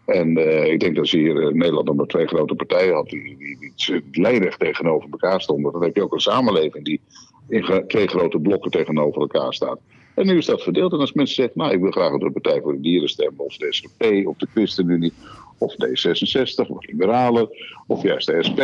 En 0.05 0.37
eh, 0.37 0.71
ik 0.71 0.79
denk 0.79 0.95
dat 0.95 1.07
ze 1.07 1.17
hier 1.17 1.41
in 1.41 1.57
Nederland 1.57 1.85
nog 1.85 1.95
maar 1.95 2.05
twee 2.05 2.27
grote 2.27 2.55
partijen 2.55 2.93
had 2.93 3.09
die, 3.09 3.37
die, 3.37 3.73
die 4.11 4.21
lijnrecht 4.21 4.59
tegenover 4.59 5.09
elkaar 5.11 5.41
stonden. 5.41 5.71
Dan 5.71 5.83
heb 5.83 5.95
je 5.95 6.03
ook 6.03 6.13
een 6.13 6.19
samenleving 6.19 6.85
die 6.85 7.01
in 7.47 7.83
twee 7.87 8.07
grote 8.07 8.39
blokken 8.39 8.71
tegenover 8.71 9.21
elkaar 9.21 9.53
staat. 9.53 9.79
En 10.15 10.25
nu 10.25 10.37
is 10.37 10.45
dat 10.45 10.63
verdeeld. 10.63 10.93
En 10.93 10.99
als 10.99 11.13
mensen 11.13 11.35
zeggen, 11.35 11.57
nou 11.57 11.73
ik 11.73 11.79
wil 11.79 11.91
graag 11.91 12.13
op 12.13 12.21
de 12.21 12.31
Partij 12.31 12.61
voor 12.61 12.73
de 12.73 12.81
Dieren 12.81 13.09
stemmen, 13.09 13.45
of 13.45 13.57
de 13.57 13.73
SGP, 13.73 14.27
of 14.27 14.37
de 14.37 14.47
ChristenUnie, 14.53 15.13
of 15.57 15.73
D66, 15.73 16.69
of 16.69 16.85
Liberalen, 16.85 17.49
of 17.87 18.03
juist 18.03 18.27
de 18.27 18.43
SP. 18.47 18.59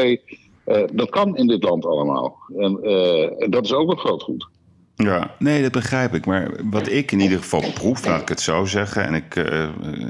eh, 0.64 0.84
dat 0.94 1.10
kan 1.10 1.38
in 1.38 1.48
dit 1.48 1.64
land 1.64 1.86
allemaal. 1.86 2.38
En, 2.58 2.84
eh, 2.84 3.50
dat 3.50 3.66
is 3.66 3.74
ook 3.74 3.92
een 3.92 3.98
groot 3.98 4.24
goed. 4.24 4.48
Ja, 4.96 5.32
nee, 5.40 5.62
dat 5.62 5.72
begrijp 5.72 6.14
ik. 6.14 6.26
Maar 6.26 6.50
wat 6.64 6.90
ik 6.90 7.12
in 7.12 7.20
ieder 7.20 7.38
geval 7.38 7.72
proef, 7.74 8.06
laat 8.06 8.22
ik 8.22 8.30
het 8.30 8.42
zo 8.42 8.66
zeggen. 8.66 9.06
En 9.06 9.14
ik, 9.14 9.36
eh, 9.36 9.64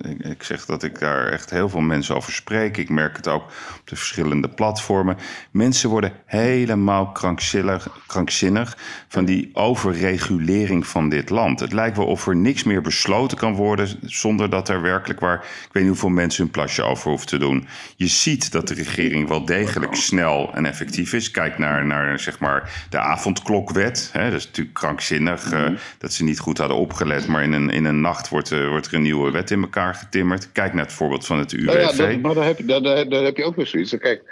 ik, 0.09 0.25
ik 0.25 0.43
zeg 0.43 0.65
dat 0.65 0.83
ik 0.83 0.99
daar 0.99 1.27
echt 1.27 1.49
heel 1.49 1.69
veel 1.69 1.79
mensen 1.81 2.15
over 2.15 2.33
spreek. 2.33 2.77
Ik 2.77 2.89
merk 2.89 3.15
het 3.15 3.27
ook 3.27 3.43
op 3.43 3.81
de 3.83 3.95
verschillende 3.95 4.49
platformen. 4.49 5.17
Mensen 5.51 5.89
worden 5.89 6.13
helemaal 6.25 7.11
krankzinnig, 7.11 7.87
krankzinnig 8.07 8.77
van 9.07 9.25
die 9.25 9.49
overregulering 9.53 10.87
van 10.87 11.09
dit 11.09 11.29
land. 11.29 11.59
Het 11.59 11.73
lijkt 11.73 11.97
wel 11.97 12.05
of 12.05 12.27
er 12.27 12.35
niks 12.35 12.63
meer 12.63 12.81
besloten 12.81 13.37
kan 13.37 13.53
worden 13.53 13.89
zonder 14.01 14.49
dat 14.49 14.69
er 14.69 14.81
werkelijk 14.81 15.19
waar, 15.19 15.37
ik 15.37 15.69
weet 15.71 15.83
niet 15.83 15.91
hoeveel 15.91 16.09
mensen 16.09 16.43
hun 16.43 16.51
plasje 16.51 16.83
over 16.83 17.09
hoeven 17.09 17.27
te 17.27 17.37
doen. 17.37 17.67
Je 17.95 18.07
ziet 18.07 18.51
dat 18.51 18.67
de 18.67 18.73
regering 18.73 19.27
wel 19.27 19.45
degelijk 19.45 19.95
snel 19.95 20.53
en 20.53 20.65
effectief 20.65 21.13
is. 21.13 21.31
Kijk 21.31 21.57
naar, 21.57 21.85
naar 21.85 22.19
zeg 22.19 22.39
maar 22.39 22.85
de 22.89 22.99
avondklokwet. 22.99 24.09
Hè, 24.13 24.29
dat 24.29 24.39
is 24.39 24.45
natuurlijk 24.45 24.79
krankzinnig 24.81 25.51
eh, 25.51 25.69
dat 25.97 26.13
ze 26.13 26.23
niet 26.23 26.39
goed 26.39 26.57
hadden 26.57 26.77
opgelet. 26.77 27.27
Maar 27.27 27.43
in 27.43 27.51
een, 27.51 27.69
in 27.69 27.85
een 27.85 28.01
nacht 28.01 28.29
wordt, 28.29 28.49
er 28.49 28.69
wordt 28.69 28.87
er 28.87 28.93
een 28.93 29.01
nieuwe 29.01 29.31
wet 29.31 29.51
in 29.51 29.61
elkaar 29.61 29.95
getimmerd. 29.95 30.51
Kijk 30.51 30.73
naar 30.73 30.85
het 30.85 30.93
voorbeeld 30.93 31.25
van 31.25 31.39
het 31.39 31.51
UWV. 31.51 31.65
Nou 31.65 31.79
ja, 31.79 31.91
dat, 31.91 32.21
maar 32.21 32.33
daar 32.33 32.45
heb, 32.45 32.57
je, 32.57 32.65
daar, 32.65 32.81
daar, 32.81 33.09
daar 33.09 33.23
heb 33.23 33.37
je 33.37 33.43
ook 33.43 33.55
weer 33.55 33.67
zoiets. 33.67 33.97
Kijk, 33.97 34.23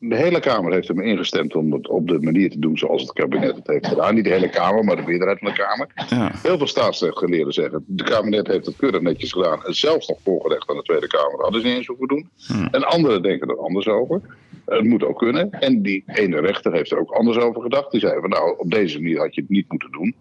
de 0.00 0.16
hele 0.16 0.40
Kamer 0.40 0.72
heeft 0.72 0.88
hem 0.88 1.00
ingestemd 1.00 1.54
om 1.54 1.72
het 1.72 1.88
op 1.88 2.08
de 2.08 2.18
manier 2.20 2.50
te 2.50 2.58
doen 2.58 2.78
zoals 2.78 3.02
het 3.02 3.12
kabinet 3.12 3.56
het 3.56 3.66
heeft 3.66 3.86
gedaan. 3.86 4.14
Niet 4.14 4.24
de 4.24 4.30
hele 4.30 4.48
Kamer, 4.48 4.84
maar 4.84 4.96
de 4.96 5.02
meerderheid 5.02 5.38
van 5.38 5.48
de 5.48 5.54
Kamer. 5.54 5.88
Ja. 6.08 6.30
Heel 6.42 6.58
veel 6.58 6.66
staatsrechtgeleerden 6.66 7.52
zeggen, 7.52 7.84
de 7.86 8.04
kabinet 8.04 8.46
heeft 8.46 8.66
het 8.66 8.76
keurig 8.76 9.00
netjes 9.00 9.32
gedaan. 9.32 9.64
En 9.64 9.74
zelfs 9.74 10.08
nog 10.08 10.18
voorgelegd 10.24 10.70
aan 10.70 10.76
de 10.76 10.82
Tweede 10.82 11.06
Kamer. 11.06 11.40
Hadden 11.40 11.60
ze 11.60 11.66
niet 11.66 11.76
eens 11.76 11.86
hoeven 11.86 12.08
doen. 12.08 12.28
En 12.70 12.84
anderen 12.84 13.22
denken 13.22 13.48
er 13.48 13.58
anders 13.58 13.88
over. 13.88 14.20
Het 14.68 14.84
moet 14.84 15.04
ook 15.04 15.18
kunnen. 15.18 15.50
En 15.50 15.82
die 15.82 16.02
ene 16.06 16.40
rechter 16.40 16.72
heeft 16.72 16.90
er 16.90 16.98
ook 16.98 17.10
anders 17.10 17.38
over 17.38 17.62
gedacht. 17.62 17.90
Die 17.90 18.00
zei 18.00 18.20
van 18.20 18.30
nou, 18.30 18.58
op 18.58 18.70
deze 18.70 19.00
manier 19.00 19.18
had 19.18 19.34
je 19.34 19.40
het 19.40 19.50
niet 19.50 19.68
moeten 19.68 19.92
doen. 19.92 20.14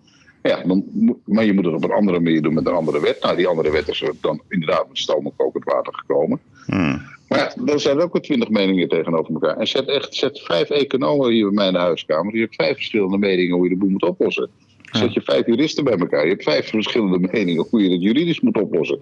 Ja, 0.43 0.63
dan, 0.63 0.85
maar 1.25 1.45
je 1.45 1.53
moet 1.53 1.65
het 1.65 1.73
op 1.73 1.83
een 1.83 1.91
andere 1.91 2.19
manier 2.19 2.41
doen 2.41 2.53
met 2.53 2.67
een 2.67 2.73
andere 2.73 2.99
wet. 2.99 3.21
Nou, 3.21 3.35
die 3.35 3.47
andere 3.47 3.71
wet 3.71 3.87
is 3.87 4.01
er 4.01 4.13
dan 4.21 4.41
inderdaad 4.49 4.87
met 4.87 4.97
stoom 4.97 5.25
en 5.25 5.35
kokend 5.35 5.63
water 5.63 5.93
gekomen. 5.93 6.39
Hmm. 6.65 7.01
Maar 7.27 7.39
ja, 7.39 7.63
dan 7.63 7.79
zijn 7.79 7.97
er 7.97 8.03
ook 8.03 8.13
weer 8.13 8.21
twintig 8.21 8.49
meningen 8.49 8.87
tegenover 8.87 9.33
elkaar. 9.33 9.57
En 9.57 9.67
zet 9.67 9.87
echt 9.87 10.15
zet 10.15 10.39
vijf 10.39 10.69
economen 10.69 11.31
hier 11.31 11.45
bij 11.45 11.53
mij 11.53 11.67
in 11.67 11.73
de 11.73 11.79
huiskamer. 11.79 12.35
Je 12.35 12.41
hebt 12.41 12.55
vijf 12.55 12.75
verschillende 12.75 13.17
meningen 13.17 13.55
hoe 13.55 13.63
je 13.63 13.69
de 13.69 13.77
boel 13.77 13.89
moet 13.89 14.03
oplossen. 14.03 14.49
Zet 14.91 15.13
je 15.13 15.21
vijf 15.21 15.45
juristen 15.45 15.83
bij 15.83 15.97
elkaar. 15.97 16.23
Je 16.23 16.31
hebt 16.31 16.43
vijf 16.43 16.69
verschillende 16.69 17.27
meningen 17.31 17.67
hoe 17.69 17.83
je 17.83 17.91
het 17.91 18.01
juridisch 18.01 18.41
moet 18.41 18.61
oplossen. 18.61 18.99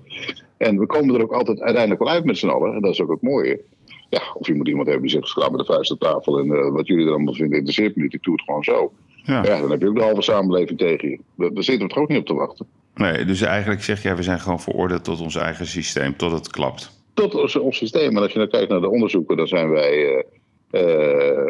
En 0.57 0.79
we 0.79 0.85
komen 0.85 1.15
er 1.15 1.21
ook 1.21 1.33
altijd 1.33 1.61
uiteindelijk 1.61 2.03
wel 2.03 2.13
uit 2.13 2.25
met 2.25 2.37
z'n 2.37 2.47
allen. 2.47 2.73
En 2.73 2.81
dat 2.81 2.91
is 2.91 3.01
ook 3.01 3.09
het 3.09 3.21
mooie. 3.21 3.61
Ja, 4.10 4.22
of 4.34 4.47
je 4.47 4.56
moet 4.56 4.68
iemand 4.68 4.88
hebben 4.88 5.08
die 5.08 5.16
zegt, 5.16 5.28
sla 5.28 5.49
met 5.49 5.60
de 5.60 5.66
vuist 5.66 5.91
op 5.91 5.99
tafel. 5.99 6.39
En 6.39 6.51
eh, 6.51 6.72
wat 6.72 6.88
jullie 6.88 7.06
er 7.06 7.12
allemaal 7.12 7.34
vinden, 7.34 7.58
interesseert 7.58 7.95
me 7.95 8.03
niet. 8.03 8.14
Ik 8.14 8.24
doe 8.24 8.34
het 8.34 8.43
gewoon 8.43 8.64
zo. 8.64 8.93
Ja. 9.24 9.43
Ja, 9.43 9.60
dan 9.60 9.72
heb 9.72 9.82
je 9.82 9.88
ook 9.88 9.95
de 9.95 10.01
halve 10.01 10.22
samenleving 10.22 10.80
tegen 10.80 11.10
je. 11.10 11.20
Daar, 11.36 11.53
daar 11.53 11.64
zitten 11.64 11.88
we 11.88 11.93
toch 11.93 12.03
ook 12.03 12.10
niet 12.10 12.20
op 12.20 12.26
te 12.26 12.34
wachten. 12.34 12.68
Nee, 12.95 13.26
dus 13.26 13.41
eigenlijk 13.41 13.84
zeg 13.84 14.03
jij, 14.03 14.16
we 14.16 14.24
zijn 14.24 14.39
gewoon 14.39 14.60
veroordeeld 14.60 15.03
tot 15.03 15.22
ons 15.22 15.36
eigen 15.36 15.66
systeem, 15.66 16.16
tot 16.16 16.32
het 16.32 16.49
klapt. 16.51 17.03
tot 17.14 17.36
ons, 17.36 17.56
ons 17.56 17.78
systeem. 17.78 18.16
En 18.16 18.22
als 18.24 18.32
je 18.32 18.39
dan 18.39 18.49
kijkt 18.49 18.70
naar 18.70 18.82
de 18.82 18.89
onderzoeken, 18.89 19.38
dan 19.38 19.47
zijn 19.47 19.70
wij 19.70 20.24
eh, 20.72 20.82
eh, 20.82 21.47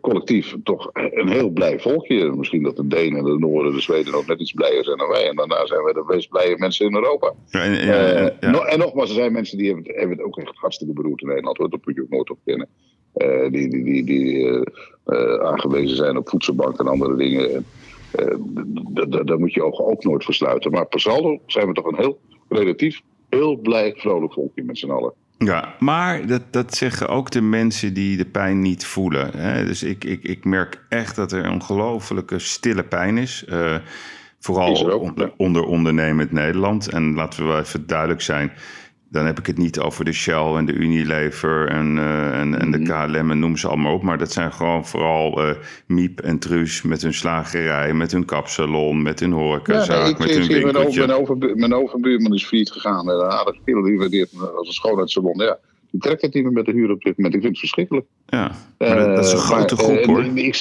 collectief 0.00 0.56
toch 0.64 0.90
een 0.92 1.28
heel 1.28 1.50
blij 1.50 1.80
volkje. 1.80 2.32
Misschien 2.32 2.62
dat 2.62 2.76
de 2.76 2.86
Denen, 2.86 3.24
de 3.24 3.38
Noorden, 3.38 3.72
de 3.72 3.80
Zweden 3.80 4.14
ook 4.14 4.26
net 4.26 4.40
iets 4.40 4.52
blijer 4.52 4.84
zijn 4.84 4.98
dan 4.98 5.08
wij. 5.08 5.28
En 5.28 5.36
daarna 5.36 5.66
zijn 5.66 5.84
wij 5.84 5.92
de 5.92 6.04
meest 6.06 6.28
blije 6.28 6.54
mensen 6.58 6.86
in 6.86 6.94
Europa. 6.94 7.32
Ja, 7.50 7.62
en, 7.62 7.72
ja, 7.72 7.78
Eh, 7.78 8.20
en- 8.24 8.36
ja. 8.40 8.50
no- 8.50 8.62
en 8.62 8.78
nogmaals, 8.78 9.08
er 9.08 9.14
zijn 9.14 9.32
mensen 9.32 9.58
die 9.58 9.66
hebben, 9.66 9.84
het- 9.86 9.96
hebben 9.96 10.16
het 10.16 10.26
ook 10.26 10.38
echt 10.38 10.56
hartstikke 10.56 10.92
beroerd 10.92 11.20
in 11.20 11.28
Nederland. 11.28 11.56
Hoor. 11.56 11.70
Dat 11.70 11.80
moet 11.86 11.94
je 11.94 12.02
ook 12.02 12.08
nooit 12.10 12.30
ontkennen. 12.30 12.68
Eh, 13.12 13.50
die 13.50 13.68
die, 13.70 13.84
die, 13.84 14.04
die 14.04 14.46
eh, 14.48 14.62
eh, 15.04 15.40
aangewezen 15.40 15.96
zijn 15.96 16.16
op 16.16 16.28
voedselbank 16.28 16.78
en 16.78 16.86
andere 16.86 17.16
dingen. 17.16 17.64
Eh, 18.12 18.36
daar 19.24 19.38
moet 19.38 19.52
je 19.54 19.62
ogen 19.64 19.86
ook 19.86 20.04
nooit 20.04 20.24
voor 20.24 20.34
sluiten. 20.34 20.70
Maar 20.70 20.86
per 20.86 21.00
saldo 21.00 21.38
zijn 21.46 21.66
we 21.66 21.72
toch 21.72 21.86
een 21.86 21.98
heel 21.98 22.18
relatief, 22.48 23.00
heel 23.28 23.56
blij, 23.56 23.92
vrolijk 23.96 24.32
volkje 24.32 24.62
met 24.64 24.78
z'n 24.78 24.90
allen. 24.90 25.12
Ja, 25.44 25.74
maar 25.78 26.26
dat, 26.26 26.42
dat 26.50 26.74
zeggen 26.74 27.08
ook 27.08 27.30
de 27.30 27.40
mensen 27.40 27.94
die 27.94 28.16
de 28.16 28.24
pijn 28.24 28.60
niet 28.60 28.86
voelen. 28.86 29.30
Hè? 29.36 29.64
Dus 29.64 29.82
ik, 29.82 30.04
ik, 30.04 30.22
ik 30.22 30.44
merk 30.44 30.80
echt 30.88 31.16
dat 31.16 31.32
er 31.32 31.44
een 31.44 31.52
ongelofelijke 31.52 32.38
stille 32.38 32.82
pijn 32.82 33.18
is. 33.18 33.44
Eh, 33.44 33.74
vooral 34.40 34.72
Is 34.72 34.80
er 34.80 34.92
ook, 34.92 35.02
onder, 35.02 35.32
onder 35.36 35.64
ondernemend 35.64 36.32
Nederland. 36.32 36.88
En 36.88 37.14
laten 37.14 37.42
we 37.42 37.48
wel 37.48 37.58
even 37.58 37.86
duidelijk 37.86 38.20
zijn. 38.20 38.52
Dan 39.12 39.26
heb 39.26 39.38
ik 39.38 39.46
het 39.46 39.58
niet 39.58 39.80
over 39.80 40.04
de 40.04 40.12
Shell 40.12 40.54
en 40.56 40.64
de 40.64 40.72
Unilever 40.72 41.68
en, 41.68 41.98
eh, 41.98 42.40
en, 42.40 42.60
en 42.60 42.70
de 42.70 42.78
Mhm. 42.78 43.06
KLM 43.12 43.30
en 43.30 43.38
noem 43.38 43.56
ze 43.56 43.68
allemaal 43.68 43.94
op. 43.94 44.02
Maar 44.02 44.18
dat 44.18 44.32
zijn 44.32 44.52
gewoon 44.52 44.86
vooral 44.86 45.42
eh, 45.44 45.54
Miep 45.86 46.20
en 46.20 46.38
Truus 46.38 46.82
met 46.82 47.02
hun 47.02 47.14
slagerij, 47.14 47.94
met 47.94 48.12
hun 48.12 48.24
kapsalon, 48.24 49.02
met 49.02 49.20
hun 49.20 49.32
horecazaak, 49.32 50.08
ik 50.08 50.18
met 50.18 50.30
hun 50.30 50.42
zie 50.44 50.52
mijn, 50.52 50.62
over, 50.64 50.72
winkeltje. 50.74 51.06
mijn, 51.06 51.18
overbu- 51.20 51.54
mijn 51.54 51.74
overbuurman 51.74 52.34
is 52.34 52.44
failliet 52.46 52.70
gegaan. 52.70 53.10
En 53.10 53.14
een 53.14 53.30
aardige 53.30 53.58
kerel 53.64 53.82
die 53.82 53.98
waardeert 53.98 54.32
me 54.32 54.46
als 54.50 54.66
een 54.66 54.72
schoonheidssalon. 54.74 55.38
Ja, 55.38 55.58
die 55.90 56.00
trekt 56.00 56.22
het 56.22 56.34
niet 56.34 56.42
meer 56.44 56.52
met 56.52 56.64
de 56.66 56.72
huur 56.72 56.90
op 56.90 57.02
dit 57.02 57.16
moment. 57.16 57.34
Ik 57.34 57.40
vind 57.40 57.52
het 57.52 57.60
verschrikkelijk. 57.60 58.06
Ja, 58.26 58.52
maar 58.78 58.96
dat, 58.96 59.16
dat 59.16 59.24
is 59.24 59.32
een 59.32 59.38
Eh, 59.38 59.44
grote 59.44 59.76
groep 59.76 59.96
eh, 59.96 60.06
hoor. 60.06 60.24
ik 60.24 60.54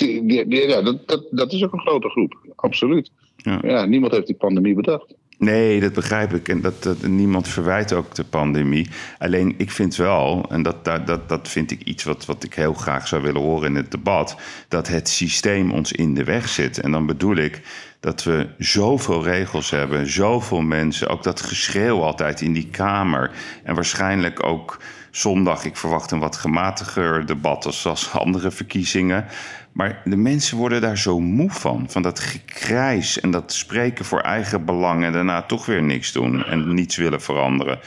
ja, 0.49 0.81
dat, 0.81 1.07
dat, 1.07 1.27
dat 1.31 1.51
is 1.53 1.63
ook 1.63 1.73
een 1.73 1.79
grote 1.79 2.09
groep. 2.09 2.35
Absoluut. 2.55 3.11
Ja. 3.35 3.59
Ja. 3.63 3.85
niemand 3.85 4.11
heeft 4.11 4.27
die 4.27 4.35
pandemie 4.35 4.75
bedacht. 4.75 5.13
Nee, 5.41 5.79
dat 5.79 5.93
begrijp 5.93 6.33
ik. 6.33 6.49
En 6.49 6.61
dat, 6.61 6.83
dat, 6.83 7.01
niemand 7.01 7.47
verwijt 7.47 7.93
ook 7.93 8.15
de 8.15 8.23
pandemie. 8.23 8.89
Alleen 9.17 9.53
ik 9.57 9.71
vind 9.71 9.95
wel, 9.95 10.45
en 10.49 10.61
dat, 10.63 10.85
dat, 10.85 11.29
dat 11.29 11.47
vind 11.47 11.71
ik 11.71 11.81
iets 11.81 12.03
wat, 12.03 12.25
wat 12.25 12.43
ik 12.43 12.53
heel 12.53 12.73
graag 12.73 13.07
zou 13.07 13.21
willen 13.21 13.41
horen 13.41 13.69
in 13.69 13.75
het 13.75 13.91
debat, 13.91 14.35
dat 14.67 14.87
het 14.87 15.09
systeem 15.09 15.71
ons 15.71 15.91
in 15.91 16.13
de 16.13 16.23
weg 16.23 16.49
zit. 16.49 16.79
En 16.79 16.91
dan 16.91 17.05
bedoel 17.05 17.35
ik 17.35 17.61
dat 17.99 18.23
we 18.23 18.47
zoveel 18.57 19.23
regels 19.23 19.69
hebben, 19.69 20.09
zoveel 20.09 20.61
mensen, 20.61 21.07
ook 21.07 21.23
dat 21.23 21.41
geschreeuw 21.41 22.01
altijd 22.01 22.41
in 22.41 22.53
die 22.53 22.67
Kamer. 22.71 23.31
En 23.63 23.75
waarschijnlijk 23.75 24.45
ook 24.45 24.77
zondag, 25.11 25.65
ik 25.65 25.77
verwacht 25.77 26.11
een 26.11 26.19
wat 26.19 26.37
gematiger 26.37 27.25
debat 27.25 27.65
als, 27.65 27.85
als 27.85 28.11
andere 28.11 28.51
verkiezingen. 28.51 29.25
Maar 29.73 30.01
de 30.05 30.15
mensen 30.15 30.57
worden 30.57 30.81
daar 30.81 30.97
zo 30.97 31.19
moe 31.19 31.49
van. 31.49 31.89
Van 31.89 32.01
dat 32.01 32.19
gekrijs 32.19 33.19
en 33.19 33.31
dat 33.31 33.53
spreken 33.53 34.05
voor 34.05 34.19
eigen 34.19 34.65
belang 34.65 35.03
en 35.03 35.11
daarna 35.11 35.41
toch 35.41 35.65
weer 35.65 35.83
niks 35.83 36.11
doen 36.11 36.43
en 36.43 36.73
niets 36.73 36.97
willen 36.97 37.21
veranderen. 37.21 37.79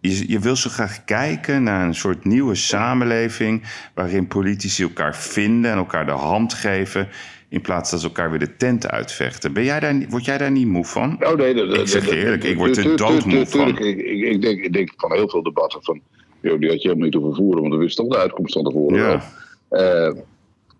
Je, 0.00 0.28
je 0.28 0.38
wil 0.38 0.56
zo 0.56 0.70
graag 0.70 1.04
kijken 1.04 1.62
naar 1.62 1.86
een 1.86 1.94
soort 1.94 2.24
nieuwe 2.24 2.54
samenleving 2.54 3.62
waarin 3.94 4.26
politici 4.26 4.82
elkaar 4.82 5.16
vinden 5.16 5.70
en 5.70 5.76
elkaar 5.76 6.06
de 6.06 6.12
hand 6.12 6.54
geven. 6.54 7.08
In 7.48 7.60
plaats 7.60 7.90
dat 7.90 8.00
ze 8.00 8.06
elkaar 8.06 8.30
weer 8.30 8.38
de 8.38 8.56
tent 8.56 8.90
uitvechten. 8.90 9.52
Ben 9.52 9.64
jij 9.64 9.80
daar, 9.80 10.04
word 10.08 10.24
jij 10.24 10.38
daar 10.38 10.50
niet 10.50 10.66
moe 10.66 10.84
van? 10.84 11.24
Oh 11.26 11.36
nee, 11.36 11.54
dat, 11.54 11.78
ik 11.78 11.88
zeg 11.88 12.04
je 12.04 12.16
eerlijk, 12.16 12.44
ik 12.44 12.56
word 12.56 12.76
er 12.76 12.96
doodmoe 12.96 13.46
van. 13.46 13.78
Ik, 13.78 13.98
ik, 13.98 14.42
denk, 14.42 14.64
ik 14.64 14.72
denk 14.72 14.92
van 14.96 15.12
heel 15.12 15.28
veel 15.28 15.42
debatten 15.42 15.82
van... 15.82 16.00
Joh, 16.40 16.60
die 16.60 16.68
had 16.68 16.82
je 16.82 16.88
helemaal 16.88 17.08
niet 17.08 17.20
te 17.20 17.28
vervoeren, 17.28 17.60
want 17.60 17.74
we 17.74 17.80
wisten 17.80 18.04
toch 18.04 18.14
de 18.14 18.20
uitkomst 18.20 18.52
van 18.52 18.64
tevoren 18.64 18.98
ja. 18.98 19.22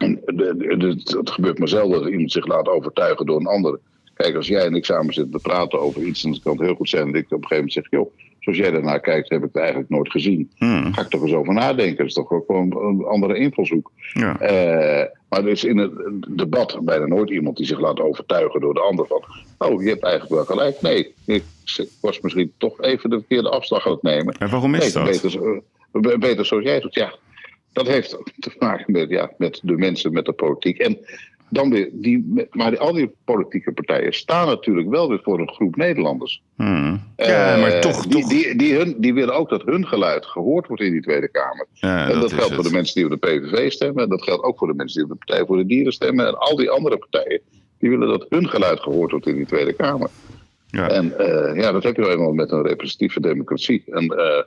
Het 0.03 1.31
gebeurt 1.31 1.59
maar 1.59 1.69
zelden 1.69 2.03
dat 2.03 2.11
iemand 2.11 2.33
zich 2.33 2.47
laat 2.47 2.69
overtuigen 2.69 3.27
door 3.27 3.41
een 3.41 3.47
ander. 3.47 3.79
Kijk, 4.15 4.37
als 4.37 4.47
jij 4.47 4.65
en 4.65 4.75
ik 4.75 4.85
samen 4.85 5.15
zitten 5.15 5.33
te 5.33 5.49
praten 5.49 5.81
over 5.81 6.03
iets, 6.03 6.41
kan 6.43 6.53
het 6.53 6.61
heel 6.61 6.75
goed 6.75 6.89
zijn 6.89 7.07
dat 7.07 7.15
ik 7.15 7.25
op 7.25 7.31
een 7.33 7.47
gegeven 7.47 7.57
moment 7.57 7.73
zeg: 7.73 7.87
joh, 7.91 8.13
zoals 8.41 8.59
jij 8.59 8.71
daarnaar 8.71 9.01
kijkt, 9.01 9.29
heb 9.29 9.39
ik 9.39 9.49
het 9.53 9.57
eigenlijk 9.57 9.91
nooit 9.91 10.11
gezien. 10.11 10.51
Hmm. 10.57 10.95
Ga 10.95 11.03
ik 11.03 11.09
toch 11.09 11.23
eens 11.23 11.33
over 11.33 11.55
nadenken. 11.55 11.97
Dat 11.97 12.07
is 12.07 12.13
toch 12.13 12.31
ook 12.31 12.47
gewoon 12.47 12.77
een 12.77 13.05
andere 13.05 13.39
invalshoek. 13.39 13.91
Ja. 14.13 14.41
Uh, 14.41 15.07
maar 15.29 15.41
er 15.41 15.49
is 15.49 15.65
in 15.65 15.79
het 15.79 15.93
debat 16.29 16.79
bijna 16.83 17.07
nooit 17.07 17.31
iemand 17.31 17.57
die 17.57 17.67
zich 17.67 17.81
laat 17.81 18.01
overtuigen 18.01 18.61
door 18.61 18.75
de 18.75 18.81
ander 18.81 19.07
van: 19.07 19.25
oh, 19.59 19.83
je 19.83 19.89
hebt 19.89 20.03
eigenlijk 20.03 20.35
wel 20.35 20.57
gelijk. 20.57 20.81
Nee, 20.81 21.15
ik 21.27 21.45
was 22.01 22.21
misschien 22.21 22.53
toch 22.57 22.81
even 22.81 23.11
de 23.11 23.17
verkeerde 23.19 23.51
afslag 23.51 23.87
aan 23.87 23.93
het 23.93 24.03
nemen. 24.03 24.35
En 24.39 24.51
waarom 24.51 24.75
is 24.75 24.93
dat? 24.93 25.05
Beter, 25.05 26.19
beter 26.19 26.47
zoals 26.47 26.65
jij 26.65 26.81
doet. 26.81 26.95
Ja, 26.95 27.15
dat 27.73 27.87
heeft 27.87 28.19
te 28.39 28.55
maken 28.59 28.93
met, 28.93 29.11
ja, 29.11 29.31
met 29.39 29.61
de 29.63 29.77
mensen, 29.77 30.13
met 30.13 30.25
de 30.25 30.33
politiek. 30.33 30.79
En 30.79 30.99
dan 31.53 31.71
weer, 31.71 31.89
die, 31.93 32.47
maar 32.51 32.79
al 32.79 32.93
die 32.93 33.11
politieke 33.25 33.73
partijen 33.73 34.13
staan 34.13 34.47
natuurlijk 34.47 34.89
wel 34.89 35.09
weer 35.09 35.21
voor 35.23 35.41
een 35.41 35.53
groep 35.53 35.77
Nederlanders. 35.77 36.43
Hmm. 36.57 37.03
Ja, 37.17 37.57
maar 37.57 37.81
toch. 37.81 38.07
Die, 38.07 38.29
Die, 38.29 38.57
die, 38.57 38.75
hun, 38.75 38.95
die 38.99 39.15
willen 39.15 39.35
ook 39.35 39.49
dat 39.49 39.63
hun 39.63 39.87
geluid 39.87 40.27
gehoord 40.27 40.67
wordt 40.67 40.83
in 40.83 40.93
die 40.93 41.03
Tweede 41.03 41.29
Kamer. 41.29 41.67
Ja, 41.73 42.09
en 42.09 42.21
dat, 42.21 42.33
geldt 42.33 42.55
voor 42.55 42.65
de 42.65 42.71
mensen 42.71 42.95
die 42.95 43.05
op 43.05 43.21
de 43.21 43.27
PVV 43.27 43.71
stemmen. 43.73 44.09
Dat 44.09 44.23
geldt 44.23 44.43
ook 44.43 44.59
voor 44.59 44.69
de 44.69 44.75
mensen 44.75 45.03
die 45.03 45.13
op 45.13 45.19
de 45.19 45.25
Partij 45.27 45.47
voor 45.47 45.57
de 45.57 45.67
Dieren 45.67 45.93
stemmen. 45.93 46.27
En 46.27 46.39
al 46.39 46.57
die 46.57 46.71
andere 46.71 46.99
partijen. 46.99 47.41
Die 47.79 47.91
willen 47.91 48.09
dat 48.09 48.27
hun 48.29 48.49
geluid 48.49 48.81
gehoord 48.81 49.11
wordt 49.11 49.27
in 49.27 49.37
die 49.37 49.47
Tweede 49.47 49.73
Kamer. 49.73 50.11
Ja. 50.67 50.89
En 50.89 51.15
uh, 51.19 51.63
ja, 51.63 51.73
dat 51.73 51.83
heb 51.83 51.97
je 51.97 52.03
wel 52.03 52.11
eenmaal 52.11 52.33
met 52.33 52.51
een 52.51 52.67
representatieve 52.67 53.21
democratie. 53.21 53.83
En 53.87 54.05
uh, 54.05 54.43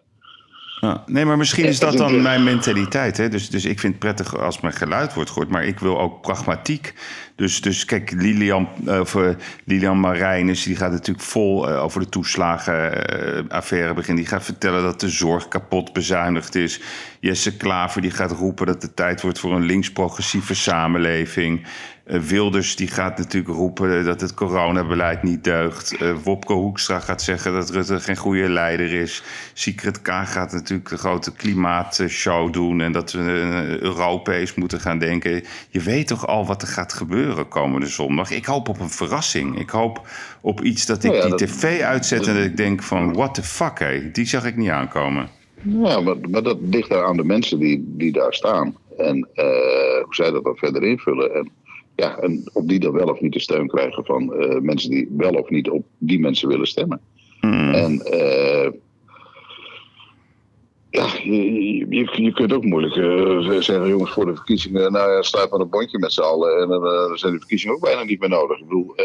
ja, 0.85 1.03
nee, 1.05 1.25
maar 1.25 1.37
misschien 1.37 1.65
is 1.65 1.79
dat 1.79 1.97
dan 1.97 2.21
mijn 2.21 2.43
mentaliteit. 2.43 3.17
Hè? 3.17 3.29
Dus, 3.29 3.49
dus 3.49 3.65
ik 3.65 3.79
vind 3.79 3.93
het 3.93 4.01
prettig 4.01 4.37
als 4.37 4.61
mijn 4.61 4.73
geluid 4.73 5.13
wordt 5.13 5.29
gehoord. 5.29 5.49
Maar 5.49 5.65
ik 5.65 5.79
wil 5.79 5.99
ook 5.99 6.21
pragmatiek. 6.21 6.93
Dus, 7.35 7.61
dus 7.61 7.85
kijk, 7.85 8.11
Lilian, 8.11 8.67
of, 8.85 9.13
uh, 9.13 9.29
Lilian 9.65 9.99
Marijnis, 9.99 10.63
die 10.63 10.75
gaat 10.75 10.91
natuurlijk 10.91 11.25
vol 11.25 11.69
uh, 11.69 11.83
over 11.83 11.99
de 11.99 12.09
toeslagenaffaire 12.09 13.89
uh, 13.89 13.95
beginnen. 13.95 14.23
Die 14.23 14.31
gaat 14.31 14.43
vertellen 14.43 14.83
dat 14.83 14.99
de 14.99 15.09
zorg 15.09 15.47
kapot 15.47 15.93
bezuinigd 15.93 16.55
is. 16.55 16.81
Jesse 17.25 17.57
Klaver 17.57 18.01
die 18.01 18.11
gaat 18.11 18.31
roepen 18.31 18.65
dat 18.65 18.81
het 18.81 18.95
tijd 18.95 19.21
wordt 19.21 19.39
voor 19.39 19.55
een 19.55 19.65
links-progressieve 19.65 20.55
samenleving. 20.55 21.65
Uh, 22.07 22.19
Wilders 22.19 22.75
die 22.75 22.87
gaat 22.87 23.17
natuurlijk 23.17 23.55
roepen 23.55 24.05
dat 24.05 24.21
het 24.21 24.33
coronabeleid 24.33 25.23
niet 25.23 25.43
deugt. 25.43 26.01
Uh, 26.01 26.15
Wopke 26.23 26.53
Hoekstra 26.53 26.99
gaat 26.99 27.21
zeggen 27.21 27.53
dat 27.53 27.69
Rutte 27.69 27.99
geen 27.99 28.15
goede 28.15 28.49
leider 28.49 28.93
is. 28.93 29.23
Secret 29.53 30.01
K 30.01 30.07
gaat 30.07 30.51
natuurlijk 30.51 30.89
de 30.89 30.97
grote 30.97 31.33
klimaatshow 31.33 32.53
doen... 32.53 32.81
en 32.81 32.91
dat 32.91 33.11
we 33.11 33.19
uh, 33.19 33.79
Europees 33.79 34.55
moeten 34.55 34.79
gaan 34.79 34.99
denken. 34.99 35.43
Je 35.69 35.81
weet 35.81 36.07
toch 36.07 36.27
al 36.27 36.45
wat 36.45 36.61
er 36.61 36.67
gaat 36.67 36.93
gebeuren 36.93 37.47
komende 37.47 37.87
zondag? 37.87 38.31
Ik 38.31 38.45
hoop 38.45 38.69
op 38.69 38.79
een 38.79 38.89
verrassing. 38.89 39.59
Ik 39.59 39.69
hoop 39.69 40.07
op 40.41 40.61
iets 40.61 40.85
dat 40.85 41.03
ik 41.03 41.11
nou 41.11 41.29
ja, 41.29 41.35
die 41.35 41.47
tv 41.47 41.81
uitzet 41.81 42.27
en 42.27 42.35
dat 42.35 42.43
ik 42.43 42.57
denk 42.57 42.83
van... 42.83 43.13
what 43.13 43.33
the 43.33 43.43
fuck, 43.43 43.79
hé? 43.79 44.11
Die 44.11 44.25
zag 44.25 44.45
ik 44.45 44.55
niet 44.55 44.69
aankomen. 44.69 45.29
Ja, 45.65 46.01
maar, 46.01 46.15
maar 46.29 46.43
dat 46.43 46.57
ligt 46.61 46.89
daar 46.89 47.05
aan 47.05 47.17
de 47.17 47.23
mensen 47.23 47.59
die, 47.59 47.83
die 47.87 48.11
daar 48.11 48.33
staan. 48.33 48.75
En 48.97 49.29
hoe 50.03 50.15
zij 50.15 50.31
dat 50.31 50.43
dan 50.43 50.55
verder 50.55 50.83
invullen. 50.83 51.33
En 51.33 51.51
ja, 51.95 52.17
en 52.17 52.43
op 52.53 52.67
die 52.67 52.79
dan 52.79 52.91
wel 52.91 53.07
of 53.07 53.21
niet 53.21 53.33
de 53.33 53.39
steun 53.39 53.67
krijgen 53.67 54.05
van 54.05 54.33
uh, 54.41 54.59
mensen 54.59 54.89
die 54.89 55.07
wel 55.17 55.33
of 55.33 55.49
niet 55.49 55.69
op 55.69 55.85
die 55.97 56.19
mensen 56.19 56.47
willen 56.47 56.67
stemmen. 56.67 57.01
Hmm. 57.39 57.73
En 57.73 57.91
uh, 58.13 58.71
ja, 60.89 61.07
je, 61.23 61.87
je, 61.89 62.07
je, 62.23 62.33
kunt 62.33 62.53
ook 62.53 62.63
moeilijk 62.63 62.95
uh, 62.95 63.39
zeggen, 63.61 63.87
jongens, 63.87 64.11
voor 64.11 64.25
de 64.25 64.35
verkiezingen, 64.35 64.91
nou 64.91 65.11
ja, 65.11 65.21
sluit 65.21 65.51
maar 65.51 65.59
een 65.59 65.69
bondje 65.69 65.99
met 65.99 66.13
z'n 66.13 66.21
allen. 66.21 66.61
En 66.61 66.67
dan 66.67 67.17
zijn 67.17 67.33
de 67.33 67.39
verkiezingen 67.39 67.75
ook 67.75 67.81
bijna 67.81 68.03
niet 68.03 68.19
meer 68.19 68.29
nodig. 68.29 68.59
Ik 68.59 68.65
bedoel, 68.67 68.95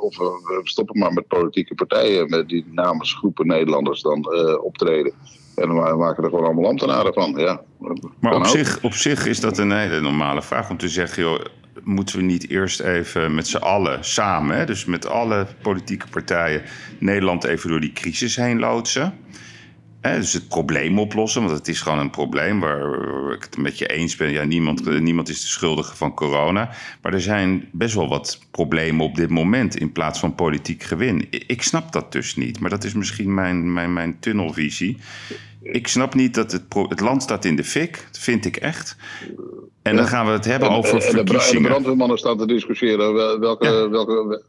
of 0.00 0.16
we 0.18 0.60
stoppen 0.62 0.98
maar 0.98 1.12
met 1.12 1.26
politieke 1.26 1.74
partijen 1.74 2.30
met 2.30 2.48
die 2.48 2.64
namens 2.70 3.14
groepen 3.14 3.46
Nederlanders 3.46 4.02
dan 4.02 4.26
optreden. 4.62 5.12
En 5.56 5.68
dan 5.68 5.98
maken 5.98 6.24
er 6.24 6.30
gewoon 6.30 6.44
allemaal 6.44 6.66
ambtenaren 6.66 7.12
van. 7.12 7.34
Ja, 7.36 7.60
maar 8.20 8.34
op 8.34 8.46
zich, 8.46 8.78
op 8.82 8.92
zich 8.92 9.26
is 9.26 9.40
dat 9.40 9.58
een 9.58 9.72
hele 9.72 10.00
normale 10.00 10.42
vraag 10.42 10.70
om 10.70 10.76
te 10.76 10.88
zeggen, 10.88 11.22
joh, 11.22 11.40
moeten 11.84 12.16
we 12.16 12.22
niet 12.22 12.50
eerst 12.50 12.80
even 12.80 13.34
met 13.34 13.48
z'n 13.48 13.56
allen 13.56 14.04
samen, 14.04 14.56
hè, 14.56 14.64
dus 14.64 14.84
met 14.84 15.06
alle 15.06 15.46
politieke 15.62 16.06
partijen, 16.08 16.62
Nederland 16.98 17.44
even 17.44 17.70
door 17.70 17.80
die 17.80 17.92
crisis 17.92 18.36
heen 18.36 18.58
loodsen? 18.58 19.14
Dus 20.14 20.32
het 20.32 20.48
probleem 20.48 20.98
oplossen, 20.98 21.42
want 21.42 21.58
het 21.58 21.68
is 21.68 21.80
gewoon 21.80 21.98
een 21.98 22.10
probleem 22.10 22.60
waar, 22.60 23.32
ik 23.32 23.42
het 23.42 23.56
met 23.56 23.78
je 23.78 23.86
eens 23.86 24.16
ben. 24.16 24.30
Ja, 24.30 24.44
niemand, 24.44 25.00
niemand 25.00 25.28
is 25.28 25.40
de 25.40 25.46
schuldige 25.46 25.96
van 25.96 26.14
corona. 26.14 26.70
Maar 27.02 27.12
er 27.12 27.20
zijn 27.20 27.68
best 27.72 27.94
wel 27.94 28.08
wat 28.08 28.40
problemen 28.50 29.04
op 29.04 29.14
dit 29.14 29.30
moment 29.30 29.76
in 29.76 29.92
plaats 29.92 30.18
van 30.18 30.34
politiek 30.34 30.82
gewin. 30.82 31.26
Ik 31.30 31.62
snap 31.62 31.92
dat 31.92 32.12
dus 32.12 32.36
niet, 32.36 32.60
maar 32.60 32.70
dat 32.70 32.84
is 32.84 32.94
misschien 32.94 33.34
mijn, 33.34 33.72
mijn, 33.72 33.92
mijn 33.92 34.16
tunnelvisie. 34.20 34.96
Ik 35.62 35.88
snap 35.88 36.14
niet 36.14 36.34
dat 36.34 36.52
het, 36.52 36.62
het 36.88 37.00
land 37.00 37.22
staat 37.22 37.44
in 37.44 37.56
de 37.56 37.64
fik, 37.64 38.04
dat 38.06 38.18
vind 38.18 38.44
ik 38.44 38.56
echt. 38.56 38.96
En 39.86 39.96
dan 39.96 40.06
gaan 40.06 40.26
we 40.26 40.32
het 40.32 40.44
hebben 40.44 40.70
over 40.70 40.94
en, 40.94 41.02
verkiezingen. 41.02 41.56
En 41.56 41.62
de 41.62 41.68
brandweermannen 41.68 42.18
staan 42.18 42.38
te 42.38 42.46
discussiëren 42.46 43.14
welke, 43.40 43.88
welke, 43.90 44.42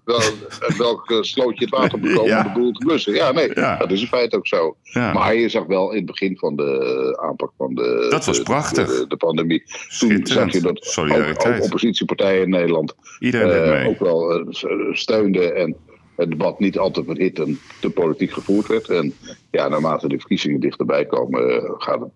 welke 0.77 1.23
slootje 1.23 1.65
het 1.65 1.69
water 1.69 1.99
moet 1.99 2.13
komen 2.13 2.37
om 2.37 2.43
de 2.43 2.59
boel 2.59 2.71
te 2.71 2.85
blussen. 2.85 3.13
Ja, 3.13 3.31
nee, 3.31 3.53
dat 3.53 3.91
is 3.91 4.01
in 4.01 4.07
feite 4.07 4.35
ook 4.35 4.47
zo. 4.47 4.75
Maar 4.93 5.35
je 5.35 5.49
zag 5.49 5.65
wel 5.65 5.89
in 5.89 5.97
het 5.97 6.05
begin 6.05 6.37
van 6.37 6.55
de 6.55 7.17
aanpak 7.21 7.51
van 7.57 7.75
de, 7.75 8.07
dat 8.09 8.25
was 8.25 8.37
de, 8.37 8.43
prachtig. 8.43 8.87
De, 8.87 9.07
de, 9.07 9.17
pandemie. 9.17 9.63
Toen 9.99 10.19
zag 10.23 10.51
je 10.51 10.61
dat 10.61 10.97
ook, 10.99 11.63
oppositiepartijen 11.63 12.41
in 12.41 12.49
Nederland 12.49 12.93
uh, 13.19 13.87
ook 13.87 13.99
wel 13.99 14.39
uh, 14.39 14.45
steunden 14.91 15.55
en 15.55 15.75
het 16.17 16.29
debat 16.29 16.59
niet 16.59 16.77
altijd 16.77 17.05
verhitten 17.05 17.59
te 17.79 17.89
politiek 17.89 18.31
gevoerd 18.31 18.67
werd. 18.67 18.89
En 18.89 19.13
ja, 19.51 19.67
naarmate 19.67 20.07
de 20.07 20.19
verkiezingen 20.19 20.59
dichterbij 20.59 21.05
komen, 21.05 21.49
eh, 21.49 21.71
gaat 21.77 21.99
het, 21.99 22.09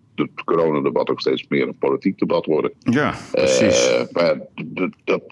coronadebat 0.44 1.10
ook 1.10 1.20
steeds 1.20 1.46
meer 1.48 1.68
een 1.68 1.78
politiek 1.78 2.18
debat 2.18 2.46
worden. 2.46 2.72
Ja, 2.78 3.14
precies. 3.30 3.90
Uh, 3.90 4.02
maar 4.12 4.40
dat, 5.04 5.22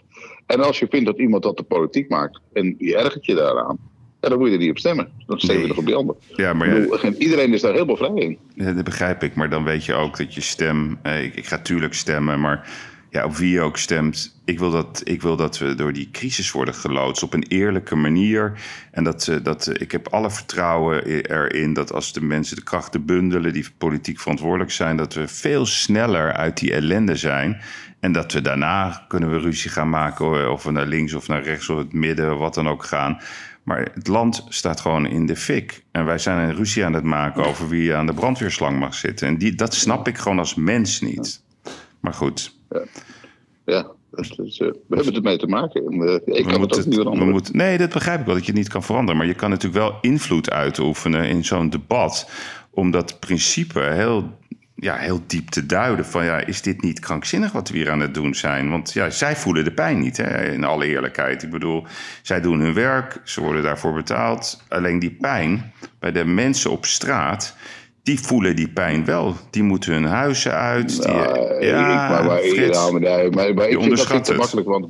en 0.47 0.61
als 0.61 0.79
je 0.79 0.87
vindt 0.91 1.07
dat 1.07 1.19
iemand 1.19 1.43
dat 1.43 1.57
de 1.57 1.63
politiek 1.63 2.09
maakt 2.09 2.41
en 2.53 2.75
je 2.79 2.97
ergert 2.97 3.27
je 3.27 3.35
daaraan, 3.35 3.79
ja, 4.21 4.29
dan 4.29 4.39
moet 4.39 4.49
je 4.49 4.55
er 4.55 4.61
niet 4.61 4.71
op 4.71 4.79
stemmen. 4.79 5.09
Dan 5.27 5.41
stem 5.41 5.55
je 5.55 5.59
nee. 5.59 5.69
nog 5.69 5.79
op 5.79 5.87
die 5.87 5.95
ander. 5.95 6.15
Ja, 6.37 6.53
maar 6.53 6.69
ja, 6.69 7.13
iedereen 7.19 7.55
is 7.55 7.61
daar 7.61 7.73
helemaal 7.73 7.97
vrij 7.97 8.15
in. 8.15 8.39
Ja, 8.55 8.73
dat 8.73 8.85
begrijp 8.85 9.23
ik. 9.23 9.35
Maar 9.35 9.51
dan 9.51 9.65
weet 9.65 9.85
je 9.85 9.95
ook 9.95 10.17
dat 10.17 10.35
je 10.35 10.41
stem. 10.41 10.99
Eh, 11.03 11.25
ik, 11.25 11.35
ik, 11.35 11.47
ga 11.47 11.59
tuurlijk 11.59 11.95
stemmen, 11.95 12.41
maar 12.41 12.69
ja, 13.11 13.25
op 13.25 13.37
wie 13.37 13.51
je 13.51 13.61
ook 13.61 13.77
stemt. 13.77 14.41
Ik 14.45 14.59
wil, 14.59 14.71
dat, 14.71 15.01
ik 15.05 15.23
wil 15.23 15.37
dat 15.37 15.59
we 15.59 15.75
door 15.75 15.93
die 15.93 16.09
crisis 16.13 16.51
worden 16.51 16.75
geloodst 16.75 17.23
op 17.23 17.35
een 17.35 17.47
eerlijke 17.49 17.97
manier. 17.97 18.53
En 18.91 19.05
dat, 19.05 19.39
dat, 19.43 19.81
ik 19.81 19.93
heb 19.93 20.09
alle 20.09 20.31
vertrouwen 20.31 21.05
erin 21.07 21.73
dat 21.73 21.93
als 21.93 22.13
de 22.13 22.23
mensen 22.23 22.57
de 22.57 22.63
krachten 22.63 23.05
bundelen 23.05 23.53
die 23.53 23.67
politiek 23.79 24.21
verantwoordelijk 24.21 24.71
zijn, 24.71 24.97
dat 24.97 25.15
we 25.15 25.29
veel 25.29 25.67
sneller 25.67 26.33
uit 26.33 26.59
die 26.59 26.73
ellende 26.73 27.17
zijn. 27.17 27.61
En 28.01 28.13
dat 28.13 28.33
we 28.33 28.41
daarna 28.41 29.05
kunnen 29.09 29.31
we 29.31 29.39
ruzie 29.39 29.71
gaan 29.71 29.89
maken, 29.89 30.53
of 30.53 30.63
we 30.63 30.71
naar 30.71 30.87
links 30.87 31.15
of 31.15 31.29
naar 31.29 31.43
rechts 31.43 31.69
of 31.69 31.79
het 31.79 31.93
midden, 31.93 32.39
wat 32.39 32.55
dan 32.55 32.69
ook 32.69 32.85
gaan. 32.85 33.21
Maar 33.63 33.89
het 33.95 34.07
land 34.07 34.47
staat 34.49 34.81
gewoon 34.81 35.07
in 35.07 35.27
de 35.27 35.37
fik. 35.37 35.85
En 35.93 36.05
wij 36.05 36.19
zijn 36.19 36.49
een 36.49 36.55
ruzie 36.55 36.85
aan 36.85 36.93
het 36.93 37.05
maken 37.05 37.45
over 37.45 37.69
wie 37.69 37.95
aan 37.95 38.07
de 38.07 38.15
brandweerslang 38.15 38.79
mag 38.79 38.95
zitten. 38.95 39.29
En 39.29 39.39
die, 39.39 39.55
dat 39.55 39.75
snap 39.75 40.09
ik 40.09 40.19
gewoon 40.19 40.39
als 40.39 40.55
mens 40.55 41.01
niet. 41.01 41.43
Maar 42.01 42.15
goed. 42.15 42.55
Ja, 43.65 43.87
het 44.11 44.39
is, 44.39 44.59
we 44.59 44.75
hebben 44.89 45.15
ermee 45.15 45.39
te 45.39 45.47
maken. 45.47 45.87
En, 45.87 46.23
ik 46.25 46.45
kan 46.45 46.61
het 46.61 46.79
ook 46.79 46.85
niet 46.85 46.95
veranderen. 46.95 47.31
Moeten, 47.31 47.57
nee, 47.57 47.79
dat 47.79 47.93
begrijp 47.93 48.21
ik 48.21 48.27
wel, 48.27 48.35
dat 48.35 48.45
je 48.45 48.51
het 48.51 48.61
niet 48.61 48.69
kan 48.69 48.83
veranderen. 48.83 49.17
Maar 49.17 49.27
je 49.27 49.35
kan 49.35 49.51
natuurlijk 49.51 49.83
wel 49.83 49.99
invloed 50.01 50.51
uitoefenen 50.51 51.29
in 51.29 51.45
zo'n 51.45 51.71
debat. 51.71 52.31
Om 52.71 52.91
dat 52.91 53.21
principe 53.21 53.81
heel 53.81 54.39
ja, 54.81 54.97
heel 54.97 55.21
diep 55.27 55.49
te 55.49 55.67
duiden 55.67 56.05
van 56.05 56.25
ja, 56.25 56.47
is 56.47 56.63
dit 56.63 56.83
niet 56.83 57.01
krankzinnig 57.01 57.53
wat 57.53 57.69
we 57.69 57.77
hier 57.77 57.91
aan 57.91 58.01
het 58.01 58.15
doen 58.15 58.35
zijn? 58.35 58.71
Want 58.71 58.93
ja, 58.93 59.11
zij 59.11 59.37
voelen 59.37 59.65
de 59.65 59.73
pijn 59.73 59.99
niet, 59.99 60.17
hè, 60.17 60.53
in 60.53 60.65
alle 60.65 60.87
eerlijkheid. 60.87 61.43
Ik 61.43 61.51
bedoel, 61.51 61.85
zij 62.23 62.41
doen 62.41 62.61
hun 62.61 62.75
werk, 62.75 63.21
ze 63.25 63.41
worden 63.41 63.63
daarvoor 63.63 63.93
betaald. 63.93 64.63
Alleen 64.69 64.99
die 64.99 65.11
pijn 65.11 65.73
bij 65.99 66.13
de 66.13 66.25
mensen 66.25 66.71
op 66.71 66.87
straat, 66.87 67.57
die 68.03 68.21
voelen 68.21 68.57
die 68.57 68.69
pijn 68.69 69.05
wel. 69.05 69.35
Die 69.51 69.63
moeten 69.63 69.93
hun 69.93 70.05
huizen 70.05 70.53
uit. 70.53 71.03
Die, 71.03 71.13
nou, 71.13 71.65
ja, 71.65 72.09
maar, 72.09 72.25
maar, 72.25 72.39
Frits, 72.39 72.79
ja, 72.79 72.91
maar, 72.91 73.31
maar, 73.31 73.55
maar 73.55 73.69
ik 73.69 73.83
vind 73.83 74.09
dat 74.09 74.25
te 74.25 74.35
makkelijk, 74.35 74.69
want 74.69 74.85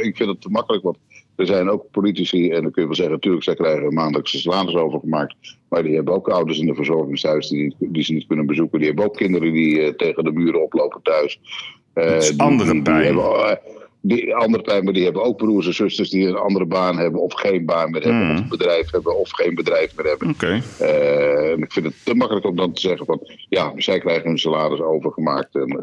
ik 0.00 0.16
vind 0.16 0.28
het 0.28 0.40
te 0.40 0.48
makkelijk, 0.48 0.84
want 0.84 0.96
er 1.36 1.46
zijn 1.46 1.70
ook 1.70 1.90
politici, 1.90 2.50
en 2.50 2.62
dan 2.62 2.70
kun 2.70 2.82
je 2.82 2.88
wel 2.88 2.96
zeggen, 2.96 3.14
natuurlijk, 3.14 3.44
zij 3.44 3.54
krijgen 3.54 3.94
maandelijkse 3.94 4.38
salaris 4.38 4.74
overgemaakt. 4.74 5.34
Maar 5.68 5.82
die 5.82 5.94
hebben 5.94 6.14
ook 6.14 6.28
ouders 6.28 6.58
in 6.58 6.66
de 6.66 6.74
verzorgingshuis 6.74 7.48
die, 7.48 7.74
die 7.78 8.02
ze 8.02 8.12
niet 8.12 8.26
kunnen 8.26 8.46
bezoeken. 8.46 8.78
Die 8.78 8.86
hebben 8.88 9.04
ook 9.04 9.16
kinderen 9.16 9.52
die 9.52 9.80
uh, 9.80 9.88
tegen 9.88 10.24
de 10.24 10.32
muren 10.32 10.62
oplopen 10.62 11.02
thuis. 11.02 11.40
Uh, 11.94 12.20
die, 12.20 12.40
andere 12.40 12.72
die, 12.72 12.82
pijn. 12.82 12.96
Die 12.96 13.06
hebben, 13.06 13.24
uh, 13.24 13.52
die 14.02 14.34
andere 14.34 14.82
maar 14.82 14.92
die 14.92 15.04
hebben 15.04 15.24
ook 15.24 15.36
broers 15.36 15.66
en 15.66 15.74
zusters 15.74 16.10
die 16.10 16.28
een 16.28 16.36
andere 16.36 16.64
baan 16.64 16.98
hebben 16.98 17.20
of 17.20 17.34
geen 17.34 17.64
baan 17.64 17.90
meer 17.90 18.02
hebben. 18.02 18.24
Mm. 18.24 18.32
Of 18.32 18.38
een 18.38 18.48
bedrijf 18.48 18.90
hebben 18.90 19.18
of 19.18 19.30
geen 19.30 19.54
bedrijf 19.54 19.96
meer 19.96 20.06
hebben. 20.06 20.28
Okay. 20.28 20.62
en 21.52 21.62
ik 21.62 21.72
vind 21.72 21.86
het 21.86 21.94
te 22.04 22.14
makkelijk 22.14 22.46
om 22.46 22.56
dan 22.56 22.72
te 22.72 22.80
zeggen 22.80 23.06
van, 23.06 23.20
ja, 23.48 23.72
zij 23.76 23.98
krijgen 23.98 24.28
hun 24.28 24.38
salaris 24.38 24.80
overgemaakt. 24.80 25.54
En, 25.54 25.80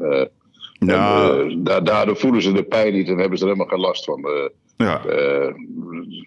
nou. 0.80 1.50
en 1.50 1.64
daardoor 1.64 2.18
voelen 2.18 2.42
ze 2.42 2.52
de 2.52 2.64
pijn 2.64 2.94
niet 2.94 3.08
en 3.08 3.18
hebben 3.18 3.38
ze 3.38 3.44
er 3.44 3.52
helemaal 3.52 3.72
geen 3.72 3.86
last 3.86 4.06
van. 4.06 4.52
Ja. 4.78 5.02
Uh, 5.06 5.54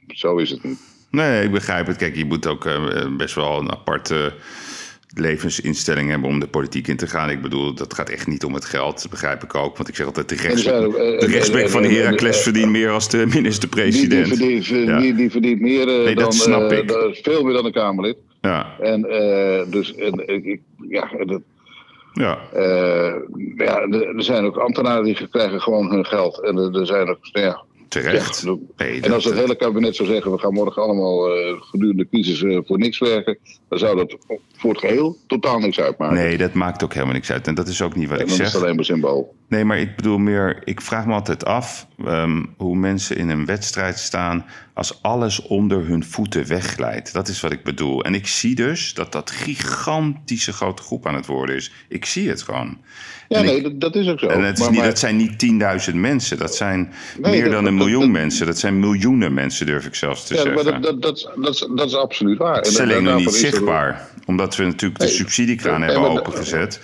zo 0.07 0.37
is 0.37 0.51
het 0.51 0.63
niet. 0.63 0.79
Nee, 1.11 1.45
ik 1.45 1.51
begrijp 1.51 1.87
het. 1.87 1.97
Kijk, 1.97 2.17
je 2.17 2.25
moet 2.25 2.47
ook 2.47 2.65
uh, 2.65 3.17
best 3.17 3.35
wel 3.35 3.59
een 3.59 3.73
aparte 3.73 4.33
levensinstelling 5.15 6.11
hebben 6.11 6.29
om 6.29 6.41
de 6.41 6.47
politiek 6.47 6.89
in 6.89 6.97
te 6.97 7.07
gaan. 7.07 7.31
Ik 7.31 7.43
bedoel, 7.43 7.75
dat 7.75 7.95
gaat 7.95 8.09
echt 8.09 8.27
niet 8.27 8.45
om 8.45 8.55
het 8.55 8.65
geld, 8.65 9.03
dat 9.03 9.11
begrijp 9.11 9.43
ik 9.43 9.55
ook. 9.55 9.77
Want 9.77 9.89
ik 9.89 9.95
zeg 9.95 10.07
altijd, 10.07 10.29
de 10.29 10.35
rechtsback, 11.27 11.69
van 11.69 11.85
Heracles 11.85 12.43
verdient 12.43 12.71
meer 12.71 12.91
als 12.91 13.09
de 13.09 13.27
minister-president. 13.27 14.29
Die, 14.29 14.49
die, 14.49 14.63
verdient, 14.63 14.89
ja. 14.89 14.99
die, 14.99 15.15
die 15.15 15.31
verdient 15.31 15.61
meer 15.61 15.89
uh, 15.89 16.05
nee, 16.05 16.15
dan, 16.15 16.33
snap 16.33 16.73
ik. 16.73 16.91
Uh, 16.91 16.97
veel 17.23 17.43
meer 17.43 17.55
dan 17.55 17.65
een 17.65 17.73
Kamerlid. 17.73 18.17
Ja. 18.41 18.77
En 18.81 19.07
uh, 19.07 19.73
dus, 19.73 19.95
en, 19.95 20.45
ik, 20.45 20.61
ja, 20.89 21.11
dat, 21.25 21.41
ja. 22.13 22.39
ja, 23.57 23.81
er 23.89 24.23
zijn 24.23 24.45
ook 24.45 24.57
ambtenaren 24.57 25.05
die 25.05 25.29
krijgen 25.29 25.61
gewoon 25.61 25.91
hun 25.91 26.07
geld. 26.07 26.43
En 26.43 26.57
er 26.57 26.87
zijn 26.87 27.09
ook, 27.09 27.19
ja, 27.23 27.63
Terecht. 27.93 28.47
en 28.77 29.13
als 29.13 29.25
het 29.25 29.35
hele 29.35 29.57
kabinet 29.57 29.97
zou 29.97 30.09
zeggen: 30.09 30.33
we 30.33 30.39
gaan 30.39 30.53
morgen 30.53 30.83
allemaal 30.83 31.39
uh, 31.39 31.61
gedurende 31.61 32.09
crisis 32.09 32.41
uh, 32.41 32.59
voor 32.65 32.79
niks 32.79 32.99
werken, 32.99 33.39
dan 33.69 33.79
zou 33.79 33.97
dat 33.97 34.17
voor 34.57 34.71
het 34.71 34.81
geheel 34.81 35.17
totaal 35.27 35.59
niks 35.59 35.81
uitmaken. 35.81 36.17
Nee, 36.17 36.37
dat 36.37 36.53
maakt 36.53 36.85
ook 36.85 36.93
helemaal 36.93 37.15
niks 37.15 37.31
uit. 37.31 37.47
En 37.47 37.55
dat 37.55 37.69
is 37.69 37.83
ook 37.83 37.95
niet 37.97 38.09
wat 38.09 38.19
en 38.19 38.25
ik 38.25 38.31
zeg. 38.31 38.39
Dat 38.39 38.55
is 38.55 38.63
alleen 38.63 38.75
maar 38.75 38.85
symbool. 38.85 39.35
Nee, 39.53 39.65
maar 39.65 39.79
ik 39.79 39.97
bedoel 39.97 40.19
meer, 40.19 40.63
ik 40.65 40.81
vraag 40.81 41.07
me 41.07 41.13
altijd 41.13 41.45
af 41.45 41.87
um, 42.07 42.55
hoe 42.57 42.77
mensen 42.77 43.17
in 43.17 43.29
een 43.29 43.47
wedstrijd 43.47 43.99
staan 43.99 44.45
als 44.75 45.03
alles 45.03 45.43
onder 45.43 45.87
hun 45.87 46.05
voeten 46.05 46.47
wegglijdt. 46.47 47.13
Dat 47.13 47.29
is 47.29 47.41
wat 47.41 47.53
ik 47.53 47.63
bedoel. 47.63 48.05
En 48.05 48.15
ik 48.15 48.27
zie 48.27 48.55
dus 48.55 48.95
dat 48.95 49.13
dat 49.13 49.31
gigantische 49.31 50.53
grote 50.53 50.83
groep 50.83 51.07
aan 51.07 51.15
het 51.15 51.27
worden 51.27 51.57
is. 51.57 51.73
Ik 51.89 52.05
zie 52.05 52.29
het 52.29 52.43
gewoon. 52.43 52.79
Ja, 53.29 53.41
nee, 53.41 53.63
dat, 53.63 53.81
dat, 53.81 53.95
is 53.97 54.09
ook 54.09 54.19
zo. 54.19 54.27
En 54.27 54.45
het 54.45 54.59
is 54.59 54.69
niet, 54.69 54.83
dat 54.83 54.99
zijn 54.99 55.17
niet 55.17 55.47
10.000 55.91 55.95
mensen. 55.95 56.39
Dat 56.39 56.57
zijn 56.57 56.93
nee, 57.19 57.33
meer 57.33 57.45
dat, 57.45 57.53
dan 57.53 57.65
een 57.65 57.75
miljoen 57.75 58.11
mensen. 58.11 58.47
Dat 58.47 58.59
zijn 58.59 58.81
miljoenen 58.81 59.35
mensen, 59.35 59.67
durf 59.67 59.87
ik 59.87 59.95
zelfs 59.95 60.27
te 60.27 60.35
ja, 60.35 60.43
zeggen. 60.43 60.65
Maar 60.65 60.81
dat, 60.81 61.03
dat, 61.03 61.31
dat, 61.37 61.69
dat, 61.77 61.87
is 61.87 61.95
absoluut 61.95 62.39
waar. 62.39 62.57
Het 62.57 62.67
is 62.67 62.81
alleen 62.81 63.03
nog 63.03 63.17
niet 63.17 63.35
zichtbaar. 63.35 64.09
Omdat 64.27 64.57
we 64.57 64.65
natuurlijk 64.65 65.01
de 65.01 65.09
subsidiekraan 65.09 65.83
hebben 65.83 66.11
opengezet. 66.11 66.81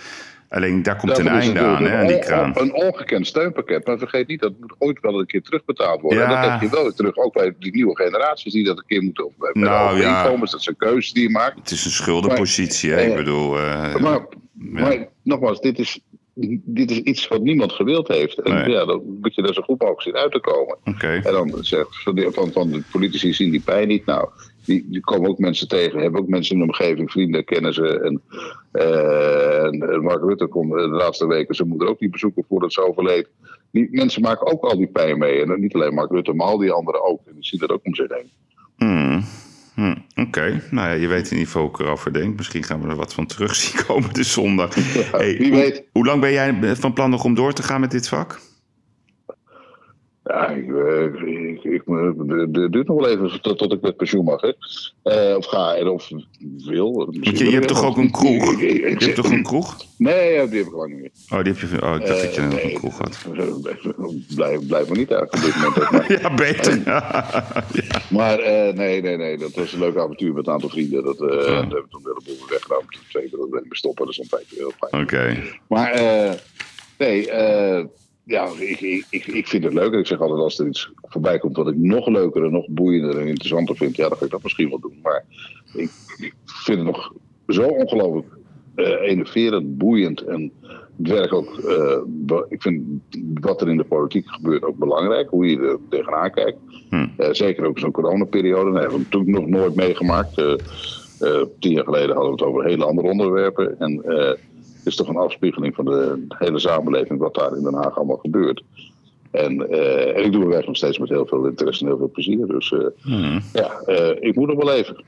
Alleen 0.49 0.83
daar 0.83 0.97
komt 0.97 1.19
een 1.19 1.29
einde 1.29 1.61
aan, 1.61 1.85
hè, 1.85 1.97
aan 1.97 2.07
die 2.07 2.19
kraan. 2.19 2.53
Een 2.55 2.75
ongekend 2.75 3.27
steunpakket. 3.27 3.87
Maar 3.87 3.99
vergeet 3.99 4.29
niet, 4.29 4.41
dat 4.41 4.53
moet 4.61 4.75
ooit 4.79 5.01
wel 5.01 5.19
een 5.19 5.27
keer 5.27 5.43
terugbetaald 5.43 6.01
worden. 6.01 6.19
Ja. 6.19 6.25
En 6.25 6.43
dat 6.43 6.51
heb 6.51 6.61
je 6.61 6.77
wel 6.77 6.83
weer 6.83 6.93
terug, 6.93 7.17
ook 7.17 7.33
bij 7.33 7.55
die 7.59 7.73
nieuwe 7.73 7.97
generaties 7.97 8.53
die 8.53 8.65
dat 8.65 8.79
een 8.79 8.87
keer 8.87 9.03
moeten. 9.03 9.31
Bij 9.39 9.51
nou, 9.53 10.01
ja. 10.01 10.25
inkomens, 10.25 10.51
dat 10.51 10.63
zijn 10.63 10.77
keuzes 10.77 11.13
die 11.13 11.23
je 11.23 11.31
maakt. 11.31 11.59
Het 11.59 11.71
is 11.71 11.85
een 11.85 11.91
schuldenpositie, 11.91 12.91
maar, 12.91 12.99
hè, 12.99 13.05
ik 13.05 13.17
bedoel. 13.17 13.57
Uh, 13.59 13.97
maar, 13.97 14.27
maar 14.53 15.09
nogmaals, 15.23 15.61
dit 15.61 15.79
is 15.79 16.01
dit 16.65 16.91
is 16.91 16.99
iets 16.99 17.29
wat 17.29 17.43
niemand 17.43 17.73
gewild 17.73 18.09
heeft. 18.09 18.39
En 18.39 18.55
nee. 18.55 18.69
ja, 18.69 18.85
dan 18.85 19.19
moet 19.21 19.35
je 19.35 19.43
er 19.43 19.55
zo 19.55 19.63
goed 19.63 19.79
mogelijk 19.81 20.03
zien 20.03 20.17
uit 20.17 20.33
te 20.33 20.41
komen. 20.41 20.77
Okay. 20.85 21.17
En 21.17 21.33
dan 21.33 21.59
zegt 21.61 22.03
van, 22.03 22.33
van, 22.33 22.53
van 22.53 22.71
de 22.71 22.83
politici 22.91 23.33
zien 23.33 23.51
die 23.51 23.61
pijn 23.61 23.89
niet. 23.89 24.07
Nou, 24.07 24.29
die, 24.69 24.87
die 24.89 25.01
komen 25.01 25.31
ook 25.31 25.39
mensen 25.39 25.69
tegen, 25.69 26.01
hebben 26.01 26.21
ook 26.21 26.29
mensen 26.29 26.53
in 26.53 26.61
de 26.61 26.67
omgeving, 26.67 27.11
vrienden, 27.11 27.45
kennen 27.45 27.75
ze. 27.75 28.01
En, 28.01 28.23
uh, 28.73 29.65
en 29.65 30.03
Mark 30.03 30.23
Rutte 30.23 30.47
kon 30.47 30.69
de 30.69 30.89
laatste 30.89 31.27
weken 31.27 31.55
zijn 31.55 31.69
moeder 31.69 31.89
ook 31.89 32.01
niet 32.01 32.11
bezoeken 32.11 32.45
voordat 32.49 32.73
ze 32.73 32.87
overleed. 32.89 33.29
Die 33.71 33.89
mensen 33.91 34.23
maken 34.23 34.53
ook 34.53 34.63
al 34.63 34.77
die 34.77 34.87
pijn 34.87 35.19
mee. 35.19 35.43
En 35.43 35.61
niet 35.61 35.75
alleen 35.75 35.95
Mark 35.95 36.11
Rutte, 36.11 36.33
maar 36.33 36.47
al 36.47 36.59
die 36.59 36.73
anderen 36.73 37.05
ook. 37.05 37.21
En 37.27 37.35
die 37.35 37.45
zien 37.45 37.61
dat 37.61 37.71
ook 37.71 37.85
om 37.85 37.95
zich 37.95 38.09
heen. 38.09 38.31
Hmm. 38.77 39.25
Hm, 39.75 39.95
Oké, 40.17 40.63
nou 40.71 40.89
ja, 40.89 40.95
je 40.95 41.07
weet 41.07 41.25
in 41.25 41.31
ieder 41.31 41.47
geval 41.47 41.63
hoe 41.63 41.71
ik 41.71 41.79
erover 41.79 42.13
denk. 42.13 42.37
Misschien 42.37 42.63
gaan 42.63 42.83
we 42.83 42.89
er 42.89 42.97
wat 42.97 43.15
van 43.15 43.27
terug 43.27 43.55
zien 43.55 43.83
komen 43.87 44.15
de 44.15 44.23
zondag. 44.23 44.75
Ja, 44.95 45.19
hey, 45.19 45.37
wie 45.39 45.51
hoe, 45.51 45.61
weet. 45.61 45.85
Hoe 45.93 46.05
lang 46.05 46.21
ben 46.21 46.33
jij 46.33 46.77
van 46.77 46.93
plan 46.93 47.11
nog 47.11 47.25
om 47.25 47.35
door 47.35 47.53
te 47.53 47.63
gaan 47.63 47.81
met 47.81 47.91
dit 47.91 48.09
vak? 48.09 48.41
Ja, 50.29 50.49
ik, 50.49 50.67
ik, 50.67 51.65
ik, 51.65 51.83
het 52.27 52.73
duurt 52.73 52.87
nog 52.87 53.01
wel 53.01 53.09
even 53.09 53.41
tot, 53.43 53.59
tot 53.59 53.73
ik 53.73 53.81
met 53.81 53.97
pensioen 53.97 54.25
mag. 54.25 54.41
Hè. 54.41 54.53
Uh, 55.05 55.37
of 55.37 55.47
ga 55.47 55.75
en 55.75 55.89
of 55.89 56.09
wil. 56.65 57.09
Je, 57.21 57.45
je 57.45 57.51
hebt 57.51 57.69
toch 57.69 57.85
ook 57.85 57.97
een 57.97 58.11
kroeg? 58.11 58.61
Je 58.61 58.97
hebt 58.99 59.15
toch 59.15 59.31
een 59.31 59.43
kroeg? 59.43 59.77
Nee, 59.97 60.49
die 60.49 60.59
heb 60.59 60.67
ik 60.67 60.73
lang 60.73 60.93
niet 60.93 61.01
meer. 61.01 61.11
Oh, 61.39 61.45
die 61.45 61.53
heb 61.53 61.71
je. 61.71 61.83
Oh, 61.83 61.95
ik 61.95 62.07
dacht 62.07 62.19
uh, 62.19 62.25
dat 62.25 62.35
je 62.35 62.41
nee, 62.41 62.65
een 62.65 62.79
kroeg 62.79 62.99
had. 62.99 63.27
Blijf, 64.35 64.67
blijf 64.67 64.89
maar 64.89 64.99
niet 64.99 65.13
uit 65.13 65.35
op 65.35 65.41
dit 65.41 65.57
moment. 65.57 66.07
Ja, 66.23 66.35
beter. 66.35 66.83
ja. 66.85 68.03
Maar 68.11 68.41
uh, 68.41 68.73
nee, 68.75 69.03
nee, 69.03 69.17
nee. 69.17 69.39
Dat 69.39 69.55
was 69.55 69.73
een 69.73 69.79
leuk 69.79 69.97
avontuur 69.97 70.33
met 70.33 70.47
een 70.47 70.53
aantal 70.53 70.69
vrienden. 70.69 71.05
Dat, 71.05 71.21
oh. 71.21 71.29
dat 71.29 71.47
hebben 71.47 71.69
we 71.69 71.87
toen 71.89 72.01
een 72.05 72.23
heleboel 72.25 72.49
weggedaan. 72.49 72.83
Twee 73.09 73.31
dat 73.31 73.49
we 73.51 73.77
stoppen. 73.77 74.07
Dat 74.07 74.19
is 74.19 74.29
tijd 74.29 74.47
heel 74.57 74.73
fijn. 74.79 75.03
Oké. 75.03 75.15
Okay. 75.15 75.43
Maar 75.67 76.01
nee, 76.99 77.29
ja, 78.29 78.49
ik, 78.59 78.81
ik, 79.11 79.27
ik 79.27 79.47
vind 79.47 79.65
het 79.65 79.73
leuk. 79.73 79.93
Ik 79.93 80.07
zeg 80.07 80.21
altijd, 80.21 80.41
als 80.41 80.59
er 80.59 80.67
iets 80.67 80.91
voorbij 81.03 81.39
komt 81.39 81.57
wat 81.57 81.69
ik 81.69 81.77
nog 81.77 82.07
leuker 82.07 82.45
en 82.45 82.53
nog 82.53 82.69
boeiender 82.69 83.19
en 83.19 83.27
interessanter 83.27 83.77
vind, 83.77 83.97
ja, 83.97 84.09
dan 84.09 84.19
ga 84.19 84.25
ik 84.25 84.31
dat 84.31 84.43
misschien 84.43 84.69
wel 84.69 84.81
doen. 84.81 84.99
Maar 85.03 85.25
ik, 85.73 85.91
ik 86.19 86.35
vind 86.45 86.79
het 86.79 86.87
nog 86.87 87.13
zo 87.47 87.63
ongelooflijk 87.63 88.27
uh, 88.77 88.87
enerverend, 89.01 89.79
boeiend 89.79 90.21
en 90.21 90.53
het 90.97 91.09
werk 91.09 91.33
ook. 91.33 91.61
Uh, 91.65 92.41
ik 92.49 92.63
vind 92.63 92.83
wat 93.41 93.61
er 93.61 93.69
in 93.69 93.77
de 93.77 93.85
politiek 93.85 94.29
gebeurt 94.29 94.65
ook 94.65 94.77
belangrijk, 94.77 95.29
hoe 95.29 95.47
je 95.47 95.59
er 95.61 95.79
tegenaan 95.89 96.31
kijkt. 96.31 96.59
Hm. 96.89 97.07
Uh, 97.19 97.29
zeker 97.31 97.67
ook 97.67 97.79
zo'n 97.79 97.91
coronaperiode. 97.91 98.71
Dat 98.71 98.81
hebben 98.81 98.99
we 98.99 99.05
natuurlijk 99.05 99.39
nog 99.39 99.47
nooit 99.47 99.75
meegemaakt. 99.75 100.35
tien 101.59 101.73
jaar 101.73 101.85
geleden 101.85 102.17
hadden 102.17 102.35
we 102.35 102.39
het 102.39 102.49
over 102.49 102.65
hele 102.65 102.85
andere 102.85 103.09
onderwerpen. 103.09 103.81
En 103.81 104.03
is 104.89 104.97
toch 104.97 105.09
een 105.09 105.17
afspiegeling 105.17 105.75
van 105.75 105.85
de 105.85 106.27
hele 106.29 106.59
samenleving 106.59 107.19
wat 107.19 107.35
daar 107.35 107.57
in 107.57 107.63
Den 107.63 107.75
Haag 107.75 107.97
allemaal 107.97 108.17
gebeurt. 108.17 108.63
En, 109.31 109.67
uh, 109.71 110.17
en 110.17 110.25
ik 110.25 110.33
doe 110.33 110.39
mijn 110.39 110.51
werk 110.51 110.67
nog 110.67 110.77
steeds 110.77 110.99
met 110.99 111.09
heel 111.09 111.27
veel 111.27 111.47
interesse 111.47 111.83
en 111.83 111.89
heel 111.89 111.99
veel 111.99 112.11
plezier. 112.11 112.47
Dus 112.47 112.71
uh, 112.71 112.87
mm. 113.03 113.41
ja, 113.53 113.83
uh, 113.87 114.11
ik 114.21 114.35
moet 114.35 114.49
nog 114.49 114.65
wel 114.65 114.75
even. 114.75 115.05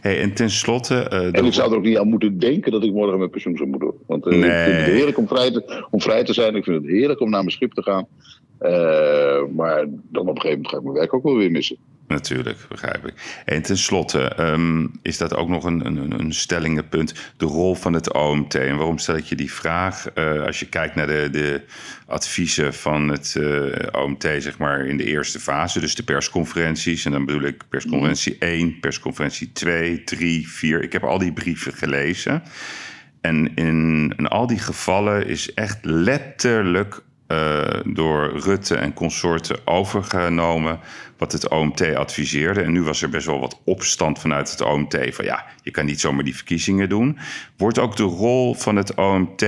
Hey, 0.00 0.20
en 0.20 0.34
tenslotte... 0.34 0.94
en 1.32 1.44
ik 1.44 1.52
zou 1.52 1.70
er 1.70 1.76
ook 1.76 1.84
niet 1.84 1.98
aan 1.98 2.08
moeten 2.08 2.38
denken 2.38 2.72
dat 2.72 2.84
ik 2.84 2.92
morgen 2.92 3.18
met 3.18 3.30
pensioen 3.30 3.56
zou 3.56 3.68
moeten 3.68 3.88
doen. 3.88 3.98
Want 4.06 4.24
nee. 4.24 4.38
ik 4.38 4.64
vind 4.64 4.76
het 4.76 4.94
heerlijk 4.94 5.18
om 5.18 5.28
vrij, 5.28 5.50
te, 5.50 5.86
om 5.90 6.00
vrij 6.00 6.24
te 6.24 6.32
zijn. 6.32 6.54
Ik 6.54 6.64
vind 6.64 6.82
het 6.82 6.90
heerlijk 6.90 7.20
om 7.20 7.30
naar 7.30 7.40
mijn 7.40 7.50
schip 7.50 7.72
te 7.72 7.82
gaan. 7.82 8.06
maar 9.54 9.86
dan 10.10 10.28
op 10.28 10.34
een 10.34 10.40
gegeven 10.40 10.62
moment 10.62 10.68
ga 10.68 10.76
ik 10.76 10.82
mijn 10.82 10.94
werk 10.94 11.14
ook 11.14 11.22
wel 11.22 11.36
weer 11.36 11.50
missen. 11.50 11.76
Natuurlijk, 12.08 12.58
begrijp 12.68 13.06
ik. 13.06 13.42
En 13.44 13.62
tenslotte, 13.62 14.32
um, 14.40 14.90
is 15.02 15.18
dat 15.18 15.34
ook 15.34 15.48
nog 15.48 15.64
een, 15.64 15.86
een, 15.86 16.20
een 16.20 16.32
stellingenpunt, 16.32 17.14
de 17.36 17.44
rol 17.44 17.74
van 17.74 17.92
het 17.92 18.12
OMT. 18.12 18.54
En 18.54 18.76
waarom 18.76 18.98
stel 18.98 19.16
ik 19.16 19.24
je 19.24 19.36
die 19.36 19.52
vraag? 19.52 20.06
Uh, 20.14 20.42
als 20.42 20.60
je 20.60 20.66
kijkt 20.66 20.94
naar 20.94 21.06
de, 21.06 21.28
de 21.30 21.62
adviezen 22.06 22.74
van 22.74 23.08
het 23.08 23.34
uh, 23.38 23.76
OMT, 23.92 24.22
zeg 24.22 24.58
maar 24.58 24.86
in 24.86 24.96
de 24.96 25.04
eerste 25.04 25.40
fase, 25.40 25.80
dus 25.80 25.94
de 25.94 26.02
persconferenties. 26.02 27.04
En 27.04 27.12
dan 27.12 27.24
bedoel 27.24 27.42
ik 27.42 27.68
persconferentie 27.68 28.36
1, 28.38 28.80
persconferentie 28.80 29.52
2, 29.52 30.04
3, 30.04 30.48
4. 30.48 30.82
Ik 30.82 30.92
heb 30.92 31.04
al 31.04 31.18
die 31.18 31.32
brieven 31.32 31.72
gelezen. 31.72 32.42
En 33.20 33.54
in, 33.54 34.12
in 34.16 34.26
al 34.26 34.46
die 34.46 34.58
gevallen 34.58 35.26
is 35.26 35.54
echt 35.54 35.78
letterlijk 35.84 37.02
door 37.84 38.32
Rutte 38.38 38.74
en 38.74 38.92
consorten 38.94 39.56
overgenomen 39.64 40.80
wat 41.18 41.32
het 41.32 41.48
OMT 41.48 41.94
adviseerde. 41.94 42.60
En 42.62 42.72
nu 42.72 42.82
was 42.82 43.02
er 43.02 43.08
best 43.08 43.26
wel 43.26 43.40
wat 43.40 43.60
opstand 43.64 44.18
vanuit 44.18 44.50
het 44.50 44.60
OMT 44.60 44.96
van 45.10 45.24
ja, 45.24 45.44
je 45.62 45.70
kan 45.70 45.84
niet 45.86 46.00
zomaar 46.00 46.24
die 46.24 46.34
verkiezingen 46.36 46.88
doen. 46.88 47.18
Wordt 47.56 47.78
ook 47.78 47.96
de 47.96 48.02
rol 48.02 48.54
van 48.54 48.76
het 48.76 48.94
OMT 48.94 49.44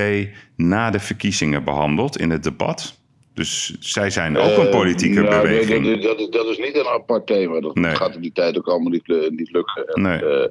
na 0.55 0.89
de 0.91 0.99
verkiezingen 0.99 1.63
behandeld 1.63 2.17
in 2.19 2.29
het 2.29 2.43
debat? 2.43 2.99
Dus 3.33 3.77
zij 3.79 4.09
zijn 4.09 4.37
ook 4.37 4.57
een 4.57 4.65
Eh, 4.65 4.71
politieke 4.71 5.21
nou, 5.21 5.41
beweging. 5.41 5.85
Dat, 5.85 6.01
dat, 6.01 6.19
is, 6.19 6.29
dat 6.29 6.45
is 6.45 6.57
niet 6.57 6.75
een 6.75 6.87
apart 6.87 7.27
thema. 7.27 7.59
Dat 7.59 7.75
Nee. 7.75 7.95
gaat 7.95 8.15
in 8.15 8.21
die 8.21 8.31
tijd 8.33 8.57
ook 8.57 8.67
allemaal 8.67 8.91
niet, 8.91 9.07
niet 9.29 9.51
lukken. 9.51 9.85
En, 9.87 10.01
Nee. 10.01 10.25
eh, 10.25 10.47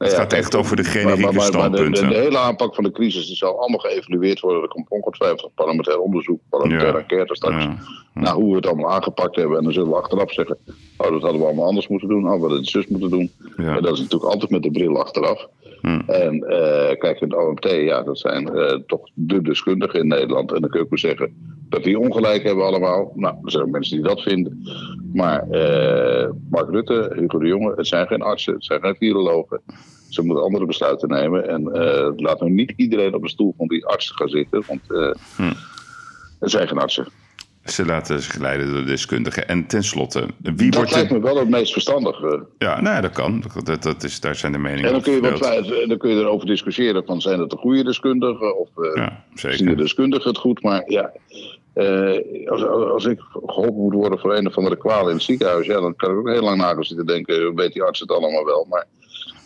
Het 0.00 0.10
ja, 0.10 0.16
gaat 0.16 0.32
echt 0.32 0.54
over 0.56 0.76
de 0.76 0.84
generieke 0.84 1.22
maar- 1.22 1.34
maar- 1.34 1.34
maar 1.34 1.50
de- 1.50 1.56
standpunten. 1.76 2.08
De, 2.08 2.14
de 2.14 2.20
hele 2.20 2.38
aanpak 2.38 2.74
van 2.74 2.84
de 2.84 2.92
crisis 2.92 3.26
die 3.26 3.36
zal 3.36 3.58
allemaal 3.60 3.78
geëvalueerd 3.78 4.40
worden. 4.40 4.62
Er 4.62 4.68
komt 4.68 4.88
ongetwijfeld 4.88 5.54
parlementair 5.54 5.98
onderzoek, 5.98 6.40
parlementaire 6.48 6.92
Ja. 6.96 7.02
enquête 7.02 7.34
straks. 7.36 7.64
Ja. 7.64 7.76
Nou, 8.14 8.40
hoe 8.40 8.50
we 8.50 8.56
het 8.56 8.66
allemaal 8.66 8.90
aangepakt 8.90 9.36
hebben. 9.36 9.56
En 9.58 9.64
dan 9.64 9.72
zullen 9.72 9.88
we 9.88 9.96
achteraf 9.96 10.32
zeggen: 10.32 10.58
Oh, 10.96 11.10
dat 11.10 11.22
hadden 11.22 11.40
we 11.40 11.46
allemaal 11.46 11.66
anders 11.66 11.88
moeten 11.88 12.08
doen. 12.08 12.24
Oh, 12.26 12.34
we 12.34 12.40
hadden 12.40 12.58
het 12.58 12.68
zus 12.68 12.86
moeten 12.86 13.10
doen. 13.10 13.30
En 13.56 13.82
dat 13.82 13.92
is 13.92 14.00
natuurlijk 14.00 14.32
altijd 14.32 14.50
met 14.50 14.62
de 14.62 14.70
bril 14.70 14.98
achteraf. 15.00 15.48
En 16.06 16.42
eh, 16.48 16.98
kijk, 16.98 17.20
het 17.20 17.34
OMT, 17.36 17.64
ja, 17.70 18.02
dat 18.02 18.18
zijn 18.18 18.48
eh, 18.48 18.78
toch 18.86 19.00
de 19.14 19.42
deskundigen 19.42 20.00
in 20.00 20.06
Nederland. 20.08 20.52
En 20.52 20.60
dan 20.60 20.70
kun 20.70 20.80
je 20.80 20.86
ook 20.90 20.98
zeggen 20.98 21.34
dat 21.70 21.84
die 21.84 21.98
ongelijk 21.98 22.42
hebben 22.42 22.64
allemaal. 22.64 23.12
Nou, 23.14 23.34
er 23.44 23.50
zijn 23.50 23.62
ook 23.62 23.70
mensen 23.70 23.96
die 23.96 24.06
dat 24.06 24.22
vinden. 24.22 24.62
Maar 25.12 25.48
eh, 25.50 26.28
Mark 26.50 26.70
Rutte, 26.70 27.12
Hugo 27.16 27.38
de 27.38 27.46
Jonge, 27.46 27.72
het 27.76 27.86
zijn 27.86 28.06
geen 28.06 28.22
artsen, 28.22 28.54
het 28.54 28.64
zijn 28.64 28.80
geen 28.80 28.96
virologen. 28.96 29.60
Ze 30.08 30.22
moeten 30.22 30.44
andere 30.44 30.66
besluiten 30.66 31.08
nemen. 31.08 31.48
En 31.48 31.72
eh, 31.72 32.10
laat 32.16 32.40
nou 32.40 32.52
niet 32.52 32.72
iedereen 32.76 33.14
op 33.14 33.22
de 33.22 33.28
stoel 33.28 33.54
van 33.56 33.66
die 33.68 33.86
artsen 33.86 34.16
gaan 34.16 34.28
zitten. 34.28 34.62
Want 34.66 34.80
eh 34.90 35.10
Hm. 35.36 35.52
het 36.40 36.50
zijn 36.50 36.68
geen 36.68 36.78
artsen. 36.78 37.06
Ze 37.64 37.84
laten 37.86 38.22
zich 38.22 38.38
leiden 38.38 38.66
door 38.72 38.80
de 38.80 38.84
deskundigen. 38.84 39.48
En 39.48 39.66
tenslotte, 39.66 40.26
wie 40.42 40.70
Dat 40.70 40.74
wordt 40.74 40.90
lijkt 40.94 41.10
me 41.10 41.20
wel 41.20 41.36
het 41.38 41.48
meest 41.48 41.72
verstandig. 41.72 42.20
Ja, 42.58 42.80
nou, 42.80 42.94
ja, 42.94 43.00
dat 43.00 43.10
kan. 43.12 43.44
Dat, 43.64 43.82
dat 43.82 44.02
is, 44.02 44.20
daar 44.20 44.34
zijn 44.34 44.52
de 44.52 44.58
meningen 44.58 44.84
En 44.84 44.90
dan 44.90 45.00
over 45.00 45.20
kun, 45.20 45.30
je 45.30 45.38
wat, 45.38 45.88
dan 45.88 45.98
kun 45.98 46.10
je 46.10 46.16
erover 46.16 46.46
discussiëren 46.46 47.04
van 47.04 47.20
zijn 47.20 47.40
het 47.40 47.50
de 47.50 47.56
goede 47.56 47.84
deskundigen 47.84 48.58
of 48.58 48.68
Ja, 48.94 49.24
zien 49.34 49.50
de 49.50 49.56
zeker. 49.56 49.76
deskundigen 49.76 50.28
het 50.28 50.38
goed. 50.38 50.62
Maar 50.62 50.82
ja, 50.90 51.12
eh, 51.72 52.48
als, 52.50 52.64
als 52.66 53.04
ik 53.04 53.20
geholpen 53.46 53.82
moet 53.82 53.94
worden 53.94 54.18
voor 54.18 54.36
een 54.36 54.46
of 54.46 54.56
andere 54.56 54.76
kwaal 54.76 55.08
in 55.08 55.14
het 55.14 55.22
ziekenhuis, 55.22 55.66
ja, 55.66 55.80
dan 55.80 55.96
kan 55.96 56.10
ik 56.10 56.16
ook 56.16 56.28
heel 56.28 56.42
lang 56.42 56.56
na 56.56 56.72
gaan 56.74 56.84
zitten 56.84 57.06
denken, 57.06 57.54
weet 57.54 57.72
die 57.72 57.82
arts 57.82 58.00
het 58.00 58.10
allemaal 58.10 58.44
wel. 58.44 58.66
Maar 58.70 58.86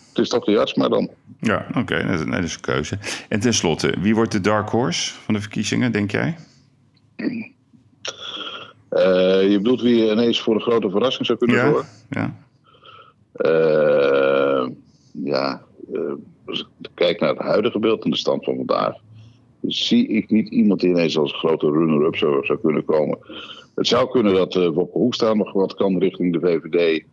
het 0.09 0.19
is 0.19 0.29
toch 0.29 0.45
die 0.45 0.59
arts 0.59 0.75
maar 0.75 0.89
dan. 0.89 1.11
Ja, 1.41 1.67
oké, 1.77 2.07
dat, 2.07 2.21
is- 2.21 2.27
dat 2.31 2.43
is 2.43 2.55
een 2.55 2.61
keuze. 2.61 2.99
En 3.29 3.41
tenslotte, 3.41 3.95
wie 4.01 4.15
wordt 4.15 4.33
de 4.33 4.41
dark 4.41 4.69
horse 4.69 5.15
van 5.15 5.35
de 5.35 5.41
verkiezingen, 5.41 5.93
denk 5.93 6.11
jij? 6.11 6.37
Eh, 8.89 9.51
je 9.51 9.57
bedoelt 9.57 9.81
wie 9.81 10.11
ineens 10.11 10.41
voor 10.43 10.55
een 10.55 10.61
grote 10.61 10.91
verrassing 10.91 11.27
zou 11.27 11.39
kunnen 11.39 11.57
Ja, 11.57 11.83
ja. 12.11 12.35
Eh, 13.33 14.69
ja, 15.13 15.63
als 16.47 16.61
ik 16.61 16.67
kijk 16.95 17.21
naar 17.21 17.29
het 17.29 17.39
huidige 17.39 17.79
beeld 17.79 18.05
en 18.05 18.11
de 18.11 18.17
stand 18.17 18.45
van 18.45 18.57
vandaag, 18.57 18.95
zie 19.67 20.07
ik 20.07 20.31
niet 20.31 20.49
iemand 20.49 20.81
die 20.81 20.91
ineens 20.91 21.19
als 21.19 21.33
grote 21.33 21.67
runner-up 21.67 22.17
zou, 22.17 22.45
zou 22.47 22.59
kunnen 22.59 22.85
komen. 22.85 23.19
Het 23.75 23.87
zou 23.87 24.11
kunnen 24.11 24.35
dat 24.35 24.55
uh, 24.55 24.69
Wopke 24.69 24.99
Hoekstra 24.99 25.35
nog 25.35 25.53
wat 25.53 25.75
kan 25.75 25.99
richting 25.99 26.33
de 26.33 26.41
VVD. 26.41 27.05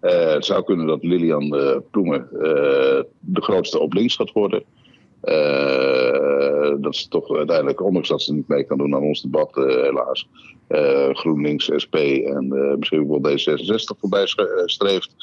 Eh, 0.00 0.32
het 0.32 0.44
zou 0.44 0.64
kunnen 0.64 0.86
dat 0.86 1.04
Lilian 1.04 1.56
eh, 1.56 1.76
Ploemen 1.90 2.28
de 3.20 3.42
grootste 3.42 3.78
op 3.78 3.92
links 3.92 4.16
gaat 4.16 4.32
worden. 4.32 4.62
Dat 6.82 6.94
is 6.94 7.06
toch 7.08 7.36
uiteindelijk, 7.36 7.82
ondanks 7.82 8.08
dat 8.08 8.22
ze 8.22 8.34
niet 8.34 8.48
mee 8.48 8.64
kan 8.64 8.78
doen 8.78 8.94
aan 8.94 9.02
ons 9.02 9.22
debat, 9.22 9.54
helaas. 9.54 10.28
GroenLinks, 11.12 11.70
SP 11.84 11.94
en 12.24 12.76
misschien 12.78 13.08
wel 13.08 13.20
D66 13.20 13.98
voorbij 13.98 14.26
streeft. 14.64 15.14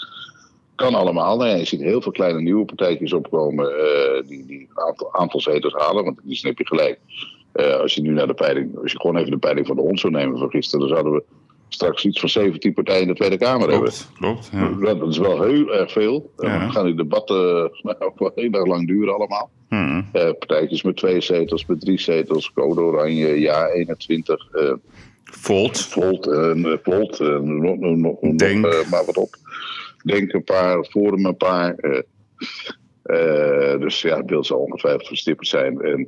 Kan 0.77 0.95
allemaal. 0.95 1.37
Nee, 1.37 1.57
je 1.57 1.65
ziet 1.65 1.81
heel 1.81 2.01
veel 2.01 2.11
kleine 2.11 2.41
nieuwe 2.41 2.65
partijtjes 2.65 3.13
opkomen 3.13 3.65
eh, 3.67 4.27
die, 4.27 4.45
die 4.45 4.59
een 4.59 4.85
aantal, 4.85 5.13
aantal 5.13 5.39
zetels 5.39 5.73
halen. 5.73 6.03
Want 6.03 6.19
die 6.23 6.35
snap 6.35 6.57
je 6.57 6.67
gelijk. 6.67 6.99
Eh, 7.51 7.79
als 7.79 7.93
je 7.93 8.01
nu 8.01 8.11
naar 8.11 8.27
de 8.27 8.33
peiling, 8.33 8.77
als 8.81 8.91
je 8.91 8.99
gewoon 8.99 9.17
even 9.17 9.31
de 9.31 9.37
peiling 9.37 9.67
van 9.67 9.75
de 9.75 9.81
ons 9.81 10.01
zou 10.01 10.13
nemen 10.13 10.37
van 10.37 10.49
gisteren, 10.49 10.87
dan 10.87 10.97
zouden 10.97 11.13
we 11.13 11.23
straks 11.67 12.05
iets 12.05 12.19
van 12.19 12.29
17 12.29 12.73
partijen 12.73 13.01
in 13.01 13.07
de 13.07 13.13
Tweede 13.13 13.37
Kamer 13.37 13.69
hebben. 13.69 13.91
Klopt, 14.17 14.49
klopt. 14.49 14.49
Ja. 14.81 14.93
Dat 14.93 15.09
is 15.09 15.17
wel 15.17 15.43
heel 15.43 15.73
erg 15.73 15.91
veel. 15.91 16.31
Ja. 16.37 16.59
Dan 16.59 16.71
gaan 16.71 16.85
die 16.85 16.95
debatten 16.95 17.71
ook 17.99 18.19
wel 18.19 18.31
heel 18.35 18.51
erg 18.51 18.65
lang 18.65 18.87
duren 18.87 19.13
allemaal. 19.13 19.49
Hm. 19.69 20.01
Eh, 20.11 20.29
partijtjes 20.39 20.81
met 20.81 20.97
twee 20.97 21.21
zetels, 21.21 21.65
met 21.65 21.79
drie 21.79 21.99
zetels, 21.99 22.51
Code 22.53 22.81
Oranje, 22.81 23.39
Ja 23.39 23.67
21, 23.67 24.47
eh 24.51 24.73
Volt. 25.31 25.79
Volt, 25.79 26.25
Volt 26.83 27.19
nog, 27.19 27.77
nog, 27.77 27.95
nog, 28.21 28.35
Denk. 28.35 28.61
maar 28.89 29.05
wat 29.05 29.17
op. 29.17 29.35
Denk 30.03 30.33
een 30.33 30.43
paar, 30.43 30.83
Forum 30.83 31.25
een 31.25 31.37
paar. 31.37 31.75
eh, 31.75 31.99
eh, 33.03 33.79
dus 33.79 34.01
ja, 34.01 34.17
het 34.17 34.25
beeld 34.25 34.45
zal 34.45 34.57
ongetwijfeld 34.59 35.07
verstipperd 35.07 35.47
zijn. 35.47 35.81
En 35.81 36.07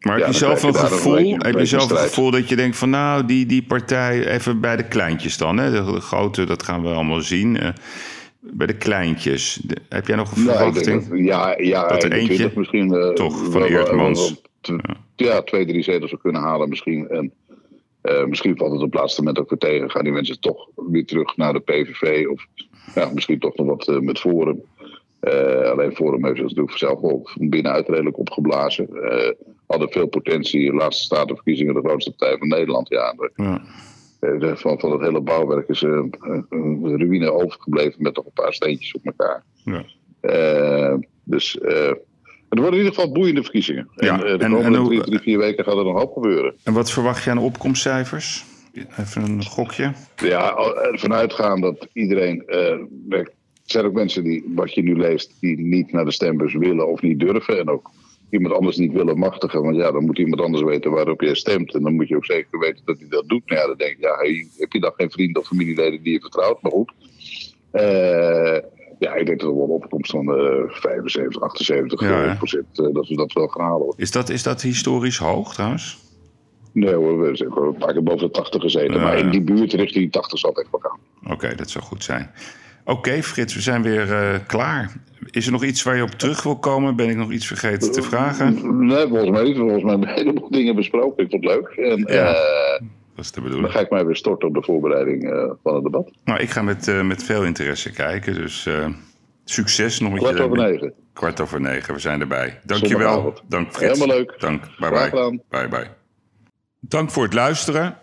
Maar 0.00 0.18
Ja, 0.18 0.24
heb 0.24 0.32
je 0.32 0.38
zelf 0.38 0.62
een 0.62 0.74
gevoel? 0.74 1.16
een 1.16 1.22
beetje- 1.22 1.34
een 1.34 1.40
heb 1.46 1.58
je 1.58 1.64
zelf 1.66 1.90
een 1.90 1.96
gevoel 1.96 2.30
dat 2.30 2.48
je 2.48 2.56
denkt 2.56 2.76
van 2.76 2.90
nou, 2.90 3.24
die, 3.26 3.46
die 3.46 3.62
partij, 3.62 4.26
even 4.26 4.60
bij 4.60 4.76
de 4.76 4.88
kleintjes 4.88 5.36
dan, 5.36 5.56
hè? 5.58 5.70
De, 5.70 5.92
de 5.92 6.00
grote, 6.00 6.44
dat 6.44 6.62
gaan 6.62 6.82
we 6.82 6.88
allemaal 6.88 7.20
zien. 7.20 7.56
eh, 7.60 7.68
bij 8.40 8.66
de 8.66 8.76
kleintjes, 8.76 9.60
de- 9.64 9.76
heb 9.88 10.06
jij 10.06 10.16
nog 10.16 10.36
een 10.36 10.44
nou, 10.44 10.56
verwachting? 10.56 11.08
dat, 11.08 11.18
ja, 11.18 11.54
ja, 11.58 11.88
Dat 11.88 12.02
er 12.02 12.12
21 12.12 12.38
eentje 12.44 12.58
misschien. 12.58 13.14
toch 13.14 13.44
van 13.52 13.62
Eertmans. 13.62 14.34
wel- 14.60 14.78
Ja, 15.16 15.42
twee, 15.42 15.66
drie 15.66 15.82
zetels 15.82 16.10
zou 16.10 16.22
kunnen 16.22 16.40
halen 16.40 16.68
misschien. 16.68 17.08
En 17.08 17.32
misschien 18.28 18.56
valt 18.56 18.72
het 18.72 18.80
op 18.82 18.92
het 18.92 19.00
laatste 19.00 19.20
moment 19.22 19.38
ook 19.38 19.50
weer 19.50 19.58
tegen. 19.58 19.90
Gaan 19.90 20.04
die 20.04 20.12
mensen 20.12 20.40
toch 20.40 20.68
weer 20.74 21.06
terug 21.06 21.36
naar 21.36 21.52
de 21.52 21.60
PVV? 21.60 22.26
Of 22.28 22.46
ja, 22.94 23.10
misschien 23.14 23.38
toch 23.38 23.56
nog 23.56 23.66
wat 23.66 23.88
eh, 23.88 23.98
met 23.98 24.18
Forum. 24.20 24.62
Eh, 25.20 25.70
alleen 25.70 25.94
Forum 25.94 26.24
heeft 26.24 26.36
zich 26.36 26.46
natuurlijk 26.46 26.76
zelf 26.78 27.00
wel 27.00 27.20
van 27.24 27.48
binnenuit 27.48 27.88
redelijk 27.88 28.18
opgeblazen. 28.18 28.88
Eh, 29.02 29.30
hadden 29.66 29.90
veel 29.90 30.06
potentie. 30.06 30.72
Laatste 30.74 31.04
statenverkiezingen 31.04 31.74
de 31.74 31.80
grootste 31.80 32.10
partij 32.14 32.38
van 32.38 32.48
Nederland. 32.48 32.88
Ja, 32.88 33.12
de- 33.16 33.30
Ja. 33.36 33.62
eh, 34.20 34.54
van, 34.56 34.80
van 34.80 34.92
het 34.92 35.00
hele 35.00 35.20
bouwwerk 35.20 35.68
is 35.68 35.82
een 35.82 36.14
ruïne 36.98 37.32
overgebleven 37.32 38.02
met 38.02 38.16
nog 38.16 38.24
een 38.24 38.32
paar 38.34 38.52
steentjes 38.54 38.94
op 38.94 39.04
elkaar. 39.06 39.44
Ja. 39.64 39.84
Dus 41.24 41.58
het 42.48 42.58
worden 42.58 42.78
in 42.80 42.84
ieder 42.84 42.94
geval 42.94 43.12
boeiende 43.12 43.42
verkiezingen. 43.42 43.88
Ja, 43.96 44.12
en, 44.24 44.38
de 44.38 44.44
en- 44.44 44.52
komende 44.52 44.78
en 44.78 45.02
drie, 45.02 45.18
vier 45.18 45.38
weken 45.38 45.64
gaat 45.64 45.76
er 45.76 45.84
nog 45.84 45.98
hoop 45.98 46.12
gebeuren. 46.12 46.54
En 46.64 46.72
wat 46.72 46.90
verwacht 46.90 47.24
je 47.24 47.30
aan 47.30 47.38
opkomstcijfers? 47.38 48.44
Even 48.98 49.22
een 49.22 49.44
gokje. 49.44 49.92
Ja, 50.16 50.48
al- 50.48 50.80
ervan 50.80 51.12
uitgaan 51.14 51.60
dat 51.60 51.88
iedereen. 51.92 52.42
eh, 52.46 52.78
er 53.08 53.30
zijn 53.64 53.84
ook 53.84 53.92
mensen 53.92 54.24
die, 54.24 54.44
wat 54.54 54.74
je 54.74 54.82
nu 54.82 54.96
leest, 54.96 55.34
die 55.40 55.60
niet 55.60 55.92
naar 55.92 56.04
de 56.04 56.10
stembus 56.12 56.54
willen 56.54 56.88
of 56.88 57.02
niet 57.02 57.20
durven. 57.20 57.58
En 57.58 57.68
ook 57.68 57.90
iemand 58.30 58.54
anders 58.54 58.76
niet 58.76 58.92
willen 58.92 59.18
machtigen. 59.18 59.62
Want 59.62 59.76
ja, 59.76 59.90
dan 59.92 60.04
moet 60.04 60.18
iemand 60.18 60.40
anders 60.42 60.62
weten 60.62 60.90
waarop 60.90 61.20
je 61.20 61.34
stemt. 61.34 61.74
En 61.74 61.82
dan 61.82 61.94
moet 61.94 62.08
je 62.08 62.16
ook 62.16 62.24
zeker 62.24 62.58
weten 62.58 62.82
dat 62.84 62.98
hij 62.98 63.08
dat 63.08 63.28
doet. 63.28 63.42
Nou 63.46 63.60
ja, 63.60 63.66
dan 63.66 63.76
denk 63.76 63.90
ik, 63.92 64.00
ja, 64.00 64.16
heb 64.58 64.72
je 64.72 64.80
dan 64.80 64.92
geen 64.96 65.10
vrienden 65.10 65.42
of 65.42 65.48
familieleden 65.48 66.02
die 66.02 66.12
je 66.12 66.20
vertrouwt? 66.20 66.62
Maar 66.62 66.72
goed. 66.72 66.92
Eh, 67.70 68.58
ja, 68.98 69.14
ik 69.14 69.26
denk 69.26 69.40
dat 69.40 69.48
er 69.48 69.54
wel 69.56 69.64
een 69.64 69.70
opkomst 69.70 70.10
van 70.10 70.34
eh 70.34 70.62
75, 70.68 71.42
78 71.42 72.00
Ja, 72.00 72.24
eh, 72.24 72.36
procent. 72.36 72.78
eh, 72.78 72.86
dat 72.92 73.08
we 73.08 73.16
dat 73.16 73.32
wel 73.32 73.46
gaan 73.48 73.66
halen. 73.66 73.94
Is 73.96 74.10
dat, 74.10 74.28
is 74.28 74.42
dat 74.42 74.62
historisch 74.62 75.18
hoog 75.18 75.54
trouwens? 75.54 75.98
Nee 76.72 76.94
hoor, 76.94 77.20
we 77.20 77.36
zijn 77.36 77.52
gewoon 77.52 77.68
een 77.68 77.78
paar 77.78 77.92
keer 77.92 78.02
boven 78.02 78.26
de 78.26 78.30
80 78.30 78.62
gezeten. 78.62 79.00
Maar 79.00 79.18
in 79.18 79.30
die 79.30 79.42
buurt 79.42 79.72
richting 79.72 80.02
die 80.04 80.10
80 80.10 80.38
zal 80.38 80.50
het 80.50 80.58
echt 80.60 80.70
wel 80.70 80.80
gaan. 80.80 81.32
Oké, 81.32 81.54
dat 81.54 81.70
zou 81.70 81.84
goed 81.84 82.04
zijn. 82.04 82.30
Oké, 82.84 83.22
Frits, 83.22 83.54
we 83.54 83.60
zijn 83.60 83.82
weer 83.82 84.12
eh, 84.12 84.38
klaar. 84.46 84.92
Is 85.30 85.46
er 85.46 85.52
nog 85.52 85.64
iets 85.64 85.82
waar 85.82 85.96
je 85.96 86.02
op 86.02 86.10
terug 86.10 86.42
wil 86.42 86.58
komen? 86.58 86.96
Ben 86.96 87.08
ik 87.08 87.16
nog 87.16 87.30
iets 87.32 87.46
vergeten 87.46 87.92
te 87.92 88.02
vragen? 88.02 88.86
Nee, 88.86 89.06
volgens 89.08 89.30
mij 89.30 89.42
niet. 89.42 89.56
Volgens 89.56 89.82
mij 89.82 89.90
hebben 89.90 90.08
we 90.08 90.14
een 90.14 90.24
heleboel 90.26 90.50
dingen 90.50 90.74
besproken. 90.74 91.24
Ik 91.24 91.30
vond 91.30 91.44
het 91.44 91.52
leuk. 91.54 91.68
En 91.88 92.14
Ja. 92.14 92.34
eh, 92.34 92.80
Dat 93.16 93.24
is 93.24 93.30
de 93.32 93.40
dan 93.40 93.44
bedoeling. 93.44 93.72
ga 93.72 93.80
ik 93.80 93.90
mij 93.90 94.06
weer 94.06 94.16
storten 94.16 94.48
op 94.48 94.54
de 94.54 94.62
voorbereiding 94.62 95.30
eh, 95.32 95.50
van 95.62 95.74
het 95.74 95.82
debat. 95.84 96.10
Nou, 96.24 96.40
ik 96.40 96.50
ga 96.50 96.62
met, 96.62 97.02
met 97.04 97.24
veel 97.24 97.44
interesse 97.44 97.92
kijken. 97.92 98.34
Dus 98.34 98.68
succes 99.44 100.00
nog 100.00 100.10
met 100.12 100.20
Kwart 100.20 100.36
je... 100.36 100.42
over 100.42 100.56
negen. 100.56 100.92
Kwart 101.12 101.40
over 101.40 101.60
negen, 101.60 101.94
we 101.94 102.00
zijn 102.00 102.20
erbij. 102.20 102.60
Dankjewel. 102.64 103.34
Dank 103.48 103.72
Frits. 103.72 103.98
Helemaal 103.98 104.16
leuk. 104.16 104.34
Dank. 104.38 104.62
Bye 104.78 104.90
bye. 104.90 105.40
Bye 105.48 105.68
bye. 105.68 105.98
Dank 106.80 107.10
voor 107.10 107.22
het 107.22 107.32
luisteren. 107.32 107.98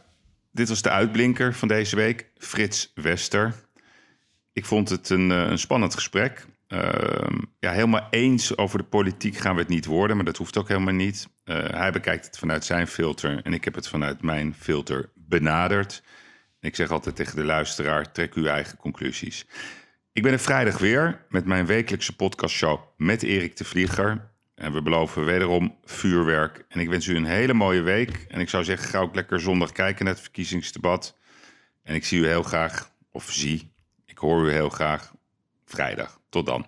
Dit 0.51 0.69
was 0.69 0.81
de 0.81 0.89
uitblinker 0.89 1.53
van 1.53 1.67
deze 1.67 1.95
week, 1.95 2.31
Frits 2.37 2.91
Wester. 2.95 3.53
Ik 4.53 4.65
vond 4.65 4.89
het 4.89 5.09
een, 5.09 5.31
eh, 5.31 5.49
een 5.49 5.59
spannend 5.59 5.93
gesprek. 5.93 6.45
Ehm, 6.67 7.37
ja, 7.59 7.71
helemaal 7.71 8.07
eens 8.09 8.57
over 8.57 8.77
de 8.77 8.83
politiek 8.83 9.37
gaan 9.37 9.55
we 9.55 9.61
het 9.61 9.69
niet 9.69 9.85
worden, 9.85 10.15
maar 10.15 10.25
dat 10.25 10.37
hoeft 10.37 10.57
ook 10.57 10.67
helemaal 10.67 10.93
niet. 10.93 11.27
Eh, 11.43 11.69
hij 11.69 11.91
bekijkt 11.91 12.25
het 12.25 12.37
vanuit 12.37 12.65
zijn 12.65 12.87
filter 12.87 13.41
en 13.43 13.53
ik 13.53 13.63
heb 13.63 13.75
het 13.75 13.87
vanuit 13.87 14.21
mijn 14.21 14.53
filter 14.53 15.09
benaderd. 15.15 16.03
Ik 16.59 16.75
zeg 16.75 16.91
altijd 16.91 17.15
tegen 17.15 17.35
de 17.35 17.43
luisteraar: 17.43 18.11
trek 18.11 18.33
uw 18.33 18.45
eigen 18.45 18.77
conclusies. 18.77 19.45
Ik 20.13 20.23
ben 20.23 20.31
er 20.31 20.39
vrijdag 20.39 20.77
weer 20.77 21.25
met 21.29 21.45
mijn 21.45 21.65
wekelijkse 21.65 22.15
podcastshow 22.15 22.79
met 22.97 23.23
Erik 23.23 23.57
de 23.57 23.65
Vlieger. 23.65 24.26
En 24.57 24.73
we 24.73 24.81
beloven 24.81 25.25
wederom 25.25 25.77
vuurwerk. 25.84 26.65
En 26.69 26.79
ik 26.79 26.89
wens 26.89 27.07
u 27.07 27.15
een 27.15 27.25
hele 27.25 27.53
mooie 27.53 27.81
week. 27.81 28.25
En 28.27 28.39
ik 28.39 28.49
zou 28.49 28.63
zeggen, 28.63 28.89
ga 28.89 28.99
ook 28.99 29.15
lekker 29.15 29.39
zondag 29.39 29.71
kijken 29.71 30.05
naar 30.05 30.13
het 30.13 30.23
verkiezingsdebat. 30.23 31.17
En 31.84 31.95
ik 31.95 32.05
zie 32.05 32.19
u 32.19 32.27
heel 32.27 32.43
graag, 32.43 32.91
of 33.11 33.31
zie, 33.31 33.73
ik 34.05 34.17
hoor 34.17 34.45
u 34.45 34.51
heel 34.51 34.69
graag 34.69 35.13
vrijdag. 35.65 36.19
Tot 36.29 36.45
dan. 36.45 36.67